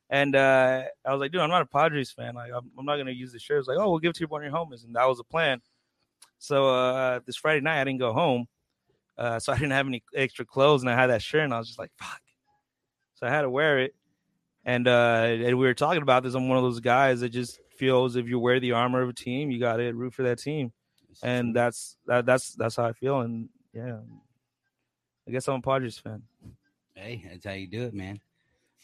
And 0.08 0.36
uh, 0.36 0.84
I 1.04 1.12
was 1.12 1.20
like, 1.20 1.32
dude, 1.32 1.40
I'm 1.40 1.50
not 1.50 1.62
a 1.62 1.66
Padres 1.66 2.12
fan. 2.12 2.34
Like, 2.34 2.52
I'm, 2.54 2.70
I'm 2.78 2.84
not 2.84 2.96
gonna 2.96 3.10
use 3.10 3.32
the 3.32 3.38
shirt. 3.38 3.58
It's 3.58 3.68
like, 3.68 3.78
oh, 3.78 3.90
we'll 3.90 3.98
give 3.98 4.10
it 4.10 4.16
to 4.16 4.20
you 4.20 4.28
one 4.28 4.44
of 4.44 4.50
your 4.50 4.56
homies, 4.56 4.84
and 4.84 4.94
that 4.94 5.08
was 5.08 5.18
the 5.18 5.24
plan. 5.24 5.60
So 6.38 6.68
uh, 6.68 7.20
this 7.26 7.36
Friday 7.36 7.60
night, 7.60 7.80
I 7.80 7.84
didn't 7.84 7.98
go 7.98 8.12
home, 8.12 8.46
uh, 9.18 9.38
so 9.40 9.52
I 9.52 9.56
didn't 9.56 9.72
have 9.72 9.86
any 9.86 10.02
extra 10.14 10.44
clothes, 10.44 10.82
and 10.82 10.90
I 10.90 10.94
had 10.94 11.08
that 11.08 11.22
shirt, 11.22 11.42
and 11.42 11.52
I 11.52 11.58
was 11.58 11.66
just 11.66 11.78
like, 11.78 11.90
fuck. 11.98 12.20
So 13.14 13.26
I 13.26 13.30
had 13.30 13.42
to 13.42 13.50
wear 13.50 13.80
it, 13.80 13.94
and 14.64 14.86
uh, 14.86 15.24
and 15.26 15.58
we 15.58 15.66
were 15.66 15.74
talking 15.74 16.02
about 16.02 16.22
this. 16.22 16.34
I'm 16.34 16.48
one 16.48 16.58
of 16.58 16.64
those 16.64 16.80
guys 16.80 17.20
that 17.20 17.30
just 17.30 17.58
feels 17.76 18.16
if 18.16 18.28
you 18.28 18.38
wear 18.38 18.60
the 18.60 18.72
armor 18.72 19.02
of 19.02 19.08
a 19.08 19.12
team, 19.12 19.50
you 19.50 19.58
got 19.58 19.76
to 19.76 19.92
root 19.92 20.14
for 20.14 20.24
that 20.24 20.38
team, 20.38 20.72
and 21.22 21.56
that's 21.56 21.96
that, 22.06 22.26
that's 22.26 22.54
that's 22.54 22.76
how 22.76 22.84
I 22.84 22.92
feel. 22.92 23.20
And 23.20 23.48
yeah, 23.72 23.98
I 25.26 25.30
guess 25.30 25.48
I'm 25.48 25.56
a 25.56 25.62
Padres 25.62 25.98
fan. 25.98 26.22
Hey, 26.94 27.24
that's 27.28 27.44
how 27.44 27.52
you 27.52 27.66
do 27.66 27.82
it, 27.82 27.94
man. 27.94 28.20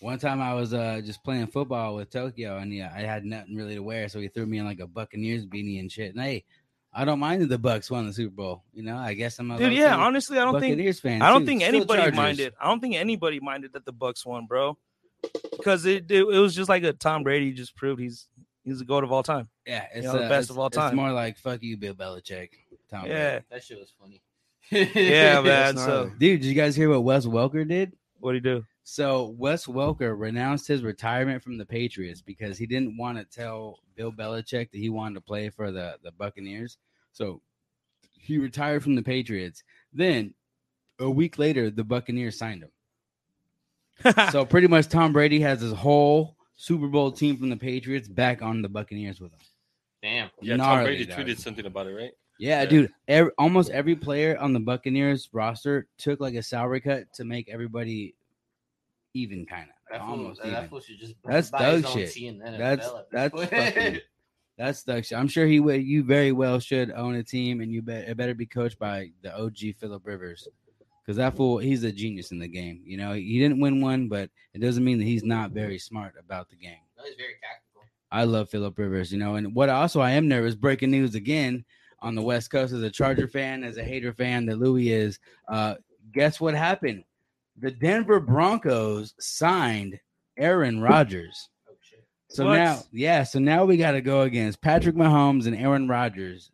One 0.02 0.18
time 0.18 0.40
I 0.42 0.52
was 0.54 0.74
uh 0.74 1.00
just 1.04 1.22
playing 1.22 1.46
football 1.46 1.94
with 1.94 2.10
Tokyo, 2.10 2.58
and 2.58 2.72
yeah, 2.74 2.92
I 2.94 3.00
had 3.02 3.24
nothing 3.24 3.54
really 3.56 3.76
to 3.76 3.82
wear, 3.82 4.08
so 4.08 4.18
he 4.20 4.28
threw 4.28 4.46
me 4.46 4.58
in 4.58 4.64
like 4.64 4.80
a 4.80 4.86
Buccaneers 4.86 5.46
beanie 5.46 5.78
and 5.78 5.90
shit. 5.90 6.12
And 6.14 6.22
hey, 6.22 6.44
I 6.92 7.04
don't 7.04 7.20
mind 7.20 7.40
that 7.42 7.46
the 7.48 7.58
Bucks 7.58 7.90
won 7.90 8.06
the 8.06 8.12
Super 8.12 8.34
Bowl. 8.34 8.64
You 8.74 8.82
know, 8.82 8.96
I 8.96 9.14
guess 9.14 9.38
I'm 9.38 9.50
a 9.52 9.58
Dude, 9.58 9.72
yeah, 9.72 9.96
honestly, 9.96 10.38
I 10.38 10.44
don't 10.44 10.60
think 10.60 10.76
fan. 11.00 11.22
I 11.22 11.30
don't 11.30 11.42
too. 11.42 11.46
think 11.46 11.62
Still 11.62 11.74
anybody 11.76 12.02
Chargers. 12.02 12.16
minded. 12.16 12.54
I 12.60 12.66
don't 12.68 12.80
think 12.80 12.96
anybody 12.96 13.38
minded 13.40 13.72
that 13.74 13.84
the 13.84 13.92
Bucks 13.92 14.26
won, 14.26 14.46
bro. 14.46 14.76
because 15.56 15.86
it, 15.86 16.10
it 16.10 16.22
it 16.24 16.38
was 16.38 16.54
just 16.54 16.68
like 16.68 16.82
a 16.82 16.92
Tom 16.92 17.22
Brady 17.22 17.52
just 17.52 17.76
proved 17.76 18.00
he's 18.00 18.26
he's 18.64 18.80
the 18.80 18.84
goat 18.84 19.04
of 19.04 19.12
all 19.12 19.22
time. 19.22 19.48
Yeah, 19.66 19.86
it's 19.94 20.04
know, 20.04 20.14
the 20.14 20.24
uh, 20.24 20.28
best 20.28 20.46
it's- 20.46 20.50
of 20.50 20.58
all 20.58 20.68
time. 20.68 20.88
It's 20.88 20.96
more 20.96 21.12
like 21.12 21.38
fuck 21.38 21.62
you, 21.62 21.76
Bill 21.76 21.94
Belichick. 21.94 22.48
Tom 22.90 23.02
Brady. 23.02 23.14
Yeah, 23.14 23.40
That 23.50 23.62
shit 23.62 23.78
was 23.78 23.92
funny. 24.00 24.20
yeah, 24.70 25.40
man. 25.44 25.76
So. 25.76 26.10
Dude, 26.18 26.40
did 26.40 26.44
you 26.44 26.54
guys 26.54 26.74
hear 26.74 26.88
what 26.90 27.04
Wes 27.04 27.24
Welker 27.24 27.66
did? 27.68 27.92
what 28.18 28.32
do 28.32 28.34
he 28.36 28.40
do? 28.40 28.64
So 28.84 29.34
Wes 29.38 29.66
Welker 29.66 30.18
renounced 30.18 30.66
his 30.66 30.82
retirement 30.82 31.42
from 31.42 31.56
the 31.56 31.64
Patriots 31.66 32.20
because 32.20 32.58
he 32.58 32.66
didn't 32.66 32.96
want 32.96 33.16
to 33.18 33.24
tell 33.24 33.78
Bill 33.94 34.10
Belichick 34.12 34.70
that 34.70 34.78
he 34.78 34.90
wanted 34.90 35.14
to 35.14 35.20
play 35.20 35.50
for 35.50 35.70
the, 35.70 35.96
the 36.02 36.10
Buccaneers. 36.12 36.78
So 37.12 37.40
he 38.12 38.38
retired 38.38 38.82
from 38.82 38.94
the 38.96 39.02
Patriots. 39.02 39.62
Then 39.92 40.34
a 40.98 41.08
week 41.08 41.38
later, 41.38 41.70
the 41.70 41.84
Buccaneers 41.84 42.38
signed 42.38 42.62
him. 42.64 42.70
So 44.32 44.44
pretty 44.44 44.66
much 44.66 44.88
Tom 44.88 45.12
Brady 45.12 45.38
has 45.40 45.60
his 45.60 45.72
whole 45.72 46.36
Super 46.56 46.88
Bowl 46.88 47.12
team 47.12 47.36
from 47.36 47.50
the 47.50 47.56
Patriots 47.56 48.08
back 48.08 48.42
on 48.42 48.60
the 48.62 48.68
Buccaneers 48.68 49.20
with 49.20 49.32
him. 49.32 49.38
Damn. 50.02 50.30
Yeah, 50.40 50.56
Tom 50.56 50.66
Gnarly, 50.66 50.84
Brady 50.84 51.06
dog. 51.06 51.18
tweeted 51.18 51.38
something 51.38 51.66
about 51.66 51.86
it, 51.86 51.90
right? 51.94 52.10
Yeah, 52.40 52.62
Yeah. 52.62 52.68
dude. 52.68 52.92
Every, 53.06 53.30
almost 53.38 53.70
every 53.70 53.94
player 53.94 54.36
on 54.38 54.52
the 54.52 54.58
Buccaneers 54.60 55.28
roster 55.32 55.86
took 55.98 56.18
like 56.18 56.34
a 56.34 56.42
salary 56.42 56.80
cut 56.80 57.04
to 57.14 57.24
make 57.24 57.48
everybody 57.48 58.16
even, 59.14 59.46
kind 59.46 59.68
of 59.92 60.00
fool, 60.00 60.10
almost 60.10 60.42
that, 60.42 60.48
even. 60.48 60.68
fool 60.68 60.80
should 60.80 60.98
just 60.98 61.14
That's 61.24 61.50
thug 61.50 61.84
own 61.84 61.92
shit. 61.92 62.12
team 62.12 62.42
in 62.42 62.54
NFL 62.54 62.58
That's 62.58 62.90
that's 63.10 63.50
fucking 63.50 64.00
that's 64.58 64.82
the 64.82 65.02
shit. 65.02 65.18
I'm 65.18 65.28
sure 65.28 65.46
he 65.46 65.60
would. 65.60 65.82
You 65.82 66.02
very 66.02 66.32
well 66.32 66.58
should 66.58 66.90
own 66.92 67.14
a 67.14 67.22
team, 67.22 67.60
and 67.60 67.72
you 67.72 67.82
bet 67.82 68.08
it 68.08 68.16
better 68.16 68.34
be 68.34 68.46
coached 68.46 68.78
by 68.78 69.10
the 69.22 69.36
OG 69.36 69.58
Philip 69.78 70.06
Rivers, 70.06 70.48
because 71.04 71.16
that 71.16 71.36
fool 71.36 71.58
he's 71.58 71.84
a 71.84 71.92
genius 71.92 72.32
in 72.32 72.38
the 72.38 72.48
game. 72.48 72.82
You 72.84 72.96
know, 72.96 73.12
he 73.12 73.38
didn't 73.38 73.60
win 73.60 73.80
one, 73.80 74.08
but 74.08 74.30
it 74.54 74.60
doesn't 74.60 74.84
mean 74.84 74.98
that 74.98 75.04
he's 75.04 75.24
not 75.24 75.52
very 75.52 75.78
smart 75.78 76.14
about 76.18 76.48
the 76.48 76.56
game. 76.56 76.76
No, 76.96 77.04
he's 77.04 77.14
very 77.16 77.34
tactical. 77.42 77.82
I 78.10 78.24
love 78.24 78.50
Philip 78.50 78.78
Rivers, 78.78 79.10
you 79.10 79.18
know, 79.18 79.36
and 79.36 79.54
what 79.54 79.68
also 79.68 80.00
I 80.00 80.10
am 80.12 80.28
nervous. 80.28 80.54
Breaking 80.54 80.90
news 80.90 81.14
again 81.14 81.64
on 82.00 82.14
the 82.14 82.22
West 82.22 82.50
Coast 82.50 82.72
as 82.72 82.82
a 82.82 82.90
Charger 82.90 83.28
fan, 83.28 83.64
as 83.64 83.78
a 83.78 83.84
hater 83.84 84.12
fan 84.12 84.46
that 84.46 84.58
Louis 84.58 84.90
is. 84.90 85.18
Uh, 85.48 85.76
guess 86.12 86.40
what 86.40 86.54
happened? 86.54 87.04
The 87.58 87.70
Denver 87.70 88.18
Broncos 88.20 89.14
signed 89.20 89.98
Aaron 90.38 90.80
Rodgers. 90.80 91.48
Oh 91.68 91.72
shit. 91.80 92.04
So 92.28 92.46
What? 92.46 92.56
now, 92.56 92.82
yeah, 92.92 93.22
so 93.24 93.38
now 93.38 93.64
we 93.64 93.76
got 93.76 93.92
to 93.92 94.00
go 94.00 94.22
against 94.22 94.60
Patrick 94.62 94.94
Mahomes 94.96 95.46
and 95.46 95.54
Aaron 95.56 95.86
Rodgers 95.88 96.50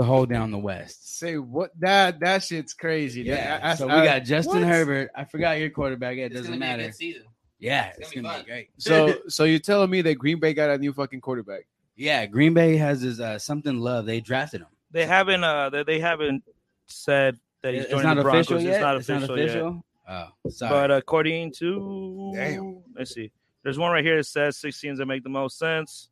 to 0.00 0.04
hold 0.06 0.28
down 0.28 0.50
the 0.50 0.58
West. 0.58 1.18
Say 1.18 1.38
what 1.38 1.70
that 1.80 2.18
that 2.20 2.42
shit's 2.42 2.74
crazy. 2.74 3.22
Yeah. 3.22 3.36
That- 3.58 3.64
I- 3.64 3.74
so 3.76 3.88
I- 3.88 4.00
we 4.00 4.06
got 4.06 4.24
Justin 4.24 4.60
what? 4.62 4.68
Herbert. 4.68 5.10
I 5.14 5.24
forgot 5.24 5.58
your 5.60 5.70
quarterback. 5.70 6.16
It 6.16 6.32
It's 6.32 6.34
doesn't 6.36 6.52
gonna 6.52 6.60
be 6.60 6.66
a 6.66 6.68
matter. 6.76 6.82
good 6.84 6.94
season. 6.96 7.22
Yeah, 7.58 7.88
It's 7.90 7.98
it's 7.98 8.10
gonna 8.12 8.22
be 8.22 8.22
gonna 8.28 8.38
be 8.38 8.38
fun. 8.42 8.46
great. 8.50 8.70
So 8.78 9.18
so 9.28 9.44
you're 9.44 9.60
telling 9.60 9.88
me 9.90 10.02
that 10.02 10.14
Green 10.16 10.40
Bay 10.40 10.52
got 10.52 10.70
a 10.70 10.78
new 10.78 10.92
fucking 10.92 11.20
quarterback? 11.20 11.66
Yeah, 11.94 12.26
Green 12.26 12.54
Bay 12.54 12.76
has 12.78 13.02
his 13.02 13.20
uh, 13.20 13.38
something 13.38 13.78
love. 13.78 14.06
They 14.06 14.20
drafted 14.20 14.62
him. 14.62 14.66
They 14.90 15.06
haven't 15.06 15.44
uh 15.44 15.70
they, 15.70 15.84
they 15.84 16.00
haven't 16.00 16.42
said 16.88 17.38
that 17.62 17.74
he's 17.74 17.82
It's 17.84 17.90
joining 17.92 18.06
not 18.08 18.16
the 18.16 18.22
Broncos. 18.22 18.46
official 18.50 18.62
yet. 18.62 18.72
It's 18.74 18.82
not 19.08 19.22
official, 19.22 19.38
yet. 19.38 19.82
Oh, 20.08 20.28
sorry. 20.50 20.70
But 20.70 20.90
according 20.90 21.52
to 21.58 22.32
Damn. 22.34 22.82
let's 22.96 23.14
see, 23.14 23.30
there's 23.62 23.78
one 23.78 23.92
right 23.92 24.04
here 24.04 24.16
that 24.16 24.24
says 24.24 24.56
six 24.56 24.80
teams 24.80 24.98
that 24.98 25.06
make 25.06 25.22
the 25.22 25.28
most 25.30 25.58
sense 25.58 26.08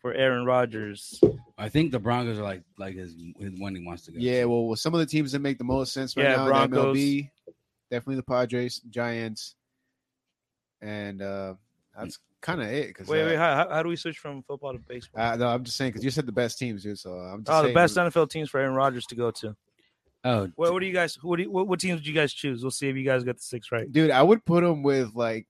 for 0.00 0.12
Aaron 0.14 0.44
Rodgers. 0.46 1.20
I 1.58 1.68
think 1.68 1.92
the 1.92 1.98
Broncos 2.00 2.38
are 2.38 2.42
like 2.42 2.62
like 2.78 2.94
his, 2.94 3.14
his 3.38 3.52
one 3.58 3.74
he 3.74 3.84
wants 3.84 4.04
to 4.06 4.12
go. 4.12 4.18
Yeah, 4.20 4.40
to. 4.42 4.48
well, 4.48 4.76
some 4.76 4.94
of 4.94 5.00
the 5.00 5.06
teams 5.06 5.32
that 5.32 5.40
make 5.40 5.58
the 5.58 5.64
most 5.64 5.92
sense 5.92 6.16
right 6.16 6.24
Yeah, 6.24 6.36
now, 6.36 6.46
Broncos. 6.46 6.94
the 6.96 7.22
MLB, 7.24 7.30
definitely 7.90 8.16
the 8.16 8.22
Padres, 8.24 8.78
Giants, 8.90 9.54
and 10.80 11.22
uh 11.22 11.54
that's 11.96 12.18
kind 12.40 12.60
of 12.62 12.68
it. 12.68 12.94
Cause 12.94 13.06
Wait, 13.06 13.22
uh, 13.22 13.26
wait, 13.26 13.36
how, 13.36 13.54
how- 13.54 13.68
how 13.68 13.82
do 13.82 13.88
we 13.90 13.96
switch 13.96 14.18
from 14.18 14.42
football 14.42 14.72
to 14.72 14.78
baseball? 14.78 15.22
uh, 15.22 15.36
no, 15.36 15.46
I'm 15.48 15.62
just 15.62 15.76
saying 15.76 15.90
because 15.92 16.04
you 16.04 16.10
said 16.10 16.26
the 16.26 16.32
best 16.32 16.58
teams, 16.58 16.82
dude. 16.82 16.98
So 16.98 17.12
I'm 17.12 17.44
just 17.44 17.56
oh, 17.56 17.66
the 17.68 17.74
best 17.74 17.96
NFL 17.96 18.30
teams 18.30 18.48
for 18.50 18.58
Aaron 18.58 18.74
Rodgers 18.74 19.04
to 19.06 19.14
go 19.14 19.30
to. 19.30 19.54
Oh, 20.24 20.48
What, 20.54 20.72
what 20.72 20.80
do 20.80 20.86
you 20.86 20.92
guys? 20.92 21.18
What, 21.22 21.36
do 21.36 21.42
you, 21.42 21.50
what 21.50 21.66
what 21.66 21.80
teams 21.80 22.00
did 22.00 22.06
you 22.06 22.14
guys 22.14 22.32
choose? 22.32 22.62
We'll 22.62 22.70
see 22.70 22.88
if 22.88 22.96
you 22.96 23.04
guys 23.04 23.24
got 23.24 23.36
the 23.36 23.42
six 23.42 23.72
right. 23.72 23.90
dude. 23.90 24.10
I 24.10 24.22
would 24.22 24.44
put 24.44 24.62
them 24.62 24.82
with 24.82 25.14
like 25.14 25.46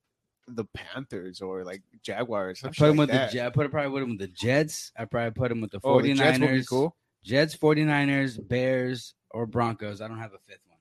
the 0.49 0.65
Panthers 0.75 1.41
or 1.41 1.65
like 1.65 1.83
Jaguars. 2.03 2.63
I 2.65 2.69
put 2.69 2.77
shit 2.77 2.89
him 2.89 2.97
like 2.97 3.09
with 3.09 3.11
that. 3.11 3.31
the 3.31 3.35
Jets. 3.35 3.47
I 3.47 3.51
put 3.51 3.71
probably 3.71 3.91
with 3.91 4.03
him 4.03 4.11
with 4.11 4.19
the 4.19 4.29
Jets. 4.29 4.93
I 4.97 5.05
probably 5.05 5.31
put 5.33 5.53
him 5.53 5.61
with 5.61 5.71
the 5.73 5.81
Oh, 5.85 5.99
49ers. 5.99 6.03
the 6.03 6.15
Jets 6.15 6.39
would 6.41 6.51
be 6.51 6.65
cool. 6.65 6.97
Jets, 7.25 7.57
49ers, 7.57 8.49
Bears, 8.49 9.15
or 9.31 9.47
Broncos. 9.47 10.01
I 10.01 10.09
don't 10.09 10.19
have 10.19 10.33
a 10.33 10.39
fifth 10.47 10.61
one. 10.67 10.79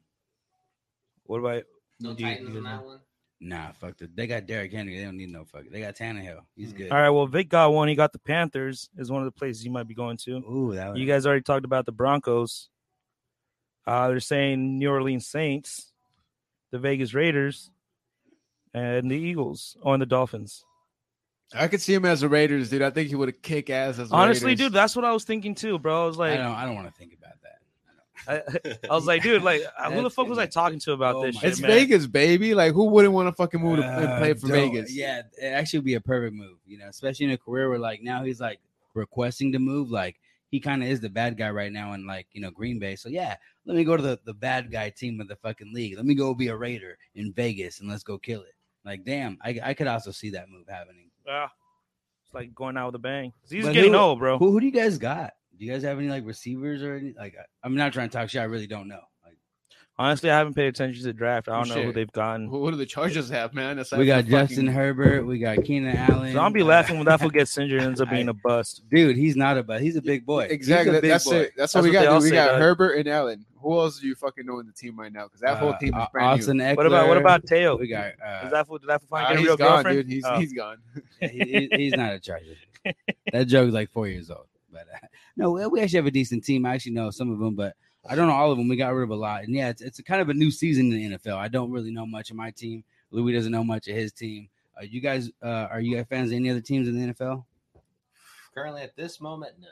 What 1.26 1.40
about? 1.40 1.64
No 2.00 2.14
do 2.14 2.24
Titans 2.24 2.48
do 2.48 2.54
you 2.54 2.58
in 2.60 2.64
know? 2.64 2.70
that 2.70 2.86
one. 2.86 3.00
Nah, 3.44 3.72
fuck 3.72 4.00
it. 4.02 4.16
They 4.16 4.28
got 4.28 4.46
Derrick 4.46 4.72
Henry. 4.72 4.98
They 4.98 5.04
don't 5.04 5.18
need 5.18 5.30
no 5.30 5.46
fuck. 5.46 5.64
They 5.72 5.82
got 5.82 5.96
Tannehill. 5.96 6.42
He's 6.56 6.72
hmm. 6.72 6.78
good. 6.78 6.92
All 6.92 7.00
right. 7.00 7.10
Well, 7.10 7.28
Vic 7.28 7.50
got 7.50 7.74
one. 7.74 7.88
He 7.88 7.96
got 7.96 8.14
the 8.14 8.20
Panthers. 8.20 8.90
Is 8.98 9.12
one 9.12 9.22
of 9.22 9.26
the 9.26 9.38
places 9.38 9.66
you 9.66 9.72
might 9.72 9.88
be 9.88 9.96
going 9.96 10.18
to. 10.18 10.38
Ooh, 10.38 10.76
that 10.76 10.92
was, 10.92 11.00
You 11.00 11.08
guys 11.08 11.26
already 11.26 11.42
talked 11.42 11.66
about 11.66 11.86
the 11.86 11.92
Broncos. 11.92 12.70
Uh, 13.92 14.08
they're 14.08 14.20
saying 14.22 14.80
New 14.80 14.90
Orleans 14.90 15.28
Saints, 15.28 15.92
the 16.72 16.80
Vegas 16.80 17.14
Raiders, 17.14 17.70
and 18.74 19.12
the 19.12 19.16
Eagles 19.18 19.76
on 19.84 20.00
the 20.00 20.06
Dolphins. 20.06 20.64
I 21.54 21.68
could 21.68 21.82
see 21.82 21.94
him 21.94 22.06
as 22.06 22.24
a 22.24 22.30
Raiders, 22.30 22.70
dude. 22.70 22.82
I 22.84 22.90
think 22.90 23.10
he 23.10 23.16
would 23.16 23.28
have 23.28 23.42
kick 23.42 23.70
ass 23.70 24.00
as 24.00 24.10
the 24.10 24.16
Honestly, 24.16 24.52
Raiders. 24.52 24.68
dude, 24.68 24.74
that's 24.74 24.96
what 24.96 25.04
I 25.04 25.12
was 25.12 25.26
thinking 25.26 25.54
too, 25.56 25.78
bro. 25.78 26.04
I 26.04 26.06
was 26.08 26.18
I 26.18 26.30
like, 26.30 26.40
don't. 26.40 26.56
I 26.56 26.66
don't 26.66 26.76
want 26.76 26.88
to 26.88 26.94
think 26.94 27.14
about 27.20 27.34
that. 27.44 28.78
I, 28.82 28.88
I 28.90 28.96
was 28.96 29.06
like, 29.08 29.24
dude, 29.24 29.44
like, 29.44 29.62
who 29.92 30.02
the 30.04 30.10
fuck 30.10 30.28
was 30.28 30.38
I 30.38 30.46
talking 30.46 30.80
to 30.80 30.94
about 30.94 31.16
Oh 31.16 31.24
this 31.26 31.36
shit, 31.36 31.50
It's 31.52 31.60
man? 31.60 31.72
Vegas, 31.72 32.08
baby. 32.08 32.54
Like, 32.54 32.72
who 32.72 32.86
wouldn't 32.86 33.14
want 33.14 33.28
to 33.28 33.34
fucking 33.34 33.60
move 33.60 33.80
to 33.80 33.84
Uh, 33.86 34.20
play 34.20 34.34
for 34.36 34.48
Vegas? 34.48 34.94
Yeah, 34.96 35.24
it 35.42 35.48
actually 35.48 35.80
would 35.80 35.86
be 35.86 35.96
a 35.96 36.02
perfect 36.02 36.34
move. 36.34 36.60
You 36.66 36.78
know, 36.78 36.88
especially 36.88 37.26
in 37.26 37.32
a 37.32 37.38
career 37.38 37.68
where 37.70 37.80
like 37.80 38.02
now 38.02 38.24
he's 38.24 38.40
like 38.40 38.60
requesting 38.94 39.52
to 39.52 39.60
move. 39.60 39.92
Like 39.92 40.16
he 40.52 40.60
kind 40.62 40.82
of 40.84 40.88
is 40.90 41.02
the 41.02 41.10
bad 41.10 41.36
guy 41.38 41.50
right 41.50 41.72
now 41.72 41.92
in 41.94 42.06
like 42.06 42.28
you 42.32 42.40
know 42.42 42.52
Green 42.52 42.80
Bay. 42.80 42.96
So 42.96 43.10
yeah, 43.10 43.36
let 43.66 43.76
me 43.78 43.84
go 43.84 43.96
to 43.98 44.04
the 44.04 44.20
the 44.26 44.34
bad 44.34 44.72
guy 44.72 44.90
team 44.90 45.20
of 45.22 45.28
the 45.28 45.36
fucking 45.36 45.74
league. 45.74 45.96
Let 45.98 46.06
me 46.06 46.16
go 46.16 46.34
be 46.34 46.48
a 46.48 46.56
Raider 46.56 46.98
in 47.16 47.32
Vegas 47.34 47.80
and 47.80 47.90
let's 47.90 48.04
go 48.04 48.18
kill 48.18 48.42
it. 48.42 48.56
Like 48.86 49.04
damn, 49.06 49.38
I 49.44 49.60
I 49.64 49.74
could 49.74 49.88
also 49.88 50.12
see 50.12 50.32
that 50.32 50.50
move 50.50 50.68
happening. 50.68 51.10
Yeah. 51.26 51.48
It's 52.26 52.34
like 52.34 52.54
going 52.56 52.78
out 52.78 52.88
with 52.88 52.96
a 52.96 53.00
bang. 53.00 53.34
He's 53.50 53.66
But 53.66 53.74
getting 53.74 53.94
who- 53.94 54.00
old, 54.00 54.20
bro. 54.20 54.38
Who 54.38 54.52
who 54.52 54.60
do 54.60 54.66
you 54.66 54.72
guys 54.72 54.98
got? 54.98 55.34
Do 55.58 55.66
you 55.66 55.72
guys 55.72 55.84
have 55.84 56.00
any 56.00 56.08
like 56.10 56.26
receivers 56.26 56.82
or 56.82 56.96
any 56.96 57.14
like? 57.18 57.36
I- 57.40 57.46
I'm 57.64 57.76
not 57.76 57.94
trying 57.94 58.10
to 58.10 58.18
talk 58.18 58.30
shit. 58.30 58.42
I 58.42 58.46
really 58.46 58.68
don't 58.68 58.88
know. 58.88 59.02
Like, 60.02 60.08
Honestly, 60.08 60.30
I 60.32 60.38
haven't 60.38 60.54
paid 60.56 60.68
attention 60.68 61.02
to 61.02 61.08
the 61.08 61.14
draft. 61.14 61.48
I 61.48 61.58
don't 61.64 61.70
know 61.70 61.84
who 61.84 61.92
they've 61.94 62.12
gotten. 62.12 62.48
Who, 62.48 62.66
who 62.66 62.72
do 62.72 62.78
the 62.78 62.86
Chargers 62.86 63.30
have, 63.30 63.54
man? 63.54 63.78
Aside 63.80 64.00
we 64.00 64.06
got 64.06 64.24
from 64.24 64.32
fucking- 64.32 64.48
Justin 64.48 64.68
Herbert. 64.68 65.26
We 65.26 65.38
got 65.40 65.64
Keenan 65.64 65.96
Allen. 65.96 66.34
So 66.34 66.40
I'll 66.40 66.50
be 66.50 66.64
laughing 66.64 66.98
when 66.98 67.06
that 67.06 67.20
fool 67.22 67.30
gets 67.30 67.56
injured 67.58 67.80
and 67.80 67.88
ends 67.90 68.02
up 68.02 68.10
being 68.12 68.28
a 68.30 68.34
bust. 68.34 68.84
Dude, 68.90 69.16
he's 69.16 69.36
not 69.36 69.58
a 69.58 69.64
bust. 69.64 69.84
he's 69.84 69.96
a 69.96 70.02
big 70.02 70.26
boy. 70.26 70.44
Exactly. 70.46 71.00
big 71.02 71.10
That's 71.12 71.26
boy. 71.26 71.36
it. 71.36 71.54
That's, 71.56 71.74
That's 71.74 71.76
what 71.76 71.84
we 71.84 71.96
what 71.96 72.04
got. 72.06 72.14
dude. 72.16 72.24
We 72.24 72.30
say, 72.30 72.36
got 72.36 72.48
dog. 72.54 72.60
Herbert 72.62 72.94
and 72.98 73.08
Allen. 73.08 73.46
Who 73.62 73.80
else 73.80 74.00
do 74.00 74.08
you 74.08 74.16
fucking 74.16 74.44
know 74.46 74.58
in 74.60 74.66
the 74.66 74.74
team 74.74 75.00
right 75.00 75.14
now? 75.14 75.26
Because 75.26 75.42
that 75.42 75.58
whole 75.60 75.70
Uh, 75.74 75.78
team 75.78 75.90
is 75.90 76.02
uh, 76.02 76.08
brand 76.12 76.40
Austin 76.42 76.58
Ekeler. 76.58 76.78
What 76.78 76.86
about 76.88 77.08
what 77.08 77.18
about 77.18 77.44
Te'o? 77.46 77.80
we 77.80 77.88
got? 77.88 78.14
Uh, 78.26 78.46
Is 78.46 78.52
that 78.52 78.66
fool? 78.68 78.80
Did 78.80 78.90
that 78.90 79.02
fool 79.02 79.20
new. 79.20 79.24
finally 79.26 79.36
Uh, 79.36 79.36
get 79.36 79.40
a 79.40 79.44
real 79.46 79.58
gone, 79.58 79.68
girlfriend? 79.84 79.98
dude. 80.00 80.10
He's 80.10 80.24
Oh. 80.26 80.40
he's 80.40 80.54
gone. 80.54 80.78
he- 81.20 81.28
he- 81.28 81.70
he's 81.78 81.94
not 81.94 82.14
a 82.14 82.20
Charger. 82.20 82.56
that 83.32 83.46
joke 83.48 83.68
is 83.68 83.74
like 83.76 83.92
four 83.92 84.08
years 84.08 84.32
old. 84.32 84.48
But 84.74 84.88
uh, 84.92 85.06
no, 85.38 85.52
we- 85.52 85.68
we 85.68 85.82
actually 85.82 85.98
have 85.98 86.06
a 86.08 86.12
decent 86.12 86.44
team. 86.44 86.66
I 86.66 86.74
actually 86.74 86.94
know 86.94 87.12
some 87.12 87.30
of 87.32 87.38
them, 87.38 87.54
but 87.56 87.76
I 88.08 88.16
don't 88.16 88.28
know 88.28 88.34
all 88.34 88.52
of 88.52 88.58
them. 88.58 88.68
We 88.68 88.78
got 88.78 88.94
rid 88.94 89.04
of 89.04 89.10
a 89.12 89.16
lot, 89.16 89.44
and 89.44 89.54
yeah, 89.54 89.70
it's 89.70 89.82
it's 89.82 90.00
a 90.00 90.04
kind 90.04 90.22
of 90.22 90.30
a 90.30 90.34
new 90.34 90.52
season 90.52 90.92
in 90.92 91.12
the 91.12 91.18
NFL. 91.18 91.38
I 91.38 91.48
don't 91.48 91.72
really 91.72 91.92
know 91.92 92.06
much 92.06 92.32
of 92.32 92.36
my 92.36 92.52
team. 92.52 92.84
Louis 93.12 93.34
doesn't 93.34 93.52
know 93.52 93.64
much 93.64 93.88
of 93.88 93.96
his 93.96 94.12
team. 94.12 94.50
Uh, 94.80 94.84
you 94.84 95.02
guys, 95.02 95.30
uh, 95.44 95.68
are 95.70 95.80
you 95.82 95.96
guys 95.96 96.06
fans 96.10 96.32
of 96.32 96.36
any 96.36 96.50
other 96.50 96.62
teams 96.62 96.88
in 96.88 97.00
the 97.00 97.14
NFL? 97.14 97.44
Currently, 98.54 98.82
at 98.82 98.96
this 98.96 99.22
moment, 99.22 99.54
none. 99.60 99.70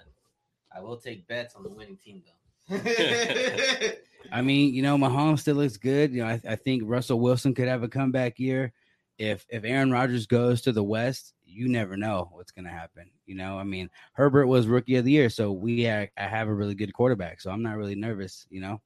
I 0.75 0.81
will 0.81 0.97
take 0.97 1.27
bets 1.27 1.55
on 1.55 1.63
the 1.63 1.69
winning 1.69 1.97
team 1.97 2.21
though. 2.25 2.33
I 4.31 4.41
mean, 4.41 4.73
you 4.73 4.83
know, 4.83 4.97
Mahomes 4.97 5.39
still 5.39 5.55
looks 5.55 5.77
good. 5.77 6.13
You 6.13 6.21
know, 6.21 6.27
I, 6.27 6.41
I 6.47 6.55
think 6.55 6.83
Russell 6.85 7.19
Wilson 7.19 7.55
could 7.55 7.67
have 7.67 7.81
a 7.83 7.87
comeback 7.87 8.39
year. 8.39 8.73
If 9.17 9.45
if 9.49 9.63
Aaron 9.63 9.91
Rodgers 9.91 10.27
goes 10.27 10.61
to 10.61 10.71
the 10.71 10.83
West, 10.83 11.33
you 11.49 11.67
never 11.67 11.97
know 11.97 12.29
what's 12.33 12.51
going 12.51 12.65
to 12.65 12.71
happen. 12.71 13.09
You 13.25 13.35
know, 13.35 13.57
I 13.57 13.63
mean, 13.63 13.89
Herbert 14.13 14.47
was 14.47 14.67
Rookie 14.67 14.95
of 14.95 15.05
the 15.05 15.11
Year, 15.11 15.29
so 15.29 15.51
we 15.51 15.85
ha- 15.85 16.07
I 16.17 16.27
have 16.27 16.47
a 16.47 16.53
really 16.53 16.75
good 16.75 16.93
quarterback, 16.93 17.41
so 17.41 17.51
I'm 17.51 17.63
not 17.63 17.77
really 17.77 17.95
nervous. 17.95 18.45
You 18.49 18.61
know, 18.61 18.81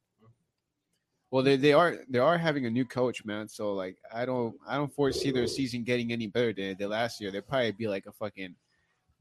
Well, 1.31 1.43
they, 1.43 1.55
they 1.55 1.73
are 1.73 1.97
they 2.09 2.19
are 2.19 2.37
having 2.37 2.65
a 2.65 2.69
new 2.69 2.85
coach, 2.85 3.25
man. 3.25 3.47
So 3.49 3.73
like, 3.73 3.97
I 4.13 4.25
don't 4.25 4.55
I 4.67 4.75
don't 4.77 4.93
foresee 4.93 5.31
their 5.31 5.47
season 5.47 5.83
getting 5.83 6.11
any 6.11 6.27
better 6.27 6.53
than 6.53 6.67
they 6.67 6.73
did 6.75 6.87
last 6.87 7.19
year. 7.19 7.31
They'd 7.31 7.47
probably 7.47 7.71
be 7.71 7.87
like 7.87 8.05
a 8.05 8.11
fucking 8.11 8.55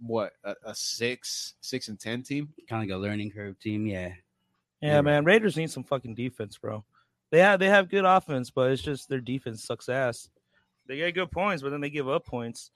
what 0.01 0.33
a, 0.45 0.55
a 0.65 0.75
six 0.75 1.55
six 1.61 1.89
and 1.89 1.99
ten 1.99 2.23
team. 2.23 2.53
kind 2.69 2.83
of 2.83 2.89
like 2.89 2.97
a 2.97 3.01
learning 3.01 3.31
curve 3.31 3.59
team. 3.59 3.87
Yeah, 3.87 4.13
Yeah, 4.81 4.95
You're 4.95 5.03
man. 5.03 5.25
Raiders 5.25 5.57
need 5.57 5.71
some 5.71 5.85
fucking 5.85 6.15
defense, 6.15 6.59
bro. 6.59 6.85
They 7.31 7.39
have 7.39 7.61
they 7.61 7.69
have 7.69 7.89
good 7.89 8.05
offense, 8.05 8.51
but 8.51 8.71
it's 8.71 8.83
just 8.83 9.09
their 9.09 9.21
defense 9.21 9.65
sucks 9.65 9.89
ass. 9.89 10.29
They 10.87 10.97
get 10.97 11.15
good 11.15 11.31
points, 11.31 11.63
but 11.63 11.71
then 11.71 11.81
they 11.81 11.91
give 11.91 12.09
up 12.09 12.27
points. 12.27 12.71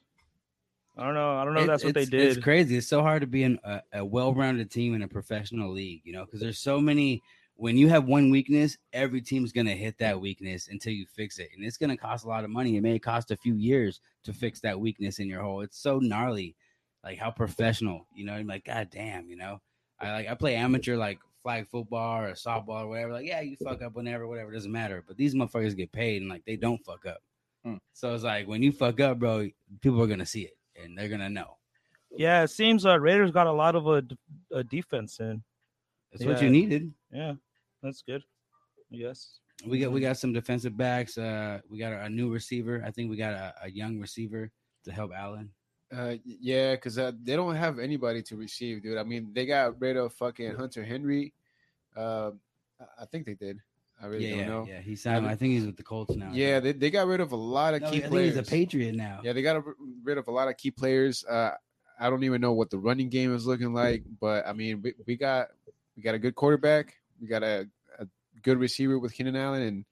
I 0.97 1.05
don't 1.05 1.15
know. 1.15 1.37
I 1.37 1.45
don't 1.45 1.55
know. 1.55 1.61
if 1.61 1.65
It- 1.65 1.69
that's 1.69 1.85
what 1.85 1.95
they 1.95 2.05
did. 2.07 2.23
It's 2.37 2.43
crazy. 2.43 2.77
It's 2.77 2.87
so 2.87 3.03
hard 3.03 3.21
to 3.21 3.27
be 3.27 3.43
in 3.43 3.59
a, 3.65 3.83
a 3.93 4.05
well-rounded 4.05 4.71
team 4.71 4.95
in 4.95 5.03
a 5.03 5.09
professional 5.09 5.71
league, 5.71 6.01
you 6.05 6.13
know, 6.13 6.25
because 6.25 6.41
there's 6.41 6.59
so 6.59 6.81
many 6.81 7.23
when 7.59 7.77
you 7.79 7.89
have 7.89 8.05
one 8.05 8.29
weakness, 8.31 8.77
every 8.93 9.23
team's 9.23 9.51
gonna 9.51 9.75
hit 9.75 9.97
that 9.99 10.21
weakness 10.21 10.69
until 10.69 10.93
you 10.93 11.07
fix 11.07 11.39
it, 11.39 11.49
and 11.55 11.65
it's 11.65 11.79
gonna 11.79 11.97
cost 11.97 12.25
a 12.25 12.29
lot 12.29 12.45
of 12.45 12.51
money. 12.51 12.77
It 12.77 12.83
may 12.83 12.99
cost 12.99 13.31
a 13.31 13.37
few 13.37 13.55
years 13.55 14.01
to 14.25 14.33
fix 14.35 14.61
that 14.61 14.79
weakness 14.79 15.19
in 15.21 15.27
your 15.29 15.41
hole. 15.43 15.63
It's 15.63 15.79
so 15.79 15.99
gnarly, 15.99 16.55
like 17.03 17.19
how 17.19 17.31
professional, 17.31 18.07
you 18.15 18.27
know. 18.27 18.35
I'm 18.35 18.47
like, 18.47 18.65
god 18.67 18.91
damn, 18.91 19.29
you 19.31 19.37
know. 19.37 19.61
I 19.99 20.13
like 20.13 20.29
I 20.29 20.35
play 20.35 20.55
amateur 20.55 20.97
like 20.97 21.19
flag 21.43 21.67
football 21.69 22.25
or 22.25 22.33
softball 22.33 22.83
or 22.85 22.89
whatever. 22.89 23.13
Like, 23.15 23.27
yeah, 23.27 23.41
you 23.41 23.57
fuck 23.57 23.81
up 23.81 23.95
whenever, 23.95 24.27
whatever, 24.27 24.53
doesn't 24.53 24.71
matter. 24.73 25.03
But 25.07 25.17
these 25.17 25.35
motherfuckers 25.35 25.75
get 25.77 25.93
paid 25.93 26.21
and 26.21 26.31
like 26.31 26.45
they 26.45 26.57
don't 26.57 26.85
fuck 26.85 27.07
up. 27.07 27.23
Hmm. 27.65 27.77
So 27.95 28.15
it's 28.15 28.25
like 28.25 28.47
when 28.47 28.63
you 28.63 28.71
fuck 28.73 29.01
up, 29.01 29.19
bro, 29.19 29.49
people 29.81 30.03
are 30.03 30.07
gonna 30.07 30.27
see 30.27 30.43
it 30.43 30.59
and 30.83 30.97
they're 30.97 31.09
gonna 31.09 31.31
know. 31.31 31.57
Yeah, 32.17 32.43
it 32.43 32.49
seems 32.49 32.87
uh, 32.87 32.99
Raiders 32.99 33.31
got 33.31 33.47
a 33.47 33.53
lot 33.53 33.75
of 33.75 33.87
a 34.53 34.65
defense 34.65 35.21
in. 35.21 35.43
That's 36.13 36.25
what 36.25 36.41
you 36.43 36.49
needed. 36.51 36.93
Yeah, 37.13 37.35
that's 37.83 38.03
good. 38.03 38.23
Yes. 38.91 39.41
We 39.67 39.79
got 39.81 39.91
we 39.93 40.01
got 40.01 40.17
some 40.19 40.33
defensive 40.33 40.77
backs. 40.77 41.17
Uh, 41.19 41.61
we 41.69 41.79
got 41.79 41.93
a, 41.93 42.03
a 42.05 42.09
new 42.11 42.31
receiver. 42.33 42.83
I 42.87 42.91
think 42.91 43.11
we 43.11 43.17
got 43.17 43.33
a, 43.33 43.55
a 43.65 43.71
young 43.71 43.99
receiver 43.99 44.51
to 44.85 44.93
help 44.93 45.13
Allen. 45.15 45.51
Uh, 45.95 46.15
yeah, 46.25 46.75
because 46.75 46.99
uh, 46.99 47.13
they 47.23 47.37
don't 47.37 47.55
have 47.55 47.79
anybody 47.79 48.23
to 48.23 48.37
receive, 48.37 48.83
dude. 48.83 48.99
I 48.99 49.03
mean, 49.03 49.31
they 49.33 49.47
got 49.47 49.81
rid 49.81 49.97
of 49.97 50.13
fucking 50.15 50.55
Hunter 50.57 50.85
Henry. 50.85 51.33
Uh, 51.97 52.33
I- 52.81 53.03
I 53.03 53.05
think 53.07 53.25
they 53.25 53.35
did. 53.35 53.59
I 54.03 54.07
really 54.07 54.29
yeah, 54.29 54.37
don't 54.37 54.49
know. 54.49 54.67
yeah. 54.69 54.81
He 54.81 54.95
signed. 54.95 55.27
I 55.27 55.35
think 55.37 55.55
he's 55.55 55.65
with 55.65 55.77
the 55.77 55.83
Colts 55.83 56.15
now. 56.15 56.31
Yeah, 56.33 56.61
they, 56.61 56.73
they 56.73 56.91
got 56.91 57.07
rid 57.07 57.21
of 57.21 57.33
a 57.33 57.37
lot 57.37 57.75
of 57.75 57.83
No, 57.83 57.91
key 57.91 57.97
I 57.97 58.01
think 58.01 58.13
players. 58.13 58.35
he's 58.37 58.47
a 58.47 58.51
Patriot 58.51 58.95
now. 58.95 59.21
Yeah, 59.23 59.33
they 59.33 59.43
got 59.43 59.63
rid 60.05 60.19
of 60.19 60.29
a 60.29 60.31
lot 60.31 60.49
of 60.49 60.57
key 60.57 60.71
players. 60.71 61.25
Uh, 61.25 61.53
I 61.99 62.11
don't 62.11 62.25
even 62.25 62.41
know 62.43 62.53
what 62.53 62.69
the 62.69 62.79
running 62.79 63.09
game 63.09 63.35
is 63.35 63.47
looking 63.47 63.73
like, 63.73 64.03
but 64.21 64.47
I 64.47 64.53
mean, 64.53 64.83
we, 64.83 64.93
we 65.07 65.17
got 65.17 65.49
we 65.97 66.03
got 66.03 66.15
a 66.15 66.19
good 66.19 66.35
quarterback. 66.35 66.95
We 67.21 67.27
got 67.27 67.43
a, 67.43 67.67
a 67.99 68.07
good 68.43 68.59
receiver 68.59 68.99
with 68.99 69.15
Keenan 69.15 69.35
Allen, 69.35 69.63
and 69.63 69.85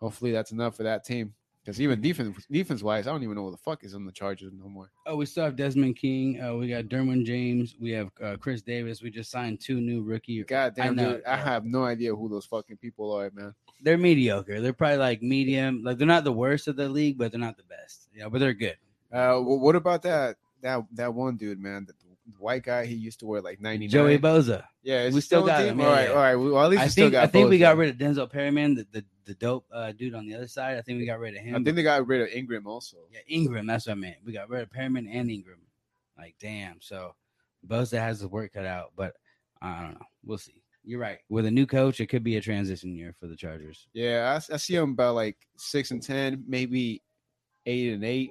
hopefully 0.00 0.30
that's 0.30 0.52
enough 0.52 0.76
for 0.76 0.84
that 0.84 1.04
team. 1.04 1.34
Because 1.68 1.82
even 1.82 2.00
defense 2.00 2.46
defense 2.50 2.82
wise, 2.82 3.06
I 3.06 3.10
don't 3.10 3.22
even 3.22 3.34
know 3.34 3.42
what 3.42 3.50
the 3.50 3.58
fuck 3.58 3.84
is 3.84 3.94
on 3.94 4.06
the 4.06 4.12
Chargers 4.12 4.54
no 4.58 4.70
more. 4.70 4.90
Oh, 5.04 5.16
we 5.16 5.26
still 5.26 5.44
have 5.44 5.54
Desmond 5.54 5.96
King. 5.96 6.40
Uh, 6.40 6.54
we 6.54 6.66
got 6.66 6.84
Derwin 6.84 7.26
James. 7.26 7.76
We 7.78 7.90
have 7.90 8.08
uh, 8.24 8.36
Chris 8.40 8.62
Davis. 8.62 9.02
We 9.02 9.10
just 9.10 9.30
signed 9.30 9.60
two 9.60 9.78
new 9.78 10.02
rookie. 10.02 10.42
God 10.44 10.74
damn, 10.74 10.96
know, 10.96 11.16
dude, 11.16 11.26
I 11.26 11.36
have 11.36 11.66
no 11.66 11.84
idea 11.84 12.16
who 12.16 12.30
those 12.30 12.46
fucking 12.46 12.78
people 12.78 13.12
are, 13.14 13.30
man. 13.34 13.54
They're 13.82 13.98
mediocre. 13.98 14.62
They're 14.62 14.72
probably 14.72 14.96
like 14.96 15.20
medium. 15.20 15.82
Like 15.84 15.98
they're 15.98 16.06
not 16.06 16.24
the 16.24 16.32
worst 16.32 16.68
of 16.68 16.76
the 16.76 16.88
league, 16.88 17.18
but 17.18 17.32
they're 17.32 17.38
not 17.38 17.58
the 17.58 17.64
best. 17.64 18.08
Yeah, 18.16 18.30
but 18.30 18.38
they're 18.38 18.54
good. 18.54 18.78
Uh, 19.12 19.36
wh- 19.36 19.60
what 19.60 19.76
about 19.76 20.00
that 20.04 20.36
that 20.62 20.86
that 20.92 21.12
one 21.12 21.36
dude, 21.36 21.60
man? 21.60 21.84
The 21.86 21.92
white 22.38 22.62
guy, 22.62 22.84
he 22.86 22.94
used 22.94 23.20
to 23.20 23.26
wear 23.26 23.40
like 23.40 23.60
ninety 23.60 23.86
nine. 23.86 23.90
Joey 23.90 24.18
Bosa. 24.18 24.64
Yeah, 24.82 25.10
We 25.10 25.20
still 25.20 25.46
got 25.46 25.64
him, 25.64 25.80
all 25.80 25.86
right, 25.86 26.08
all 26.08 26.16
right. 26.16 26.34
Well, 26.34 26.62
at 26.64 26.70
least 26.70 26.80
I 26.80 26.84
we 26.86 26.90
still 26.90 27.04
think 27.04 27.12
got. 27.12 27.24
I 27.24 27.26
think 27.26 27.50
we 27.50 27.58
got 27.58 27.76
rid 27.76 27.90
of 27.90 27.96
Denzel 27.96 28.30
Perryman, 28.30 28.74
the, 28.74 28.86
the, 28.90 29.04
the 29.26 29.34
dope 29.34 29.66
uh, 29.72 29.92
dude 29.92 30.14
on 30.14 30.26
the 30.26 30.34
other 30.34 30.48
side. 30.48 30.78
I 30.78 30.82
think 30.82 30.98
we 30.98 31.06
got 31.06 31.18
rid 31.18 31.36
of 31.36 31.42
him. 31.42 31.54
I 31.54 31.62
think 31.62 31.76
they 31.76 31.82
got 31.82 32.06
rid 32.06 32.22
of 32.22 32.28
Ingram 32.28 32.66
also. 32.66 32.96
Yeah, 33.12 33.20
Ingram. 33.28 33.66
That's 33.66 33.86
what 33.86 33.92
I 33.92 33.96
meant. 33.96 34.16
We 34.24 34.32
got 34.32 34.48
rid 34.48 34.62
of 34.62 34.70
Perryman 34.70 35.06
and 35.08 35.30
Ingram. 35.30 35.60
Like, 36.16 36.34
damn. 36.40 36.80
So 36.80 37.14
Boza 37.66 37.98
has 37.98 38.20
his 38.20 38.28
work 38.28 38.52
cut 38.54 38.66
out, 38.66 38.92
but 38.96 39.14
I 39.60 39.82
don't 39.82 39.94
know. 39.94 40.06
We'll 40.24 40.38
see. 40.38 40.62
You're 40.84 41.00
right. 41.00 41.18
With 41.28 41.44
a 41.44 41.50
new 41.50 41.66
coach, 41.66 42.00
it 42.00 42.06
could 42.06 42.24
be 42.24 42.36
a 42.36 42.40
transition 42.40 42.94
year 42.94 43.14
for 43.20 43.26
the 43.26 43.36
Chargers. 43.36 43.88
Yeah, 43.92 44.40
I 44.50 44.56
see 44.56 44.74
them 44.74 44.92
about 44.92 45.16
like 45.16 45.36
six 45.58 45.90
and 45.90 46.02
ten, 46.02 46.44
maybe 46.46 47.02
eight 47.66 47.92
and 47.92 48.04
eight. 48.04 48.30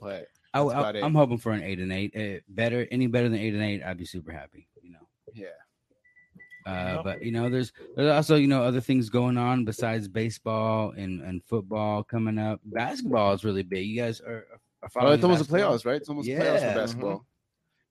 But 0.00 0.28
I, 0.60 0.64
That's 0.64 0.72
about 0.72 0.96
I, 0.96 0.98
it. 1.00 1.04
am 1.04 1.14
hoping 1.14 1.38
for 1.38 1.52
an 1.52 1.62
eight 1.62 1.78
and 1.80 1.92
eight. 1.92 2.16
Uh, 2.16 2.40
better, 2.48 2.86
any 2.90 3.06
better 3.06 3.28
than 3.28 3.38
eight 3.38 3.54
and 3.54 3.62
eight, 3.62 3.82
I'd 3.82 3.98
be 3.98 4.04
super 4.04 4.32
happy. 4.32 4.68
You 4.82 4.92
know. 4.92 5.08
yeah, 5.34 5.46
Uh, 6.66 7.02
but 7.02 7.22
you 7.22 7.30
know, 7.32 7.48
there's 7.48 7.72
there's 7.94 8.10
also 8.10 8.36
you 8.36 8.48
know 8.48 8.62
other 8.62 8.80
things 8.80 9.08
going 9.08 9.36
on 9.38 9.64
besides 9.64 10.08
baseball 10.08 10.92
and, 10.96 11.22
and 11.22 11.42
football 11.44 12.02
coming 12.02 12.38
up. 12.38 12.60
Basketball 12.64 13.32
is 13.34 13.44
really 13.44 13.62
big. 13.62 13.86
You 13.86 14.00
guys 14.02 14.20
are, 14.20 14.46
are 14.50 14.60
oh, 14.84 14.88
following 14.92 15.14
it's 15.14 15.24
almost 15.24 15.46
the 15.48 15.52
basketball? 15.52 15.78
playoffs, 15.78 15.86
right? 15.86 15.96
It's 15.96 16.08
almost 16.08 16.26
the 16.26 16.34
playoffs 16.34 16.60
for 16.72 16.74
basketball. 16.80 17.26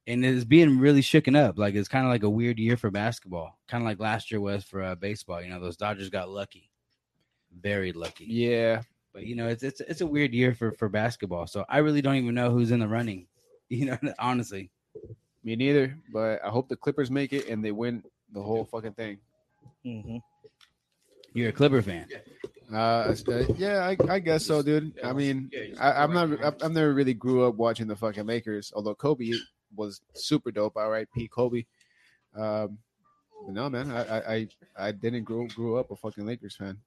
and 0.08 0.26
it's 0.26 0.44
being 0.46 0.78
really 0.80 1.02
shooken 1.02 1.36
up. 1.38 1.58
Like 1.58 1.76
it's 1.76 1.88
kind 1.88 2.06
of 2.06 2.12
like 2.12 2.24
a 2.24 2.30
weird 2.30 2.60
year 2.60 2.78
for 2.78 2.92
basketball, 2.92 3.58
kind 3.68 3.84
of 3.84 3.86
like 3.88 4.00
last 4.00 4.30
year 4.32 4.42
was 4.42 4.64
for 4.64 4.84
uh, 4.84 4.96
baseball. 4.96 5.42
You 5.42 5.50
know, 5.50 5.60
those 5.60 5.78
Dodgers 5.78 6.10
got 6.10 6.30
lucky, 6.30 6.70
very 7.62 7.92
lucky. 7.94 8.26
Yeah, 8.26 8.82
But 9.16 9.26
you 9.26 9.36
know, 9.38 9.48
it's 9.48 9.64
it's 9.64 9.80
it's 9.80 10.02
a 10.02 10.06
weird 10.06 10.34
year 10.34 10.54
for 10.54 10.74
for 10.74 10.90
basketball. 10.90 11.48
So 11.48 11.64
I 11.70 11.78
really 11.78 12.02
don't 12.02 12.16
even 12.16 12.36
know 12.36 12.52
who's 12.52 12.72
in 12.72 12.80
the 12.82 12.88
running. 12.88 13.28
You 13.68 13.86
know, 13.88 13.98
honestly. 14.20 14.70
me 15.44 15.56
neither. 15.56 15.98
But 16.14 16.40
I 16.46 16.50
hope 16.50 16.70
the 16.70 16.76
Clippers 16.76 17.10
make 17.10 17.34
it 17.34 17.48
and 17.50 17.66
they 17.66 17.72
win 17.72 18.04
the 18.32 18.44
whole 18.44 18.64
fucking 18.64 18.94
thing. 18.94 19.18
hmm 19.84 20.18
You're 21.34 21.50
a 21.50 21.52
Clipper 21.52 21.82
fan. 21.82 22.08
Uh, 22.72 23.16
uh, 23.28 23.44
yeah, 23.58 23.80
I, 23.88 23.98
I 24.08 24.20
guess 24.20 24.46
so, 24.46 24.62
dude. 24.62 24.94
I 25.04 25.14
mean, 25.14 25.50
I, 25.80 25.94
I'm 26.04 26.14
not. 26.14 26.44
I've, 26.44 26.56
I've 26.62 26.72
never 26.74 26.94
really 26.94 27.16
grew 27.16 27.48
up 27.48 27.56
watching 27.56 27.88
the 27.88 27.96
fucking 27.96 28.28
Lakers, 28.28 28.72
although 28.76 28.94
Kobe 28.94 29.32
was 29.76 30.02
super 30.14 30.52
dope. 30.52 30.78
All 30.78 30.92
right, 30.92 31.08
P. 31.16 31.28
Kobe. 31.28 31.66
Um, 32.36 32.78
but 33.48 33.56
no, 33.56 33.68
man, 33.68 33.90
I, 33.90 34.02
I, 34.04 34.36
I, 34.36 34.48
I 34.78 34.92
didn't 34.92 35.24
grow 35.24 35.48
grew 35.48 35.78
up 35.78 35.90
a 35.90 35.96
fucking 35.96 36.28
Lakers 36.28 36.56
fan. 36.56 36.78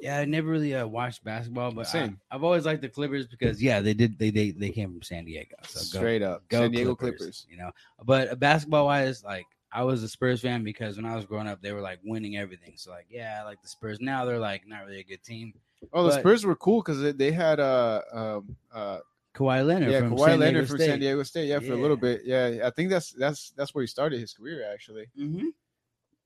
Yeah, 0.00 0.18
I 0.18 0.24
never 0.24 0.48
really 0.48 0.74
uh, 0.74 0.86
watched 0.86 1.24
basketball, 1.24 1.72
but 1.72 1.86
I, 1.86 1.90
Same. 1.90 2.20
I've 2.30 2.44
always 2.44 2.66
liked 2.66 2.82
the 2.82 2.88
Clippers 2.88 3.26
because 3.26 3.62
yeah, 3.62 3.80
they 3.80 3.94
did 3.94 4.18
they 4.18 4.30
they, 4.30 4.50
they 4.50 4.70
came 4.70 4.90
from 4.92 5.02
San 5.02 5.24
Diego. 5.24 5.56
So 5.64 5.80
go, 5.80 5.98
Straight 5.98 6.22
up, 6.22 6.46
go 6.48 6.60
San 6.60 6.70
Diego 6.70 6.94
Clippers. 6.94 7.46
You 7.48 7.58
know, 7.58 7.70
but 8.04 8.38
basketball 8.38 8.86
wise, 8.86 9.22
like 9.24 9.46
I 9.72 9.82
was 9.82 10.02
a 10.02 10.08
Spurs 10.08 10.40
fan 10.40 10.62
because 10.62 10.96
when 10.96 11.04
I 11.04 11.16
was 11.16 11.26
growing 11.26 11.48
up, 11.48 11.60
they 11.60 11.72
were 11.72 11.80
like 11.80 11.98
winning 12.04 12.36
everything. 12.36 12.74
So 12.76 12.92
like, 12.92 13.06
yeah, 13.10 13.38
I 13.40 13.44
like 13.44 13.60
the 13.60 13.68
Spurs. 13.68 13.98
Now 14.00 14.24
they're 14.24 14.38
like 14.38 14.66
not 14.66 14.84
really 14.86 15.00
a 15.00 15.04
good 15.04 15.22
team. 15.24 15.52
Oh, 15.92 16.04
the 16.04 16.12
Spurs 16.12 16.46
were 16.46 16.56
cool 16.56 16.80
because 16.80 17.14
they, 17.14 17.32
had 17.32 17.60
uh 17.60 18.00
um 18.12 18.56
uh 18.72 18.98
Kawhi 19.34 19.66
Leonard, 19.66 19.90
yeah 19.90 20.00
from 20.00 20.12
Kawhi 20.12 20.26
San 20.26 20.40
Leonard 20.40 20.54
Diego 20.54 20.66
from 20.66 20.78
State. 20.78 20.86
San 20.86 21.00
Diego 21.00 21.22
State. 21.24 21.48
Yeah, 21.48 21.58
for 21.58 21.72
a 21.72 21.76
little 21.76 21.96
bit. 21.96 22.22
Yeah, 22.24 22.60
I 22.64 22.70
think 22.70 22.88
that's 22.88 23.10
that's 23.10 23.50
that's 23.56 23.74
where 23.74 23.82
he 23.82 23.88
started 23.88 24.20
his 24.20 24.32
career 24.32 24.64
actually, 24.72 25.06
Mhm. 25.18 25.48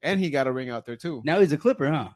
and 0.02 0.20
he 0.20 0.28
got 0.28 0.46
a 0.46 0.52
ring 0.52 0.68
out 0.68 0.84
there 0.84 0.96
too. 0.96 1.22
Now 1.24 1.40
he's 1.40 1.52
a 1.52 1.56
Clipper, 1.56 1.90
huh? 1.90 2.10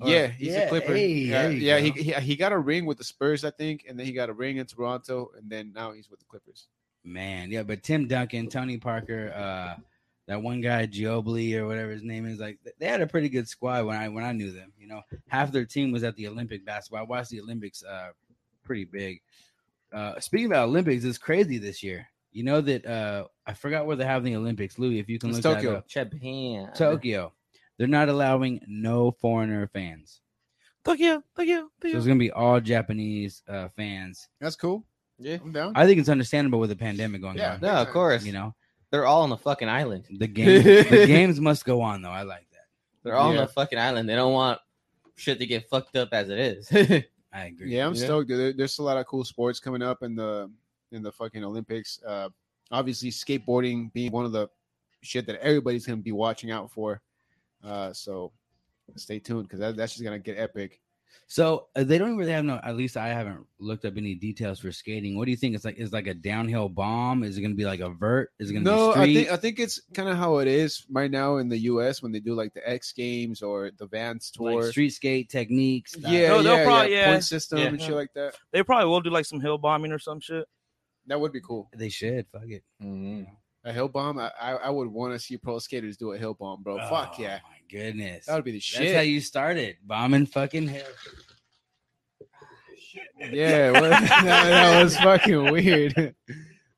Or- 0.00 0.08
Yeah, 0.08 0.26
he's 0.28 0.48
yeah, 0.48 0.58
a 0.60 0.68
Clipper. 0.68 0.94
hey, 0.94 1.08
yeah, 1.08 1.42
there 1.42 1.52
yeah 1.52 1.78
he, 1.78 1.90
he 1.90 2.12
he 2.12 2.36
got 2.36 2.52
a 2.52 2.58
ring 2.58 2.84
with 2.86 2.98
the 2.98 3.04
Spurs, 3.04 3.44
I 3.44 3.50
think, 3.50 3.84
and 3.88 3.98
then 3.98 4.06
he 4.06 4.12
got 4.12 4.28
a 4.28 4.32
ring 4.32 4.58
in 4.58 4.66
Toronto, 4.66 5.30
and 5.38 5.48
then 5.50 5.72
now 5.74 5.92
he's 5.92 6.10
with 6.10 6.18
the 6.20 6.26
Clippers. 6.26 6.68
Man, 7.04 7.50
yeah, 7.50 7.62
but 7.62 7.82
Tim 7.82 8.08
Duncan, 8.08 8.48
Tony 8.48 8.78
Parker, 8.78 9.32
uh, 9.34 9.80
that 10.26 10.42
one 10.42 10.60
guy 10.60 10.86
Ginobili 10.86 11.54
or 11.54 11.66
whatever 11.66 11.92
his 11.92 12.02
name 12.02 12.26
is, 12.26 12.40
like 12.40 12.58
they 12.78 12.86
had 12.86 13.00
a 13.00 13.06
pretty 13.06 13.28
good 13.28 13.48
squad 13.48 13.84
when 13.86 13.96
I 13.96 14.08
when 14.08 14.24
I 14.24 14.32
knew 14.32 14.50
them. 14.50 14.72
You 14.78 14.88
know, 14.88 15.02
half 15.28 15.52
their 15.52 15.64
team 15.64 15.92
was 15.92 16.02
at 16.04 16.16
the 16.16 16.26
Olympic 16.26 16.64
basketball. 16.66 17.00
I 17.00 17.04
watched 17.04 17.30
the 17.30 17.40
Olympics, 17.40 17.84
uh, 17.84 18.08
pretty 18.64 18.84
big. 18.84 19.20
Uh, 19.92 20.18
speaking 20.18 20.46
about 20.46 20.68
Olympics, 20.68 21.04
it's 21.04 21.16
crazy 21.16 21.58
this 21.58 21.82
year. 21.82 22.08
You 22.32 22.42
know 22.42 22.60
that 22.60 22.84
uh, 22.84 23.26
I 23.46 23.54
forgot 23.54 23.86
where 23.86 23.96
they 23.96 24.04
have 24.04 24.24
the 24.24 24.34
Olympics, 24.36 24.78
Louis. 24.78 24.98
If 24.98 25.08
you 25.08 25.18
can 25.18 25.30
It's 25.30 25.44
look 25.44 25.54
Tokyo. 25.58 25.70
that 25.70 25.78
up. 25.78 25.88
Japan. 25.88 26.70
Tokyo. 26.74 27.32
They're 27.78 27.86
not 27.86 28.08
allowing 28.08 28.60
no 28.66 29.10
foreigner 29.10 29.66
fans. 29.68 30.20
Tokyo, 30.84 31.22
Tokyo, 31.36 31.56
So 31.62 31.68
Tokyo. 31.82 31.96
it's 31.98 32.06
gonna 32.06 32.18
be 32.18 32.30
all 32.30 32.60
Japanese 32.60 33.42
uh, 33.48 33.68
fans. 33.76 34.28
That's 34.40 34.56
cool. 34.56 34.84
Yeah. 35.18 35.38
I'm 35.42 35.52
down. 35.52 35.72
I 35.74 35.86
think 35.86 35.98
it's 35.98 36.08
understandable 36.08 36.58
with 36.60 36.70
the 36.70 36.76
pandemic 36.76 37.20
going 37.22 37.36
Yeah. 37.38 37.54
on. 37.54 37.60
No, 37.60 37.70
of 37.74 37.88
course. 37.88 38.24
You 38.24 38.32
know, 38.32 38.54
They're 38.90 39.06
all 39.06 39.22
on 39.22 39.30
the 39.30 39.36
fucking 39.36 39.68
island. 39.68 40.04
the 40.18 40.26
game 40.28 40.62
the 40.62 41.04
games 41.06 41.40
must 41.40 41.64
go 41.64 41.80
on 41.82 42.02
though. 42.02 42.10
I 42.10 42.22
like 42.22 42.46
that. 42.52 42.66
They're 43.02 43.16
all 43.16 43.30
on 43.30 43.36
the 43.36 43.46
fucking 43.48 43.78
island. 43.78 44.08
They 44.08 44.14
don't 44.14 44.32
want 44.32 44.60
shit 45.16 45.38
to 45.40 45.46
get 45.46 45.68
fucked 45.68 45.96
up 45.96 46.10
as 46.12 46.28
it 46.28 46.38
is. 46.38 46.68
I 47.32 47.46
agree. 47.46 47.74
Yeah, 47.74 47.86
I'm 47.86 47.94
Yeah. 47.94 48.04
stoked. 48.04 48.28
There- 48.28 48.52
There's 48.52 48.78
a 48.78 48.82
lot 48.82 48.96
of 48.96 49.06
cool 49.06 49.24
sports 49.24 49.58
coming 49.60 49.82
up 49.82 50.02
in 50.02 50.14
the 50.14 50.50
in 50.92 51.02
the 51.02 51.10
fucking 51.10 51.42
Olympics. 51.42 52.00
Uh, 52.06 52.28
obviously, 52.70 53.10
skateboarding 53.10 53.92
being 53.92 54.12
one 54.12 54.24
of 54.24 54.32
the 54.32 54.48
shit 55.02 55.26
that 55.26 55.40
everybody's 55.40 55.84
gonna 55.84 55.96
be 56.00 56.12
watching 56.12 56.50
out 56.52 56.70
for. 56.70 57.02
Uh, 57.66 57.92
so 57.92 58.32
stay 58.96 59.18
tuned 59.18 59.44
because 59.44 59.58
that, 59.60 59.76
that's 59.76 59.92
just 59.92 60.04
gonna 60.04 60.18
get 60.18 60.38
epic. 60.38 60.80
So 61.28 61.66
uh, 61.74 61.82
they 61.82 61.98
don't 61.98 62.16
really 62.16 62.30
have 62.30 62.44
no. 62.44 62.60
At 62.62 62.76
least 62.76 62.96
I 62.96 63.08
haven't 63.08 63.44
looked 63.58 63.84
up 63.84 63.94
any 63.96 64.14
details 64.14 64.60
for 64.60 64.70
skating. 64.70 65.16
What 65.16 65.24
do 65.24 65.32
you 65.32 65.36
think? 65.36 65.56
It's 65.56 65.64
like 65.64 65.76
is 65.78 65.92
like 65.92 66.06
a 66.06 66.14
downhill 66.14 66.68
bomb? 66.68 67.24
Is 67.24 67.36
it 67.36 67.40
going 67.40 67.50
to 67.50 67.56
be 67.56 67.64
like 67.64 67.80
a 67.80 67.88
vert? 67.88 68.30
Is 68.38 68.50
it 68.50 68.52
going 68.52 68.64
to 68.64 68.70
No, 68.70 68.94
be 68.94 69.00
I 69.00 69.04
think 69.14 69.30
I 69.32 69.36
think 69.36 69.58
it's 69.58 69.80
kind 69.94 70.08
of 70.08 70.16
how 70.16 70.38
it 70.38 70.46
is 70.46 70.84
right 70.90 71.10
now 71.10 71.38
in 71.38 71.48
the 71.48 71.58
U.S. 71.58 72.02
when 72.02 72.12
they 72.12 72.20
do 72.20 72.34
like 72.34 72.54
the 72.54 72.68
X 72.68 72.92
Games 72.92 73.42
or 73.42 73.72
the 73.78 73.86
Vans 73.86 74.30
Tour. 74.30 74.62
like 74.62 74.70
street 74.70 74.90
skate 74.90 75.28
techniques. 75.28 75.92
stuff. 75.92 76.12
yeah, 76.12 76.28
No, 76.28 76.42
they'll 76.42 76.58
yeah, 76.58 76.64
probably- 76.64 76.92
yeah, 76.92 76.98
yeah. 76.98 77.10
point 77.12 77.24
system 77.24 77.58
Yeah. 77.58 77.64
and 77.66 77.82
shit 77.82 77.94
like 77.94 78.12
that. 78.14 78.34
They 78.52 78.62
probably 78.62 78.86
will 78.88 79.00
do 79.00 79.10
like 79.10 79.24
some 79.26 79.40
hill 79.40 79.58
bombing 79.58 79.90
or 79.92 79.98
some 79.98 80.20
shit. 80.20 80.44
That 81.08 81.20
would 81.20 81.32
be 81.32 81.40
cool. 81.40 81.70
they 81.76 81.88
should. 81.88 82.26
Fuck 82.32 82.42
it. 82.48 82.62
A 83.64 83.72
hill 83.72 83.88
bomb. 83.88 84.18
I 84.18 84.30
I, 84.40 84.52
I 84.52 84.70
would 84.70 84.86
want 84.88 85.12
to 85.12 85.18
see 85.18 85.36
pro 85.36 85.58
skaters 85.58 85.96
do 85.96 86.12
a 86.12 86.18
hill 86.18 86.34
bomb, 86.34 86.62
bro. 86.62 86.78
Fuck 86.88 87.14
Oh, 87.18 87.22
yeah, 87.22 87.38
My 87.50 87.55
goodness. 87.70 88.26
that 88.26 88.34
would 88.34 88.44
be 88.44 88.52
the 88.52 88.60
shit. 88.60 88.78
That's 88.80 88.88
shit. 88.90 88.96
how 88.96 89.02
you 89.02 89.20
started 89.20 89.76
bombing 89.84 90.26
fucking 90.26 90.68
hell. 90.68 90.82
Yeah, 93.30 93.70
what, 93.80 93.90
that, 93.90 94.08
that 94.24 94.82
was 94.82 94.96
fucking 94.96 95.52
weird. 95.52 96.14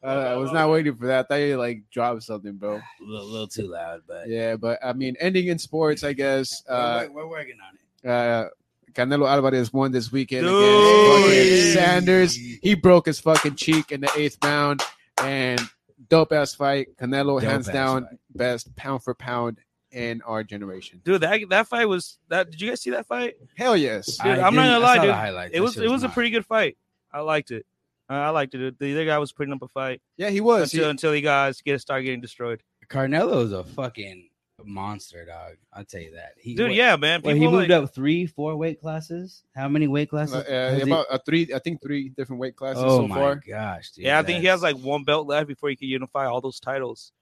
Uh, 0.01 0.06
I 0.06 0.36
was 0.36 0.52
not 0.52 0.70
waiting 0.70 0.94
for 0.94 1.09
that. 1.09 1.24
I 1.24 1.28
thought 1.28 1.35
you 1.40 1.59
like 1.59 1.82
dropped 1.90 2.23
something, 2.23 2.52
bro. 2.52 2.77
A 2.77 2.82
little, 3.05 3.27
little 3.27 3.48
too 3.48 3.66
loud, 3.66 4.02
but 4.06 4.28
Yeah, 4.28 4.55
but 4.55 4.78
I 4.81 4.93
mean, 4.93 5.16
ending 5.19 5.48
in 5.48 5.59
sports, 5.59 6.05
I 6.05 6.12
guess. 6.12 6.62
Uh, 6.69 7.06
we're, 7.10 7.24
we're 7.24 7.31
working 7.31 7.56
on 7.60 7.74
it. 8.05 8.09
uh, 8.09 8.48
Canelo 8.93 9.28
Alvarez 9.28 9.73
won 9.73 9.90
this 9.90 10.12
weekend 10.12 10.47
Dude. 10.47 11.24
against 11.32 11.74
Saunders. 11.74 12.36
He 12.36 12.74
broke 12.77 13.06
his 13.06 13.19
fucking 13.19 13.56
cheek 13.56 13.90
in 13.90 14.01
the 14.01 14.10
eighth 14.16 14.39
round, 14.44 14.85
and 15.20 15.60
dope 16.09 16.32
ass 16.32 16.55
fight. 16.55 16.97
Canelo 16.97 17.40
Dope 17.40 17.51
hands 17.51 17.66
down 17.66 18.05
fight. 18.05 18.19
best 18.36 18.77
pound 18.77 19.02
for 19.02 19.15
pound 19.15 19.59
in 19.93 20.20
our 20.23 20.44
generation. 20.44 21.01
Dude, 21.05 21.20
that 21.23 21.40
that 21.51 21.66
fight 21.66 21.89
was 21.89 22.19
that. 22.28 22.51
Did 22.51 22.60
you 22.60 22.69
guys 22.70 22.81
see 22.82 22.90
that 22.90 23.06
fight? 23.06 23.36
Hell 23.56 23.77
yes. 23.77 24.16
Dude, 24.19 24.27
I 24.39 24.47
I'm 24.47 24.55
not 24.55 24.65
gonna 24.66 24.78
lie, 24.81 24.97
saw 24.97 25.01
the 25.02 25.06
dude. 25.09 25.15
highlights. 25.16 25.51
It 25.52 25.56
That 25.56 25.62
was 25.62 25.77
it 25.78 25.90
was 25.90 26.02
a 26.02 26.09
pretty 26.09 26.31
good 26.31 26.44
fight. 26.47 26.77
I 27.12 27.20
liked 27.20 27.51
it. 27.51 27.65
I 28.09 28.16
I 28.16 28.28
liked 28.31 28.55
it. 28.55 28.78
The 28.78 28.93
other 28.93 29.05
guy 29.06 29.19
was 29.19 29.32
putting 29.32 29.52
up 29.52 29.62
a 29.62 29.69
fight 29.69 30.01
Yeah, 30.16 30.31
he 30.31 30.40
was. 30.40 30.73
until 30.73 30.85
He- 30.86 30.90
until 30.90 31.12
he 31.12 31.20
got 31.20 31.55
get 31.65 31.81
started 31.81 32.05
getting 32.05 32.20
destroyed. 32.20 32.62
Canelo 32.89 33.43
is 33.44 33.52
a 33.52 33.65
fucking 33.65 34.28
monster, 34.65 35.24
dog. 35.24 35.56
I'll 35.73 35.85
tell 35.85 36.01
you 36.01 36.12
that. 36.15 36.32
He, 36.39 36.55
Dude, 36.55 36.69
what- 36.69 36.74
yeah, 36.74 36.97
man. 36.97 37.20
what, 37.23 37.35
People 37.35 37.48
he 37.51 37.56
moved 37.59 37.70
like, 37.70 37.82
up 37.85 37.94
three, 37.94 38.27
four 38.27 38.56
weight 38.56 38.81
classes. 38.81 39.43
How 39.55 39.69
many 39.69 39.86
weight 39.89 40.10
classes? 40.10 40.35
uh, 40.35 40.44
has 40.48 40.82
he- 40.82 40.90
about 40.90 41.06
a 41.10 41.19
three, 41.19 41.48
I 41.55 41.59
think 41.60 41.81
three 41.82 42.09
different 42.09 42.40
weight 42.40 42.56
classes 42.56 42.82
oh 42.85 42.98
so 43.02 43.09
my 43.09 43.15
far. 43.15 43.35
gosh, 43.47 43.90
dude, 43.93 44.06
yeah, 44.06 44.19
I 44.19 44.23
think 44.23 44.40
he 44.40 44.47
has 44.47 44.62
like 44.62 44.77
one 44.77 45.05
belt 45.05 45.27
left 45.27 45.47
before 45.48 45.69
he 45.70 45.77
can 45.77 45.89
unify 45.89 46.27
all 46.27 46.40
those 46.40 46.59
titles. 46.60 47.12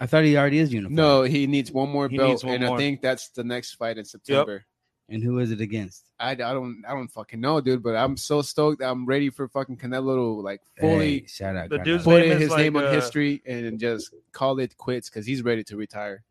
I 0.00 0.06
thought 0.06 0.24
he 0.24 0.36
already 0.36 0.58
is 0.58 0.72
unified. 0.72 0.94
No, 0.94 1.22
he 1.22 1.46
needs 1.46 1.72
one 1.72 1.88
more 1.90 2.08
He 2.08 2.16
belt, 2.16 2.28
needs 2.30 2.44
one 2.44 2.54
and 2.54 2.64
more. 2.66 2.76
I 2.76 2.78
think 2.78 3.02
that's 3.02 3.30
the 3.30 3.44
next 3.44 3.74
fight 3.74 3.98
in 3.98 4.04
September. 4.04 4.64
and 5.08 5.22
who 5.22 5.38
is 5.40 5.50
it 5.50 5.60
against? 5.60 6.04
I, 6.20 6.32
I 6.32 6.34
don't 6.34 6.82
I 6.86 6.92
don't 6.92 7.08
fucking 7.08 7.40
know, 7.40 7.60
dude. 7.60 7.82
But 7.82 7.96
I'm 7.96 8.16
so 8.16 8.42
stoked. 8.42 8.82
I'm 8.82 9.06
ready 9.06 9.30
for 9.30 9.48
fucking 9.48 9.76
Canelo 9.78 10.14
to 10.16 10.22
like 10.40 10.60
fully 10.78 11.20
Hey, 11.20 11.26
shout 11.26 11.56
out. 11.56 11.70
The 11.70 11.78
Canelo. 11.78 11.84
dude's 11.84 12.04
put 12.04 12.20
name 12.20 12.30
in 12.30 12.36
is 12.36 12.40
his 12.42 12.50
like, 12.50 12.58
name 12.60 12.76
on 12.76 12.84
uh, 12.84 12.92
history 12.92 13.42
and 13.46 13.78
just 13.80 14.14
call 14.32 14.58
it 14.60 14.76
quits 14.76 15.08
because 15.10 15.26
he's 15.26 15.42
ready 15.42 15.64
to 15.64 15.76
retire. 15.76 16.22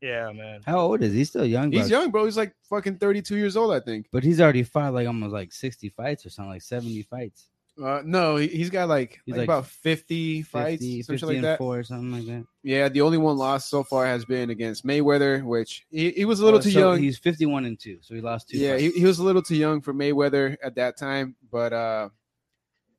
Yeah, 0.00 0.30
man. 0.32 0.60
How 0.64 0.78
old 0.78 1.02
is 1.02 1.12
he? 1.12 1.18
He's 1.18 1.30
still 1.30 1.44
young. 1.44 1.72
He's 1.72 1.88
bro. 1.88 2.00
young, 2.00 2.10
bro. 2.10 2.24
He's 2.24 2.36
like 2.36 2.54
fucking 2.68 2.98
32 2.98 3.36
years 3.36 3.56
old, 3.56 3.72
I 3.72 3.80
think. 3.80 4.06
but 4.12 4.22
he's 4.22 4.40
already 4.40 4.62
fought 4.62 4.94
like 4.94 5.06
almost 5.08 5.32
like 5.32 5.52
sixty 5.52 5.88
fights 5.88 6.24
or 6.24 6.30
something, 6.30 6.50
like 6.50 6.62
seventy 6.62 7.02
fights. 7.02 7.48
Uh, 7.82 8.02
no, 8.04 8.36
he, 8.36 8.48
he's 8.48 8.70
got 8.70 8.88
like, 8.88 9.20
He's 9.24 9.32
like 9.32 9.40
like 9.40 9.46
about 9.46 9.66
50 9.66 10.42
fights, 10.42 10.82
50, 10.82 11.02
something 11.02 11.18
50 11.18 11.34
like 11.34 11.42
that. 11.42 11.58
four 11.58 11.78
or 11.78 11.82
something 11.84 12.12
like 12.12 12.26
that. 12.26 12.44
Yeah, 12.62 12.88
the 12.88 13.00
only 13.02 13.18
one 13.18 13.36
lost 13.36 13.70
so 13.70 13.84
far 13.84 14.04
has 14.04 14.24
been 14.24 14.50
against 14.50 14.84
Mayweather, 14.84 15.44
which 15.44 15.86
he, 15.90 16.10
he 16.10 16.24
was 16.24 16.40
a 16.40 16.44
little 16.44 16.58
Oh, 16.58 16.62
too 16.62 16.70
so 16.70 16.78
young. 16.80 17.02
He's 17.02 17.18
fifty-one 17.18 17.64
and 17.66 17.78
two, 17.78 17.98
so 18.00 18.14
he 18.14 18.20
lost 18.20 18.48
two. 18.48 18.58
Yeah, 18.58 18.76
he, 18.76 18.90
he 18.90 19.04
was 19.04 19.20
a 19.20 19.24
little 19.24 19.42
too 19.42 19.56
young 19.56 19.80
for 19.80 19.94
Mayweather 19.94 20.56
at 20.62 20.74
that 20.74 20.96
time, 20.98 21.36
but 21.52 21.72
uh, 21.72 22.08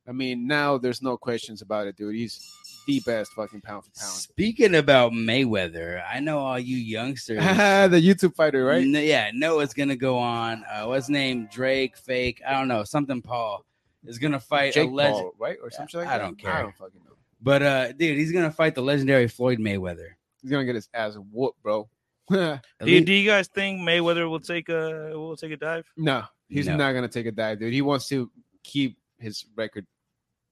I 0.07 0.11
mean, 0.11 0.47
now 0.47 0.77
there's 0.77 1.01
no 1.01 1.18
questions 1.18 1.61
about 1.61 1.88
it, 1.88 1.97
dude. 1.97 2.15
He's 2.15 2.51
the 2.88 3.01
best 3.01 3.31
fucking 3.34 3.61
pound 3.61 3.84
for 3.84 3.91
pound. 3.99 4.11
Speaking 4.14 4.76
about 4.76 5.11
Mayweather, 5.11 6.01
I 6.10 6.19
know 6.19 6.39
all 6.39 6.57
you 6.57 6.77
youngsters. 6.77 7.38
the 7.43 8.01
YouTube 8.01 8.34
fighter, 8.35 8.64
right? 8.65 8.85
Yeah, 8.85 9.30
know 9.34 9.57
what's 9.57 9.73
gonna 9.73 9.95
go 9.97 10.18
on. 10.18 10.64
Uh, 10.72 10.85
what's 10.85 11.07
his 11.07 11.10
name? 11.11 11.49
Drake, 11.51 11.97
fake. 11.97 12.41
I 12.47 12.53
don't 12.53 12.68
know. 12.69 12.84
Something 12.85 13.22
Paul 13.22 13.65
is 14.05 14.17
gonna 14.19 14.39
fight 14.39 14.73
Jake 14.73 14.89
a 14.89 14.91
legend. 14.91 15.15
Paul, 15.17 15.34
right, 15.39 15.57
or 15.61 15.69
something 15.71 15.99
like 15.99 16.09
I 16.09 16.17
that. 16.17 16.23
don't 16.23 16.39
care. 16.39 16.51
I 16.53 16.61
don't 16.61 16.76
fucking 16.76 17.01
know. 17.05 17.15
But 17.41 17.63
uh, 17.63 17.91
dude, 17.93 18.17
he's 18.17 18.31
gonna 18.31 18.51
fight 18.51 18.76
the 18.76 18.81
legendary 18.81 19.27
Floyd 19.27 19.59
Mayweather. 19.59 20.09
He's 20.41 20.51
gonna 20.51 20.65
get 20.65 20.76
his 20.76 20.89
ass 20.93 21.15
whooped, 21.31 21.61
bro. 21.63 21.89
Do, 22.30 22.59
you- 22.84 23.01
do 23.03 23.11
you 23.13 23.27
guys 23.30 23.47
think 23.47 23.80
Mayweather 23.81 24.30
will 24.30 24.39
take 24.39 24.69
a 24.69 25.11
will 25.13 25.35
take 25.35 25.51
a 25.51 25.57
dive? 25.57 25.85
No, 25.97 26.23
he's 26.47 26.67
No. 26.67 26.77
not 26.77 26.93
gonna 26.93 27.07
take 27.07 27.26
a 27.26 27.31
dive, 27.31 27.59
dude. 27.59 27.73
He 27.73 27.81
wants 27.81 28.07
to 28.09 28.30
keep 28.63 28.97
his 29.19 29.45
record. 29.55 29.85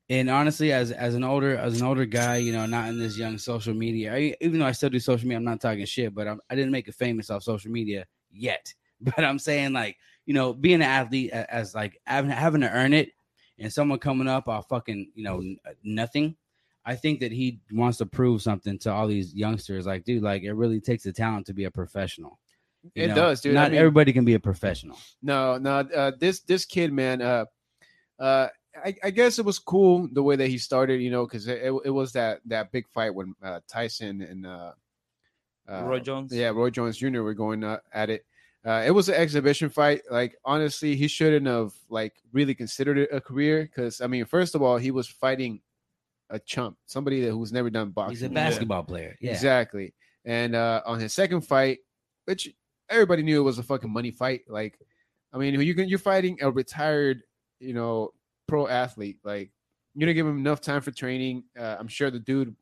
and 0.10 0.30
honestly, 0.30 0.72
as 0.74 0.91
as 0.91 1.14
an 1.15 1.24
older 1.24 1.56
as 1.57 1.80
an 1.80 1.86
older 1.88 2.06
guy, 2.06 2.38
you 2.38 2.52
know, 2.52 2.65
not 2.65 2.90
in 2.90 2.98
this 2.98 3.18
young 3.18 3.38
social 3.38 3.74
media. 3.74 4.14
I, 4.15 4.36
even 4.41 4.60
though 4.60 4.65
I 4.65 4.72
still 4.72 4.90
do 4.90 4.99
social 4.99 5.28
media, 5.28 5.38
I'm 5.38 5.44
not 5.45 5.61
talking 5.61 5.86
shit. 5.86 6.15
But 6.15 6.28
I'm, 6.28 6.40
I 6.49 6.56
didn't 6.56 6.72
make 6.72 6.88
it 6.88 6.95
famous 6.95 7.30
off 7.30 7.44
social 7.44 7.72
media 7.72 8.06
yet. 8.32 8.74
But 8.99 9.24
I'm 9.24 9.38
saying 9.38 9.74
like, 9.74 9.95
you 10.26 10.34
know, 10.34 10.53
being 10.56 10.76
an 10.76 10.82
athlete 10.82 11.30
a- 11.32 11.53
as 11.53 11.76
like 11.76 11.99
having 12.07 12.32
having 12.32 12.61
to 12.61 12.72
earn 12.72 12.94
it, 12.94 13.11
and 13.60 13.72
someone 13.72 14.00
coming 14.00 14.28
up 14.28 14.48
off 14.48 14.68
fucking 14.70 15.12
you 15.16 15.24
know 15.24 15.40
n- 15.40 15.58
nothing. 15.84 16.36
I 16.86 16.96
think 16.96 17.20
that 17.20 17.32
he 17.34 17.60
wants 17.72 17.98
to 17.98 18.06
prove 18.06 18.42
something 18.42 18.78
to 18.80 18.92
all 18.94 19.08
these 19.08 19.34
youngsters. 19.34 19.86
Like, 19.86 20.06
dude, 20.06 20.24
like 20.24 20.44
it 20.44 20.54
really 20.54 20.80
takes 20.80 21.06
a 21.06 21.12
talent 21.12 21.46
to 21.48 21.54
be 21.54 21.66
a 21.66 21.72
professional. 21.72 22.40
You 22.96 23.04
It 23.04 23.08
know, 23.10 23.16
does, 23.16 23.42
dude. 23.42 23.58
I 23.58 23.64
Not 23.64 23.72
mean- 23.72 23.80
everybody 23.80 24.14
can 24.14 24.24
be 24.24 24.36
a 24.36 24.40
professional. 24.40 24.98
No, 25.22 25.58
no. 25.58 25.80
Uh, 25.80 26.12
this 26.18 26.40
this 26.42 26.64
kid, 26.64 26.94
man. 26.94 27.22
Uh, 27.22 27.46
uh, 28.20 28.48
I, 28.86 28.96
I 29.04 29.10
guess 29.10 29.40
it 29.40 29.44
was 29.46 29.60
cool 29.60 30.08
the 30.14 30.22
way 30.24 30.36
that 30.36 30.48
he 30.48 30.58
started, 30.60 31.02
you 31.02 31.10
know, 31.12 31.26
because 31.26 31.48
it, 31.48 31.62
it, 31.64 31.74
it 31.86 31.90
was 31.90 32.14
that 32.14 32.40
that 32.46 32.72
big 32.72 32.88
fight 32.88 33.14
when 33.14 33.34
uh, 33.44 33.60
Tyson 33.68 34.22
and 34.22 34.46
uh, 34.46 34.72
uh, 35.70 35.84
Roy 35.84 36.00
Jones? 36.00 36.32
yeah, 36.32 36.50
Roy 36.50 36.70
Jones 36.70 36.96
Jr. 36.98 37.22
were 37.22 37.34
going 37.34 37.64
uh, 37.64 37.80
at 37.92 38.10
it. 38.10 38.24
Uh, 38.66 38.84
it 38.86 38.92
was 38.92 39.08
an 39.08 39.16
exhibition 39.16 39.70
fight. 39.70 40.02
Like 40.10 40.36
honestly, 40.44 40.96
he 40.96 41.08
shouldn't 41.08 41.48
have 41.48 41.74
like 41.90 42.14
really 42.34 42.56
considered 42.56 42.98
it 42.98 43.10
a 43.12 43.22
career 43.22 43.64
because 43.64 44.02
I 44.02 44.08
mean, 44.08 44.26
first 44.26 44.56
of 44.56 44.62
all, 44.62 44.78
he 44.78 44.92
was 44.92 45.08
fighting 45.08 45.62
a 46.30 46.40
chump, 46.40 46.78
somebody 46.86 47.22
that 47.22 47.32
who's 47.32 47.54
never 47.54 47.70
done 47.70 47.92
boxing. 47.92 48.16
He's 48.16 48.24
a 48.24 48.30
before. 48.30 48.44
basketball 48.44 48.84
player. 48.84 49.16
Yeah. 49.22 49.32
Exactly. 49.32 49.94
And 50.26 50.56
uh, 50.56 50.82
on 50.86 51.00
his 51.00 51.14
second 51.14 51.42
fight, 51.42 51.80
which 52.26 52.50
everybody 52.90 53.24
knew 53.24 53.40
it 53.40 53.44
was 53.44 53.60
a 53.60 53.64
fucking 53.64 53.92
money 53.92 54.12
fight. 54.12 54.42
Like, 54.48 54.80
I 55.34 55.38
mean, 55.38 55.60
you 55.60 55.74
can 55.74 55.88
you're 55.88 56.00
fighting 56.00 56.38
a 56.42 56.52
retired, 56.52 57.22
you 57.60 57.74
know, 57.74 58.12
pro 58.48 58.68
athlete. 58.68 59.20
Like, 59.24 59.52
you 59.94 60.06
didn't 60.06 60.16
give 60.16 60.28
him 60.28 60.38
enough 60.38 60.62
time 60.62 60.82
for 60.82 60.92
training. 60.92 61.44
Uh, 61.58 61.78
I'm 61.80 61.88
sure 61.88 62.12
the 62.12 62.20
dude, 62.20 62.56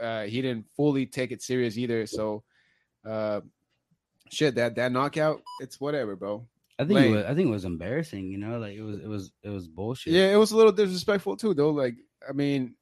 uh, 0.00 0.22
he 0.24 0.40
didn't 0.40 0.66
fully 0.76 1.06
take 1.06 1.32
it 1.32 1.42
serious 1.42 1.76
either. 1.76 2.06
So, 2.06 2.44
uh, 3.04 3.40
shit, 4.30 4.54
that 4.56 4.76
that 4.76 4.92
knockout, 4.92 5.42
it's 5.60 5.80
whatever, 5.80 6.16
bro. 6.16 6.46
I 6.78 6.84
think 6.84 7.00
it 7.00 7.10
was, 7.10 7.24
I 7.24 7.34
think 7.34 7.48
it 7.48 7.52
was 7.52 7.64
embarrassing. 7.64 8.30
You 8.30 8.38
know, 8.38 8.58
like 8.58 8.76
it 8.76 8.82
was 8.82 8.98
it 9.00 9.08
was 9.08 9.32
it 9.42 9.50
was 9.50 9.66
bullshit. 9.66 10.12
Yeah, 10.12 10.32
it 10.32 10.36
was 10.36 10.52
a 10.52 10.56
little 10.56 10.72
disrespectful 10.72 11.36
too, 11.36 11.54
though. 11.54 11.70
Like, 11.70 11.96
I 12.28 12.32
mean, 12.32 12.76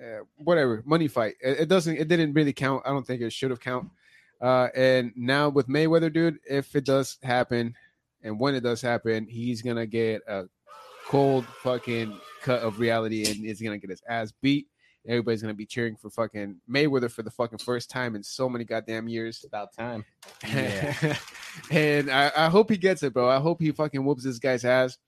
uh, 0.00 0.24
whatever, 0.36 0.82
money 0.86 1.08
fight. 1.08 1.34
It, 1.40 1.60
it 1.60 1.68
doesn't. 1.68 1.96
It 1.96 2.08
didn't 2.08 2.32
really 2.32 2.52
count. 2.52 2.82
I 2.86 2.90
don't 2.90 3.06
think 3.06 3.20
it 3.20 3.32
should 3.32 3.50
have 3.50 3.60
count. 3.60 3.90
Uh, 4.40 4.68
and 4.74 5.12
now 5.14 5.50
with 5.50 5.68
Mayweather, 5.68 6.12
dude, 6.12 6.38
if 6.48 6.74
it 6.74 6.84
does 6.84 7.18
happen, 7.22 7.74
and 8.22 8.40
when 8.40 8.54
it 8.54 8.62
does 8.62 8.80
happen, 8.80 9.26
he's 9.26 9.62
gonna 9.62 9.86
get 9.86 10.22
a 10.26 10.44
cold 11.06 11.44
fucking 11.62 12.18
cut 12.42 12.62
of 12.62 12.80
reality, 12.80 13.26
and 13.26 13.36
he's 13.36 13.60
gonna 13.60 13.78
get 13.78 13.90
his 13.90 14.02
ass 14.08 14.32
beat. 14.40 14.66
Everybody's 15.06 15.42
gonna 15.42 15.54
be 15.54 15.66
cheering 15.66 15.96
for 15.96 16.10
fucking 16.10 16.56
Mayweather 16.70 17.10
for 17.10 17.22
the 17.22 17.30
fucking 17.30 17.58
first 17.58 17.90
time 17.90 18.14
in 18.14 18.22
so 18.22 18.48
many 18.48 18.64
goddamn 18.64 19.08
years. 19.08 19.36
It's 19.36 19.44
about 19.46 19.72
time. 19.72 20.04
Yeah. 20.46 21.16
and 21.70 22.10
I, 22.10 22.30
I 22.36 22.48
hope 22.48 22.70
he 22.70 22.76
gets 22.76 23.02
it, 23.02 23.12
bro. 23.12 23.28
I 23.28 23.38
hope 23.40 23.60
he 23.60 23.70
fucking 23.72 24.04
whoops 24.04 24.24
this 24.24 24.38
guy's 24.38 24.64
ass. 24.64 24.98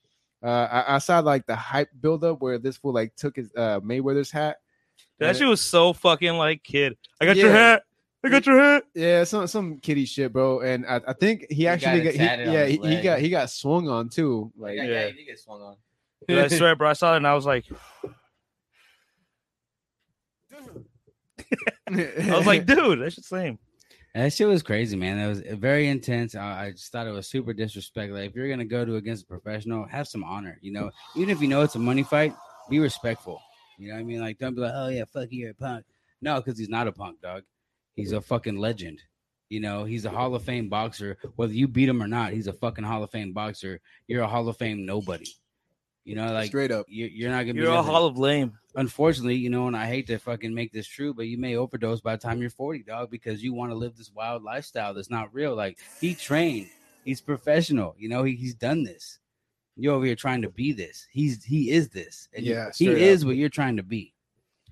Uh, 0.43 0.67
I, 0.71 0.95
I 0.95 0.97
saw 0.99 1.19
like 1.19 1.45
the 1.47 1.55
hype 1.55 1.89
buildup 2.01 2.41
where 2.41 2.59
this 2.59 2.77
fool 2.77 2.93
like 2.93 3.15
took 3.15 3.35
his 3.37 3.51
uh, 3.57 3.79
Mayweather's 3.79 4.29
hat. 4.31 4.57
That 5.19 5.29
And- 5.29 5.37
shit 5.37 5.47
was 5.47 5.61
so 5.61 5.93
fucking 5.93 6.33
like 6.37 6.63
kid. 6.63 6.97
I 7.21 7.25
got 7.25 7.37
your 7.37 7.51
hat. 7.51 7.83
I 8.23 8.29
got 8.29 8.45
your 8.45 8.59
hat. 8.59 8.83
yeah, 8.95 9.23
some 9.23 9.45
some 9.47 9.77
kiddie 9.79 10.05
shit, 10.05 10.33
bro. 10.33 10.61
And 10.61 10.85
I, 10.87 10.99
I 11.07 11.13
think 11.13 11.45
he 11.49 11.63
got 11.63 11.73
actually 11.73 12.01
it 12.01 12.03
got, 12.17 12.39
he, 12.39 12.45
yeah 12.53 12.65
he, 12.65 12.95
he 12.95 13.01
got 13.01 13.19
he 13.19 13.29
got 13.29 13.49
swung 13.51 13.87
on 13.87 14.09
too. 14.09 14.51
Like 14.57 14.75
yeah, 14.77 14.83
yeah. 14.83 14.89
yeah, 14.91 15.05
you 15.07 15.13
did 15.13 15.25
get 15.27 15.39
swung 15.39 15.61
on. 15.61 15.75
Dude, 16.27 16.39
I 16.39 16.47
swear, 16.57 16.75
bro. 16.75 16.89
I 16.89 16.93
saw 16.93 17.13
it 17.13 17.17
and 17.17 17.27
I 17.27 17.35
was 17.35 17.45
like, 17.45 17.65
I 21.87 22.37
was 22.37 22.47
like, 22.47 22.65
dude, 22.65 23.01
that's 23.01 23.15
shit's 23.15 23.31
lame. 23.31 23.59
That 24.13 24.31
shit 24.31 24.47
was 24.47 24.63
crazy, 24.63 24.95
man. 24.95 25.17
That 25.17 25.27
was 25.27 25.59
very 25.59 25.89
intense. 25.89 26.35
I, 26.35 26.67
I 26.67 26.71
just 26.71 26.91
thought 26.91 27.05
it 27.05 27.11
was 27.11 27.27
super 27.27 27.53
disrespectful. 27.53 28.17
Like, 28.17 28.29
if 28.29 28.35
you're 28.35 28.49
gonna 28.49 28.63
go 28.65 28.85
to 28.85 28.95
against 28.95 29.25
a 29.25 29.27
professional, 29.27 29.85
have 29.87 30.07
some 30.07 30.23
honor. 30.23 30.57
You 30.61 30.71
know, 30.71 30.91
even 31.15 31.29
if 31.29 31.41
you 31.41 31.49
know 31.49 31.61
it's 31.61 31.75
a 31.75 31.79
money 31.79 32.03
fight, 32.03 32.33
be 32.69 32.79
respectful. 32.79 33.41
You 33.77 33.89
know 33.89 33.95
what 33.95 33.99
I 33.99 34.03
mean? 34.03 34.21
Like, 34.21 34.39
don't 34.39 34.55
be 34.55 34.61
like, 34.61 34.73
oh 34.73 34.87
yeah, 34.87 35.03
fuck 35.11 35.27
you, 35.31 35.41
you're 35.41 35.51
a 35.51 35.55
punk. 35.55 35.85
No, 36.21 36.41
because 36.41 36.57
he's 36.57 36.69
not 36.69 36.87
a 36.87 36.93
punk, 36.93 37.21
dog. 37.21 37.43
He's 37.95 38.13
a 38.13 38.21
fucking 38.21 38.57
legend. 38.57 39.01
You 39.49 39.59
know, 39.59 39.83
he's 39.83 40.05
a 40.05 40.09
Hall 40.09 40.33
of 40.33 40.43
Fame 40.43 40.69
boxer. 40.69 41.17
Whether 41.35 41.53
you 41.53 41.67
beat 41.67 41.89
him 41.89 42.01
or 42.01 42.07
not, 42.07 42.31
he's 42.31 42.47
a 42.47 42.53
fucking 42.53 42.83
Hall 42.83 43.03
of 43.03 43.11
Fame 43.11 43.33
boxer. 43.33 43.79
You're 44.07 44.23
a 44.23 44.27
Hall 44.27 44.47
of 44.47 44.57
Fame 44.57 44.85
nobody. 44.85 45.27
You 46.05 46.15
know, 46.15 46.31
like 46.31 46.47
straight 46.47 46.71
up. 46.71 46.85
you're, 46.87 47.09
you're 47.09 47.31
not 47.31 47.41
gonna 47.41 47.55
be. 47.55 47.61
You're 47.61 47.73
a 47.73 47.81
hall 47.81 48.05
of 48.05 48.17
lame. 48.17 48.57
unfortunately, 48.75 49.35
you 49.35 49.49
know, 49.49 49.65
and 49.65 49.75
I 49.75 49.87
hate 49.87 50.05
to 50.07 50.19
fucking 50.19 50.53
make 50.53 50.71
this 50.71 50.87
true, 50.87 51.15
but 51.15 51.27
you 51.27 51.37
may 51.39 51.55
overdose 51.55 51.99
by 51.99 52.15
the 52.15 52.21
time 52.21 52.39
you're 52.39 52.51
40, 52.51 52.83
dog, 52.83 53.09
because 53.09 53.43
you 53.43 53.53
want 53.53 53.71
to 53.71 53.75
live 53.75 53.97
this 53.97 54.11
wild 54.13 54.43
lifestyle 54.43 54.93
that's 54.93 55.09
not 55.09 55.33
real. 55.33 55.55
Like 55.55 55.79
he 55.99 56.13
trained, 56.13 56.69
he's 57.03 57.21
professional, 57.21 57.95
you 57.97 58.07
know, 58.07 58.23
he, 58.23 58.35
he's 58.35 58.53
done 58.53 58.83
this. 58.83 59.17
You're 59.75 59.95
over 59.95 60.05
here 60.05 60.15
trying 60.15 60.43
to 60.43 60.49
be 60.49 60.71
this. 60.71 61.07
He's 61.11 61.43
he 61.43 61.71
is 61.71 61.89
this, 61.89 62.29
and 62.33 62.45
Yeah, 62.45 62.67
he 62.67 62.85
straight 62.85 63.01
is 63.01 63.25
what 63.25 63.35
you're 63.35 63.49
trying 63.49 63.77
to 63.77 63.83
be. 63.83 64.13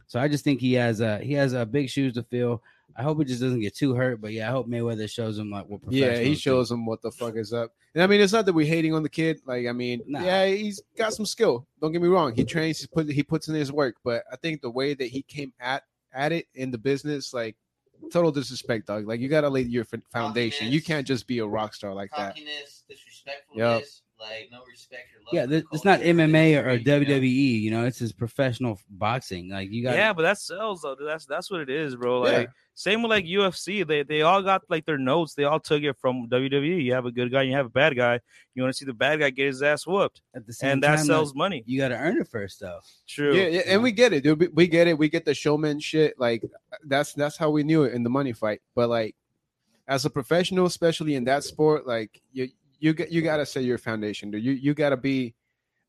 So 0.08 0.20
I 0.20 0.28
just 0.28 0.44
think 0.44 0.62
he 0.62 0.74
has 0.74 1.02
uh 1.02 1.18
he 1.18 1.34
has 1.34 1.54
a 1.54 1.66
big 1.66 1.90
shoes 1.90 2.14
to 2.14 2.24
fill. 2.24 2.62
I 2.96 3.04
hope 3.04 3.20
it 3.22 3.26
just 3.26 3.42
doesn't 3.42 3.60
get 3.60 3.76
too 3.76 3.94
hurt. 3.96 4.22
But 4.22 4.34
yeah, 4.34 4.48
I 4.50 4.52
hope 4.52 4.68
Mayweather 4.68 5.10
shows 5.10 5.38
him 5.40 5.50
like 5.50 5.66
what. 5.68 5.82
Yeah, 5.90 6.08
he 6.08 6.12
professionals 6.12 6.40
shows 6.40 6.72
him 6.72 6.86
what 6.86 7.02
the 7.02 7.12
fuck 7.12 7.36
is 7.36 7.54
up. 7.54 7.72
And 7.96 8.04
I 8.04 8.08
mean, 8.08 8.22
it's 8.22 8.34
not 8.34 8.46
that 8.46 8.54
we're 8.54 8.66
hating 8.68 8.94
on 8.94 9.04
the 9.04 9.10
kid. 9.10 9.40
Like, 9.46 9.68
I 9.68 9.72
mean, 9.72 10.02
Nah. 10.08 10.24
yeah, 10.24 10.46
he's 10.48 10.82
got 10.98 11.14
some 11.14 11.26
skill. 11.26 11.68
Don't 11.82 11.92
get 11.92 12.02
me 12.02 12.08
wrong. 12.08 12.34
He 12.36 12.44
trains, 12.44 12.80
he 12.82 12.88
put 12.88 13.10
he 13.10 13.24
puts 13.24 13.48
in 13.48 13.56
his 13.56 13.72
work. 13.72 13.96
But 14.04 14.24
I 14.32 14.36
think 14.36 14.62
the 14.62 14.70
way 14.70 14.94
that 14.94 15.06
he 15.08 15.22
came 15.24 15.54
at 15.60 15.84
at 16.14 16.32
it 16.32 16.48
in 16.54 16.70
the 16.72 16.78
business, 16.78 17.34
like 17.34 17.56
total 18.12 18.32
disrespect, 18.32 18.86
dog. 18.88 19.08
Like 19.08 19.20
you 19.20 19.30
gotta 19.30 19.50
lay 19.50 19.62
your 19.62 19.86
f- 19.92 20.00
foundation. 20.12 20.68
You 20.72 20.82
can't 20.82 21.08
just 21.08 21.26
be 21.26 21.40
a 21.40 21.46
rock 21.48 21.74
star 21.74 21.94
like 21.94 22.12
that. 22.16 22.36
Cockiness, 22.36 22.84
disrespectfulness, 22.88 24.03
like 24.24 24.50
no 24.52 24.60
respect 24.70 25.10
or 25.16 25.20
love. 25.26 25.34
Yeah, 25.34 25.42
for 25.44 25.48
the 25.48 25.56
th- 25.56 25.66
it's 25.74 25.86
not 25.86 26.00
culture, 26.00 26.14
MMA 26.14 26.64
or, 26.64 26.70
or 26.70 26.78
history, 26.78 26.94
you 26.94 27.06
know? 27.06 27.20
WWE. 27.20 27.62
You 27.62 27.72
know, 27.72 27.86
it's 27.86 28.00
his 28.00 28.14
professional 28.14 28.80
boxing. 28.90 29.50
Like 29.50 29.72
you 29.72 29.84
got. 29.84 29.96
yeah, 29.96 30.14
but 30.14 30.24
that 30.24 30.38
sells 30.38 30.82
though. 30.82 30.96
dude. 30.96 31.08
That's 31.08 31.26
that's 31.26 31.52
what 31.52 31.62
it 31.62 31.70
is, 31.70 31.96
bro. 31.96 32.26
Yeah. 32.26 32.38
Like 32.38 32.50
same 32.76 33.04
with 33.04 33.12
like 33.12 33.26
UFC. 33.26 33.86
They 33.86 34.04
they 34.04 34.22
all 34.24 34.42
got 34.42 34.64
like 34.70 34.86
their 34.86 34.98
notes. 34.98 35.36
They 35.36 35.44
all 35.44 35.60
took 35.60 35.84
it 35.84 35.96
from 36.00 36.28
WWE. 36.30 36.84
You 36.84 36.94
have 36.94 37.06
a 37.06 37.12
good 37.12 37.32
guy, 37.32 37.44
you 37.44 37.54
have 37.54 37.68
a 37.68 37.70
bad 37.70 37.96
guy. 37.96 38.20
You 38.56 38.64
want 38.64 38.74
to 38.74 38.78
see 38.78 38.86
the 38.86 38.94
bad 38.94 39.20
guy 39.20 39.30
get 39.30 39.48
his 39.48 39.62
ass 39.62 39.86
whooped, 39.86 40.22
At 40.36 40.48
the 40.48 40.54
same 40.54 40.72
and 40.72 40.84
that 40.84 41.00
sells 41.00 41.30
like, 41.30 41.38
money. 41.38 41.64
you 41.68 41.80
got 41.80 41.90
to 41.90 41.98
earn 41.98 42.18
it 42.18 42.28
first, 42.28 42.60
though. 42.60 42.80
True. 43.08 43.36
Yeah, 43.36 43.48
yeah, 43.48 43.62
and 43.68 43.84
we 43.84 43.92
get 43.92 44.14
it, 44.14 44.24
dude. 44.24 44.40
We, 44.40 44.48
we 44.48 44.68
get 44.68 44.88
it. 44.88 44.98
We 44.98 45.10
get 45.10 45.26
the 45.26 45.34
showman 45.34 45.80
shit. 45.80 46.20
Like 46.20 46.44
that's 46.86 47.14
that's 47.14 47.38
how 47.38 47.52
we 47.52 47.64
knew 47.64 47.84
it 47.84 47.94
in 47.94 48.04
the 48.04 48.10
money 48.10 48.34
fight. 48.34 48.62
But 48.74 48.90
like, 48.90 49.16
as 49.88 50.06
a 50.06 50.10
professional, 50.10 50.66
especially 50.66 51.16
in 51.16 51.26
that 51.26 51.44
sport, 51.44 51.86
like 51.86 52.22
you 52.32 52.50
you 52.84 52.94
get 52.94 53.12
you 53.12 53.22
gotta 53.22 53.46
set 53.46 53.64
your 53.64 53.78
foundation, 53.78 54.30
dude. 54.30 54.44
You 54.44 54.52
you 54.52 54.74
gotta 54.74 54.98
be 54.98 55.36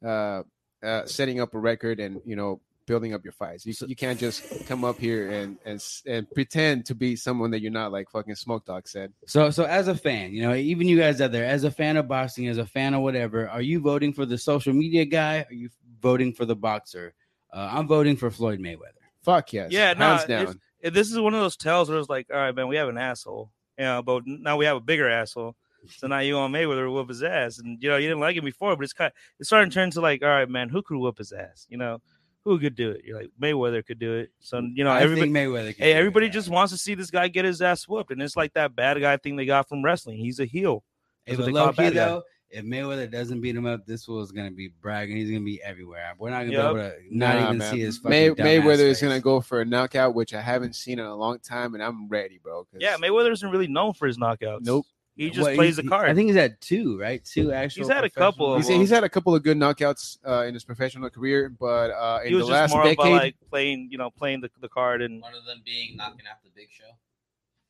uh, 0.04 0.42
uh 0.82 1.04
setting 1.06 1.40
up 1.40 1.54
a 1.54 1.58
record 1.58 1.98
and 1.98 2.20
you 2.24 2.36
know 2.36 2.60
building 2.86 3.14
up 3.14 3.24
your 3.24 3.32
fights. 3.32 3.66
You, 3.66 3.74
you 3.88 3.96
can't 3.96 4.18
just 4.18 4.66
come 4.66 4.84
up 4.84 4.98
here 4.98 5.30
and 5.30 5.58
and 5.64 5.84
and 6.06 6.30
pretend 6.30 6.86
to 6.86 6.94
be 6.94 7.16
someone 7.16 7.50
that 7.50 7.60
you're 7.60 7.72
not. 7.72 7.90
Like 7.90 8.10
fucking 8.10 8.36
Smoke 8.36 8.64
Dog 8.64 8.86
said. 8.86 9.12
So, 9.26 9.50
so 9.50 9.64
as 9.64 9.88
a 9.88 9.94
fan, 9.94 10.32
you 10.32 10.42
know, 10.42 10.54
even 10.54 10.86
you 10.86 10.96
guys 10.96 11.20
out 11.20 11.32
there, 11.32 11.44
as 11.44 11.64
a 11.64 11.70
fan 11.70 11.96
of 11.96 12.06
boxing, 12.06 12.46
as 12.46 12.58
a 12.58 12.66
fan 12.66 12.94
of 12.94 13.02
whatever, 13.02 13.48
are 13.48 13.62
you 13.62 13.80
voting 13.80 14.12
for 14.12 14.24
the 14.24 14.38
social 14.38 14.72
media 14.72 15.04
guy? 15.04 15.44
Are 15.48 15.54
you 15.54 15.70
voting 16.00 16.32
for 16.32 16.44
the 16.44 16.56
boxer? 16.56 17.12
Uh, 17.52 17.70
I'm 17.72 17.88
voting 17.88 18.16
for 18.16 18.30
Floyd 18.30 18.60
Mayweather. 18.60 19.02
Fuck 19.22 19.52
yes. 19.52 19.72
Yeah, 19.72 19.94
nah, 19.94 20.10
hands 20.10 20.24
it's- 20.24 20.46
down. 20.46 20.60
If 20.80 20.92
This 20.92 21.10
is 21.10 21.18
one 21.18 21.32
of 21.32 21.40
those 21.40 21.56
tells 21.56 21.88
where 21.88 21.98
it's 21.98 22.10
like, 22.10 22.26
all 22.30 22.36
right, 22.36 22.54
man, 22.54 22.68
we 22.68 22.76
have 22.76 22.90
an 22.90 22.98
asshole. 22.98 23.50
Yeah, 23.78 24.02
but 24.02 24.24
now 24.26 24.58
we 24.58 24.66
have 24.66 24.76
a 24.76 24.80
bigger 24.80 25.08
asshole. 25.08 25.56
So 25.88 26.06
now 26.06 26.18
you 26.20 26.36
on 26.38 26.52
Mayweather 26.52 26.92
whoop 26.92 27.08
his 27.08 27.22
ass, 27.22 27.58
and 27.58 27.82
you 27.82 27.88
know 27.88 27.96
you 27.96 28.08
didn't 28.08 28.20
like 28.20 28.36
him 28.36 28.44
before, 28.44 28.76
but 28.76 28.84
it's 28.84 28.92
kind. 28.92 29.08
of, 29.08 29.12
it's 29.38 29.48
starting 29.48 29.70
to 29.70 29.74
turn 29.74 29.90
to 29.92 30.00
like, 30.00 30.22
all 30.22 30.28
right, 30.28 30.48
man, 30.48 30.68
who 30.68 30.82
could 30.82 30.96
whoop 30.98 31.18
his 31.18 31.32
ass? 31.32 31.66
You 31.68 31.78
know, 31.78 32.00
who 32.44 32.58
could 32.58 32.74
do 32.74 32.90
it? 32.90 33.02
You're 33.04 33.20
like 33.20 33.30
Mayweather 33.40 33.84
could 33.84 33.98
do 33.98 34.14
it. 34.14 34.30
So 34.40 34.60
you 34.60 34.84
know, 34.84 34.90
I 34.90 35.02
everybody, 35.02 35.32
think 35.32 35.36
Mayweather. 35.36 35.74
can 35.74 35.84
Hey, 35.84 35.92
do 35.92 35.96
it, 35.96 36.00
everybody 36.00 36.26
yeah. 36.26 36.32
just 36.32 36.48
wants 36.48 36.72
to 36.72 36.78
see 36.78 36.94
this 36.94 37.10
guy 37.10 37.28
get 37.28 37.44
his 37.44 37.60
ass 37.62 37.86
whooped, 37.88 38.10
and 38.10 38.20
it's 38.22 38.36
like 38.36 38.52
that 38.54 38.74
bad 38.76 39.00
guy 39.00 39.16
thing 39.16 39.36
they 39.36 39.46
got 39.46 39.68
from 39.68 39.84
wrestling. 39.84 40.18
He's 40.18 40.40
a 40.40 40.44
heel. 40.44 40.84
Hey, 41.26 41.36
That's 41.36 41.46
what 41.46 41.54
but 41.54 41.60
low 41.64 41.70
key 41.72 41.76
bad 41.76 41.94
guy. 41.94 42.04
though, 42.06 42.22
if 42.50 42.64
Mayweather 42.64 43.10
doesn't 43.10 43.40
beat 43.40 43.56
him 43.56 43.66
up, 43.66 43.84
this 43.86 44.04
fool's 44.04 44.30
gonna 44.30 44.50
be 44.50 44.68
bragging. 44.80 45.16
He's 45.16 45.30
gonna 45.30 45.40
be 45.42 45.60
everywhere. 45.62 46.14
We're 46.18 46.30
not 46.30 46.40
gonna 46.44 46.52
Yep. 46.52 46.74
be 46.74 46.80
able 46.80 46.90
to 46.90 46.96
not 47.10 47.34
Nah, 47.36 47.44
even 47.46 47.58
man. 47.58 47.72
see 47.74 47.80
his 47.80 48.04
May, 48.04 48.28
fucking 48.28 48.44
Mayweather 48.44 48.62
dumbass 48.76 48.78
is 48.90 49.02
gonna 49.02 49.20
go 49.20 49.40
for 49.40 49.60
a 49.62 49.64
knockout, 49.64 50.14
which 50.14 50.34
I 50.34 50.40
haven't 50.42 50.76
seen 50.76 50.98
in 51.00 51.04
a 51.06 51.16
long 51.16 51.38
time, 51.40 51.74
and 51.74 51.82
I'm 51.82 52.08
ready, 52.08 52.38
bro. 52.40 52.66
Yeah, 52.78 52.96
Mayweather 52.98 53.32
isn't 53.32 53.50
really 53.50 53.66
known 53.66 53.94
for 53.94 54.06
his 54.06 54.18
knockouts. 54.18 54.60
Nope. 54.66 54.86
He 55.16 55.30
just 55.30 55.46
Well, 55.46 55.54
plays 55.54 55.76
he- 55.76 55.82
the 55.82 55.88
card. 55.88 56.10
I 56.10 56.14
think 56.14 56.26
he's 56.28 56.36
had 56.36 56.60
two, 56.60 56.98
right? 56.98 57.24
Two 57.24 57.52
actual. 57.52 57.84
He's 57.84 57.92
had 57.92 58.02
a 58.04 58.10
couple 58.10 58.52
of 58.54 58.60
He's, 58.62 58.68
he's 58.68 58.90
had 58.90 59.04
a 59.04 59.08
couple 59.08 59.34
of 59.34 59.42
good 59.44 59.56
knockouts 59.56 60.18
uh, 60.26 60.44
in 60.46 60.54
his 60.54 60.64
professional 60.64 61.08
career, 61.10 61.48
but 61.48 61.90
uh, 61.92 62.20
in 62.24 62.30
he 62.30 62.34
was 62.34 62.46
the 62.46 62.52
just 62.52 62.60
last 62.60 62.74
more 62.74 62.82
decade, 62.82 62.98
about 62.98 63.12
like 63.12 63.36
playing, 63.48 63.88
you 63.92 63.98
know, 63.98 64.10
playing 64.10 64.40
the, 64.40 64.50
the 64.60 64.68
card 64.68 65.02
and 65.02 65.22
One 65.22 65.34
of 65.34 65.44
them 65.44 65.62
being 65.64 65.96
knocking 65.96 66.26
out 66.28 66.38
the 66.42 66.50
Big 66.54 66.68
Show. 66.70 66.84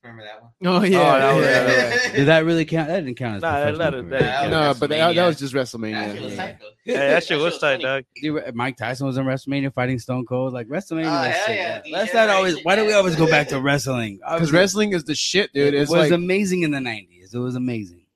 Remember 0.02 0.22
that 0.24 0.42
one? 0.42 0.50
oh 0.66 0.82
yeah, 0.84 1.18
that 1.18 1.34
was- 1.34 1.44
yeah, 1.46 1.66
yeah, 1.66 1.94
yeah. 2.08 2.12
Did 2.16 2.26
that 2.28 2.44
really 2.44 2.66
count? 2.66 2.88
That 2.88 3.00
didn't 3.04 3.16
count 3.16 3.36
as 3.36 3.42
Nah, 3.42 3.52
that- 3.60 3.74
professional 3.74 4.02
that- 4.02 4.10
that- 4.20 4.42
Yeah, 4.44 4.48
no, 4.50 4.74
but 4.78 4.90
that, 4.90 5.14
that 5.14 5.26
was 5.26 5.38
just 5.38 5.54
That 5.54 5.66
shit 5.66 5.80
was 5.80 5.80
WrestleMania. 5.80 6.36
tight, 6.36 6.56
though. 6.60 6.66
hey, 6.84 6.92
that 6.94 7.24
shit 7.24 7.38
was 7.38 7.58
tight, 7.58 7.80
dog. 7.80 8.04
Dude, 8.20 8.54
Mike 8.54 8.76
Tyson 8.76 9.06
was 9.06 9.16
in 9.16 9.24
WrestleMania 9.24 9.72
fighting 9.72 9.98
Stone 9.98 10.26
Cold. 10.26 10.52
Like 10.52 10.66
WrestleMania. 10.68 11.06
Oh, 11.06 11.26
was 11.28 11.36
hell 11.36 11.54
yeah, 11.54 11.80
Let's 11.90 12.12
not 12.12 12.28
always. 12.28 12.62
Why 12.64 12.76
do 12.76 12.84
we 12.84 12.92
always 12.92 13.16
go 13.16 13.26
back 13.26 13.48
to 13.48 13.60
wrestling? 13.62 14.20
Because 14.30 14.52
wrestling 14.52 14.92
is 14.92 15.04
the 15.04 15.14
shit, 15.14 15.52
dude. 15.54 15.72
it 15.72 15.80
It's 15.80 15.90
was 15.90 16.10
like 16.10 16.12
amazing 16.12 16.64
in 16.64 16.70
the 16.70 16.78
'90s. 16.80 17.13
It 17.34 17.38
was 17.38 17.56
amazing. 17.56 18.06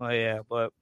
Oh 0.00 0.08
yeah, 0.08 0.40
but 0.48 0.72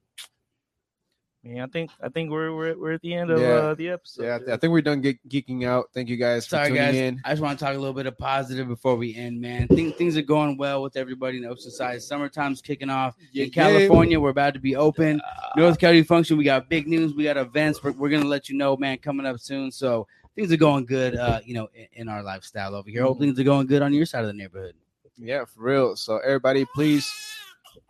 yeah, 1.45 1.65
I 1.65 1.67
think 1.69 1.91
I 2.03 2.09
think 2.09 2.31
we're 2.31 2.55
we're, 2.55 2.77
we're 2.79 2.93
at 2.93 3.01
the 3.01 3.15
end 3.15 3.31
of 3.31 3.41
Yeah. 3.41 3.47
uh, 3.49 3.75
the 3.75 3.89
episode. 3.91 4.25
yeah. 4.25 4.39
dude. 4.39 4.51
I 4.51 4.57
think 4.57 4.73
we're 4.73 4.83
done 4.83 5.03
ge- 5.03 5.19
geeking 5.29 5.65
out. 5.67 5.87
Thank 5.95 6.09
you 6.09 6.17
guys 6.17 6.45
for 6.45 6.51
Sorry, 6.57 6.69
tuning 6.69 6.83
guys. 6.83 6.95
in. 6.97 7.21
I 7.25 7.31
just 7.31 7.41
want 7.43 7.59
to 7.59 7.65
talk 7.65 7.75
a 7.75 7.79
little 7.79 7.95
bit 7.95 8.07
of 8.07 8.19
positive 8.19 8.69
before 8.69 8.97
we 8.97 9.15
end, 9.17 9.41
man. 9.41 9.67
Think 9.69 9.97
things 9.97 10.17
are 10.17 10.23
going 10.23 10.57
well 10.57 10.83
with 10.83 10.97
everybody 10.97 11.37
in 11.39 11.45
the 11.45 11.49
Oceanside. 11.49 12.03
Summertime's 12.03 12.61
kicking 12.61 12.91
off 12.91 13.15
Yeah, 13.33 13.45
in 13.45 13.51
California. 13.51 14.21
We're 14.21 14.31
about 14.31 14.55
to 14.55 14.61
be 14.61 14.77
open. 14.77 15.21
North 15.57 15.79
County 15.79 16.03
Function. 16.03 16.37
We 16.37 16.45
got 16.45 16.69
big 16.69 16.87
news. 16.87 17.15
We 17.15 17.25
got 17.25 17.37
events. 17.37 17.83
We're, 17.83 17.93
we're 17.93 18.11
gonna 18.11 18.25
let 18.27 18.49
you 18.49 18.57
know, 18.57 18.77
man, 18.77 18.99
coming 18.99 19.25
up 19.25 19.39
soon. 19.39 19.71
So 19.71 20.07
things 20.35 20.53
are 20.53 20.57
going 20.57 20.87
good. 20.87 21.17
Uh, 21.17 21.41
you 21.45 21.55
know, 21.55 21.69
in, 21.73 21.87
in 21.95 22.09
our 22.09 22.23
lifestyle 22.23 22.75
over 22.75 22.91
here. 22.91 23.03
Hope 23.05 23.21
things 23.21 23.39
are 23.39 23.45
going 23.45 23.67
good 23.69 23.81
on 23.83 23.95
your 23.95 24.07
side 24.07 24.21
of 24.23 24.27
the 24.27 24.33
neighborhood. 24.35 24.75
Yeah, 25.17 25.45
for 25.47 25.63
real. 25.63 25.97
So 25.97 26.19
everybody, 26.19 26.67
please. 26.75 27.09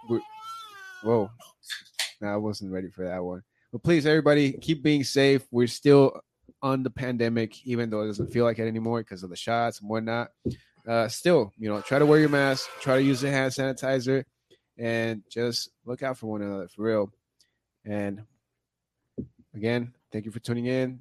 We- 0.09 0.23
Whoa, 1.03 1.31
I 2.23 2.37
wasn't 2.37 2.73
ready 2.73 2.89
for 2.91 3.05
that 3.07 3.23
one. 3.23 3.43
But 3.73 3.83
please, 3.83 4.07
everybody, 4.07 4.53
keep 4.53 4.83
being 4.83 5.05
safe. 5.05 5.47
We're 5.51 5.67
still 5.69 6.21
on 6.63 6.83
the 6.83 6.91
pandemic, 6.91 7.65
even 7.67 7.91
though 7.91 8.03
it 8.03 8.07
doesn't 8.07 8.33
feel 8.33 8.45
like 8.45 8.59
it 8.59 8.67
anymore 8.67 9.01
because 9.01 9.23
of 9.23 9.31
the 9.31 9.37
shots 9.37 9.81
and 9.81 9.89
whatnot. 9.89 10.31
Uh, 10.89 11.07
still, 11.07 11.53
you 11.59 11.69
know, 11.69 11.81
try 11.83 11.99
to 11.99 12.07
wear 12.07 12.19
your 12.19 12.31
mask, 12.31 12.69
try 12.81 12.97
to 12.97 13.03
use 13.03 13.21
the 13.21 13.31
hand 13.31 13.53
sanitizer, 13.53 14.25
and 14.79 15.23
just 15.31 15.71
look 15.85 16.03
out 16.03 16.17
for 16.19 16.27
one 16.27 16.43
another 16.43 16.67
for 16.69 16.83
real. 16.83 17.13
And 17.85 18.23
again, 19.55 19.93
thank 20.13 20.25
you 20.25 20.31
for 20.31 20.41
tuning 20.41 20.67
in. 20.67 21.01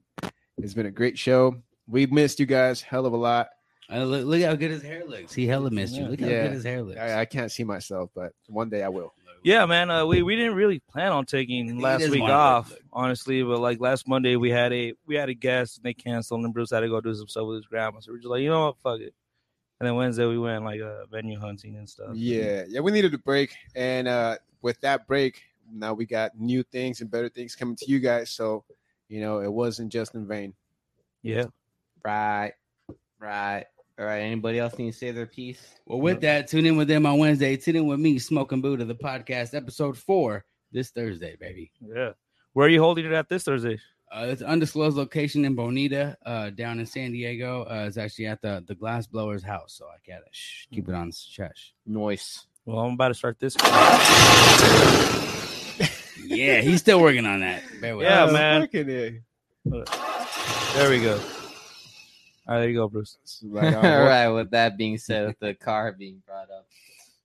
It's 0.58 0.74
been 0.74 0.86
a 0.88 0.92
great 0.92 1.18
show. 1.18 1.56
We've 1.88 2.12
missed 2.12 2.40
you 2.40 2.46
guys 2.46 2.82
hell 2.82 3.06
of 3.06 3.14
a 3.14 3.18
lot. 3.18 3.48
Uh, 3.92 4.04
look, 4.04 4.26
look 4.26 4.42
how 4.42 4.54
good 4.56 4.72
his 4.72 4.82
hair 4.82 5.06
looks. 5.06 5.34
He 5.34 5.48
hella 5.48 5.70
missed 5.72 5.96
you. 5.96 6.04
Yeah. 6.04 6.10
Look 6.10 6.20
how 6.22 6.28
Yeah. 6.28 6.44
good 6.44 6.52
his 6.52 6.64
hair 6.64 6.84
looks. 6.84 7.00
I, 7.00 7.22
I 7.22 7.26
can't 7.26 7.52
see 7.52 7.64
myself, 7.64 8.10
but 8.14 8.34
one 8.48 8.70
day 8.70 8.84
I 8.84 8.90
will. 8.90 9.14
Yeah, 9.44 9.66
man. 9.66 9.90
Uh, 9.90 10.06
we 10.06 10.24
we 10.24 10.36
didn't 10.36 10.56
really 10.56 10.80
plan 10.80 11.12
on 11.14 11.26
taking 11.26 11.78
he 11.78 11.82
last 11.82 12.10
week 12.10 12.22
off, 12.24 12.72
look. 12.72 12.80
honestly. 12.92 13.44
But 13.44 13.60
like 13.60 13.80
last 13.80 14.06
Monday, 14.08 14.36
we 14.36 14.50
had 14.50 14.74
a 14.74 14.94
we 15.06 15.16
had 15.16 15.30
a 15.30 15.34
guest 15.34 15.78
and 15.78 15.86
they 15.86 15.94
canceled, 15.94 16.44
and 16.44 16.54
Bruce 16.54 16.72
had 16.72 16.82
to 16.82 16.90
go 16.90 17.00
do 17.00 17.14
some 17.16 17.28
stuff 17.30 17.46
with 17.48 17.58
his 17.58 17.66
grandma. 17.66 18.00
So 18.02 18.12
we're 18.12 18.18
just 18.18 18.28
like, 18.30 18.42
you 18.42 18.50
know 18.50 18.66
what, 18.66 18.78
fuck 18.80 19.00
it. 19.00 19.14
And 19.80 19.88
then 19.88 19.96
Wednesday 19.96 20.26
we 20.26 20.38
went 20.40 20.66
like 20.66 20.82
uh, 20.82 21.06
venue 21.06 21.40
hunting 21.40 21.76
and 21.78 21.88
stuff. 21.88 22.10
Yeah, 22.14 22.64
yeah, 22.68 22.82
we 22.82 22.92
needed 22.92 23.14
a 23.14 23.20
break, 23.20 23.54
and 23.76 24.08
uh 24.08 24.38
with 24.64 24.82
that 24.82 25.08
break, 25.08 25.44
now 25.72 25.94
we 25.94 26.06
got 26.06 26.38
new 26.38 26.64
things 26.64 27.00
and 27.00 27.10
better 27.12 27.30
things 27.30 27.56
coming 27.56 27.76
to 27.78 27.86
you 27.90 28.00
guys. 28.00 28.32
So, 28.32 28.66
you 29.08 29.22
know, 29.22 29.40
it 29.40 29.54
wasn't 29.54 29.92
just 29.94 30.16
in 30.16 30.28
vain. 30.28 30.56
yeah. 31.22 31.46
Right. 32.04 32.54
Right. 33.20 33.66
All 34.00 34.06
right. 34.06 34.20
Anybody 34.20 34.60
else 34.60 34.78
need 34.78 34.92
to 34.92 34.98
say 34.98 35.12
their 35.12 35.26
piece? 35.26 35.60
Well, 35.86 36.00
with 36.00 36.22
that, 36.22 36.48
tune 36.48 36.66
in 36.66 36.78
with 36.78 36.88
them 36.88 37.06
on 37.06 37.18
Wednesday. 37.18 37.56
Tune 37.58 37.78
in 37.78 37.88
with 37.88 38.00
me, 38.00 38.20
Smoking 38.20 38.62
Buddha, 38.62 38.86
the 38.86 38.94
podcast, 38.96 39.54
episode 39.56 39.98
four, 39.98 40.46
this 40.72 40.92
Thursday, 40.92 41.36
baby. 41.40 41.72
Yeah. 41.82 42.12
Where 42.54 42.68
are 42.68 42.70
you 42.70 42.80
holding 42.82 43.06
it 43.06 43.12
at 43.12 43.28
this 43.30 43.44
Thursday? 43.44 43.80
Uh, 44.12 44.28
it's 44.30 44.42
an 44.42 44.48
undisclosed 44.48 44.96
location 44.96 45.44
in 45.46 45.54
Bonita, 45.56 46.16
uh, 46.26 46.50
down 46.52 46.80
in 46.80 46.86
San 46.86 47.12
Diego. 47.12 47.64
Uh, 47.64 47.86
it's 47.88 47.98
actually 47.98 48.28
at 48.28 48.42
the 48.42 48.64
the 48.66 48.74
glass 48.76 49.06
blower's 49.06 49.44
house, 49.44 49.74
so 49.78 49.86
I 49.86 49.98
gotta 50.10 50.24
shh, 50.32 50.66
keep 50.72 50.88
it 50.88 50.96
on 50.96 51.12
shush. 51.12 51.74
Noise. 51.86 52.48
Well, 52.66 52.80
I'm 52.80 52.94
about 52.94 53.10
to 53.10 53.14
start 53.16 53.38
this. 53.40 53.56
Yeah, 56.26 56.62
he's 56.62 56.80
still 56.82 57.02
working 57.02 57.26
on 57.26 57.40
that. 57.42 57.64
Bear 57.82 57.96
with 57.98 58.06
Yeah, 58.06 58.26
us. 58.26 58.34
man. 58.34 58.68
There 60.76 60.90
we 60.90 61.02
go. 61.02 61.20
All 62.48 62.56
right, 62.56 62.62
there 62.62 62.70
you 62.70 62.78
go, 62.78 62.88
Bruce. 62.88 63.18
Like, 63.44 63.74
uh, 63.74 63.78
All 63.82 64.06
right. 64.06 64.30
With 64.30 64.52
that 64.52 64.78
being 64.78 64.98
said, 64.98 65.28
with 65.28 65.40
the 65.40 65.54
car 65.54 65.92
being 65.92 66.22
brought 66.26 66.50
up, 66.50 66.66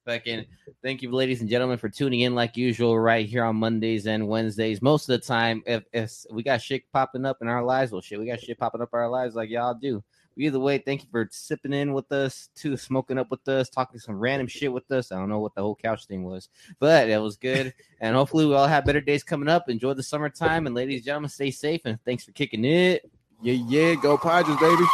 fucking 0.04 0.46
thank 0.82 1.00
you, 1.00 1.12
ladies 1.12 1.40
and 1.40 1.48
gentlemen, 1.48 1.78
for 1.78 1.88
tuning 1.88 2.20
in 2.20 2.34
like 2.34 2.56
usual 2.56 2.98
right 2.98 3.24
here 3.24 3.44
on 3.44 3.54
Mondays 3.54 4.06
and 4.06 4.26
Wednesdays. 4.26 4.82
Most 4.82 5.08
of 5.08 5.20
the 5.20 5.24
time, 5.24 5.62
if, 5.64 5.84
if 5.92 6.12
we 6.32 6.42
got 6.42 6.60
shit 6.60 6.90
popping 6.92 7.24
up 7.24 7.38
in 7.40 7.46
our 7.46 7.62
lives, 7.62 7.92
well, 7.92 8.00
shit, 8.00 8.18
we 8.18 8.26
got 8.26 8.40
shit 8.40 8.58
popping 8.58 8.80
up 8.80 8.90
in 8.92 8.98
our 8.98 9.08
lives 9.08 9.36
like 9.36 9.48
y'all 9.48 9.74
do. 9.74 10.02
Either 10.36 10.58
way, 10.58 10.78
thank 10.78 11.02
you 11.02 11.08
for 11.12 11.28
sipping 11.30 11.74
in 11.74 11.92
with 11.92 12.10
us, 12.10 12.48
too, 12.56 12.76
smoking 12.76 13.18
up 13.18 13.30
with 13.30 13.46
us, 13.48 13.68
talking 13.68 14.00
some 14.00 14.18
random 14.18 14.48
shit 14.48 14.72
with 14.72 14.90
us. 14.90 15.12
I 15.12 15.18
don't 15.18 15.28
know 15.28 15.40
what 15.40 15.54
the 15.54 15.60
whole 15.60 15.76
couch 15.76 16.06
thing 16.06 16.24
was, 16.24 16.48
but 16.80 17.08
it 17.08 17.20
was 17.20 17.36
good. 17.36 17.72
and 18.00 18.16
hopefully, 18.16 18.46
we 18.46 18.54
all 18.54 18.66
have 18.66 18.86
better 18.86 19.00
days 19.00 19.22
coming 19.22 19.48
up. 19.48 19.68
Enjoy 19.68 19.92
the 19.92 20.02
summertime, 20.02 20.66
and 20.66 20.74
ladies 20.74 21.00
and 21.00 21.04
gentlemen, 21.04 21.30
stay 21.30 21.52
safe. 21.52 21.82
And 21.84 21.98
thanks 22.04 22.24
for 22.24 22.32
kicking 22.32 22.64
it. 22.64 23.08
Yeah, 23.42 23.54
yeah, 23.54 23.94
go 23.96 24.16
Padres, 24.16 24.56
baby. 24.58 24.84